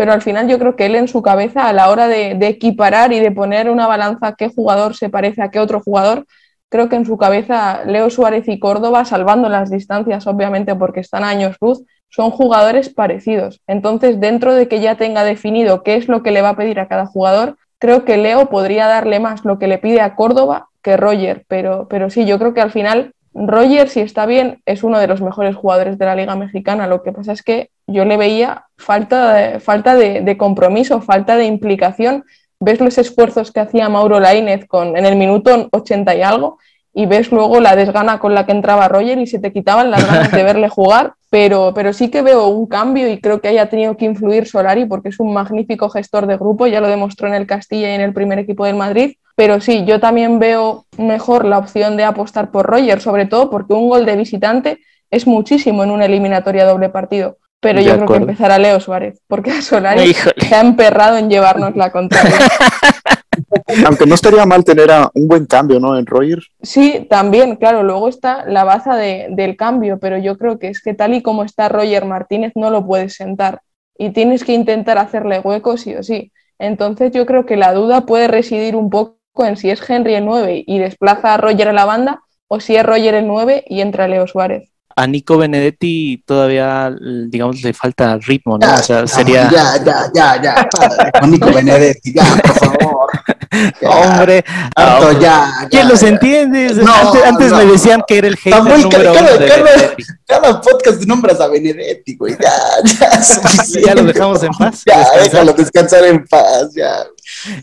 pero 0.00 0.14
al 0.14 0.22
final 0.22 0.48
yo 0.48 0.58
creo 0.58 0.76
que 0.76 0.86
él 0.86 0.94
en 0.94 1.08
su 1.08 1.20
cabeza 1.20 1.68
a 1.68 1.74
la 1.74 1.90
hora 1.90 2.08
de, 2.08 2.30
equiparar 2.40 3.12
y 3.12 3.20
de 3.20 3.32
poner 3.32 3.68
una 3.68 3.86
balanza 3.86 4.34
qué 4.34 4.48
jugador 4.48 4.96
se 4.96 5.10
parece 5.10 5.42
a 5.42 5.50
qué 5.50 5.60
otro 5.60 5.82
jugador, 5.82 6.24
creo 6.70 6.88
que 6.88 6.96
en 6.96 7.04
su 7.04 7.18
cabeza 7.18 7.84
Leo 7.84 8.08
Suárez 8.08 8.48
y 8.48 8.58
Córdoba, 8.58 9.04
salvando 9.04 9.50
las 9.50 9.70
distancias 9.70 10.26
obviamente 10.26 10.74
porque 10.74 11.00
están 11.00 11.22
a 11.22 11.28
años 11.28 11.58
luz, 11.60 11.84
son 12.08 12.30
jugadores 12.30 12.88
parecidos. 12.88 13.60
Entonces, 13.66 14.18
dentro 14.20 14.54
de 14.54 14.68
que 14.68 14.80
ya 14.80 14.94
tenga 14.94 15.22
definido 15.22 15.82
qué 15.82 15.96
es 15.96 16.08
lo 16.08 16.22
que 16.22 16.30
le 16.30 16.40
va 16.40 16.48
a 16.48 16.56
pedir 16.56 16.80
a 16.80 16.88
cada 16.88 17.04
jugador, 17.04 17.58
creo 17.78 18.06
que 18.06 18.16
Leo 18.16 18.48
podría 18.48 18.86
darle 18.86 19.20
más 19.20 19.44
lo 19.44 19.58
que 19.58 19.66
le 19.66 19.76
pide 19.76 20.00
a 20.00 20.14
Córdoba 20.14 20.70
que 20.80 20.96
Roger, 20.96 21.44
pero, 21.46 21.88
pero 21.90 22.08
sí, 22.08 22.24
yo 22.24 22.38
creo 22.38 22.54
que 22.54 22.62
al 22.62 22.70
final 22.70 23.12
Roger, 23.32 23.88
si 23.88 24.00
está 24.00 24.26
bien, 24.26 24.60
es 24.66 24.82
uno 24.82 24.98
de 24.98 25.06
los 25.06 25.20
mejores 25.20 25.54
jugadores 25.54 25.98
de 25.98 26.04
la 26.04 26.16
Liga 26.16 26.34
Mexicana. 26.36 26.86
Lo 26.86 27.02
que 27.02 27.12
pasa 27.12 27.32
es 27.32 27.42
que 27.42 27.70
yo 27.86 28.04
le 28.04 28.16
veía 28.16 28.66
falta 28.76 29.34
de, 29.34 29.60
falta 29.60 29.94
de, 29.94 30.20
de 30.20 30.36
compromiso, 30.36 31.00
falta 31.00 31.36
de 31.36 31.44
implicación. 31.44 32.24
Ves 32.58 32.80
los 32.80 32.98
esfuerzos 32.98 33.52
que 33.52 33.60
hacía 33.60 33.88
Mauro 33.88 34.20
Lainez 34.20 34.66
con, 34.66 34.96
en 34.96 35.06
el 35.06 35.16
minuto 35.16 35.68
80 35.70 36.14
y 36.16 36.22
algo 36.22 36.58
y 36.92 37.06
ves 37.06 37.30
luego 37.30 37.60
la 37.60 37.76
desgana 37.76 38.18
con 38.18 38.34
la 38.34 38.46
que 38.46 38.52
entraba 38.52 38.88
Roger 38.88 39.18
y 39.18 39.26
se 39.26 39.38
te 39.38 39.52
quitaban 39.52 39.90
las 39.90 40.06
ganas 40.06 40.32
de 40.32 40.42
verle 40.42 40.68
jugar, 40.68 41.14
pero, 41.30 41.72
pero 41.74 41.92
sí 41.92 42.10
que 42.10 42.22
veo 42.22 42.48
un 42.48 42.66
cambio 42.66 43.08
y 43.08 43.20
creo 43.20 43.40
que 43.40 43.48
haya 43.48 43.68
tenido 43.68 43.96
que 43.96 44.06
influir 44.06 44.46
Solari 44.46 44.86
porque 44.86 45.10
es 45.10 45.20
un 45.20 45.32
magnífico 45.32 45.88
gestor 45.88 46.26
de 46.26 46.36
grupo, 46.36 46.66
ya 46.66 46.80
lo 46.80 46.88
demostró 46.88 47.28
en 47.28 47.34
el 47.34 47.46
Castilla 47.46 47.90
y 47.90 47.94
en 47.94 48.00
el 48.00 48.12
primer 48.12 48.38
equipo 48.40 48.64
del 48.64 48.74
Madrid, 48.74 49.14
pero 49.36 49.60
sí, 49.60 49.84
yo 49.86 50.00
también 50.00 50.38
veo 50.38 50.86
mejor 50.98 51.44
la 51.44 51.58
opción 51.58 51.96
de 51.96 52.04
apostar 52.04 52.50
por 52.50 52.66
Roger, 52.66 53.00
sobre 53.00 53.26
todo 53.26 53.50
porque 53.50 53.74
un 53.74 53.88
gol 53.88 54.06
de 54.06 54.16
visitante 54.16 54.80
es 55.10 55.26
muchísimo 55.26 55.82
en 55.84 55.90
una 55.90 56.04
eliminatoria 56.06 56.64
doble 56.66 56.88
partido. 56.90 57.38
Pero 57.60 57.80
de 57.80 57.84
yo 57.84 57.92
acuerdo. 57.92 58.06
creo 58.06 58.08
que 58.08 58.16
empezará 58.16 58.58
Leo 58.58 58.80
Suárez, 58.80 59.20
porque 59.26 59.50
a 59.50 59.62
Solari 59.62 60.02
Híjole. 60.10 60.34
se 60.38 60.54
ha 60.54 60.60
emperrado 60.60 61.16
en 61.18 61.28
llevarnos 61.28 61.76
la 61.76 61.90
contraria. 61.90 62.36
Aunque 63.86 64.06
no 64.06 64.14
estaría 64.14 64.44
mal 64.46 64.64
tener 64.64 64.90
a 64.90 65.10
un 65.14 65.28
buen 65.28 65.46
cambio, 65.46 65.78
¿no? 65.80 65.96
En 65.96 66.06
Roger. 66.06 66.40
Sí, 66.62 67.06
también, 67.08 67.56
claro, 67.56 67.82
luego 67.82 68.08
está 68.08 68.44
la 68.46 68.64
baza 68.64 68.96
de, 68.96 69.28
del 69.30 69.56
cambio, 69.56 69.98
pero 69.98 70.18
yo 70.18 70.36
creo 70.36 70.58
que 70.58 70.68
es 70.68 70.82
que 70.82 70.94
tal 70.94 71.14
y 71.14 71.22
como 71.22 71.44
está 71.44 71.68
Roger 71.68 72.04
Martínez 72.04 72.52
no 72.54 72.70
lo 72.70 72.86
puedes 72.86 73.14
sentar 73.14 73.60
y 73.96 74.10
tienes 74.10 74.44
que 74.44 74.54
intentar 74.54 74.98
hacerle 74.98 75.40
hueco 75.40 75.76
sí 75.76 75.94
o 75.94 76.02
sí. 76.02 76.32
Entonces 76.58 77.12
yo 77.12 77.26
creo 77.26 77.46
que 77.46 77.56
la 77.56 77.72
duda 77.72 78.06
puede 78.06 78.28
residir 78.28 78.76
un 78.76 78.90
poco 78.90 79.19
en 79.36 79.56
si 79.56 79.70
es 79.70 79.88
Henry 79.88 80.14
el 80.14 80.24
9 80.24 80.64
y 80.66 80.78
desplaza 80.78 81.34
a 81.34 81.36
Roger 81.36 81.68
a 81.68 81.72
la 81.72 81.84
banda 81.84 82.20
o 82.48 82.60
si 82.60 82.76
es 82.76 82.84
Roger 82.84 83.14
el 83.14 83.26
9 83.26 83.64
y 83.68 83.80
entra 83.80 84.08
Leo 84.08 84.26
Suárez 84.26 84.70
a 84.96 85.06
Nico 85.06 85.38
Benedetti 85.38 86.22
todavía, 86.26 86.94
digamos, 87.28 87.62
le 87.62 87.72
falta 87.72 88.18
ritmo, 88.18 88.58
¿no? 88.58 88.66
Ya, 88.66 88.74
o 88.74 88.82
sea, 88.82 89.06
sería... 89.06 89.48
Ya, 89.50 89.82
ya, 89.82 90.10
ya, 90.12 90.42
ya, 90.42 90.68
con 91.20 91.30
Nico 91.30 91.50
Benedetti, 91.52 92.12
ya, 92.12 92.24
por 92.42 92.54
favor. 92.54 92.79
Ya, 93.80 93.88
Hombre, 93.90 94.44
harto, 94.76 95.08
oh, 95.08 95.12
ya, 95.12 95.18
ya, 95.20 95.68
¿quién 95.70 95.88
los 95.88 96.00
ya. 96.00 96.08
entiende? 96.08 96.74
No, 96.74 96.92
antes, 96.94 97.24
antes 97.24 97.50
no. 97.50 97.56
me 97.58 97.64
decían 97.66 98.02
que 98.06 98.18
era 98.18 98.28
el 98.28 98.36
hater 98.36 98.62
Muy, 98.62 98.82
número 98.82 99.12
cada, 99.12 99.20
uno 99.32 99.38
de 99.38 99.94
cada, 100.26 100.60
podcast 100.60 101.02
nombras 101.06 101.40
a 101.40 101.48
Benedetti, 101.48 102.16
güey, 102.16 102.36
ya, 102.40 102.52
ya, 102.98 103.80
Ya 103.86 103.94
lo 103.94 104.04
dejamos 104.04 104.42
en 104.42 104.52
paz. 104.52 104.82
Ya, 104.86 104.98
descansar. 104.98 105.22
déjalo 105.24 105.52
descansar 105.54 106.04
en 106.04 106.24
paz, 106.26 106.72
ya. 106.74 107.04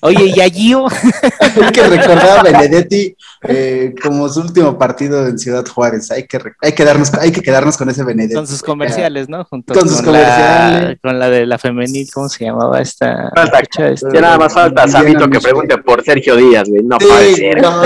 Oye, 0.02 0.34
¿y 0.36 0.40
a 0.42 0.50
Gio? 0.50 0.88
Hay 1.62 1.72
que 1.72 1.84
recordar 1.84 2.40
a 2.40 2.44
Benedetti 2.44 3.16
eh, 3.48 3.94
como 4.02 4.28
su 4.30 4.42
último 4.42 4.78
partido 4.78 5.28
en 5.28 5.38
Ciudad 5.38 5.66
Juárez. 5.66 6.10
Hay 6.12 6.26
que, 6.26 6.40
hay 6.62 6.72
que, 6.72 6.84
darnos, 6.86 7.14
hay 7.14 7.32
que 7.32 7.42
quedarnos 7.42 7.78
con 7.78 7.90
ese 7.90 8.04
Benedetti. 8.04 8.36
Con 8.36 8.48
sus 8.48 8.62
comerciales, 8.64 9.28
¿no? 9.30 9.44
Junto 9.46 9.74
Con 9.74 9.88
sus 9.88 10.00
La, 10.00 10.06
comerciales. 10.06 11.00
con 11.02 11.20
la 11.20 11.30
de 11.30 11.46
la 11.46 11.58
femenil, 11.58 12.08
¿cómo 12.14 12.30
se 12.30 12.46
llamaba 12.46 12.80
esta? 12.82 13.30
Falta- 13.36 13.60
muchacha, 13.60 13.88
este? 13.90 14.08
Ya 14.14 14.22
nada 14.22 14.38
más 14.38 14.54
falta 14.54 14.86
Viviana 14.86 15.04
Que 15.30 15.40
pregunte 15.40 15.78
por 15.80 16.04
Sergio 16.04 16.36
Díaz, 16.36 16.70
güey. 16.70 16.84
No 16.84 16.98
Sí, 17.00 17.06
puede 17.08 17.36
ser. 17.36 17.62
no, 17.62 17.82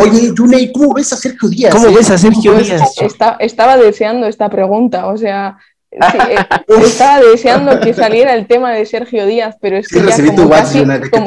oye, 0.00 0.32
Yunei, 0.36 0.72
¿cómo 0.72 0.94
ves 0.94 1.12
a 1.12 1.16
Sergio 1.16 1.48
Díaz? 1.48 1.74
¿Cómo 1.74 1.88
eh? 1.88 1.92
ves 1.96 2.10
a 2.10 2.18
Sergio 2.18 2.52
Pues, 2.54 2.66
Díaz? 2.66 2.82
está- 3.02 3.36
estaba 3.40 3.76
deseando 3.76 4.26
esta 4.26 4.48
pregunta, 4.48 5.06
o 5.06 5.16
sea, 5.16 5.56
sí, 5.90 5.98
eh, 6.30 6.36
estaba 6.84 7.20
deseando 7.20 7.80
que 7.80 7.94
saliera 7.94 8.34
el 8.34 8.46
tema 8.46 8.72
de 8.72 8.84
Sergio 8.86 9.26
Díaz, 9.26 9.56
pero 9.60 9.76
es 9.78 9.86
Sí, 9.88 9.94
que 9.94 10.00
ya 10.00 10.06
recibí 10.06 10.30
casi, 10.48 10.84
que 10.84 11.22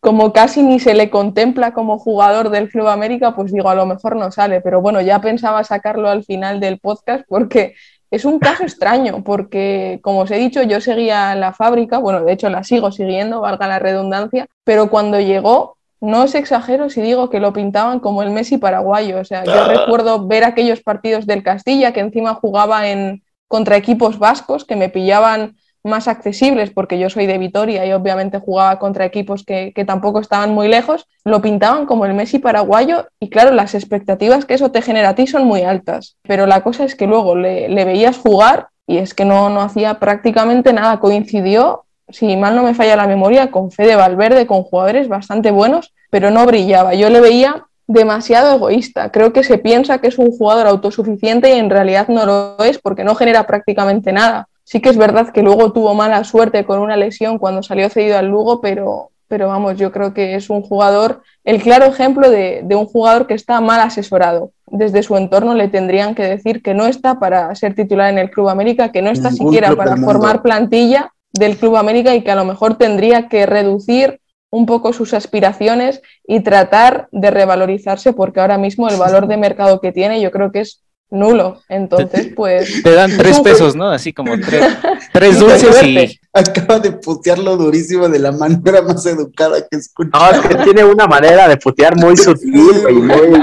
como 0.00 0.32
casi 0.32 0.62
ni 0.62 0.78
se 0.78 0.94
le 0.94 1.10
contempla 1.10 1.72
como 1.72 1.98
jugador 1.98 2.50
del 2.50 2.68
Club 2.68 2.86
América, 2.86 3.34
pues 3.34 3.50
digo, 3.52 3.68
a 3.68 3.74
lo 3.74 3.86
mejor 3.86 4.14
no 4.14 4.30
sale, 4.30 4.60
pero 4.60 4.80
bueno, 4.80 5.00
ya 5.00 5.20
pensaba 5.20 5.64
sacarlo 5.64 6.08
al 6.08 6.22
final 6.22 6.60
del 6.60 6.78
podcast 6.78 7.24
porque 7.28 7.74
es 8.10 8.24
un 8.24 8.38
caso 8.38 8.62
extraño, 8.62 9.24
porque 9.24 10.00
como 10.02 10.20
os 10.20 10.30
he 10.30 10.38
dicho, 10.38 10.62
yo 10.62 10.80
seguía 10.80 11.34
la 11.34 11.52
fábrica, 11.52 11.98
bueno, 11.98 12.24
de 12.24 12.32
hecho 12.32 12.48
la 12.50 12.64
sigo 12.64 12.92
siguiendo, 12.92 13.40
valga 13.40 13.66
la 13.66 13.78
redundancia, 13.78 14.46
pero 14.64 14.90
cuando 14.90 15.20
llegó, 15.20 15.76
no 16.00 16.22
os 16.22 16.34
exagero 16.34 16.90
si 16.90 17.00
digo 17.00 17.30
que 17.30 17.40
lo 17.40 17.52
pintaban 17.52 18.00
como 18.00 18.22
el 18.22 18.30
Messi 18.30 18.58
paraguayo, 18.58 19.20
o 19.20 19.24
sea, 19.24 19.44
yo 19.44 19.66
recuerdo 19.66 20.26
ver 20.26 20.44
aquellos 20.44 20.80
partidos 20.82 21.26
del 21.26 21.42
Castilla 21.42 21.92
que 21.92 22.00
encima 22.00 22.34
jugaba 22.34 22.88
en 22.88 23.22
contra 23.48 23.76
equipos 23.76 24.18
vascos 24.18 24.64
que 24.64 24.76
me 24.76 24.88
pillaban 24.88 25.56
más 25.86 26.08
accesibles 26.08 26.70
porque 26.70 26.98
yo 26.98 27.08
soy 27.08 27.26
de 27.26 27.38
Vitoria 27.38 27.86
y 27.86 27.92
obviamente 27.92 28.38
jugaba 28.38 28.78
contra 28.78 29.04
equipos 29.04 29.44
que, 29.44 29.72
que 29.74 29.84
tampoco 29.84 30.20
estaban 30.20 30.52
muy 30.52 30.68
lejos, 30.68 31.06
lo 31.24 31.40
pintaban 31.40 31.86
como 31.86 32.04
el 32.06 32.14
Messi 32.14 32.38
paraguayo 32.38 33.06
y 33.20 33.30
claro, 33.30 33.52
las 33.52 33.74
expectativas 33.74 34.44
que 34.44 34.54
eso 34.54 34.70
te 34.70 34.82
genera 34.82 35.10
a 35.10 35.14
ti 35.14 35.26
son 35.26 35.44
muy 35.46 35.62
altas. 35.62 36.16
Pero 36.22 36.46
la 36.46 36.62
cosa 36.62 36.84
es 36.84 36.94
que 36.94 37.06
luego 37.06 37.36
le, 37.36 37.68
le 37.68 37.84
veías 37.84 38.18
jugar 38.18 38.68
y 38.86 38.98
es 38.98 39.14
que 39.14 39.24
no, 39.24 39.50
no 39.50 39.60
hacía 39.60 39.98
prácticamente 39.98 40.72
nada, 40.72 41.00
coincidió, 41.00 41.84
si 42.08 42.36
mal 42.36 42.54
no 42.54 42.62
me 42.62 42.74
falla 42.74 42.96
la 42.96 43.06
memoria, 43.06 43.50
con 43.50 43.70
Fede 43.70 43.96
Valverde, 43.96 44.46
con 44.46 44.62
jugadores 44.62 45.08
bastante 45.08 45.50
buenos, 45.50 45.92
pero 46.10 46.30
no 46.30 46.46
brillaba. 46.46 46.94
Yo 46.94 47.10
le 47.10 47.20
veía 47.20 47.66
demasiado 47.86 48.54
egoísta. 48.54 49.10
Creo 49.10 49.32
que 49.32 49.42
se 49.42 49.58
piensa 49.58 49.98
que 49.98 50.08
es 50.08 50.18
un 50.18 50.30
jugador 50.30 50.66
autosuficiente 50.66 51.54
y 51.54 51.58
en 51.58 51.70
realidad 51.70 52.08
no 52.08 52.26
lo 52.26 52.64
es 52.64 52.78
porque 52.78 53.04
no 53.04 53.14
genera 53.14 53.46
prácticamente 53.46 54.12
nada. 54.12 54.48
Sí 54.66 54.80
que 54.80 54.88
es 54.88 54.96
verdad 54.96 55.30
que 55.30 55.42
luego 55.42 55.70
tuvo 55.70 55.94
mala 55.94 56.24
suerte 56.24 56.64
con 56.64 56.80
una 56.80 56.96
lesión 56.96 57.38
cuando 57.38 57.62
salió 57.62 57.88
cedido 57.88 58.18
al 58.18 58.26
Lugo, 58.26 58.60
pero, 58.60 59.10
pero 59.28 59.46
vamos, 59.46 59.76
yo 59.76 59.92
creo 59.92 60.12
que 60.12 60.34
es 60.34 60.50
un 60.50 60.60
jugador, 60.60 61.22
el 61.44 61.62
claro 61.62 61.84
ejemplo 61.84 62.28
de, 62.28 62.62
de 62.64 62.74
un 62.74 62.86
jugador 62.86 63.28
que 63.28 63.34
está 63.34 63.60
mal 63.60 63.80
asesorado. 63.80 64.50
Desde 64.66 65.04
su 65.04 65.16
entorno 65.16 65.54
le 65.54 65.68
tendrían 65.68 66.16
que 66.16 66.24
decir 66.24 66.62
que 66.64 66.74
no 66.74 66.86
está 66.86 67.20
para 67.20 67.54
ser 67.54 67.76
titular 67.76 68.10
en 68.10 68.18
el 68.18 68.28
Club 68.28 68.48
América, 68.48 68.90
que 68.90 69.02
no 69.02 69.10
está 69.10 69.30
Ningún 69.30 69.52
siquiera 69.52 69.76
para 69.76 69.96
formar 69.98 70.42
plantilla 70.42 71.12
del 71.32 71.56
Club 71.56 71.76
América 71.76 72.16
y 72.16 72.22
que 72.22 72.32
a 72.32 72.36
lo 72.36 72.44
mejor 72.44 72.76
tendría 72.76 73.28
que 73.28 73.46
reducir 73.46 74.20
un 74.50 74.66
poco 74.66 74.92
sus 74.92 75.14
aspiraciones 75.14 76.02
y 76.26 76.40
tratar 76.40 77.06
de 77.12 77.30
revalorizarse 77.30 78.12
porque 78.12 78.40
ahora 78.40 78.58
mismo 78.58 78.88
el 78.88 78.96
valor 78.96 79.28
de 79.28 79.36
mercado 79.36 79.80
que 79.80 79.92
tiene 79.92 80.20
yo 80.20 80.32
creo 80.32 80.50
que 80.50 80.60
es 80.60 80.82
nulo. 81.10 81.60
Entonces, 81.68 82.28
pues... 82.36 82.82
Te 82.82 82.92
dan 82.92 83.10
es 83.10 83.18
tres 83.18 83.40
pesos, 83.44 83.74
¿no? 83.76 83.90
Así 83.90 84.12
como 84.12 84.38
tres, 84.38 84.64
tres 85.12 85.38
dulces 85.38 85.82
y 85.84 86.20
Acaba 86.32 86.78
de 86.78 86.92
putearlo 86.92 87.56
durísimo 87.56 88.08
de 88.08 88.18
la 88.18 88.32
manera 88.32 88.82
más 88.82 89.06
educada 89.06 89.58
que 89.68 89.78
escuché. 89.78 90.10
No, 90.12 90.30
es 90.30 90.40
que 90.40 90.54
tiene 90.64 90.84
una 90.84 91.06
manera 91.06 91.48
de 91.48 91.56
putear 91.56 91.96
muy 91.96 92.16
sutil, 92.16 92.52
güey. 92.82 92.94
muy- 92.94 93.38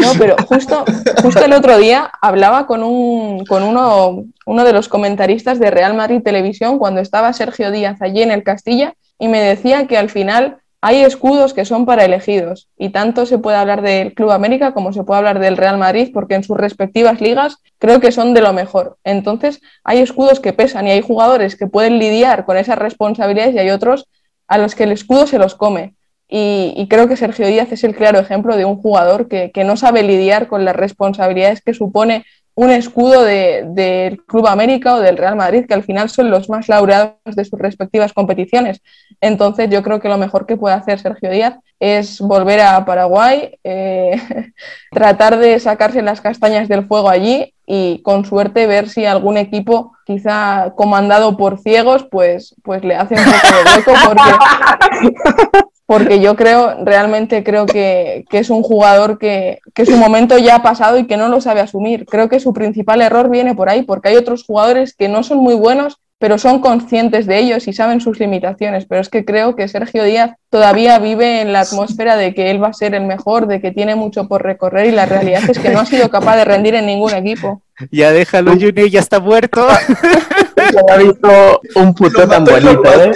No, 0.00 0.12
pero 0.18 0.36
justo, 0.46 0.84
justo 1.22 1.44
el 1.44 1.52
otro 1.52 1.78
día 1.78 2.10
hablaba 2.20 2.66
con, 2.66 2.82
un, 2.82 3.44
con 3.46 3.62
uno, 3.62 4.24
uno 4.46 4.64
de 4.64 4.72
los 4.72 4.88
comentaristas 4.88 5.58
de 5.58 5.70
Real 5.70 5.94
Madrid 5.94 6.20
Televisión 6.22 6.78
cuando 6.78 7.00
estaba 7.00 7.32
Sergio 7.32 7.70
Díaz 7.70 8.00
allí 8.02 8.22
en 8.22 8.30
el 8.30 8.42
Castilla 8.42 8.94
y 9.18 9.28
me 9.28 9.40
decía 9.40 9.86
que 9.86 9.96
al 9.96 10.10
final 10.10 10.58
hay 10.84 11.04
escudos 11.04 11.54
que 11.54 11.64
son 11.64 11.86
para 11.86 12.04
elegidos 12.04 12.68
y 12.76 12.88
tanto 12.88 13.24
se 13.24 13.38
puede 13.38 13.56
hablar 13.56 13.82
del 13.82 14.14
Club 14.14 14.32
América 14.32 14.74
como 14.74 14.92
se 14.92 15.04
puede 15.04 15.18
hablar 15.18 15.38
del 15.38 15.56
Real 15.56 15.78
Madrid 15.78 16.10
porque 16.12 16.34
en 16.34 16.42
sus 16.42 16.56
respectivas 16.56 17.20
ligas 17.20 17.58
creo 17.78 18.00
que 18.00 18.10
son 18.10 18.34
de 18.34 18.40
lo 18.40 18.52
mejor. 18.52 18.98
Entonces 19.04 19.60
hay 19.84 20.00
escudos 20.00 20.40
que 20.40 20.52
pesan 20.52 20.88
y 20.88 20.90
hay 20.90 21.00
jugadores 21.00 21.54
que 21.54 21.68
pueden 21.68 22.00
lidiar 22.00 22.44
con 22.44 22.56
esas 22.56 22.78
responsabilidades 22.78 23.54
y 23.54 23.60
hay 23.60 23.70
otros 23.70 24.08
a 24.48 24.58
los 24.58 24.74
que 24.74 24.82
el 24.82 24.90
escudo 24.90 25.28
se 25.28 25.38
los 25.38 25.54
come. 25.54 25.94
Y, 26.34 26.86
creo 26.88 27.08
que 27.08 27.16
Sergio 27.16 27.46
Díaz 27.46 27.70
es 27.72 27.84
el 27.84 27.94
claro 27.94 28.18
ejemplo 28.18 28.56
de 28.56 28.64
un 28.64 28.76
jugador 28.76 29.28
que 29.28 29.64
no 29.64 29.76
sabe 29.76 30.02
lidiar 30.02 30.48
con 30.48 30.64
las 30.64 30.74
responsabilidades 30.74 31.60
que 31.60 31.74
supone 31.74 32.24
un 32.54 32.70
escudo 32.70 33.22
de- 33.22 33.64
del 33.68 34.22
Club 34.24 34.46
América 34.46 34.94
o 34.94 35.00
del 35.00 35.16
Real 35.16 35.36
Madrid, 35.36 35.64
que 35.66 35.74
al 35.74 35.82
final 35.84 36.10
son 36.10 36.30
los 36.30 36.48
más 36.50 36.68
laureados 36.68 37.14
de 37.24 37.44
sus 37.44 37.58
respectivas 37.58 38.12
competiciones. 38.12 38.80
Entonces 39.20 39.70
yo 39.70 39.82
creo 39.82 40.00
que 40.00 40.08
lo 40.08 40.18
mejor 40.18 40.44
que 40.46 40.56
puede 40.56 40.74
hacer 40.74 40.98
Sergio 41.00 41.30
Díaz 41.30 41.54
es 41.80 42.20
volver 42.20 42.60
a 42.60 42.84
Paraguay, 42.84 43.58
eh, 43.64 44.20
tratar 44.92 45.38
de 45.38 45.58
sacarse 45.60 46.02
las 46.02 46.20
castañas 46.20 46.68
del 46.68 46.86
fuego 46.86 47.08
allí 47.08 47.54
y 47.66 48.02
con 48.02 48.24
suerte 48.24 48.66
ver 48.66 48.88
si 48.88 49.06
algún 49.06 49.36
equipo, 49.36 49.92
quizá 50.04 50.72
comandado 50.76 51.36
por 51.36 51.58
ciegos, 51.58 52.06
pues, 52.10 52.54
pues 52.62 52.84
le 52.84 52.96
hace 52.96 53.14
un 53.14 53.24
poco 53.24 53.46
de 53.56 53.76
hueco 53.76 53.92
porque 54.06 55.62
porque 55.92 56.20
yo 56.20 56.36
creo, 56.36 56.74
realmente 56.86 57.44
creo 57.44 57.66
que, 57.66 58.24
que 58.30 58.38
es 58.38 58.48
un 58.48 58.62
jugador 58.62 59.18
que, 59.18 59.60
que 59.74 59.84
su 59.84 59.98
momento 59.98 60.38
ya 60.38 60.56
ha 60.56 60.62
pasado 60.62 60.96
y 60.96 61.06
que 61.06 61.18
no 61.18 61.28
lo 61.28 61.42
sabe 61.42 61.60
asumir. 61.60 62.06
Creo 62.06 62.30
que 62.30 62.40
su 62.40 62.54
principal 62.54 63.02
error 63.02 63.28
viene 63.28 63.54
por 63.54 63.68
ahí, 63.68 63.82
porque 63.82 64.08
hay 64.08 64.16
otros 64.16 64.42
jugadores 64.42 64.94
que 64.94 65.10
no 65.10 65.22
son 65.22 65.38
muy 65.38 65.54
buenos, 65.54 65.98
pero 66.18 66.38
son 66.38 66.60
conscientes 66.60 67.26
de 67.26 67.36
ellos 67.40 67.68
y 67.68 67.74
saben 67.74 68.00
sus 68.00 68.18
limitaciones. 68.18 68.86
Pero 68.86 69.02
es 69.02 69.10
que 69.10 69.26
creo 69.26 69.54
que 69.54 69.68
Sergio 69.68 70.02
Díaz 70.04 70.30
todavía 70.48 70.98
vive 70.98 71.42
en 71.42 71.52
la 71.52 71.60
atmósfera 71.60 72.16
de 72.16 72.32
que 72.32 72.50
él 72.50 72.62
va 72.62 72.68
a 72.68 72.72
ser 72.72 72.94
el 72.94 73.04
mejor, 73.04 73.46
de 73.46 73.60
que 73.60 73.70
tiene 73.70 73.94
mucho 73.94 74.28
por 74.28 74.42
recorrer 74.42 74.86
y 74.86 74.92
la 74.92 75.04
realidad 75.04 75.42
es 75.46 75.58
que 75.58 75.68
no 75.68 75.80
ha 75.80 75.84
sido 75.84 76.08
capaz 76.08 76.36
de 76.36 76.46
rendir 76.46 76.74
en 76.74 76.86
ningún 76.86 77.12
equipo. 77.12 77.60
ya 77.90 78.12
déjalo, 78.12 78.52
Junior, 78.52 78.88
ya 78.88 79.00
está 79.00 79.20
muerto. 79.20 79.68
Había 80.56 81.10
visto 81.10 81.60
un 81.74 81.94
puto 81.94 82.26
tan 82.26 82.46
bonito, 82.46 82.82
¿eh? 83.02 83.12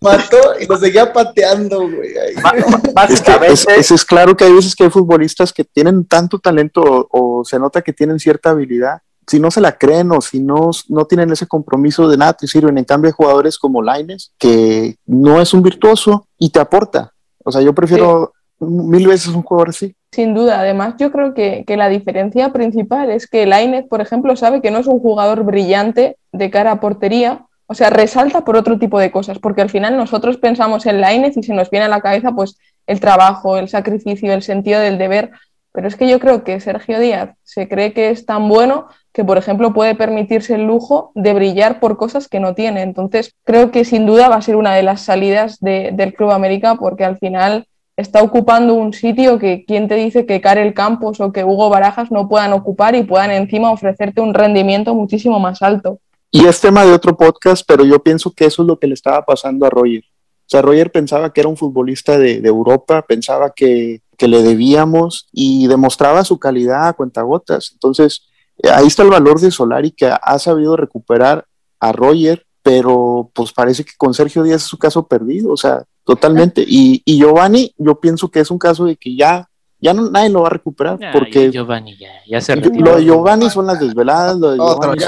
Mató 0.00 0.36
y 0.60 0.66
lo 0.66 0.76
seguía 0.76 1.12
pateando, 1.12 1.80
güey. 1.80 2.10
Es 3.08 3.20
que 3.20 3.32
es, 3.46 3.66
es- 3.68 3.90
es 3.90 4.04
claro 4.04 4.36
que 4.36 4.44
hay 4.44 4.52
veces 4.52 4.74
que 4.74 4.84
hay 4.84 4.90
futbolistas 4.90 5.52
que 5.52 5.64
tienen 5.64 6.04
tanto 6.06 6.38
talento 6.38 6.82
o, 6.82 7.40
o 7.40 7.44
se 7.44 7.58
nota 7.58 7.82
que 7.82 7.92
tienen 7.92 8.18
cierta 8.18 8.50
habilidad. 8.50 8.98
Si 9.26 9.38
no 9.38 9.50
se 9.50 9.60
la 9.60 9.76
creen 9.76 10.10
o 10.12 10.20
si 10.20 10.40
no, 10.40 10.70
no 10.88 11.04
tienen 11.04 11.30
ese 11.30 11.46
compromiso 11.46 12.08
de 12.08 12.16
nada, 12.16 12.32
te 12.32 12.46
sirven. 12.46 12.78
En 12.78 12.84
cambio, 12.84 13.08
hay 13.08 13.12
jugadores 13.12 13.58
como 13.58 13.82
Laines, 13.82 14.32
que 14.38 14.96
no 15.06 15.40
es 15.40 15.52
un 15.52 15.62
virtuoso 15.62 16.26
y 16.38 16.48
te 16.50 16.60
aporta. 16.60 17.12
O 17.44 17.52
sea, 17.52 17.60
yo 17.60 17.74
prefiero 17.74 18.32
mil 18.58 19.06
veces 19.06 19.28
un 19.34 19.42
jugador 19.42 19.68
así. 19.68 19.94
Sin 20.12 20.34
duda, 20.34 20.58
además 20.60 20.94
yo 20.98 21.12
creo 21.12 21.34
que, 21.34 21.64
que 21.66 21.76
la 21.76 21.88
diferencia 21.90 22.50
principal 22.54 23.10
es 23.10 23.26
que 23.28 23.44
Lainez, 23.44 23.86
por 23.86 24.00
ejemplo, 24.00 24.34
sabe 24.36 24.62
que 24.62 24.70
no 24.70 24.78
es 24.78 24.86
un 24.86 24.98
jugador 25.00 25.44
brillante 25.44 26.16
de 26.32 26.50
cara 26.50 26.72
a 26.72 26.80
portería, 26.80 27.44
o 27.70 27.74
sea, 27.74 27.90
resalta 27.90 28.44
por 28.44 28.56
otro 28.56 28.78
tipo 28.78 28.98
de 28.98 29.10
cosas, 29.10 29.38
porque 29.38 29.60
al 29.62 29.70
final 29.70 29.96
nosotros 29.96 30.38
pensamos 30.38 30.86
en 30.86 31.00
Lainez 31.00 31.36
y 31.36 31.42
se 31.42 31.54
nos 31.54 31.70
viene 31.70 31.86
a 31.86 31.88
la 31.88 32.00
cabeza 32.00 32.32
pues 32.32 32.58
el 32.86 32.98
trabajo, 32.98 33.58
el 33.58 33.68
sacrificio, 33.68 34.32
el 34.32 34.42
sentido 34.42 34.80
del 34.80 34.96
deber, 34.98 35.30
pero 35.72 35.86
es 35.86 35.94
que 35.94 36.08
yo 36.08 36.18
creo 36.18 36.44
que 36.44 36.60
Sergio 36.60 36.98
Díaz 36.98 37.36
se 37.44 37.68
cree 37.68 37.92
que 37.92 38.08
es 38.10 38.24
tan 38.24 38.48
bueno 38.48 38.86
que, 39.12 39.22
por 39.22 39.36
ejemplo, 39.36 39.74
puede 39.74 39.94
permitirse 39.94 40.54
el 40.54 40.66
lujo 40.66 41.12
de 41.14 41.34
brillar 41.34 41.78
por 41.78 41.98
cosas 41.98 42.26
que 42.26 42.40
no 42.40 42.54
tiene. 42.54 42.82
Entonces, 42.82 43.34
creo 43.44 43.70
que 43.70 43.84
sin 43.84 44.06
duda 44.06 44.28
va 44.28 44.36
a 44.36 44.42
ser 44.42 44.56
una 44.56 44.74
de 44.74 44.82
las 44.82 45.02
salidas 45.02 45.60
de- 45.60 45.90
del 45.92 46.14
Club 46.14 46.30
América, 46.30 46.76
porque 46.76 47.04
al 47.04 47.18
final 47.18 47.66
está 47.96 48.22
ocupando 48.22 48.74
un 48.74 48.92
sitio 48.92 49.38
que 49.38 49.64
quién 49.66 49.88
te 49.88 49.96
dice 49.96 50.24
que 50.24 50.40
Karel 50.40 50.72
Campos 50.72 51.20
o 51.20 51.32
que 51.32 51.44
Hugo 51.44 51.68
Barajas 51.68 52.10
no 52.10 52.28
puedan 52.28 52.52
ocupar 52.54 52.94
y 52.94 53.02
puedan 53.02 53.30
encima 53.32 53.70
ofrecerte 53.70 54.20
un 54.20 54.34
rendimiento 54.34 54.94
muchísimo 54.94 55.38
más 55.38 55.62
alto. 55.62 55.98
Y 56.30 56.44
es 56.46 56.60
tema 56.60 56.84
de 56.84 56.92
otro 56.92 57.16
podcast, 57.16 57.64
pero 57.66 57.84
yo 57.84 58.02
pienso 58.02 58.32
que 58.32 58.44
eso 58.44 58.62
es 58.62 58.68
lo 58.68 58.78
que 58.78 58.86
le 58.86 58.94
estaba 58.94 59.24
pasando 59.24 59.66
a 59.66 59.70
Roger. 59.70 60.04
O 60.04 60.50
sea, 60.50 60.62
Roger 60.62 60.90
pensaba 60.90 61.32
que 61.32 61.40
era 61.40 61.48
un 61.48 61.56
futbolista 61.56 62.18
de, 62.18 62.38
Europa, 62.38 63.02
pensaba 63.02 63.50
que, 63.50 64.00
que 64.16 64.28
le 64.28 64.42
debíamos 64.42 65.28
y 65.32 65.66
demostraba 65.66 66.24
su 66.24 66.38
calidad 66.38 66.88
a 66.88 66.92
cuentagotas. 66.92 67.70
Entonces, 67.72 68.22
eh, 68.62 68.70
ahí 68.70 68.86
está 68.86 69.02
el 69.02 69.10
valor 69.10 69.40
de 69.40 69.50
Solari 69.50 69.90
que 69.90 70.06
ha 70.06 70.38
sabido 70.38 70.76
recuperar 70.76 71.46
a 71.80 71.92
Roger, 71.92 72.44
pero 72.62 73.30
pues 73.34 73.52
parece 73.52 73.84
que 73.84 73.92
con 73.96 74.14
Sergio 74.14 74.42
Díaz 74.42 74.62
es 74.62 74.68
su 74.68 74.78
caso 74.78 75.06
perdido, 75.06 75.52
o 75.52 75.56
sea, 75.56 75.84
totalmente. 76.04 76.64
Y, 76.66 77.02
y 77.04 77.18
Giovanni, 77.18 77.72
yo 77.78 78.00
pienso 78.00 78.30
que 78.30 78.40
es 78.40 78.50
un 78.50 78.58
caso 78.58 78.84
de 78.84 78.96
que 78.96 79.16
ya, 79.16 79.48
ya 79.80 79.94
no, 79.94 80.10
nadie 80.10 80.30
lo 80.30 80.42
va 80.42 80.48
a 80.48 80.50
recuperar, 80.50 80.98
Ya, 80.98 81.12
porque 81.12 81.50
Giovanni 81.50 81.96
ya, 81.96 82.08
ya 82.26 82.40
se 82.40 82.56
lo 82.56 82.62
retiró. 82.62 82.96
de 82.96 83.04
Giovanni 83.04 83.48
son 83.50 83.66
las 83.66 83.78
desveladas, 83.80 84.36
lo 84.36 84.52
de 84.52 84.60
Otro 84.60 84.94
Giovanni 84.94 85.00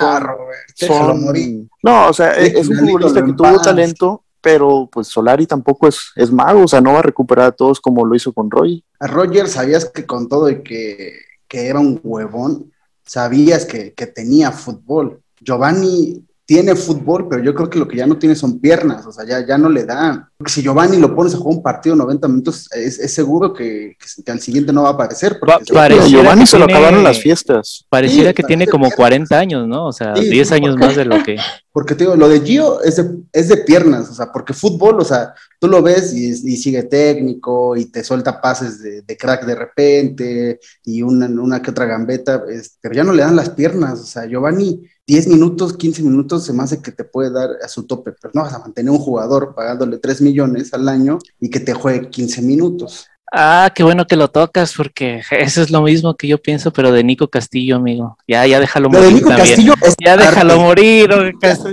ya, 0.76 0.86
son- 0.86 1.20
son-. 1.24 1.70
No, 1.82 2.08
o 2.08 2.12
sea, 2.12 2.32
es 2.34 2.68
un 2.68 2.76
futbolista 2.78 3.24
que 3.24 3.32
tuvo 3.32 3.60
talento, 3.60 4.24
pero 4.40 4.88
pues 4.90 5.08
Solari 5.08 5.46
tampoco 5.46 5.88
es, 5.88 5.98
es 6.16 6.30
mago, 6.32 6.62
o 6.64 6.68
sea, 6.68 6.80
no 6.80 6.92
va 6.92 7.00
a 7.00 7.02
recuperar 7.02 7.46
a 7.46 7.52
todos 7.52 7.80
como 7.80 8.04
lo 8.06 8.14
hizo 8.14 8.32
con 8.32 8.50
Roy. 8.50 8.82
A 8.98 9.06
Roger 9.06 9.48
sabías 9.48 9.84
que 9.86 10.06
con 10.06 10.28
todo 10.28 10.48
y 10.48 10.62
que, 10.62 11.12
que 11.48 11.66
era 11.66 11.78
un 11.80 12.00
huevón, 12.02 12.72
sabías 13.04 13.64
que, 13.66 13.92
que 13.92 14.06
tenía 14.06 14.50
fútbol. 14.52 15.20
Giovanni 15.40 16.24
tiene 16.50 16.74
fútbol, 16.74 17.28
pero 17.30 17.44
yo 17.44 17.54
creo 17.54 17.70
que 17.70 17.78
lo 17.78 17.86
que 17.86 17.96
ya 17.98 18.08
no 18.08 18.18
tiene 18.18 18.34
son 18.34 18.58
piernas, 18.58 19.06
o 19.06 19.12
sea, 19.12 19.24
ya, 19.24 19.46
ya 19.46 19.56
no 19.56 19.68
le 19.68 19.84
dan. 19.84 20.26
Porque 20.36 20.50
si 20.52 20.62
Giovanni 20.62 20.96
lo 20.96 21.14
pones 21.14 21.32
a 21.32 21.36
jugar 21.36 21.56
un 21.58 21.62
partido 21.62 21.94
90 21.94 22.26
minutos, 22.26 22.66
es, 22.72 22.98
es 22.98 23.14
seguro 23.14 23.52
que, 23.54 23.94
que, 23.96 24.22
que 24.24 24.32
al 24.32 24.40
siguiente 24.40 24.72
no 24.72 24.82
va 24.82 24.88
a 24.88 24.92
aparecer. 24.94 25.38
pareciera 25.38 26.08
Giovanni 26.08 26.40
que 26.40 26.46
se 26.48 26.58
lo 26.58 26.66
tiene- 26.66 26.80
acabaron 26.80 27.04
las 27.04 27.20
fiestas. 27.20 27.84
Pareciera 27.88 28.30
Sí, 28.30 28.34
que 28.34 28.42
tiene 28.42 28.66
como 28.66 28.90
que- 28.90 28.96
40 28.96 29.38
años, 29.38 29.68
¿no? 29.68 29.86
O 29.86 29.92
sea, 29.92 30.16
Sí, 30.16 30.28
10 30.28 30.48
sí, 30.48 30.54
años 30.54 30.76
más 30.76 30.96
de 30.96 31.04
lo 31.04 31.22
que... 31.22 31.36
Porque 31.72 31.94
te 31.94 32.04
digo, 32.04 32.16
lo 32.16 32.28
de 32.28 32.40
Gio 32.40 32.82
es 32.82 32.96
de, 32.96 33.18
es 33.32 33.48
de 33.48 33.58
piernas, 33.58 34.10
o 34.10 34.14
sea, 34.14 34.32
porque 34.32 34.52
fútbol, 34.52 34.98
o 35.00 35.04
sea, 35.04 35.34
tú 35.60 35.68
lo 35.68 35.80
ves 35.82 36.12
y, 36.12 36.34
sigue 36.56 36.82
técnico 36.82 37.76
y 37.76 37.86
te 37.86 38.02
suelta 38.02 38.40
pases 38.40 38.80
de, 38.82 39.16
crack 39.16 39.44
de 39.46 39.54
repente 39.54 40.60
y 40.84 41.02
una, 41.02 41.26
una 41.26 41.62
que 41.62 41.70
otra 41.70 41.86
gambeta, 41.86 42.42
es- 42.50 42.76
pero 42.80 42.94
ya 42.94 43.04
no 43.04 43.12
le 43.12 43.22
dan 43.22 43.36
las 43.36 43.50
piernas, 43.50 44.00
o 44.00 44.04
sea, 44.04 44.26
Giovanni, 44.26 44.82
10 45.06 45.28
minutos, 45.28 45.76
15 45.76 46.02
minutos 46.02 46.44
se 46.44 46.52
me 46.52 46.62
hace 46.62 46.80
que 46.82 46.92
te 46.92 47.04
puede 47.04 47.30
dar 47.30 47.50
a 47.62 47.68
su 47.68 47.86
tope, 47.86 48.12
pero 48.20 48.32
no 48.34 48.42
vas 48.42 48.54
a 48.54 48.58
mantener 48.60 48.90
un 48.92 48.98
jugador 48.98 49.54
pagándole 49.54 49.98
3 49.98 50.20
millones 50.20 50.72
al 50.74 50.88
año 50.88 51.18
y 51.40 51.50
que 51.50 51.60
te 51.60 51.74
juegue 51.74 52.10
15 52.10 52.42
minutos. 52.42 53.06
Ah, 53.32 53.70
qué 53.74 53.82
bueno 53.84 54.06
que 54.06 54.16
lo 54.16 54.28
tocas, 54.28 54.74
porque 54.76 55.22
eso 55.30 55.62
es 55.62 55.70
lo 55.70 55.82
mismo 55.82 56.16
que 56.16 56.26
yo 56.28 56.38
pienso, 56.38 56.72
pero 56.72 56.90
de 56.92 57.04
Nico 57.04 57.28
Castillo, 57.28 57.76
amigo. 57.76 58.16
Ya, 58.26 58.46
ya 58.46 58.58
déjalo 58.60 58.88
Lo 58.88 58.98
de 58.98 59.04
morir 59.04 59.14
Nico 59.16 59.28
también. 59.28 59.48
Castillo 59.48 59.74
es 59.82 59.94
Ya 60.04 60.16
déjalo 60.16 60.58
morir, 60.60 61.10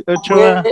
Ochoa. 0.08 0.64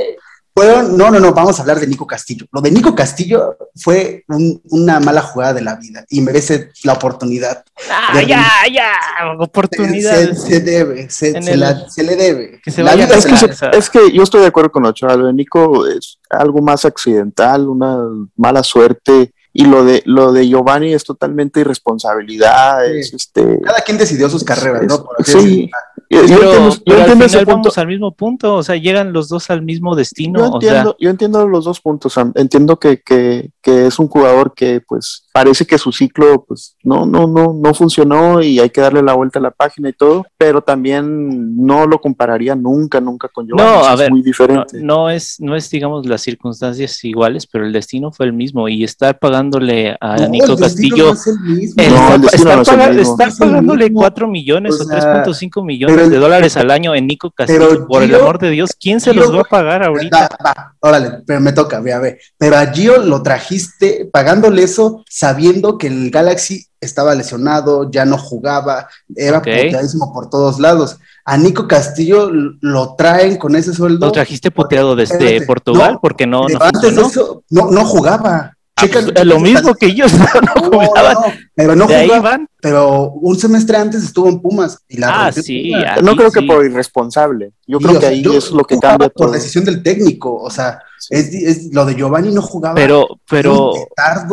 Fueron- 0.57 0.95
no, 0.95 1.11
no, 1.11 1.19
no, 1.19 1.33
vamos 1.33 1.59
a 1.59 1.63
hablar 1.63 1.81
de 1.81 1.88
Nico 1.88 2.07
Castillo. 2.07 2.45
Lo 2.53 2.61
de 2.61 2.71
Nico 2.71 2.95
Castillo 2.95 3.57
fue 3.75 4.23
un- 4.29 4.61
una 4.69 5.01
mala 5.01 5.21
jugada 5.21 5.53
de 5.53 5.61
la 5.61 5.75
vida 5.75 6.05
y 6.09 6.21
merece 6.21 6.69
la 6.86 6.93
oportunidad. 6.93 7.61
Ah, 7.91 8.17
de- 8.17 8.25
ya, 8.25 8.47
ya, 8.71 8.93
Se, 9.19 9.43
oportunidades. 9.43 10.41
se 10.43 10.61
debe, 10.61 11.09
se, 11.09 11.41
se 11.41 11.51
el- 11.51 11.59
la- 11.59 11.89
se 11.89 12.03
le 12.03 12.15
debe. 12.15 12.61
que 12.63 12.71
se 12.71 12.83
la 12.83 12.91
vaya 12.91 13.05
vida 13.05 13.17
a 13.17 13.21
se 13.21 13.27
Es 13.27 13.41
que, 13.41 13.47
la- 13.47 13.53
se- 13.73 13.77
es 13.77 13.89
que 13.89 14.11
yo 14.13 14.23
estoy 14.23 14.41
de 14.41 14.47
acuerdo 14.47 14.71
con 14.71 14.86
Ochoa, 14.86 15.17
lo 15.17 15.27
de 15.27 15.33
Nico 15.33 15.86
es 15.88 16.19
algo 16.29 16.61
más 16.61 16.86
accidental, 16.86 17.67
una 17.67 17.97
mala 18.38 18.63
suerte, 18.63 19.33
y 19.58 19.66
lo 19.66 19.86
de 19.86 20.03
lo 20.06 20.34
de 20.34 20.47
Giovanni 20.47 20.93
es 20.93 21.06
totalmente 21.06 21.62
irresponsabilidad, 21.62 22.84
Sí. 22.91 22.99
es 22.99 23.14
este 23.14 23.58
Cada 23.64 23.80
quien 23.82 23.97
decidió 23.97 24.30
sus 24.30 24.43
carreras, 24.43 24.82
es- 24.84 24.88
¿no? 24.89 25.03
Por 25.06 25.26
sí, 25.26 25.72
yo, 26.10 26.22
Pero, 26.22 26.22
entiendo, 26.22 26.70
yo 26.70 26.82
pero 26.86 26.95
al 26.97 27.01
entiendo 27.01 27.26
ese 27.26 27.30
final 27.39 27.45
punto. 27.45 27.58
vamos 27.70 27.78
al 27.78 27.88
mismo 27.88 28.12
punto, 28.16 28.56
o 28.56 28.64
sea, 28.64 28.76
llegan 28.76 29.14
los 29.14 29.28
dos 29.30 29.49
al 29.49 29.62
mismo 29.62 29.95
destino, 29.95 30.39
Yo 30.39 30.45
o 30.45 30.62
sea, 30.62 30.70
entiendo, 30.70 30.95
yo 30.99 31.10
entiendo 31.10 31.47
los 31.47 31.66
dos 31.66 31.82
puntos, 31.82 32.14
Sam. 32.14 32.32
Entiendo 32.36 32.78
que, 32.78 33.01
que, 33.01 33.49
que 33.62 33.88
es 33.88 33.97
un 33.99 34.08
jugador 34.08 34.53
que 34.56 34.82
pues 34.88 35.24
parece 35.34 35.66
que 35.66 35.78
su 35.78 35.91
ciclo 35.91 36.45
pues 36.47 36.78
no, 36.84 37.06
no, 37.06 37.28
no, 37.28 37.53
no 37.62 37.74
funcionó 37.74 38.41
y 38.41 38.60
hay 38.60 38.70
que 38.70 38.80
darle 38.82 39.01
la 39.01 39.14
vuelta 39.14 39.39
a 39.39 39.41
la 39.41 39.51
página 39.51 39.89
y 39.89 39.93
todo, 39.93 40.26
pero 40.38 40.62
también 40.62 41.58
no 41.66 41.86
lo 41.88 41.99
compararía 41.99 42.56
nunca, 42.56 43.01
nunca 43.01 43.28
con 43.28 43.45
Giovanni. 43.47 43.70
No, 43.70 43.82
o 43.82 43.86
a 43.86 43.93
es 43.93 43.99
ver, 43.99 44.12
muy 44.12 44.20
no, 44.22 44.26
diferente. 44.26 44.82
no 44.82 45.10
es, 45.10 45.38
no 45.39 45.56
es, 45.56 45.70
digamos, 45.70 46.06
las 46.06 46.22
circunstancias 46.22 47.03
iguales, 47.03 47.47
pero 47.47 47.66
el 47.66 47.74
destino 47.74 48.12
fue 48.12 48.28
el 48.28 48.34
mismo 48.34 48.70
y 48.70 48.84
estar 48.84 49.18
pagándole 49.20 49.97
a 49.99 50.16
No, 50.18 50.30
Nico 50.30 50.51
el 50.53 50.60
Castillo 50.60 51.06
no 51.08 51.14
es 51.14 51.28
el 51.28 51.39
mismo. 51.39 51.84
El 51.84 51.91
No, 51.93 51.97
estar- 52.28 53.30
el 53.30 53.38
pagándole 53.38 53.84
mismo. 53.86 53.99
4 53.99 54.28
millones 54.28 54.80
O 54.80 54.84
o, 54.84 54.88
sea, 54.88 55.24
3.5 55.26 55.66
millones 55.66 55.95
de 56.04 56.18
dólares 56.18 56.56
al 56.58 56.70
año 56.72 56.93
en 56.96 57.08
Nico 57.08 57.32
Castillo, 57.32 57.68
pero 57.70 57.88
por 57.88 58.04
el 58.04 58.14
amor 58.16 58.39
de 58.39 58.50
Dios, 58.52 58.72
¿quién 58.80 59.00
se 59.00 59.12
Gio- 59.12 59.16
los 59.22 59.36
va 59.36 59.41
a 59.41 59.46
pagar 59.46 59.84
ahorita? 59.84 60.30
Va, 60.43 60.46
va, 60.46 60.76
órale, 60.80 61.12
pero 61.26 61.39
me 61.41 61.54
toca, 61.54 61.80
ve 61.80 61.93
a 61.93 62.00
ver. 62.00 62.20
Pero 62.38 62.58
a 62.58 62.66
Gio 62.68 62.98
lo 62.98 63.24
trajiste 63.24 64.10
pagándole 64.12 64.64
eso, 64.64 65.04
sabiendo 65.10 65.78
que 65.78 65.88
el 65.88 66.12
Galaxy 66.12 66.66
estaba 66.82 67.16
lesionado, 67.16 67.89
ya 67.89 68.06
no 68.06 68.18
jugaba, 68.18 68.88
era 69.16 69.39
Ok. 69.39 69.46
puteadísimo 69.46 70.14
por 70.14 70.30
todos 70.30 70.60
lados. 70.60 70.98
A 71.24 71.38
Nico 71.38 71.68
Castillo 71.68 72.30
lo 72.62 72.96
traen 72.96 73.38
con 73.38 73.56
ese 73.56 73.74
sueldo. 73.74 74.06
¿Lo 74.06 74.12
trajiste 74.12 74.52
puteado 74.52 74.96
desde 74.96 75.43
Portugal? 75.48 75.93
no, 75.93 76.00
porque 76.02 76.28
no, 76.28 76.48
no 76.48 76.60
antes 76.62 76.96
de 76.96 77.02
eso, 77.02 77.43
no, 77.50 77.72
no 77.72 77.84
jugaba. 77.86 78.55
Ah, 78.78 78.86
pues, 78.91 79.07
es 79.15 79.26
lo 79.26 79.39
mismo 79.39 79.73
que 79.73 79.86
ellos, 79.86 80.11
no, 80.19 80.26
No, 80.61 80.69
no, 80.69 80.88
jugaban. 80.88 81.13
no, 81.13 81.34
pero 81.55 81.76
no 81.78 81.88
de 81.88 81.95
ahí 81.95 82.07
jugaba. 82.07 82.30
van. 82.32 82.49
Pero 82.61 83.11
un 83.11 83.38
semestre 83.39 83.78
antes 83.78 84.03
estuvo 84.03 84.28
en 84.28 84.41
Pumas 84.41 84.80
y 84.89 84.97
la 84.97 85.28
Ah, 85.28 85.32
sí, 85.32 85.71
no 86.03 86.11
sí, 86.11 86.17
creo 86.17 86.32
que 86.32 86.41
por 86.41 86.65
irresponsable. 86.65 87.53
Yo 87.67 87.80
creo 87.80 87.93
que 87.93 87.99
sea, 88.01 88.09
ahí 88.09 88.21
yo- 88.21 88.34
es 88.38 88.51
lo 88.51 88.63
que 88.65 88.78
cambia 88.78 89.07
por 89.09 89.28
todo. 89.28 89.32
decisión 89.32 89.63
del 89.63 89.82
técnico, 89.82 90.36
o 90.36 90.49
sea, 90.49 90.80
es, 91.09 91.34
es- 91.34 91.73
lo 91.73 91.86
de 91.86 91.95
Giovanni 91.95 92.34
no 92.34 92.41
jugaba. 92.41 92.76
Pero, 92.76 93.07
pero, 93.30 93.71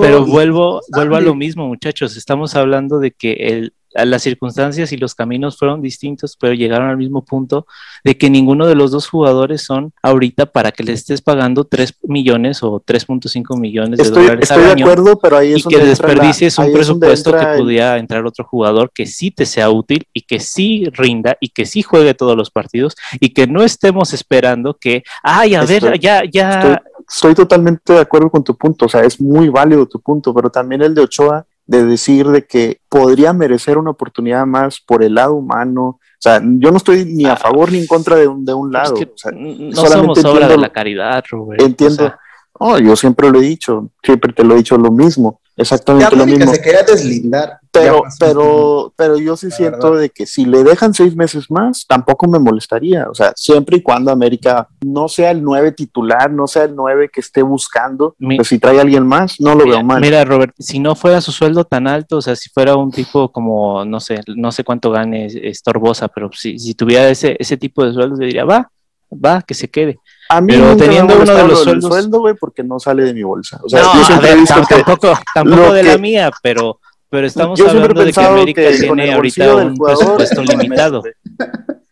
pero 0.00 0.26
vuelvo, 0.26 0.80
vuelvo 0.88 1.16
a 1.16 1.20
lo 1.20 1.34
mismo, 1.36 1.68
muchachos. 1.68 2.16
Estamos 2.16 2.56
hablando 2.56 2.98
de 2.98 3.12
que 3.12 3.32
el, 3.34 3.74
las 3.94 4.22
circunstancias 4.22 4.92
y 4.92 4.96
los 4.96 5.14
caminos 5.14 5.56
fueron 5.58 5.82
distintos, 5.82 6.36
pero 6.40 6.54
llegaron 6.54 6.88
al 6.88 6.96
mismo 6.96 7.24
punto 7.24 7.66
de 8.04 8.16
que 8.16 8.30
ninguno 8.30 8.66
de 8.66 8.74
los 8.74 8.90
dos 8.90 9.08
jugadores 9.08 9.62
son 9.62 9.92
ahorita 10.02 10.46
para 10.46 10.72
que 10.72 10.82
le 10.82 10.92
estés 10.92 11.20
pagando 11.22 11.64
3 11.64 11.94
millones 12.02 12.62
o 12.62 12.80
3.5 12.80 13.58
millones 13.58 13.98
de 13.98 14.04
Estoy, 14.04 14.22
dólares 14.24 14.42
estoy 14.50 14.62
al 14.62 14.64
de 14.66 14.72
año 14.72 14.86
acuerdo, 14.86 15.18
pero 15.18 15.36
ahí 15.36 15.52
es 15.52 15.58
y 15.58 15.62
que 15.62 15.76
donde 15.76 15.78
la- 15.80 15.88
desperdicies 15.90 16.58
un 16.58 16.72
presupuesto 16.72 17.32
que 17.32 17.44
el- 17.52 17.58
pudiera 17.58 17.98
entrar 17.98 18.24
otro 18.24 18.44
jugador 18.44 18.90
que 18.94 19.06
sí 19.06 19.30
te 19.30 19.46
sea 19.46 19.70
útil 19.70 20.06
y 20.12 20.22
que 20.22 20.40
sí 20.40 20.86
rinda 20.92 21.36
y 21.40 21.50
que 21.50 21.66
sí 21.66 21.82
juegue 21.82 22.14
todos 22.14 22.36
los 22.36 22.50
partidos 22.50 22.96
y 23.20 23.30
que 23.30 23.46
no 23.46 23.62
estemos 23.62 24.12
esperando 24.12 24.74
que, 24.78 25.02
ay, 25.22 25.54
a 25.54 25.64
ver, 25.64 25.98
ya, 26.00 26.22
ya, 26.30 26.50
Estoy, 26.60 26.76
estoy 27.08 27.34
totalmente 27.34 27.92
de 27.92 28.00
acuerdo 28.00 28.30
con 28.30 28.42
tu 28.42 28.56
punto, 28.56 28.86
o 28.86 28.88
sea, 28.88 29.02
es 29.02 29.20
muy 29.20 29.48
válido 29.48 29.86
tu 29.86 30.00
punto, 30.00 30.32
pero 30.34 30.50
también 30.50 30.82
el 30.82 30.94
de 30.94 31.02
Ochoa 31.02 31.44
de 31.66 31.84
decir 31.84 32.26
de 32.28 32.44
que 32.46 32.80
podría 32.88 33.32
merecer 33.32 33.78
una 33.78 33.90
oportunidad 33.90 34.44
más 34.46 34.80
por 34.80 35.02
el 35.02 35.14
lado 35.14 35.34
humano. 35.34 35.82
O 35.84 35.98
sea, 36.18 36.40
yo 36.42 36.70
no 36.70 36.76
estoy 36.76 37.04
ni 37.04 37.24
a 37.26 37.32
Ah, 37.32 37.36
favor 37.36 37.70
ni 37.72 37.78
en 37.78 37.86
contra 37.86 38.16
de 38.16 38.26
un, 38.28 38.44
de 38.44 38.54
un 38.54 38.68
es 38.68 38.72
lado. 38.72 38.94
que 38.94 39.04
o 39.04 39.12
sea, 39.16 39.32
no 39.32 39.72
solamente 39.74 40.20
somos 40.20 40.36
obra 40.36 40.48
de 40.48 40.58
la 40.58 40.70
caridad, 40.70 41.22
Rubén. 41.30 41.60
entiendo. 41.60 42.04
O 42.04 42.08
sea, 42.08 42.18
Oh, 42.64 42.78
yo 42.78 42.94
siempre 42.96 43.28
lo 43.30 43.38
he 43.38 43.42
dicho, 43.42 43.88
siempre 44.02 44.32
te 44.32 44.44
lo 44.44 44.54
he 44.54 44.58
dicho 44.58 44.76
lo 44.76 44.92
mismo, 44.92 45.40
Ya 45.54 45.62
exactamente 45.62 46.16
lo 46.16 46.24
mismo. 46.26 46.52
se 46.52 46.60
quería 46.62 46.82
deslindar. 46.82 47.58
Pero, 47.70 48.02
pero, 48.18 48.92
pero 48.96 49.16
yo 49.18 49.36
sí 49.36 49.48
La 49.48 49.56
siento 49.56 49.86
verdad. 49.90 50.00
de 50.02 50.10
que 50.10 50.26
si 50.26 50.44
le 50.44 50.62
dejan 50.62 50.92
seis 50.94 51.14
meses 51.16 51.50
más, 51.50 51.86
tampoco 51.86 52.26
me 52.28 52.38
molestaría. 52.38 53.08
O 53.10 53.14
sea, 53.14 53.32
siempre 53.36 53.78
y 53.78 53.82
cuando 53.82 54.10
América 54.10 54.68
no 54.82 55.08
sea 55.08 55.30
el 55.30 55.42
nueve 55.42 55.72
titular, 55.72 56.30
no 56.30 56.46
sea 56.46 56.64
el 56.64 56.74
nueve 56.76 57.10
que 57.12 57.20
esté 57.20 57.42
buscando, 57.42 58.14
Mi- 58.18 58.36
pues 58.36 58.48
si 58.48 58.58
trae 58.58 58.78
a 58.78 58.82
alguien 58.82 59.06
más, 59.06 59.40
no 59.40 59.54
lo 59.54 59.64
mira, 59.64 59.76
veo 59.76 59.84
mal. 59.84 60.00
mira, 60.00 60.24
Robert, 60.24 60.54
si 60.58 60.78
no 60.78 60.94
fuera 60.94 61.20
su 61.20 61.32
sueldo 61.32 61.64
tan 61.64 61.86
alto, 61.86 62.18
o 62.18 62.22
sea, 62.22 62.36
si 62.36 62.50
fuera 62.50 62.76
un 62.76 62.90
tipo 62.90 63.30
como, 63.32 63.84
no 63.84 64.00
sé, 64.00 64.20
no 64.36 64.52
sé 64.52 64.64
cuánto 64.64 64.90
gane 64.90 65.26
Estorbosa, 65.26 66.08
pero 66.08 66.30
si, 66.32 66.58
si 66.58 66.74
tuviera 66.74 67.08
ese, 67.08 67.36
ese 67.38 67.56
tipo 67.56 67.84
de 67.84 67.92
sueldo, 67.94 68.16
diría, 68.16 68.44
va, 68.44 68.70
va, 69.12 69.42
que 69.42 69.54
se 69.54 69.68
quede. 69.68 69.98
A 70.28 70.40
mí 70.40 70.52
Pero 70.54 70.76
teniendo 70.76 71.14
uno 71.16 71.34
de 71.34 71.46
los 71.48 71.62
sueldos- 71.62 71.88
sueldo, 71.92 72.20
güey, 72.20 72.34
porque 72.34 72.62
no 72.64 72.78
sale 72.78 73.04
de 73.04 73.12
mi 73.14 73.22
bolsa. 73.22 73.60
O 73.62 73.68
sea, 73.68 73.82
no, 73.82 73.94
yo 73.94 74.00
a 74.00 74.04
siempre 74.04 74.34
ver, 74.34 74.44
tampoco, 74.46 75.12
tampoco 75.34 75.72
de 75.72 75.82
la 75.82 75.92
que- 75.92 75.98
mía, 75.98 76.30
pero, 76.42 76.80
pero 77.10 77.26
estamos 77.26 77.58
yo 77.58 77.68
hablando 77.68 78.02
de 78.04 78.12
que 78.12 78.20
América 78.20 78.62
que 78.62 78.78
tiene 78.78 79.12
ahorita 79.12 79.54
un 79.56 79.74
presupuesto 79.76 80.42
limitado. 80.42 81.02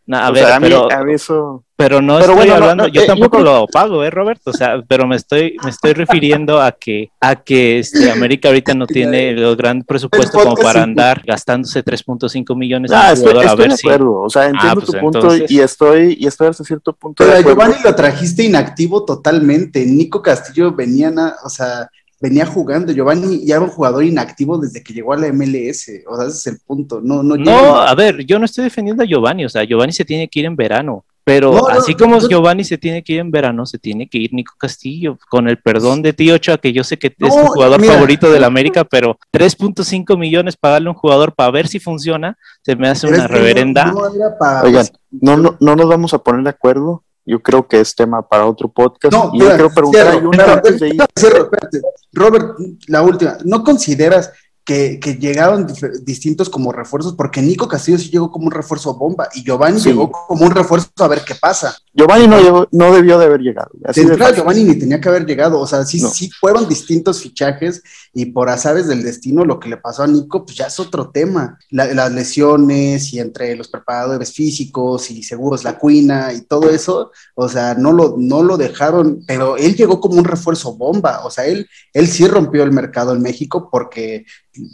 No, 0.07 0.17
a 0.19 0.31
o 0.31 0.33
ver, 0.33 0.45
sea, 0.45 0.57
a 0.57 0.61
mí, 0.61 0.67
pero, 0.69 0.91
a 0.93 1.05
mí 1.05 1.13
eso... 1.15 1.65
pero 1.77 2.03
no 2.03 2.15
pero 2.19 2.33
estoy 2.33 2.35
bueno, 2.35 2.51
no, 2.51 2.57
hablando, 2.65 2.83
no, 2.83 2.89
yo 2.89 3.01
eh, 3.01 3.05
yo 3.05 3.13
tampoco 3.13 3.39
creo- 3.39 3.61
lo 3.61 3.67
pago, 3.69 4.03
eh, 4.03 4.11
Roberto, 4.11 4.51
o 4.51 4.53
sea, 4.53 4.83
pero 4.89 5.07
me 5.07 5.15
estoy, 5.15 5.57
me 5.63 5.71
estoy 5.71 5.93
refiriendo 5.93 6.61
a 6.61 6.73
que, 6.73 7.11
a 7.21 7.37
que 7.37 7.79
este, 7.79 8.11
América 8.11 8.49
ahorita 8.49 8.75
no 8.75 8.87
tiene 8.89 9.29
el 9.31 9.55
gran 9.55 9.83
presupuesto 9.85 10.41
como 10.41 10.57
para 10.57 10.83
andar 10.83 11.23
gastándose 11.25 11.85
3.5 11.85 12.57
millones 12.57 12.91
en 12.91 12.97
Ah, 12.97 13.07
un 13.11 13.13
estoy, 13.13 13.31
jugador 13.35 13.51
a 13.51 13.55
ver 13.55 13.71
de 13.71 13.77
si. 13.77 13.87
acuerdo, 13.87 14.21
o 14.21 14.29
sea, 14.31 14.47
entiendo 14.47 14.75
pues 14.81 14.87
tu 14.87 14.99
punto 14.99 15.19
entonces- 15.21 15.49
y 15.53 15.61
estoy, 15.61 16.17
y 16.19 16.27
estoy 16.27 16.49
hasta 16.49 16.65
cierto 16.65 16.93
punto 16.93 17.23
Pero 17.23 17.31
de 17.31 17.37
a 17.37 17.41
acuerdo. 17.43 17.61
Giovanni 17.61 17.83
lo 17.85 17.95
trajiste 17.95 18.43
inactivo 18.43 19.05
totalmente. 19.05 19.87
Nico 19.87 20.21
Castillo 20.23 20.73
venía, 20.75 21.13
na- 21.13 21.37
o 21.45 21.49
sea, 21.49 21.89
venía 22.21 22.45
jugando. 22.47 22.93
Giovanni 22.93 23.45
ya 23.47 23.57
era 23.57 23.65
un 23.65 23.71
jugador 23.71 24.05
inactivo 24.05 24.59
desde 24.59 24.83
que 24.83 24.93
llegó 24.93 25.13
a 25.13 25.17
la 25.17 25.29
MLS. 25.33 26.03
O 26.07 26.17
sea, 26.17 26.27
ese 26.27 26.37
es 26.37 26.47
el 26.49 26.59
punto. 26.67 27.01
No, 27.03 27.23
no, 27.23 27.37
No, 27.37 27.45
llega- 27.45 27.89
a 27.91 27.95
ver, 27.95 28.25
yo 28.27 28.39
no 28.39 28.45
estoy 28.45 28.65
defendiendo 28.65 29.03
a 29.03 29.07
Giovanni, 29.07 29.45
o 29.45 29.49
sea, 29.49 29.65
Giovanni 29.65 29.93
se 29.93 30.05
tiene 30.05 30.29
que 30.29 30.41
ir 30.41 30.47
en 30.47 30.55
verano, 30.57 31.05
pero 31.25 31.53
No, 31.53 31.59
no, 31.61 31.67
así 31.69 31.95
como 31.95 32.19
Giovanni 32.21 32.65
se 32.65 32.77
tiene 32.79 33.03
que 33.03 33.15
ir 33.15 33.21
en 33.21 33.31
verano, 33.31 33.65
se 33.67 33.79
tiene 33.79 34.09
que 34.09 34.19
ir 34.19 34.33
Nico 34.35 34.55
Castillo, 34.59 35.19
con 35.29 35.49
el 35.49 35.59
perdón 35.59 36.03
de 36.03 36.13
tío 36.13 36.35
Ochoa, 36.35 36.59
que 36.59 36.73
yo 36.73 36.83
sé 36.85 36.99
que 36.99 37.09
es 37.09 37.17
tu 37.17 37.29
jugador 37.29 37.81
mira. 37.81 37.95
favorito 37.95 38.31
del 38.31 38.45
América, 38.45 38.85
pero 38.85 39.19
3.5 39.33 40.17
millones 40.19 40.57
pagarle 40.57 40.89
a 40.89 40.93
un 40.93 40.97
jugador 40.97 41.35
para 41.35 41.51
ver 41.51 41.69
si 41.69 41.79
funciona, 41.79 42.37
se 42.63 42.77
me 42.77 42.89
hace 42.89 43.07
una 43.07 43.27
reverenda. 43.29 43.95
para- 44.39 44.63
Oigan, 44.63 44.87
no, 45.11 45.37
no, 45.37 45.57
no 45.61 45.77
nos 45.77 45.89
vamos 45.89 46.13
a 46.15 46.19
poner 46.19 46.43
de 46.43 46.51
acuerdo. 46.51 47.03
Yo 47.31 47.41
creo 47.41 47.67
que 47.69 47.81
es 47.81 47.95
tema 47.95 48.27
para 48.29 48.47
otro 48.47 48.69
podcast. 48.69 49.13
No, 49.15 49.31
y 49.33 49.39
yo 49.41 49.47
quiero 49.49 49.71
preguntar 49.71 50.11
cierro, 50.11 50.31
antes 50.53 50.81
de 50.81 50.89
ir. 50.89 50.97
cierro, 51.19 51.45
espérate. 51.45 51.81
Robert, 52.13 52.57
la 52.89 53.03
última. 53.03 53.39
¿No 53.45 53.63
consideras 53.63 54.33
que, 54.65 54.99
que 55.01 55.15
llegaron 55.15 55.67
distintos 56.03 56.51
como 56.51 56.73
refuerzos? 56.73 57.15
Porque 57.15 57.41
Nico 57.41 57.69
Castillo 57.69 57.99
sí 57.99 58.11
llegó 58.11 58.31
como 58.33 58.47
un 58.47 58.53
refuerzo 58.53 58.95
bomba 58.95 59.29
y 59.35 59.45
Giovanni 59.45 59.79
Sí. 59.79 59.91
llegó 59.91 60.11
como 60.11 60.45
un 60.45 60.51
refuerzo 60.51 60.89
a 60.99 61.09
ver 61.09 61.23
qué 61.25 61.35
pasa. 61.37 61.77
Giovanni 61.93 62.29
no, 62.29 62.69
no 62.71 62.95
debió 62.95 63.19
de 63.19 63.27
haber 63.27 63.41
llegado. 63.41 63.71
Así 63.85 64.05
de 64.05 64.17
Giovanni 64.17 64.65
ni 64.65 64.79
tenía 64.79 65.01
que 65.01 65.09
haber 65.09 65.27
llegado. 65.27 65.59
O 65.59 65.67
sea, 65.67 65.85
sí, 65.85 65.99
sí 65.99 66.31
fueron 66.31 66.69
distintos 66.69 67.21
fichajes 67.21 67.83
y 68.15 68.27
por 68.27 68.49
azares 68.49 68.87
del 68.87 69.03
destino 69.03 69.45
lo 69.45 69.59
que 69.59 69.69
le 69.69 69.77
pasó 69.77 70.05
a 70.05 70.07
Nico, 70.07 70.45
pues 70.45 70.57
ya 70.57 70.67
es 70.67 70.79
otro 70.79 71.11
tema. 71.11 71.59
las 71.71 72.13
lesiones 72.13 73.13
y 73.13 73.19
entre 73.19 73.57
los 73.57 73.69
preparadores 73.69 74.33
físicos 74.33 75.11
y 75.11 75.23
seguros 75.23 75.65
la 75.65 75.79
cuina 75.79 76.33
y 76.33 76.43
todo 76.43 76.71
eso, 76.71 77.11
o 77.35 77.49
sea, 77.49 77.75
no 77.75 77.93
lo, 77.93 78.15
no 78.17 78.43
lo 78.43 78.57
dejaron, 78.57 79.25
pero 79.27 79.57
él 79.57 79.75
llegó 79.75 80.01
como 80.01 80.17
un 80.17 80.25
refuerzo 80.25 80.77
bomba. 80.77 81.25
O 81.25 81.31
sea, 81.31 81.47
él, 81.47 81.69
él 81.93 82.07
sí 82.07 82.27
rompió 82.29 82.63
el 82.63 82.73
mercado 82.73 83.15
en 83.15 83.23
México 83.23 83.69
porque, 83.71 84.27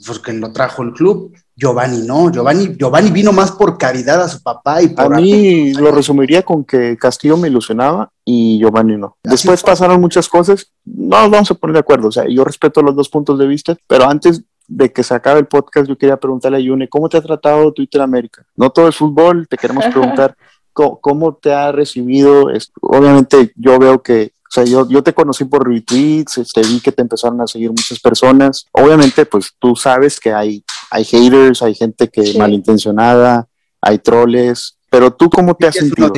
porque 0.06 0.34
lo 0.34 0.52
trajo 0.52 0.82
el 0.82 0.92
club 0.92 1.32
Giovanni 1.56 2.06
no, 2.06 2.30
Giovanni, 2.30 2.76
Giovanni 2.76 3.10
vino 3.10 3.32
más 3.32 3.52
por 3.52 3.78
caridad 3.78 4.22
a 4.22 4.28
su 4.28 4.42
papá 4.42 4.82
y 4.82 4.88
por... 4.88 5.06
A 5.14 5.16
mí 5.16 5.72
lo 5.72 5.90
resumiría 5.90 6.42
con 6.42 6.64
que 6.64 6.98
Castillo 6.98 7.36
me 7.38 7.48
ilusionaba 7.48 8.10
y 8.24 8.58
Giovanni 8.58 8.98
no. 8.98 9.16
Después 9.22 9.62
pasaron 9.62 10.00
muchas 10.00 10.28
cosas, 10.28 10.70
no 10.84 11.22
nos 11.22 11.30
vamos 11.30 11.50
a 11.50 11.54
poner 11.54 11.74
de 11.74 11.80
acuerdo, 11.80 12.08
o 12.08 12.12
sea, 12.12 12.24
yo 12.28 12.44
respeto 12.44 12.82
los 12.82 12.94
dos 12.94 13.08
puntos 13.08 13.38
de 13.38 13.46
vista, 13.46 13.74
pero 13.86 14.04
antes 14.04 14.42
de 14.68 14.92
que 14.92 15.02
se 15.02 15.14
acabe 15.14 15.40
el 15.40 15.46
podcast, 15.46 15.88
yo 15.88 15.96
quería 15.96 16.18
preguntarle 16.18 16.58
a 16.58 16.60
Yune, 16.60 16.88
¿cómo 16.88 17.08
te 17.08 17.16
ha 17.16 17.22
tratado 17.22 17.72
Twitter 17.72 18.00
América? 18.00 18.44
No 18.56 18.70
todo 18.70 18.88
es 18.88 18.96
fútbol, 18.96 19.46
te 19.48 19.56
queremos 19.56 19.86
preguntar 19.86 20.36
cómo, 20.72 21.34
te 21.34 21.54
ha 21.54 21.72
recibido. 21.72 22.50
Obviamente 22.82 23.52
yo 23.56 23.78
veo 23.78 24.02
que 24.02 24.32
o 24.48 24.52
sea, 24.56 24.64
yo, 24.64 24.88
yo 24.88 25.02
te 25.02 25.12
conocí 25.12 25.44
por 25.44 25.68
retweets, 25.68 26.34
te 26.34 26.40
este, 26.42 26.60
vi 26.62 26.80
que 26.80 26.92
te 26.92 27.02
empezaron 27.02 27.40
a 27.40 27.46
seguir 27.46 27.70
muchas 27.70 27.98
personas. 27.98 28.66
Obviamente, 28.72 29.26
pues 29.26 29.52
tú 29.58 29.74
sabes 29.74 30.20
que 30.20 30.32
hay, 30.32 30.62
hay 30.90 31.04
haters, 31.04 31.62
hay 31.62 31.74
gente 31.74 32.08
que 32.08 32.34
malintencionada, 32.38 33.46
hay 33.80 33.98
troles, 33.98 34.78
pero 34.90 35.12
tú 35.12 35.28
cómo 35.30 35.54
te 35.54 35.66
has 35.66 35.74
sentido? 35.74 36.12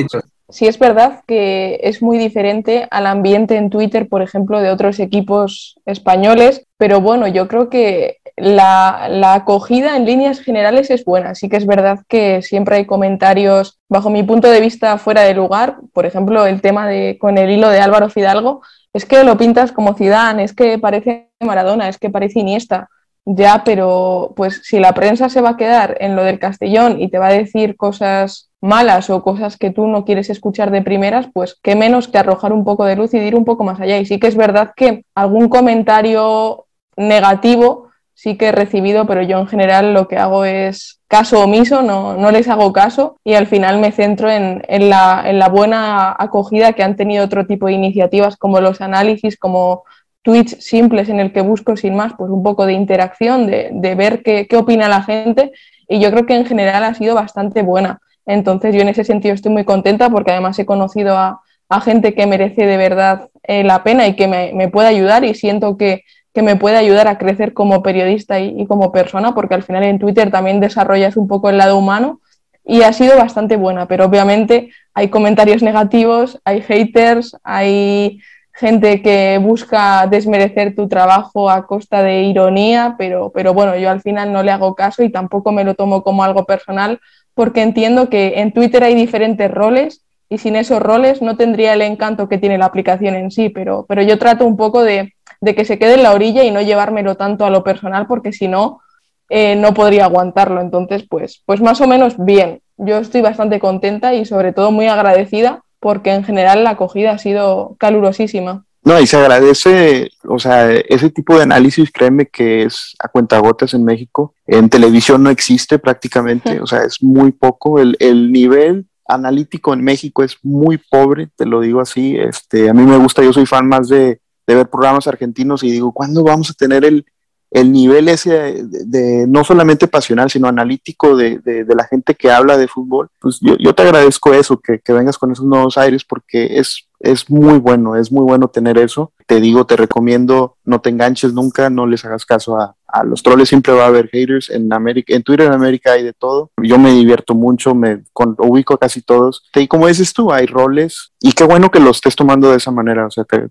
Sí, 0.49 0.65
es 0.65 0.79
verdad 0.79 1.21
que 1.27 1.79
es 1.83 2.01
muy 2.01 2.17
diferente 2.17 2.87
al 2.89 3.05
ambiente 3.05 3.55
en 3.55 3.69
Twitter, 3.69 4.07
por 4.09 4.23
ejemplo, 4.23 4.59
de 4.61 4.71
otros 4.71 4.99
equipos 4.99 5.75
españoles, 5.85 6.65
pero 6.77 7.01
bueno, 7.01 7.27
yo 7.27 7.47
creo 7.47 7.69
que 7.69 8.17
la, 8.35 9.33
acogida 9.33 9.95
en 9.95 10.05
líneas 10.05 10.39
generales 10.39 10.89
es 10.89 11.05
buena. 11.05 11.35
Sí 11.35 11.49
que 11.49 11.57
es 11.57 11.67
verdad 11.67 11.99
que 12.07 12.41
siempre 12.41 12.77
hay 12.77 12.85
comentarios, 12.85 13.79
bajo 13.89 14.09
mi 14.09 14.23
punto 14.23 14.49
de 14.49 14.61
vista, 14.61 14.97
fuera 14.97 15.21
de 15.21 15.35
lugar. 15.35 15.77
Por 15.93 16.07
ejemplo, 16.07 16.45
el 16.45 16.61
tema 16.61 16.87
de 16.87 17.17
con 17.19 17.37
el 17.37 17.51
hilo 17.51 17.69
de 17.69 17.81
Álvaro 17.81 18.09
Fidalgo, 18.09 18.61
es 18.93 19.05
que 19.05 19.23
lo 19.23 19.37
pintas 19.37 19.71
como 19.71 19.93
Zidane, 19.93 20.43
es 20.43 20.53
que 20.53 20.79
parece 20.79 21.29
Maradona, 21.39 21.89
es 21.89 21.99
que 21.99 22.09
parece 22.09 22.39
Iniesta. 22.39 22.89
Ya, 23.25 23.63
pero 23.63 24.33
pues 24.35 24.61
si 24.63 24.79
la 24.79 24.93
prensa 24.93 25.29
se 25.29 25.41
va 25.41 25.51
a 25.51 25.57
quedar 25.57 25.97
en 25.99 26.15
lo 26.15 26.23
del 26.23 26.39
Castellón 26.39 26.99
y 26.99 27.09
te 27.09 27.19
va 27.19 27.27
a 27.27 27.33
decir 27.33 27.75
cosas 27.75 28.49
malas 28.61 29.09
o 29.09 29.21
cosas 29.21 29.57
que 29.57 29.69
tú 29.69 29.87
no 29.87 30.03
quieres 30.03 30.29
escuchar 30.29 30.71
de 30.71 30.81
primeras, 30.81 31.27
pues 31.33 31.57
qué 31.61 31.75
menos 31.75 32.07
que 32.07 32.17
arrojar 32.17 32.53
un 32.53 32.65
poco 32.65 32.85
de 32.85 32.95
luz 32.95 33.13
y 33.13 33.17
ir 33.17 33.35
un 33.35 33.45
poco 33.45 33.63
más 33.63 33.79
allá. 33.79 33.97
Y 33.99 34.05
sí 34.05 34.19
que 34.19 34.27
es 34.27 34.35
verdad 34.35 34.71
que 34.75 35.05
algún 35.15 35.47
comentario 35.49 36.65
negativo 36.97 37.89
sí 38.19 38.37
que 38.37 38.47
he 38.47 38.51
recibido, 38.51 39.07
pero 39.07 39.21
yo 39.21 39.39
en 39.39 39.47
general 39.47 39.93
lo 39.93 40.09
que 40.09 40.17
hago 40.17 40.43
es 40.43 40.99
caso 41.07 41.41
omiso, 41.41 41.81
no, 41.81 42.17
no 42.17 42.31
les 42.31 42.49
hago 42.49 42.73
caso 42.73 43.15
y 43.23 43.35
al 43.35 43.47
final 43.47 43.79
me 43.79 43.93
centro 43.93 44.29
en, 44.29 44.61
la, 44.67 45.23
en, 45.25 45.39
la, 45.39 45.47
buena 45.47 46.13
acogida 46.19 46.73
que 46.73 46.83
han 46.83 46.97
tenido 46.97 47.23
otro 47.23 47.47
tipo 47.47 47.67
de 47.67 47.73
iniciativas 47.73 48.35
como 48.35 48.59
los 48.59 48.81
análisis, 48.81 49.37
como 49.37 49.83
tweets 50.29 50.57
simples 50.59 51.09
en 51.09 51.19
el 51.19 51.33
que 51.33 51.41
busco 51.41 51.75
sin 51.75 51.95
más 51.95 52.13
pues 52.17 52.29
un 52.29 52.43
poco 52.43 52.65
de 52.65 52.73
interacción, 52.73 53.47
de, 53.47 53.69
de 53.73 53.95
ver 53.95 54.21
qué, 54.21 54.45
qué, 54.47 54.57
opina 54.57 54.87
la 54.87 55.01
gente 55.01 55.51
y 55.87 55.99
yo 55.99 56.11
creo 56.11 56.25
que 56.25 56.35
en 56.35 56.45
general 56.45 56.83
ha 56.83 56.93
sido 56.93 57.15
bastante 57.15 57.63
buena. 57.63 57.99
Entonces 58.25 58.75
yo 58.75 58.81
en 58.81 58.89
ese 58.89 59.03
sentido 59.03 59.33
estoy 59.33 59.51
muy 59.51 59.65
contenta 59.65 60.09
porque 60.09 60.31
además 60.31 60.59
he 60.59 60.65
conocido 60.65 61.17
a, 61.17 61.41
a 61.69 61.81
gente 61.81 62.13
que 62.13 62.27
merece 62.27 62.67
de 62.67 62.77
verdad 62.77 63.29
eh, 63.41 63.63
la 63.63 63.83
pena 63.83 64.05
y 64.05 64.15
que 64.15 64.27
me, 64.27 64.51
me 64.53 64.67
puede 64.67 64.89
ayudar 64.89 65.23
y 65.23 65.33
siento 65.33 65.77
que 65.77 66.03
que 66.33 66.41
me 66.41 66.55
puede 66.55 66.77
ayudar 66.77 67.07
a 67.07 67.17
crecer 67.17 67.53
como 67.53 67.81
periodista 67.81 68.39
y, 68.39 68.65
como 68.67 68.91
persona, 68.91 69.33
porque 69.33 69.55
al 69.55 69.63
final 69.63 69.83
en 69.83 69.99
Twitter 69.99 70.29
también 70.29 70.59
desarrollas 70.59 71.17
un 71.17 71.27
poco 71.27 71.49
el 71.49 71.57
lado 71.57 71.77
humano 71.77 72.21
y 72.63 72.83
ha 72.83 72.93
sido 72.93 73.17
bastante 73.17 73.55
buena, 73.55 73.87
pero 73.87 74.05
obviamente 74.05 74.69
hay 74.93 75.09
comentarios 75.09 75.63
negativos, 75.63 76.39
hay 76.45 76.61
haters, 76.61 77.35
hay 77.43 78.19
gente 78.59 79.01
que 79.01 79.39
busca 79.41 80.05
desmerecer 80.07 80.75
tu 80.75 80.87
trabajo 80.89 81.49
a 81.49 81.65
costa 81.65 82.03
de 82.03 82.23
ironía, 82.23 82.95
pero, 82.97 83.31
pero 83.33 83.53
bueno, 83.53 83.77
yo 83.77 83.89
al 83.89 84.01
final 84.01 84.33
no 84.33 84.43
le 84.43 84.51
hago 84.51 84.75
caso 84.75 85.01
y 85.01 85.09
tampoco 85.09 85.51
me 85.51 85.63
lo 85.63 85.75
tomo 85.75 86.03
como 86.03 86.23
algo 86.23 86.45
personal, 86.45 86.99
porque 87.33 87.61
entiendo 87.61 88.09
que 88.09 88.41
en 88.41 88.51
Twitter 88.51 88.83
hay 88.83 88.95
diferentes 88.95 89.49
roles 89.49 90.03
y 90.27 90.39
sin 90.39 90.57
esos 90.57 90.81
roles 90.81 91.21
no 91.21 91.37
tendría 91.37 91.73
el 91.73 91.81
encanto 91.81 92.27
que 92.27 92.37
tiene 92.37 92.57
la 92.57 92.65
aplicación 92.65 93.15
en 93.15 93.31
sí, 93.31 93.49
pero, 93.49 93.85
pero 93.87 94.01
yo 94.01 94.19
trato 94.19 94.45
un 94.45 94.57
poco 94.57 94.83
de 94.83 95.13
que 95.41 95.65
se 95.65 95.79
quede 95.79 95.93
en 95.93 96.03
la 96.03 96.13
orilla 96.13 96.43
y 96.43 96.51
no 96.51 96.61
llevármelo 96.61 97.15
tanto 97.15 97.45
a 97.45 97.49
lo 97.49 97.63
personal, 97.63 98.07
porque 98.07 98.33
si 98.33 98.49
no, 98.49 98.81
eh, 99.29 99.55
no 99.55 99.73
podría 99.73 100.05
aguantarlo. 100.05 100.59
Entonces, 100.59 101.05
pues, 101.07 101.43
pues 101.45 101.61
más 101.61 101.79
o 101.81 101.87
menos 101.87 102.15
bien. 102.17 102.61
Yo 102.77 102.97
estoy 102.97 103.21
bastante 103.21 103.59
contenta 103.59 104.13
y 104.13 104.25
sobre 104.25 104.53
todo 104.53 104.71
muy 104.71 104.87
agradecida 104.87 105.63
porque 105.79 106.13
en 106.13 106.23
general 106.23 106.63
la 106.63 106.71
acogida 106.71 107.11
ha 107.11 107.17
sido 107.17 107.75
calurosísima. 107.79 108.65
No, 108.83 108.99
y 108.99 109.07
se 109.07 109.17
agradece, 109.17 110.09
o 110.27 110.39
sea, 110.39 110.71
ese 110.71 111.09
tipo 111.09 111.35
de 111.35 111.43
análisis, 111.43 111.91
créeme 111.91 112.27
que 112.27 112.63
es 112.63 112.95
a 112.99 113.09
cuentagotas 113.09 113.73
en 113.73 113.83
México. 113.83 114.33
En 114.47 114.69
televisión 114.69 115.21
no 115.21 115.29
existe 115.29 115.79
prácticamente, 115.79 116.61
o 116.61 116.65
sea, 116.65 116.83
es 116.83 117.03
muy 117.03 117.31
poco. 117.31 117.79
El, 117.79 117.97
el 117.99 118.31
nivel 118.31 118.87
analítico 119.05 119.73
en 119.73 119.83
México 119.83 120.23
es 120.23 120.37
muy 120.43 120.77
pobre, 120.77 121.27
te 121.35 121.45
lo 121.45 121.59
digo 121.59 121.81
así. 121.81 122.15
Este, 122.17 122.69
a 122.69 122.73
mí 122.73 122.83
me 122.83 122.97
gusta, 122.97 123.21
yo 123.21 123.33
soy 123.33 123.45
fan 123.45 123.67
más 123.67 123.89
de, 123.89 124.21
de 124.47 124.55
ver 124.55 124.69
programas 124.69 125.07
argentinos 125.07 125.63
y 125.63 125.71
digo, 125.71 125.91
¿cuándo 125.91 126.23
vamos 126.23 126.49
a 126.49 126.53
tener 126.53 126.85
el, 126.85 127.05
el 127.51 127.71
nivel 127.71 128.09
ese 128.09 128.63
de, 128.63 129.25
no 129.27 129.43
solamente 129.43 129.87
pasional, 129.87 130.29
sino 130.29 130.47
analítico 130.47 131.15
de, 131.15 131.39
de, 131.39 131.65
la 131.75 131.85
gente 131.85 132.15
que 132.15 132.31
habla 132.31 132.57
de 132.57 132.67
fútbol? 132.67 133.09
Pues 133.19 133.39
yo, 133.41 133.55
yo 133.57 133.73
te 133.73 133.83
agradezco 133.83 134.33
eso, 134.33 134.59
que, 134.59 134.79
que, 134.79 134.93
vengas 134.93 135.17
con 135.17 135.31
esos 135.31 135.45
nuevos 135.45 135.77
aires, 135.77 136.03
porque 136.03 136.59
es, 136.59 136.87
es 136.99 137.29
muy 137.29 137.57
bueno, 137.57 137.95
es 137.95 138.11
muy 138.11 138.23
bueno 138.23 138.49
tener 138.49 138.77
eso. 138.77 139.13
Te 139.25 139.39
digo, 139.39 139.65
te 139.65 139.75
recomiendo, 139.75 140.57
no 140.63 140.81
te 140.81 140.89
enganches 140.89 141.33
nunca, 141.33 141.69
no 141.69 141.87
les 141.87 142.05
hagas 142.05 142.25
caso 142.25 142.59
a, 142.59 142.75
a 142.91 143.03
los 143.03 143.23
troles, 143.23 143.49
siempre 143.49 143.73
va 143.73 143.85
a 143.85 143.87
haber 143.87 144.09
haters. 144.09 144.49
En, 144.49 144.71
América, 144.73 145.13
en 145.15 145.23
Twitter 145.23 145.47
en 145.47 145.53
América 145.53 145.93
hay 145.93 146.03
de 146.03 146.13
todo. 146.13 146.51
Yo 146.61 146.77
me 146.77 146.91
divierto 146.91 147.33
mucho, 147.35 147.73
me 147.73 148.03
ubico 148.37 148.73
a 148.75 148.79
casi 148.79 149.01
todos. 149.01 149.43
Y 149.55 149.67
como 149.67 149.87
dices 149.87 150.13
tú, 150.13 150.31
hay 150.31 150.45
roles 150.45 151.11
y 151.19 151.31
qué 151.31 151.43
bueno 151.43 151.71
que 151.71 151.79
los 151.79 151.97
estés 151.97 152.15
tomando 152.15 152.51
de 152.51 152.57
esa 152.57 152.71
manera. 152.71 153.07
O 153.07 153.11
sea, 153.11 153.23
te, 153.23 153.49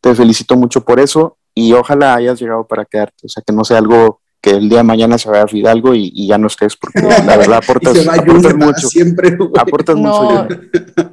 te, 0.00 0.14
felicito 0.14 0.56
mucho 0.56 0.84
por 0.84 1.00
eso 1.00 1.37
y 1.58 1.72
ojalá 1.72 2.14
hayas 2.14 2.40
llegado 2.40 2.66
para 2.66 2.84
quedarte. 2.84 3.26
O 3.26 3.28
sea, 3.28 3.42
que 3.44 3.52
no 3.52 3.64
sea 3.64 3.78
algo 3.78 4.20
que 4.40 4.50
el 4.50 4.68
día 4.68 4.78
de 4.78 4.84
mañana 4.84 5.18
se 5.18 5.28
vaya 5.28 5.42
a 5.42 5.46
olvidar 5.46 5.72
algo 5.72 5.92
y, 5.92 6.28
ya 6.28 6.38
no 6.38 6.46
estés, 6.46 6.76
porque 6.76 7.02
la 7.02 7.36
verdad 7.36 7.58
aportas, 7.58 7.96
mucho. 8.56 8.88
Siempre, 8.88 9.36
aportas 9.58 9.96
no, 9.96 10.22
mucho. 10.22 10.48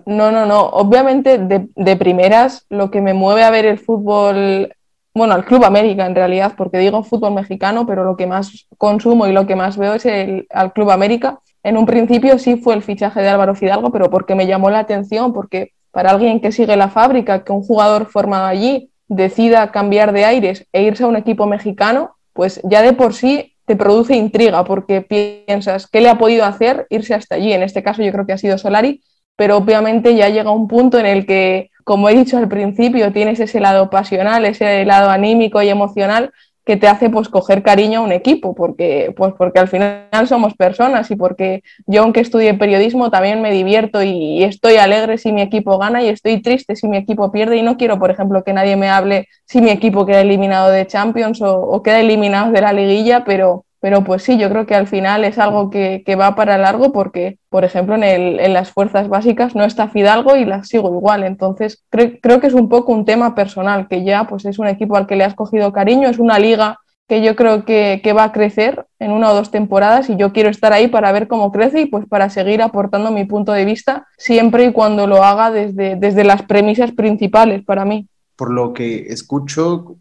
No, 0.05 0.31
no, 0.31 0.45
no. 0.45 0.61
Obviamente, 0.61 1.39
de, 1.39 1.67
de, 1.75 1.95
primeras, 1.95 2.67
lo 2.69 2.91
que 2.91 3.01
me 3.01 3.15
mueve 3.15 3.43
a 3.43 3.49
ver 3.49 3.65
el 3.65 3.79
fútbol 3.79 4.71
bueno, 5.15 5.33
al 5.33 5.45
Club 5.45 5.63
América 5.63 6.05
en 6.05 6.13
realidad, 6.13 6.53
porque 6.57 6.77
digo 6.77 7.01
fútbol 7.01 7.33
mexicano, 7.33 7.87
pero 7.87 8.03
lo 8.03 8.17
que 8.17 8.27
más 8.27 8.67
consumo 8.77 9.25
y 9.25 9.31
lo 9.31 9.47
que 9.47 9.55
más 9.55 9.77
veo 9.77 9.93
es 9.93 10.05
el, 10.05 10.45
al 10.51 10.73
Club 10.73 10.91
América. 10.91 11.39
En 11.63 11.77
un 11.77 11.85
principio 11.85 12.37
sí 12.37 12.57
fue 12.57 12.75
el 12.75 12.83
fichaje 12.83 13.21
de 13.21 13.29
Álvaro 13.29 13.55
Fidalgo, 13.55 13.91
pero 13.91 14.09
porque 14.09 14.35
me 14.35 14.45
llamó 14.45 14.69
la 14.69 14.79
atención, 14.79 15.33
porque 15.33 15.71
para 15.91 16.11
alguien 16.11 16.41
que 16.41 16.51
sigue 16.51 16.75
la 16.75 16.89
fábrica, 16.89 17.45
que 17.45 17.53
un 17.53 17.63
jugador 17.63 18.07
formado 18.07 18.45
allí 18.45 18.91
decida 19.07 19.71
cambiar 19.71 20.11
de 20.11 20.25
aires 20.25 20.67
e 20.73 20.83
irse 20.83 21.03
a 21.03 21.07
un 21.07 21.15
equipo 21.15 21.45
mexicano, 21.45 22.15
pues 22.33 22.61
ya 22.63 22.81
de 22.81 22.93
por 22.93 23.13
sí 23.13 23.53
te 23.65 23.75
produce 23.75 24.15
intriga, 24.15 24.63
porque 24.63 25.01
piensas, 25.01 25.87
¿qué 25.87 26.01
le 26.01 26.09
ha 26.09 26.17
podido 26.17 26.45
hacer 26.45 26.85
irse 26.89 27.13
hasta 27.13 27.35
allí? 27.35 27.53
En 27.53 27.63
este 27.63 27.83
caso 27.83 28.03
yo 28.03 28.11
creo 28.11 28.25
que 28.25 28.33
ha 28.33 28.37
sido 28.37 28.57
Solari, 28.57 29.01
pero 29.35 29.57
obviamente 29.57 30.15
ya 30.15 30.29
llega 30.29 30.51
un 30.51 30.67
punto 30.67 30.99
en 30.99 31.05
el 31.05 31.25
que 31.25 31.71
como 31.85 32.09
he 32.09 32.15
dicho 32.15 32.37
al 32.37 32.49
principio, 32.49 33.13
tienes 33.13 33.39
ese 33.39 33.59
lado 33.59 33.91
pasional, 33.91 34.43
ese 34.43 34.83
lado 34.85 35.11
anímico 35.11 35.61
y 35.61 35.69
emocional 35.69 36.33
que 36.65 36.77
te 36.77 36.87
hace 36.87 37.09
pues 37.09 37.29
coger 37.29 37.61
cariño 37.61 37.99
a 37.99 38.03
un 38.03 38.11
equipo, 38.11 38.55
porque, 38.55 39.13
pues, 39.15 39.33
porque 39.37 39.59
al 39.59 39.67
final 39.67 40.09
somos 40.27 40.55
personas 40.55 41.09
y 41.11 41.15
porque 41.15 41.61
yo 41.85 42.01
aunque 42.01 42.21
estudie 42.21 42.55
periodismo 42.55 43.11
también 43.11 43.41
me 43.41 43.51
divierto 43.51 44.01
y, 44.01 44.43
estoy 44.43 44.77
alegre 44.77 45.17
si 45.17 45.31
mi 45.31 45.41
equipo 45.41 45.77
gana 45.77 46.01
y 46.03 46.09
estoy 46.09 46.41
triste 46.41 46.75
si 46.75 46.87
mi 46.87 46.97
equipo 46.97 47.31
pierde. 47.31 47.57
Y 47.57 47.61
no 47.61 47.77
quiero, 47.77 47.99
por 47.99 48.11
ejemplo, 48.11 48.43
que 48.43 48.53
nadie 48.53 48.75
me 48.75 48.89
hable 48.89 49.27
si 49.45 49.61
mi 49.61 49.69
equipo 49.69 50.05
queda 50.05 50.21
eliminado 50.21 50.71
de 50.71 50.87
Champions 50.87 51.41
o, 51.41 51.61
o 51.61 51.83
queda 51.83 51.99
eliminado 51.99 52.51
de 52.51 52.61
la 52.61 52.73
liguilla, 52.73 53.23
pero, 53.25 53.65
pero 53.85 54.03
pues 54.03 54.23
sí, 54.23 54.39
yo 54.39 54.49
creo 54.49 54.65
que 54.65 54.73
al 54.73 54.87
final 54.87 55.23
es 55.25 55.37
algo 55.37 55.69
que, 55.69 56.03
va 56.19 56.33
para 56.33 56.57
largo 56.57 56.91
porque, 56.91 57.37
por 57.49 57.63
ejemplo, 57.63 57.93
en, 57.93 58.03
el, 58.03 58.39
en, 58.39 58.51
las 58.51 58.71
fuerzas 58.71 59.09
básicas 59.09 59.53
no 59.53 59.63
está 59.63 59.89
Fidalgo 59.89 60.35
y 60.35 60.43
las 60.43 60.69
sigo 60.69 60.91
igual. 60.91 61.23
Entonces, 61.23 61.85
creo 61.91 62.39
que 62.39 62.47
es 62.47 62.55
un 62.55 62.67
poco 62.67 62.93
un 62.93 63.05
tema 63.05 63.35
personal, 63.35 63.87
que 63.87 64.03
ya 64.03 64.23
pues 64.23 64.45
es 64.45 64.57
un 64.57 64.65
equipo 64.65 64.97
al 64.97 65.05
que 65.05 65.15
le 65.15 65.23
has 65.23 65.35
cogido 65.35 65.71
cariño, 65.71 66.09
es 66.09 66.17
una 66.17 66.39
liga 66.39 66.79
que 67.07 67.21
yo 67.21 67.35
creo 67.35 67.63
que, 67.63 68.01
que, 68.03 68.11
va 68.11 68.23
a 68.23 68.31
crecer 68.31 68.87
en 68.97 69.11
una 69.11 69.29
o 69.29 69.35
dos 69.35 69.51
temporadas 69.51 70.09
y 70.09 70.15
yo 70.15 70.33
quiero 70.33 70.49
estar 70.49 70.73
ahí 70.73 70.87
para 70.87 71.11
ver 71.11 71.27
cómo 71.27 71.51
crece 71.51 71.81
y 71.81 71.85
pues 71.85 72.07
para 72.07 72.31
seguir 72.31 72.63
aportando 72.63 73.11
mi 73.11 73.25
punto 73.25 73.51
de 73.51 73.65
vista 73.65 74.07
siempre 74.17 74.65
y 74.65 74.71
cuando 74.71 75.05
lo 75.05 75.23
haga 75.23 75.51
desde, 75.51 75.95
desde 75.95 76.23
las 76.23 76.41
premisas 76.41 76.91
principales 76.91 77.63
para 77.63 77.85
mí 77.85 78.07
por 78.35 78.51
lo 78.51 78.73
que 78.73 79.07
escucho, 79.07 79.95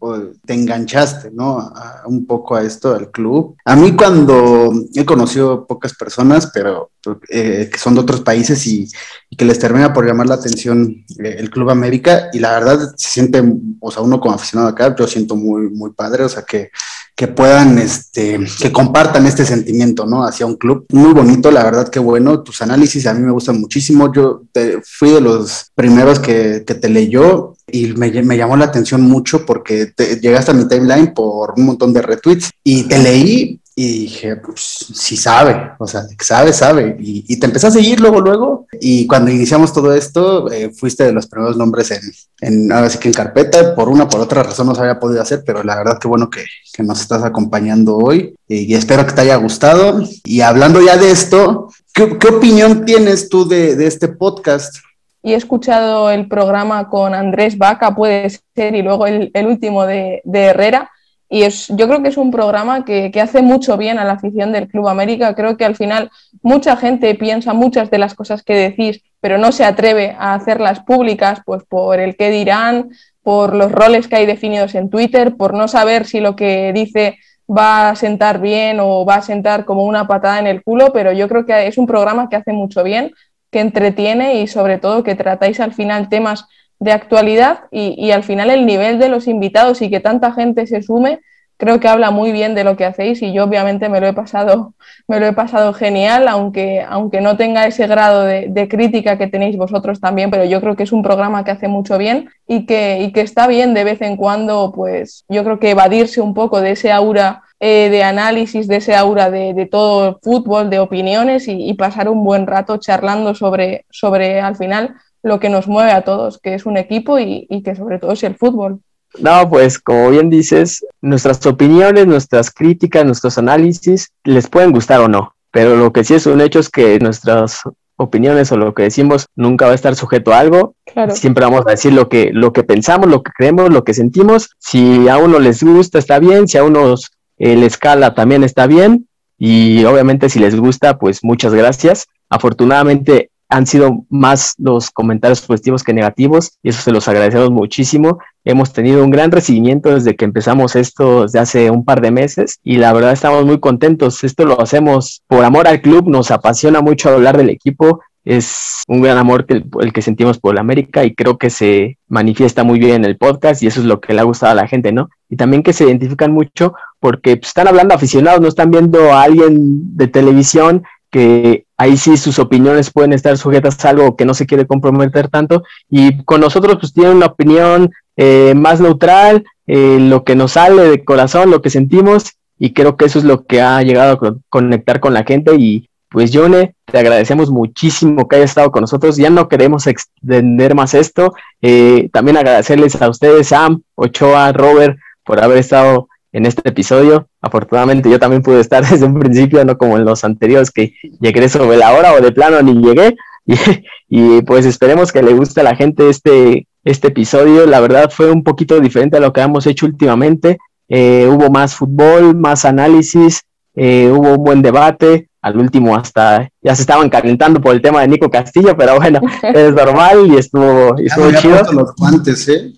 te 0.45 0.53
enganchaste, 0.53 1.31
¿no? 1.31 1.73
un 2.05 2.25
poco 2.25 2.55
a 2.55 2.63
esto, 2.63 2.93
al 2.93 3.11
club. 3.11 3.55
A 3.65 3.75
mí 3.75 3.95
cuando 3.95 4.73
he 4.93 5.05
conocido 5.05 5.65
pocas 5.65 5.93
personas, 5.93 6.51
pero 6.53 6.91
eh, 7.29 7.69
que 7.71 7.77
son 7.77 7.95
de 7.95 8.01
otros 8.01 8.21
países 8.21 8.65
y, 8.67 8.89
que 9.37 9.45
les 9.45 9.59
termina 9.59 9.91
por 9.91 10.05
llamar 10.05 10.27
la 10.27 10.35
atención 10.35 11.03
eh, 11.19 11.35
el 11.37 11.49
Club 11.49 11.69
América, 11.69 12.29
y 12.31 12.39
la 12.39 12.51
verdad 12.51 12.93
se 12.95 13.09
siente, 13.09 13.43
o 13.81 13.91
sea, 13.91 14.01
uno 14.01 14.19
como 14.19 14.33
aficionado 14.33 14.69
acá, 14.69 14.95
yo 14.95 15.07
siento 15.07 15.35
muy, 15.35 15.69
muy 15.69 15.91
padre, 15.91 16.23
o 16.23 16.29
sea, 16.29 16.43
que 16.43 16.71
que 17.15 17.29
puedan, 17.29 17.79
este, 17.79 18.39
que 18.61 18.71
compartan 18.73 19.25
este 19.25 19.45
sentimiento, 19.45 20.05
¿no? 20.05 20.25
Hacia 20.25 20.45
un 20.45 20.55
club. 20.55 20.85
Muy 20.91 21.13
bonito, 21.13 21.49
la 21.49 21.63
verdad, 21.63 21.87
que 21.87 21.99
bueno. 21.99 22.43
Tus 22.43 22.61
análisis 22.61 23.07
a 23.07 23.13
mí 23.13 23.21
me 23.21 23.31
gustan 23.31 23.59
muchísimo. 23.59 24.11
Yo 24.13 24.43
fui 24.83 25.11
de 25.11 25.21
los 25.21 25.71
primeros 25.73 26.19
que, 26.19 26.63
que 26.67 26.75
te 26.75 26.89
leyó 26.89 27.55
y 27.71 27.93
me, 27.93 28.11
me, 28.23 28.37
llamó 28.37 28.57
la 28.57 28.65
atención 28.65 29.01
mucho 29.01 29.45
porque 29.45 29.87
te, 29.87 30.19
llegaste 30.19 30.51
a 30.51 30.53
mi 30.53 30.67
timeline 30.67 31.13
por 31.13 31.53
un 31.57 31.65
montón 31.65 31.93
de 31.93 32.01
retweets 32.01 32.51
y 32.63 32.83
te 32.83 32.99
leí 32.99 33.59
y 33.77 33.99
dije, 33.99 34.37
pues 34.37 34.85
sí 34.93 35.17
sabe, 35.17 35.71
o 35.77 35.85
sea, 35.85 36.03
sabe, 36.21 36.53
sabe. 36.53 36.95
Y, 36.97 37.25
y, 37.27 37.37
te 37.37 37.45
empecé 37.45 37.67
a 37.67 37.71
seguir 37.71 37.99
luego, 37.99 38.21
luego. 38.21 38.67
Y 38.79 39.05
cuando 39.05 39.29
iniciamos 39.29 39.73
todo 39.73 39.93
esto, 39.93 40.49
eh, 40.49 40.71
fuiste 40.71 41.03
de 41.03 41.11
los 41.11 41.27
primeros 41.27 41.57
nombres 41.57 41.91
en, 41.91 41.99
en, 42.39 42.71
ahora 42.71 42.89
sí 42.89 42.99
que 42.99 43.09
en 43.09 43.13
carpeta. 43.13 43.75
Por 43.75 43.89
una, 43.89 44.07
por 44.07 44.21
otra 44.21 44.43
razón 44.43 44.67
no 44.67 44.75
se 44.75 44.81
había 44.81 44.97
podido 44.97 45.21
hacer, 45.21 45.43
pero 45.45 45.61
la 45.61 45.75
verdad 45.75 45.99
que 45.99 46.07
bueno 46.07 46.29
que, 46.29 46.45
que 46.71 46.83
nos 46.83 47.01
estás 47.01 47.23
acompañando 47.23 47.97
hoy. 47.97 48.33
Y, 48.47 48.59
y, 48.59 48.75
espero 48.75 49.05
que 49.05 49.11
te 49.11 49.21
haya 49.21 49.35
gustado. 49.35 50.01
Y 50.23 50.39
hablando 50.39 50.81
ya 50.81 50.95
de 50.95 51.11
esto, 51.11 51.67
¿qué, 51.93 52.17
qué 52.17 52.29
opinión 52.29 52.85
tienes 52.85 53.27
tú 53.27 53.45
de, 53.45 53.75
de 53.75 53.87
este 53.87 54.07
podcast? 54.07 54.77
y 55.25 55.33
he 55.33 55.35
escuchado 55.37 56.11
el 56.11 56.27
programa 56.27 56.87
con 56.87 57.15
Andrés 57.15 57.57
Vaca, 57.57 57.95
puede 57.95 58.29
ser, 58.29 58.75
y 58.75 58.83
luego 58.83 59.07
el, 59.07 59.31
el 59.33 59.47
último 59.47 59.83
de, 59.87 60.21
de, 60.23 60.43
Herrera. 60.43 60.91
Y 61.27 61.43
es, 61.43 61.67
yo 61.69 61.87
creo 61.87 62.03
que 62.03 62.09
es 62.09 62.17
un 62.17 62.31
programa 62.31 62.85
que, 62.85 63.11
que, 63.11 63.19
hace 63.19 63.41
mucho 63.41 63.77
bien 63.77 63.97
a 63.97 64.05
la 64.05 64.13
afición 64.13 64.51
del 64.51 64.67
Club 64.67 64.87
América. 64.87 65.33
Creo 65.33 65.57
que 65.57 65.65
al 65.65 65.75
final 65.75 66.11
mucha 66.43 66.77
gente 66.77 67.15
piensa 67.15 67.53
muchas 67.53 67.89
de 67.89 67.97
las 67.97 68.13
cosas 68.13 68.43
que 68.43 68.53
decís, 68.53 69.01
pero 69.21 69.37
no 69.37 69.51
se 69.51 69.65
atreve 69.65 70.15
a 70.19 70.35
hacerlas 70.35 70.81
públicas, 70.81 71.41
pues 71.45 71.63
por 71.63 71.99
el 71.99 72.15
qué 72.15 72.29
dirán, 72.29 72.89
por 73.23 73.55
los 73.55 73.71
roles 73.71 74.07
que 74.07 74.17
hay 74.17 74.27
definidos 74.27 74.75
en 74.75 74.91
Twitter, 74.91 75.35
por 75.35 75.55
no 75.55 75.67
saber 75.67 76.05
si 76.05 76.19
lo 76.19 76.35
que 76.35 76.71
dice 76.73 77.17
va 77.49 77.89
a 77.89 77.95
sentar 77.95 78.39
bien 78.39 78.79
o 78.79 79.05
va 79.05 79.15
a 79.15 79.21
sentar 79.21 79.65
como 79.65 79.83
una 79.83 80.07
patada 80.07 80.39
en 80.39 80.47
el 80.47 80.63
culo, 80.63 80.93
pero 80.93 81.11
yo 81.11 81.27
creo 81.27 81.45
que 81.45 81.67
es 81.67 81.77
un 81.77 81.87
programa 81.87 82.29
que 82.29 82.35
hace 82.35 82.53
mucho 82.53 82.83
bien 82.83 83.13
que 83.51 83.61
entretiene 83.61 84.41
y 84.41 84.47
sobre 84.47 84.77
todo 84.77 85.03
que 85.03 85.15
tratáis 85.15 85.59
al 85.59 85.73
final 85.73 86.09
temas 86.09 86.45
de 86.79 86.91
actualidad 86.91 87.61
y, 87.71 87.95
y, 87.97 88.11
al 88.11 88.23
final 88.23 88.49
el 88.49 88.65
nivel 88.65 88.99
de 88.99 89.09
los 89.09 89.27
invitados 89.27 89.81
y 89.81 89.89
que 89.89 89.99
tanta 89.99 90.33
gente 90.33 90.67
se 90.67 90.81
sume, 90.81 91.19
creo 91.57 91.79
que 91.79 91.87
habla 91.87 92.11
muy 92.11 92.31
bien 92.31 92.55
de 92.55 92.63
lo 92.63 92.75
que 92.75 92.85
hacéis 92.85 93.21
y 93.21 93.31
yo 93.31 93.45
obviamente 93.45 93.89
me 93.89 94.01
lo 94.01 94.07
he 94.07 94.13
pasado, 94.13 94.73
me 95.07 95.19
lo 95.19 95.27
he 95.27 95.33
pasado 95.33 95.73
genial, 95.73 96.27
aunque, 96.27 96.81
aunque 96.87 97.21
no 97.21 97.37
tenga 97.37 97.65
ese 97.65 97.87
grado 97.87 98.23
de, 98.23 98.67
crítica 98.69 99.17
que 99.17 99.27
tenéis 99.27 99.57
vosotros 99.57 99.99
también, 99.99 100.31
pero 100.31 100.43
yo 100.43 100.59
creo 100.59 100.75
que 100.75 100.83
es 100.83 100.91
un 100.91 101.03
programa 101.03 101.43
que 101.43 101.51
hace 101.51 101.67
mucho 101.67 101.97
bien 101.97 102.29
y 102.47 102.65
que, 102.65 102.99
y 103.01 103.11
que 103.11 103.21
está 103.21 103.47
bien 103.47 103.73
de 103.73 103.83
vez 103.83 104.01
en 104.01 104.17
cuando, 104.17 104.71
pues 104.73 105.23
yo 105.29 105.43
creo 105.43 105.59
que 105.59 105.71
evadirse 105.71 106.21
un 106.21 106.33
poco 106.33 106.61
de 106.61 106.71
ese 106.71 106.91
aura 106.91 107.43
eh, 107.61 107.89
de 107.89 108.03
análisis 108.03 108.67
de 108.67 108.77
ese 108.77 108.95
aura 108.95 109.31
de, 109.31 109.53
de 109.53 109.65
todo 109.65 110.19
fútbol, 110.21 110.69
de 110.69 110.79
opiniones 110.79 111.47
y, 111.47 111.69
y, 111.69 111.73
pasar 111.75 112.09
un 112.09 112.23
buen 112.23 112.47
rato 112.47 112.77
charlando 112.77 113.33
sobre, 113.33 113.85
sobre 113.89 114.41
al 114.41 114.57
final 114.57 114.95
lo 115.25 115.39
que 115.39 115.49
nos 115.49 115.67
mueve 115.67 115.91
a 115.91 116.03
todos, 116.03 116.39
que 116.39 116.53
es 116.53 116.65
un 116.65 116.77
equipo 116.77 117.19
y, 117.19 117.47
y, 117.49 117.63
que 117.63 117.75
sobre 117.75 117.97
todo 117.97 118.11
es 118.11 118.23
el 118.23 118.35
fútbol. 118.35 118.79
No, 119.17 119.49
pues 119.49 119.79
como 119.79 120.11
bien 120.11 120.29
dices, 120.29 120.85
nuestras 121.01 121.43
opiniones, 121.45 122.05
nuestras 122.05 122.51
críticas, 122.51 123.05
nuestros 123.05 123.37
análisis 123.37 124.11
les 124.23 124.47
pueden 124.47 124.71
gustar 124.71 124.99
o 125.01 125.07
no, 125.07 125.33
pero 125.51 125.75
lo 125.75 125.91
que 125.91 126.03
sí 126.03 126.13
es 126.13 126.27
un 126.27 126.41
hecho 126.41 126.59
es 126.59 126.69
que 126.69 126.99
nuestras 126.99 127.61
opiniones 127.97 128.51
o 128.51 128.57
lo 128.57 128.73
que 128.75 128.83
decimos 128.83 129.27
nunca 129.35 129.65
va 129.65 129.71
a 129.71 129.75
estar 129.75 129.95
sujeto 129.95 130.31
a 130.31 130.39
algo. 130.39 130.75
Claro. 130.85 131.15
Siempre 131.15 131.45
vamos 131.45 131.65
a 131.65 131.71
decir 131.71 131.93
lo 131.93 132.07
que, 132.07 132.29
lo 132.31 132.53
que 132.53 132.63
pensamos, 132.63 133.09
lo 133.09 133.23
que 133.23 133.31
creemos, 133.31 133.71
lo 133.71 133.83
que 133.83 133.93
sentimos. 133.93 134.51
Si 134.59 135.07
a 135.07 135.17
uno 135.17 135.39
les 135.39 135.63
gusta, 135.63 135.97
está 135.97 136.19
bien. 136.19 136.47
Si 136.47 136.57
a 136.57 136.63
unos 136.63 137.11
el 137.37 137.63
escala 137.63 138.13
también 138.13 138.43
está 138.43 138.67
bien 138.67 139.07
y 139.37 139.83
obviamente 139.85 140.29
si 140.29 140.39
les 140.39 140.55
gusta, 140.55 140.97
pues 140.97 141.23
muchas 141.23 141.53
gracias. 141.53 142.07
Afortunadamente 142.29 143.29
han 143.55 143.65
sido 143.65 144.05
más 144.09 144.53
los 144.57 144.91
comentarios 144.91 145.39
positivos 145.39 145.81
que 145.81 145.93
negativos 145.93 146.57
y 146.61 146.69
eso 146.69 146.81
se 146.81 146.91
los 146.91 147.07
agradecemos 147.07 147.51
muchísimo. 147.51 148.19
Hemos 148.43 148.73
tenido 148.73 149.01
un 149.01 149.11
gran 149.11 149.31
recibimiento 149.31 149.95
desde 149.95 150.17
que 150.17 150.25
empezamos 150.25 150.75
esto 150.75 151.21
desde 151.21 151.39
hace 151.39 151.71
un 151.71 151.85
par 151.85 152.01
de 152.01 152.11
meses 152.11 152.59
y 152.65 152.75
la 152.75 152.91
verdad 152.91 153.13
estamos 153.13 153.45
muy 153.45 153.61
contentos. 153.61 154.25
Esto 154.25 154.43
lo 154.43 154.59
hacemos 154.59 155.23
por 155.27 155.45
amor 155.45 155.69
al 155.69 155.81
club, 155.81 156.09
nos 156.09 156.31
apasiona 156.31 156.81
mucho 156.81 157.09
hablar 157.09 157.37
del 157.37 157.49
equipo, 157.49 158.01
es 158.25 158.83
un 158.89 159.01
gran 159.01 159.17
amor 159.17 159.45
el, 159.47 159.65
el, 159.79 159.93
que 159.93 160.01
sentimos 160.01 160.37
por 160.37 160.53
la 160.53 160.59
América 160.59 161.05
y 161.05 161.15
creo 161.15 161.37
que 161.37 161.49
se 161.49 161.97
manifiesta 162.09 162.65
muy 162.65 162.77
bien 162.77 162.95
en 162.95 163.05
el 163.05 163.15
podcast 163.15 163.63
y 163.63 163.67
eso 163.67 163.79
es 163.79 163.85
lo 163.85 164.01
que 164.01 164.13
le 164.13 164.19
ha 164.19 164.23
gustado 164.23 164.51
a 164.51 164.55
la 164.55 164.67
gente, 164.67 164.91
¿no? 164.91 165.09
Y 165.29 165.37
también 165.37 165.63
que 165.63 165.71
se 165.71 165.85
identifican 165.85 166.33
mucho 166.33 166.73
porque 166.99 167.37
pues, 167.37 167.47
están 167.47 167.69
hablando 167.69 167.95
aficionados, 167.95 168.41
no 168.41 168.49
están 168.49 168.69
viendo 168.69 169.13
a 169.13 169.23
alguien 169.23 169.95
de 169.95 170.09
televisión 170.09 170.83
que 171.09 171.64
ahí 171.77 171.97
sí 171.97 172.17
sus 172.17 172.39
opiniones 172.39 172.91
pueden 172.91 173.13
estar 173.13 173.37
sujetas 173.37 173.83
a 173.83 173.89
algo 173.89 174.15
que 174.15 174.25
no 174.25 174.33
se 174.33 174.45
quiere 174.45 174.65
comprometer 174.65 175.27
tanto 175.27 175.63
y 175.89 176.23
con 176.23 176.41
nosotros 176.41 176.77
pues 176.79 176.93
tienen 176.93 177.17
una 177.17 177.27
opinión 177.27 177.91
eh, 178.17 178.53
más 178.55 178.79
neutral, 178.79 179.43
eh, 179.67 179.97
lo 179.99 180.23
que 180.23 180.35
nos 180.35 180.53
sale 180.53 180.83
de 180.83 181.03
corazón, 181.03 181.51
lo 181.51 181.61
que 181.61 181.69
sentimos 181.69 182.33
y 182.57 182.73
creo 182.73 182.95
que 182.95 183.05
eso 183.05 183.19
es 183.19 183.25
lo 183.25 183.45
que 183.45 183.61
ha 183.61 183.81
llegado 183.81 184.13
a 184.13 184.35
conectar 184.49 184.99
con 184.99 185.13
la 185.13 185.23
gente 185.23 185.55
y 185.55 185.89
pues 186.09 186.31
Yone, 186.31 186.75
te 186.85 186.97
agradecemos 186.97 187.51
muchísimo 187.51 188.27
que 188.27 188.37
hayas 188.37 188.51
estado 188.51 188.71
con 188.71 188.79
nosotros. 188.79 189.17
Ya 189.17 189.29
no 189.29 189.49
queremos 189.49 189.85
extender 189.85 190.73
más 190.73 190.93
esto. 190.93 191.33
Eh, 191.61 192.09
también 192.13 192.37
agradecerles 192.37 193.01
a 193.01 193.09
ustedes, 193.09 193.49
Sam, 193.49 193.81
Ochoa, 193.95 194.53
Robert, 194.53 194.97
por 195.25 195.43
haber 195.43 195.57
estado 195.57 196.07
en 196.35 196.45
este 196.45 196.67
episodio. 196.67 197.29
Afortunadamente 197.41 198.09
yo 198.09 198.19
también 198.19 198.41
pude 198.41 198.59
estar 198.59 198.85
desde 198.89 199.05
un 199.05 199.17
principio, 199.17 199.63
no 199.63 199.77
como 199.77 199.97
en 199.97 200.05
los 200.05 200.23
anteriores 200.23 200.69
que 200.69 200.93
llegué 201.21 201.47
sobre 201.47 201.77
la 201.77 201.93
hora 201.93 202.13
o 202.13 202.21
de 202.21 202.31
plano 202.31 202.61
ni 202.61 202.73
llegué. 202.81 203.15
Y, 203.47 204.37
y 204.37 204.41
pues 204.41 204.65
esperemos 204.65 205.11
que 205.11 205.21
le 205.21 205.33
guste 205.33 205.61
a 205.61 205.63
la 205.63 205.75
gente 205.75 206.09
este, 206.09 206.67
este 206.83 207.09
episodio. 207.09 207.67
La 207.67 207.79
verdad 207.79 208.09
fue 208.09 208.31
un 208.31 208.43
poquito 208.43 208.79
diferente 208.79 209.17
a 209.17 209.19
lo 209.19 209.33
que 209.33 209.41
hemos 209.41 209.67
hecho 209.67 209.85
últimamente. 209.85 210.57
Eh, 210.89 211.27
hubo 211.29 211.51
más 211.51 211.75
fútbol, 211.75 212.35
más 212.35 212.65
análisis, 212.65 213.43
eh, 213.75 214.11
hubo 214.11 214.33
un 214.33 214.43
buen 214.43 214.61
debate 214.63 215.29
al 215.43 215.59
último 215.59 215.95
hasta 215.95 216.49
ya 216.59 216.75
se 216.75 216.81
estaban 216.81 217.07
calentando 217.07 217.61
por 217.61 217.75
el 217.75 217.83
tema 217.83 218.01
de 218.01 218.07
Nico 218.07 218.31
Castillo, 218.31 218.75
pero 218.75 218.95
bueno, 218.95 219.19
es 219.53 219.73
normal 219.75 220.25
y 220.25 220.37
estuvo, 220.37 220.99
y 220.99 221.05
estuvo 221.05 221.31
chido. 221.33 221.61
Los 221.71 221.95
guantes, 221.95 222.49
¿eh? 222.49 222.73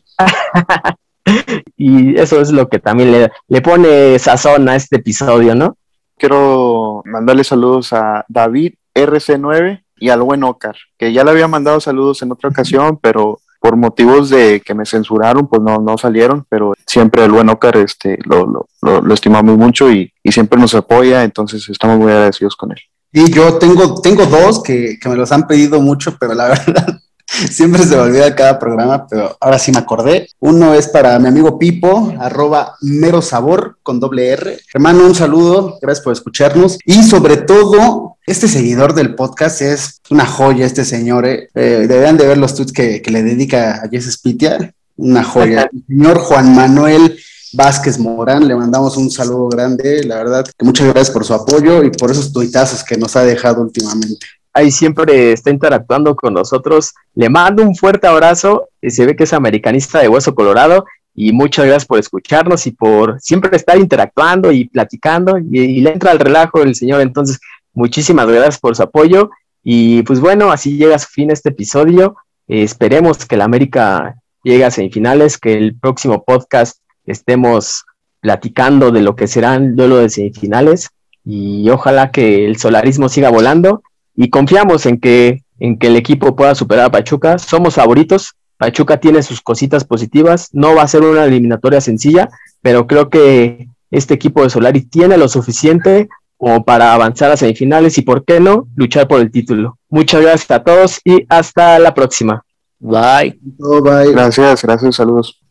y 1.77 2.17
eso 2.19 2.41
es 2.41 2.51
lo 2.51 2.67
que 2.69 2.79
también 2.79 3.11
le, 3.11 3.31
le, 3.47 3.61
pone 3.61 4.17
sazón 4.19 4.69
a 4.69 4.75
este 4.75 4.97
episodio, 4.97 5.55
¿no? 5.55 5.77
Quiero 6.17 7.03
mandarle 7.05 7.43
saludos 7.43 7.93
a 7.93 8.25
David 8.27 8.73
RC9 8.95 9.83
y 9.99 10.09
al 10.09 10.21
buen 10.21 10.43
Ocar, 10.43 10.75
que 10.97 11.13
ya 11.13 11.23
le 11.23 11.31
había 11.31 11.47
mandado 11.47 11.79
saludos 11.79 12.21
en 12.21 12.31
otra 12.31 12.49
ocasión, 12.49 12.97
pero 13.01 13.39
por 13.59 13.75
motivos 13.75 14.29
de 14.29 14.61
que 14.61 14.73
me 14.73 14.85
censuraron, 14.85 15.47
pues 15.47 15.61
no, 15.61 15.79
no 15.79 15.97
salieron, 15.97 16.45
pero 16.47 16.73
siempre 16.85 17.23
el 17.25 17.31
buen 17.31 17.49
Ocar 17.49 17.77
este, 17.77 18.17
lo, 18.25 18.45
lo, 18.45 18.67
lo, 18.81 19.01
lo 19.01 19.13
estimamos 19.13 19.57
mucho 19.57 19.91
y, 19.91 20.11
y, 20.23 20.31
siempre 20.31 20.59
nos 20.59 20.75
apoya, 20.75 21.23
entonces 21.23 21.67
estamos 21.69 21.97
muy 21.97 22.11
agradecidos 22.11 22.55
con 22.55 22.71
él. 22.71 22.77
Y 23.11 23.31
yo 23.31 23.57
tengo, 23.57 23.99
tengo 24.01 24.25
dos 24.25 24.61
que, 24.61 24.97
que 25.01 25.09
me 25.09 25.15
los 25.15 25.31
han 25.31 25.47
pedido 25.47 25.81
mucho, 25.81 26.15
pero 26.19 26.33
la 26.33 26.47
verdad 26.49 26.99
Siempre 27.51 27.83
se 27.83 27.95
me 27.95 28.01
olvida 28.01 28.35
cada 28.35 28.57
programa, 28.57 29.05
pero 29.07 29.37
ahora 29.39 29.59
sí 29.59 29.71
me 29.71 29.79
acordé. 29.79 30.29
Uno 30.39 30.73
es 30.73 30.87
para 30.87 31.19
mi 31.19 31.27
amigo 31.27 31.59
Pipo, 31.59 32.13
arroba 32.19 32.75
mero 32.81 33.21
sabor 33.21 33.77
con 33.83 33.99
doble 33.99 34.29
R. 34.29 34.59
Hermano, 34.73 35.05
un 35.05 35.15
saludo, 35.15 35.77
gracias 35.81 36.03
por 36.03 36.13
escucharnos. 36.13 36.77
Y 36.85 37.03
sobre 37.03 37.37
todo, 37.37 38.17
este 38.25 38.47
seguidor 38.47 38.93
del 38.93 39.15
podcast 39.15 39.61
es 39.61 40.01
una 40.09 40.25
joya, 40.25 40.65
este 40.65 40.85
señor. 40.85 41.25
Eh. 41.25 41.49
Eh, 41.53 41.85
deberían 41.87 42.17
de 42.17 42.27
ver 42.27 42.37
los 42.37 42.55
tweets 42.55 42.71
que, 42.71 43.01
que 43.01 43.11
le 43.11 43.23
dedica 43.23 43.81
a 43.83 43.89
Jess 43.89 44.11
Spitia. 44.11 44.73
Una 44.95 45.23
joya. 45.23 45.69
El 45.71 45.83
señor 45.85 46.19
Juan 46.19 46.55
Manuel 46.55 47.19
Vázquez 47.53 47.97
Morán, 47.99 48.47
le 48.47 48.55
mandamos 48.55 48.97
un 48.97 49.11
saludo 49.11 49.49
grande. 49.49 50.03
La 50.03 50.17
verdad 50.17 50.45
que 50.45 50.65
muchas 50.65 50.87
gracias 50.87 51.11
por 51.11 51.25
su 51.25 51.33
apoyo 51.33 51.83
y 51.83 51.91
por 51.91 52.11
esos 52.11 52.31
tuitazos 52.31 52.83
que 52.83 52.97
nos 52.97 53.15
ha 53.15 53.23
dejado 53.23 53.61
últimamente 53.61 54.25
ahí 54.57 54.71
siempre 54.71 55.31
está 55.31 55.51
interactuando 55.51 56.15
con 56.15 56.34
nosotros. 56.34 56.93
Le 57.13 57.29
mando 57.29 57.61
un 57.61 57.75
fuerte 57.75 58.07
abrazo, 58.07 58.69
se 58.81 59.05
ve 59.05 59.15
que 59.15 59.25
es 59.25 59.34
americanista 59.34 59.99
de 59.99 60.07
hueso 60.07 60.34
colorado 60.34 60.85
y 61.13 61.31
muchas 61.31 61.65
gracias 61.65 61.85
por 61.85 61.99
escucharnos 61.99 62.65
y 62.65 62.71
por 62.71 63.21
siempre 63.21 63.55
estar 63.55 63.77
interactuando 63.77 64.51
y 64.51 64.67
platicando 64.67 65.38
y, 65.38 65.81
le 65.81 65.91
entra 65.91 66.11
al 66.11 66.19
relajo 66.19 66.63
el 66.63 66.75
señor. 66.75 67.01
Entonces, 67.01 67.39
muchísimas 67.73 68.27
gracias 68.27 68.59
por 68.59 68.75
su 68.75 68.84
apoyo 68.84 69.29
y 69.63 70.01
pues 70.03 70.19
bueno, 70.19 70.51
así 70.51 70.77
llega 70.77 70.95
a 70.95 70.99
su 70.99 71.07
fin 71.07 71.29
este 71.29 71.49
episodio. 71.49 72.15
esperemos 72.47 73.25
que 73.25 73.38
la 73.38 73.45
América 73.45 74.15
llegue 74.43 74.65
a 74.65 74.71
semifinales, 74.71 75.38
que 75.38 75.53
el 75.53 75.77
próximo 75.77 76.23
podcast 76.23 76.79
estemos 77.05 77.85
platicando 78.21 78.91
de 78.91 79.01
lo 79.01 79.15
que 79.15 79.27
será 79.27 79.55
el 79.55 79.75
duelo 79.75 79.97
de 79.97 80.09
semifinales 80.09 80.89
y 81.23 81.69
ojalá 81.69 82.11
que 82.11 82.45
el 82.45 82.57
solarismo 82.57 83.07
siga 83.07 83.29
volando 83.29 83.84
y 84.18 84.30
confiamos 84.30 84.85
en 84.88 84.99
que, 84.99 85.44
en 85.60 85.77
que 85.77 85.88
el 85.88 85.95
equipo 85.95 86.35
pueda 86.35 86.56
superar 86.56 86.85
a 86.85 86.91
Pachuca. 86.91 87.38
Somos 87.38 87.76
favoritos, 87.76 88.34
Pachuca 88.57 88.99
tiene 88.99 89.22
sus 89.22 89.41
cositas 89.41 89.85
positivas, 89.85 90.49
no 90.52 90.76
va 90.76 90.81
a 90.81 90.88
ser 90.88 91.03
una 91.03 91.23
eliminatoria 91.23 91.80
sencilla, 91.80 92.27
pero 92.61 92.88
creo 92.88 93.10
que 93.10 93.69
este 93.91 94.15
equipo 94.15 94.44
de 94.44 94.49
Solari 94.49 94.81
tiene 94.81 95.18
lo 95.18 95.30
suficiente 95.30 96.10
como 96.35 96.65
para 96.65 96.94
avanzar 96.94 97.31
a 97.31 97.38
semifinales 97.38 97.98
y, 97.98 98.02
¿por 98.02 98.26
qué 98.26 98.39
no?, 98.39 98.68
luchar 98.76 99.07
por 99.07 99.22
el 99.22 99.31
título. 99.31 99.77
Muchas 99.89 100.22
gracias 100.22 100.52
a 100.52 100.64
todos 100.64 100.99
y 101.03 101.26
hasta 101.30 101.80
la 101.80 101.94
próxima. 101.94 102.44
Bye. 102.80 103.39
bye. 103.41 104.11
Gracias, 104.11 104.64
gracias, 104.64 104.95
saludos. 104.95 105.46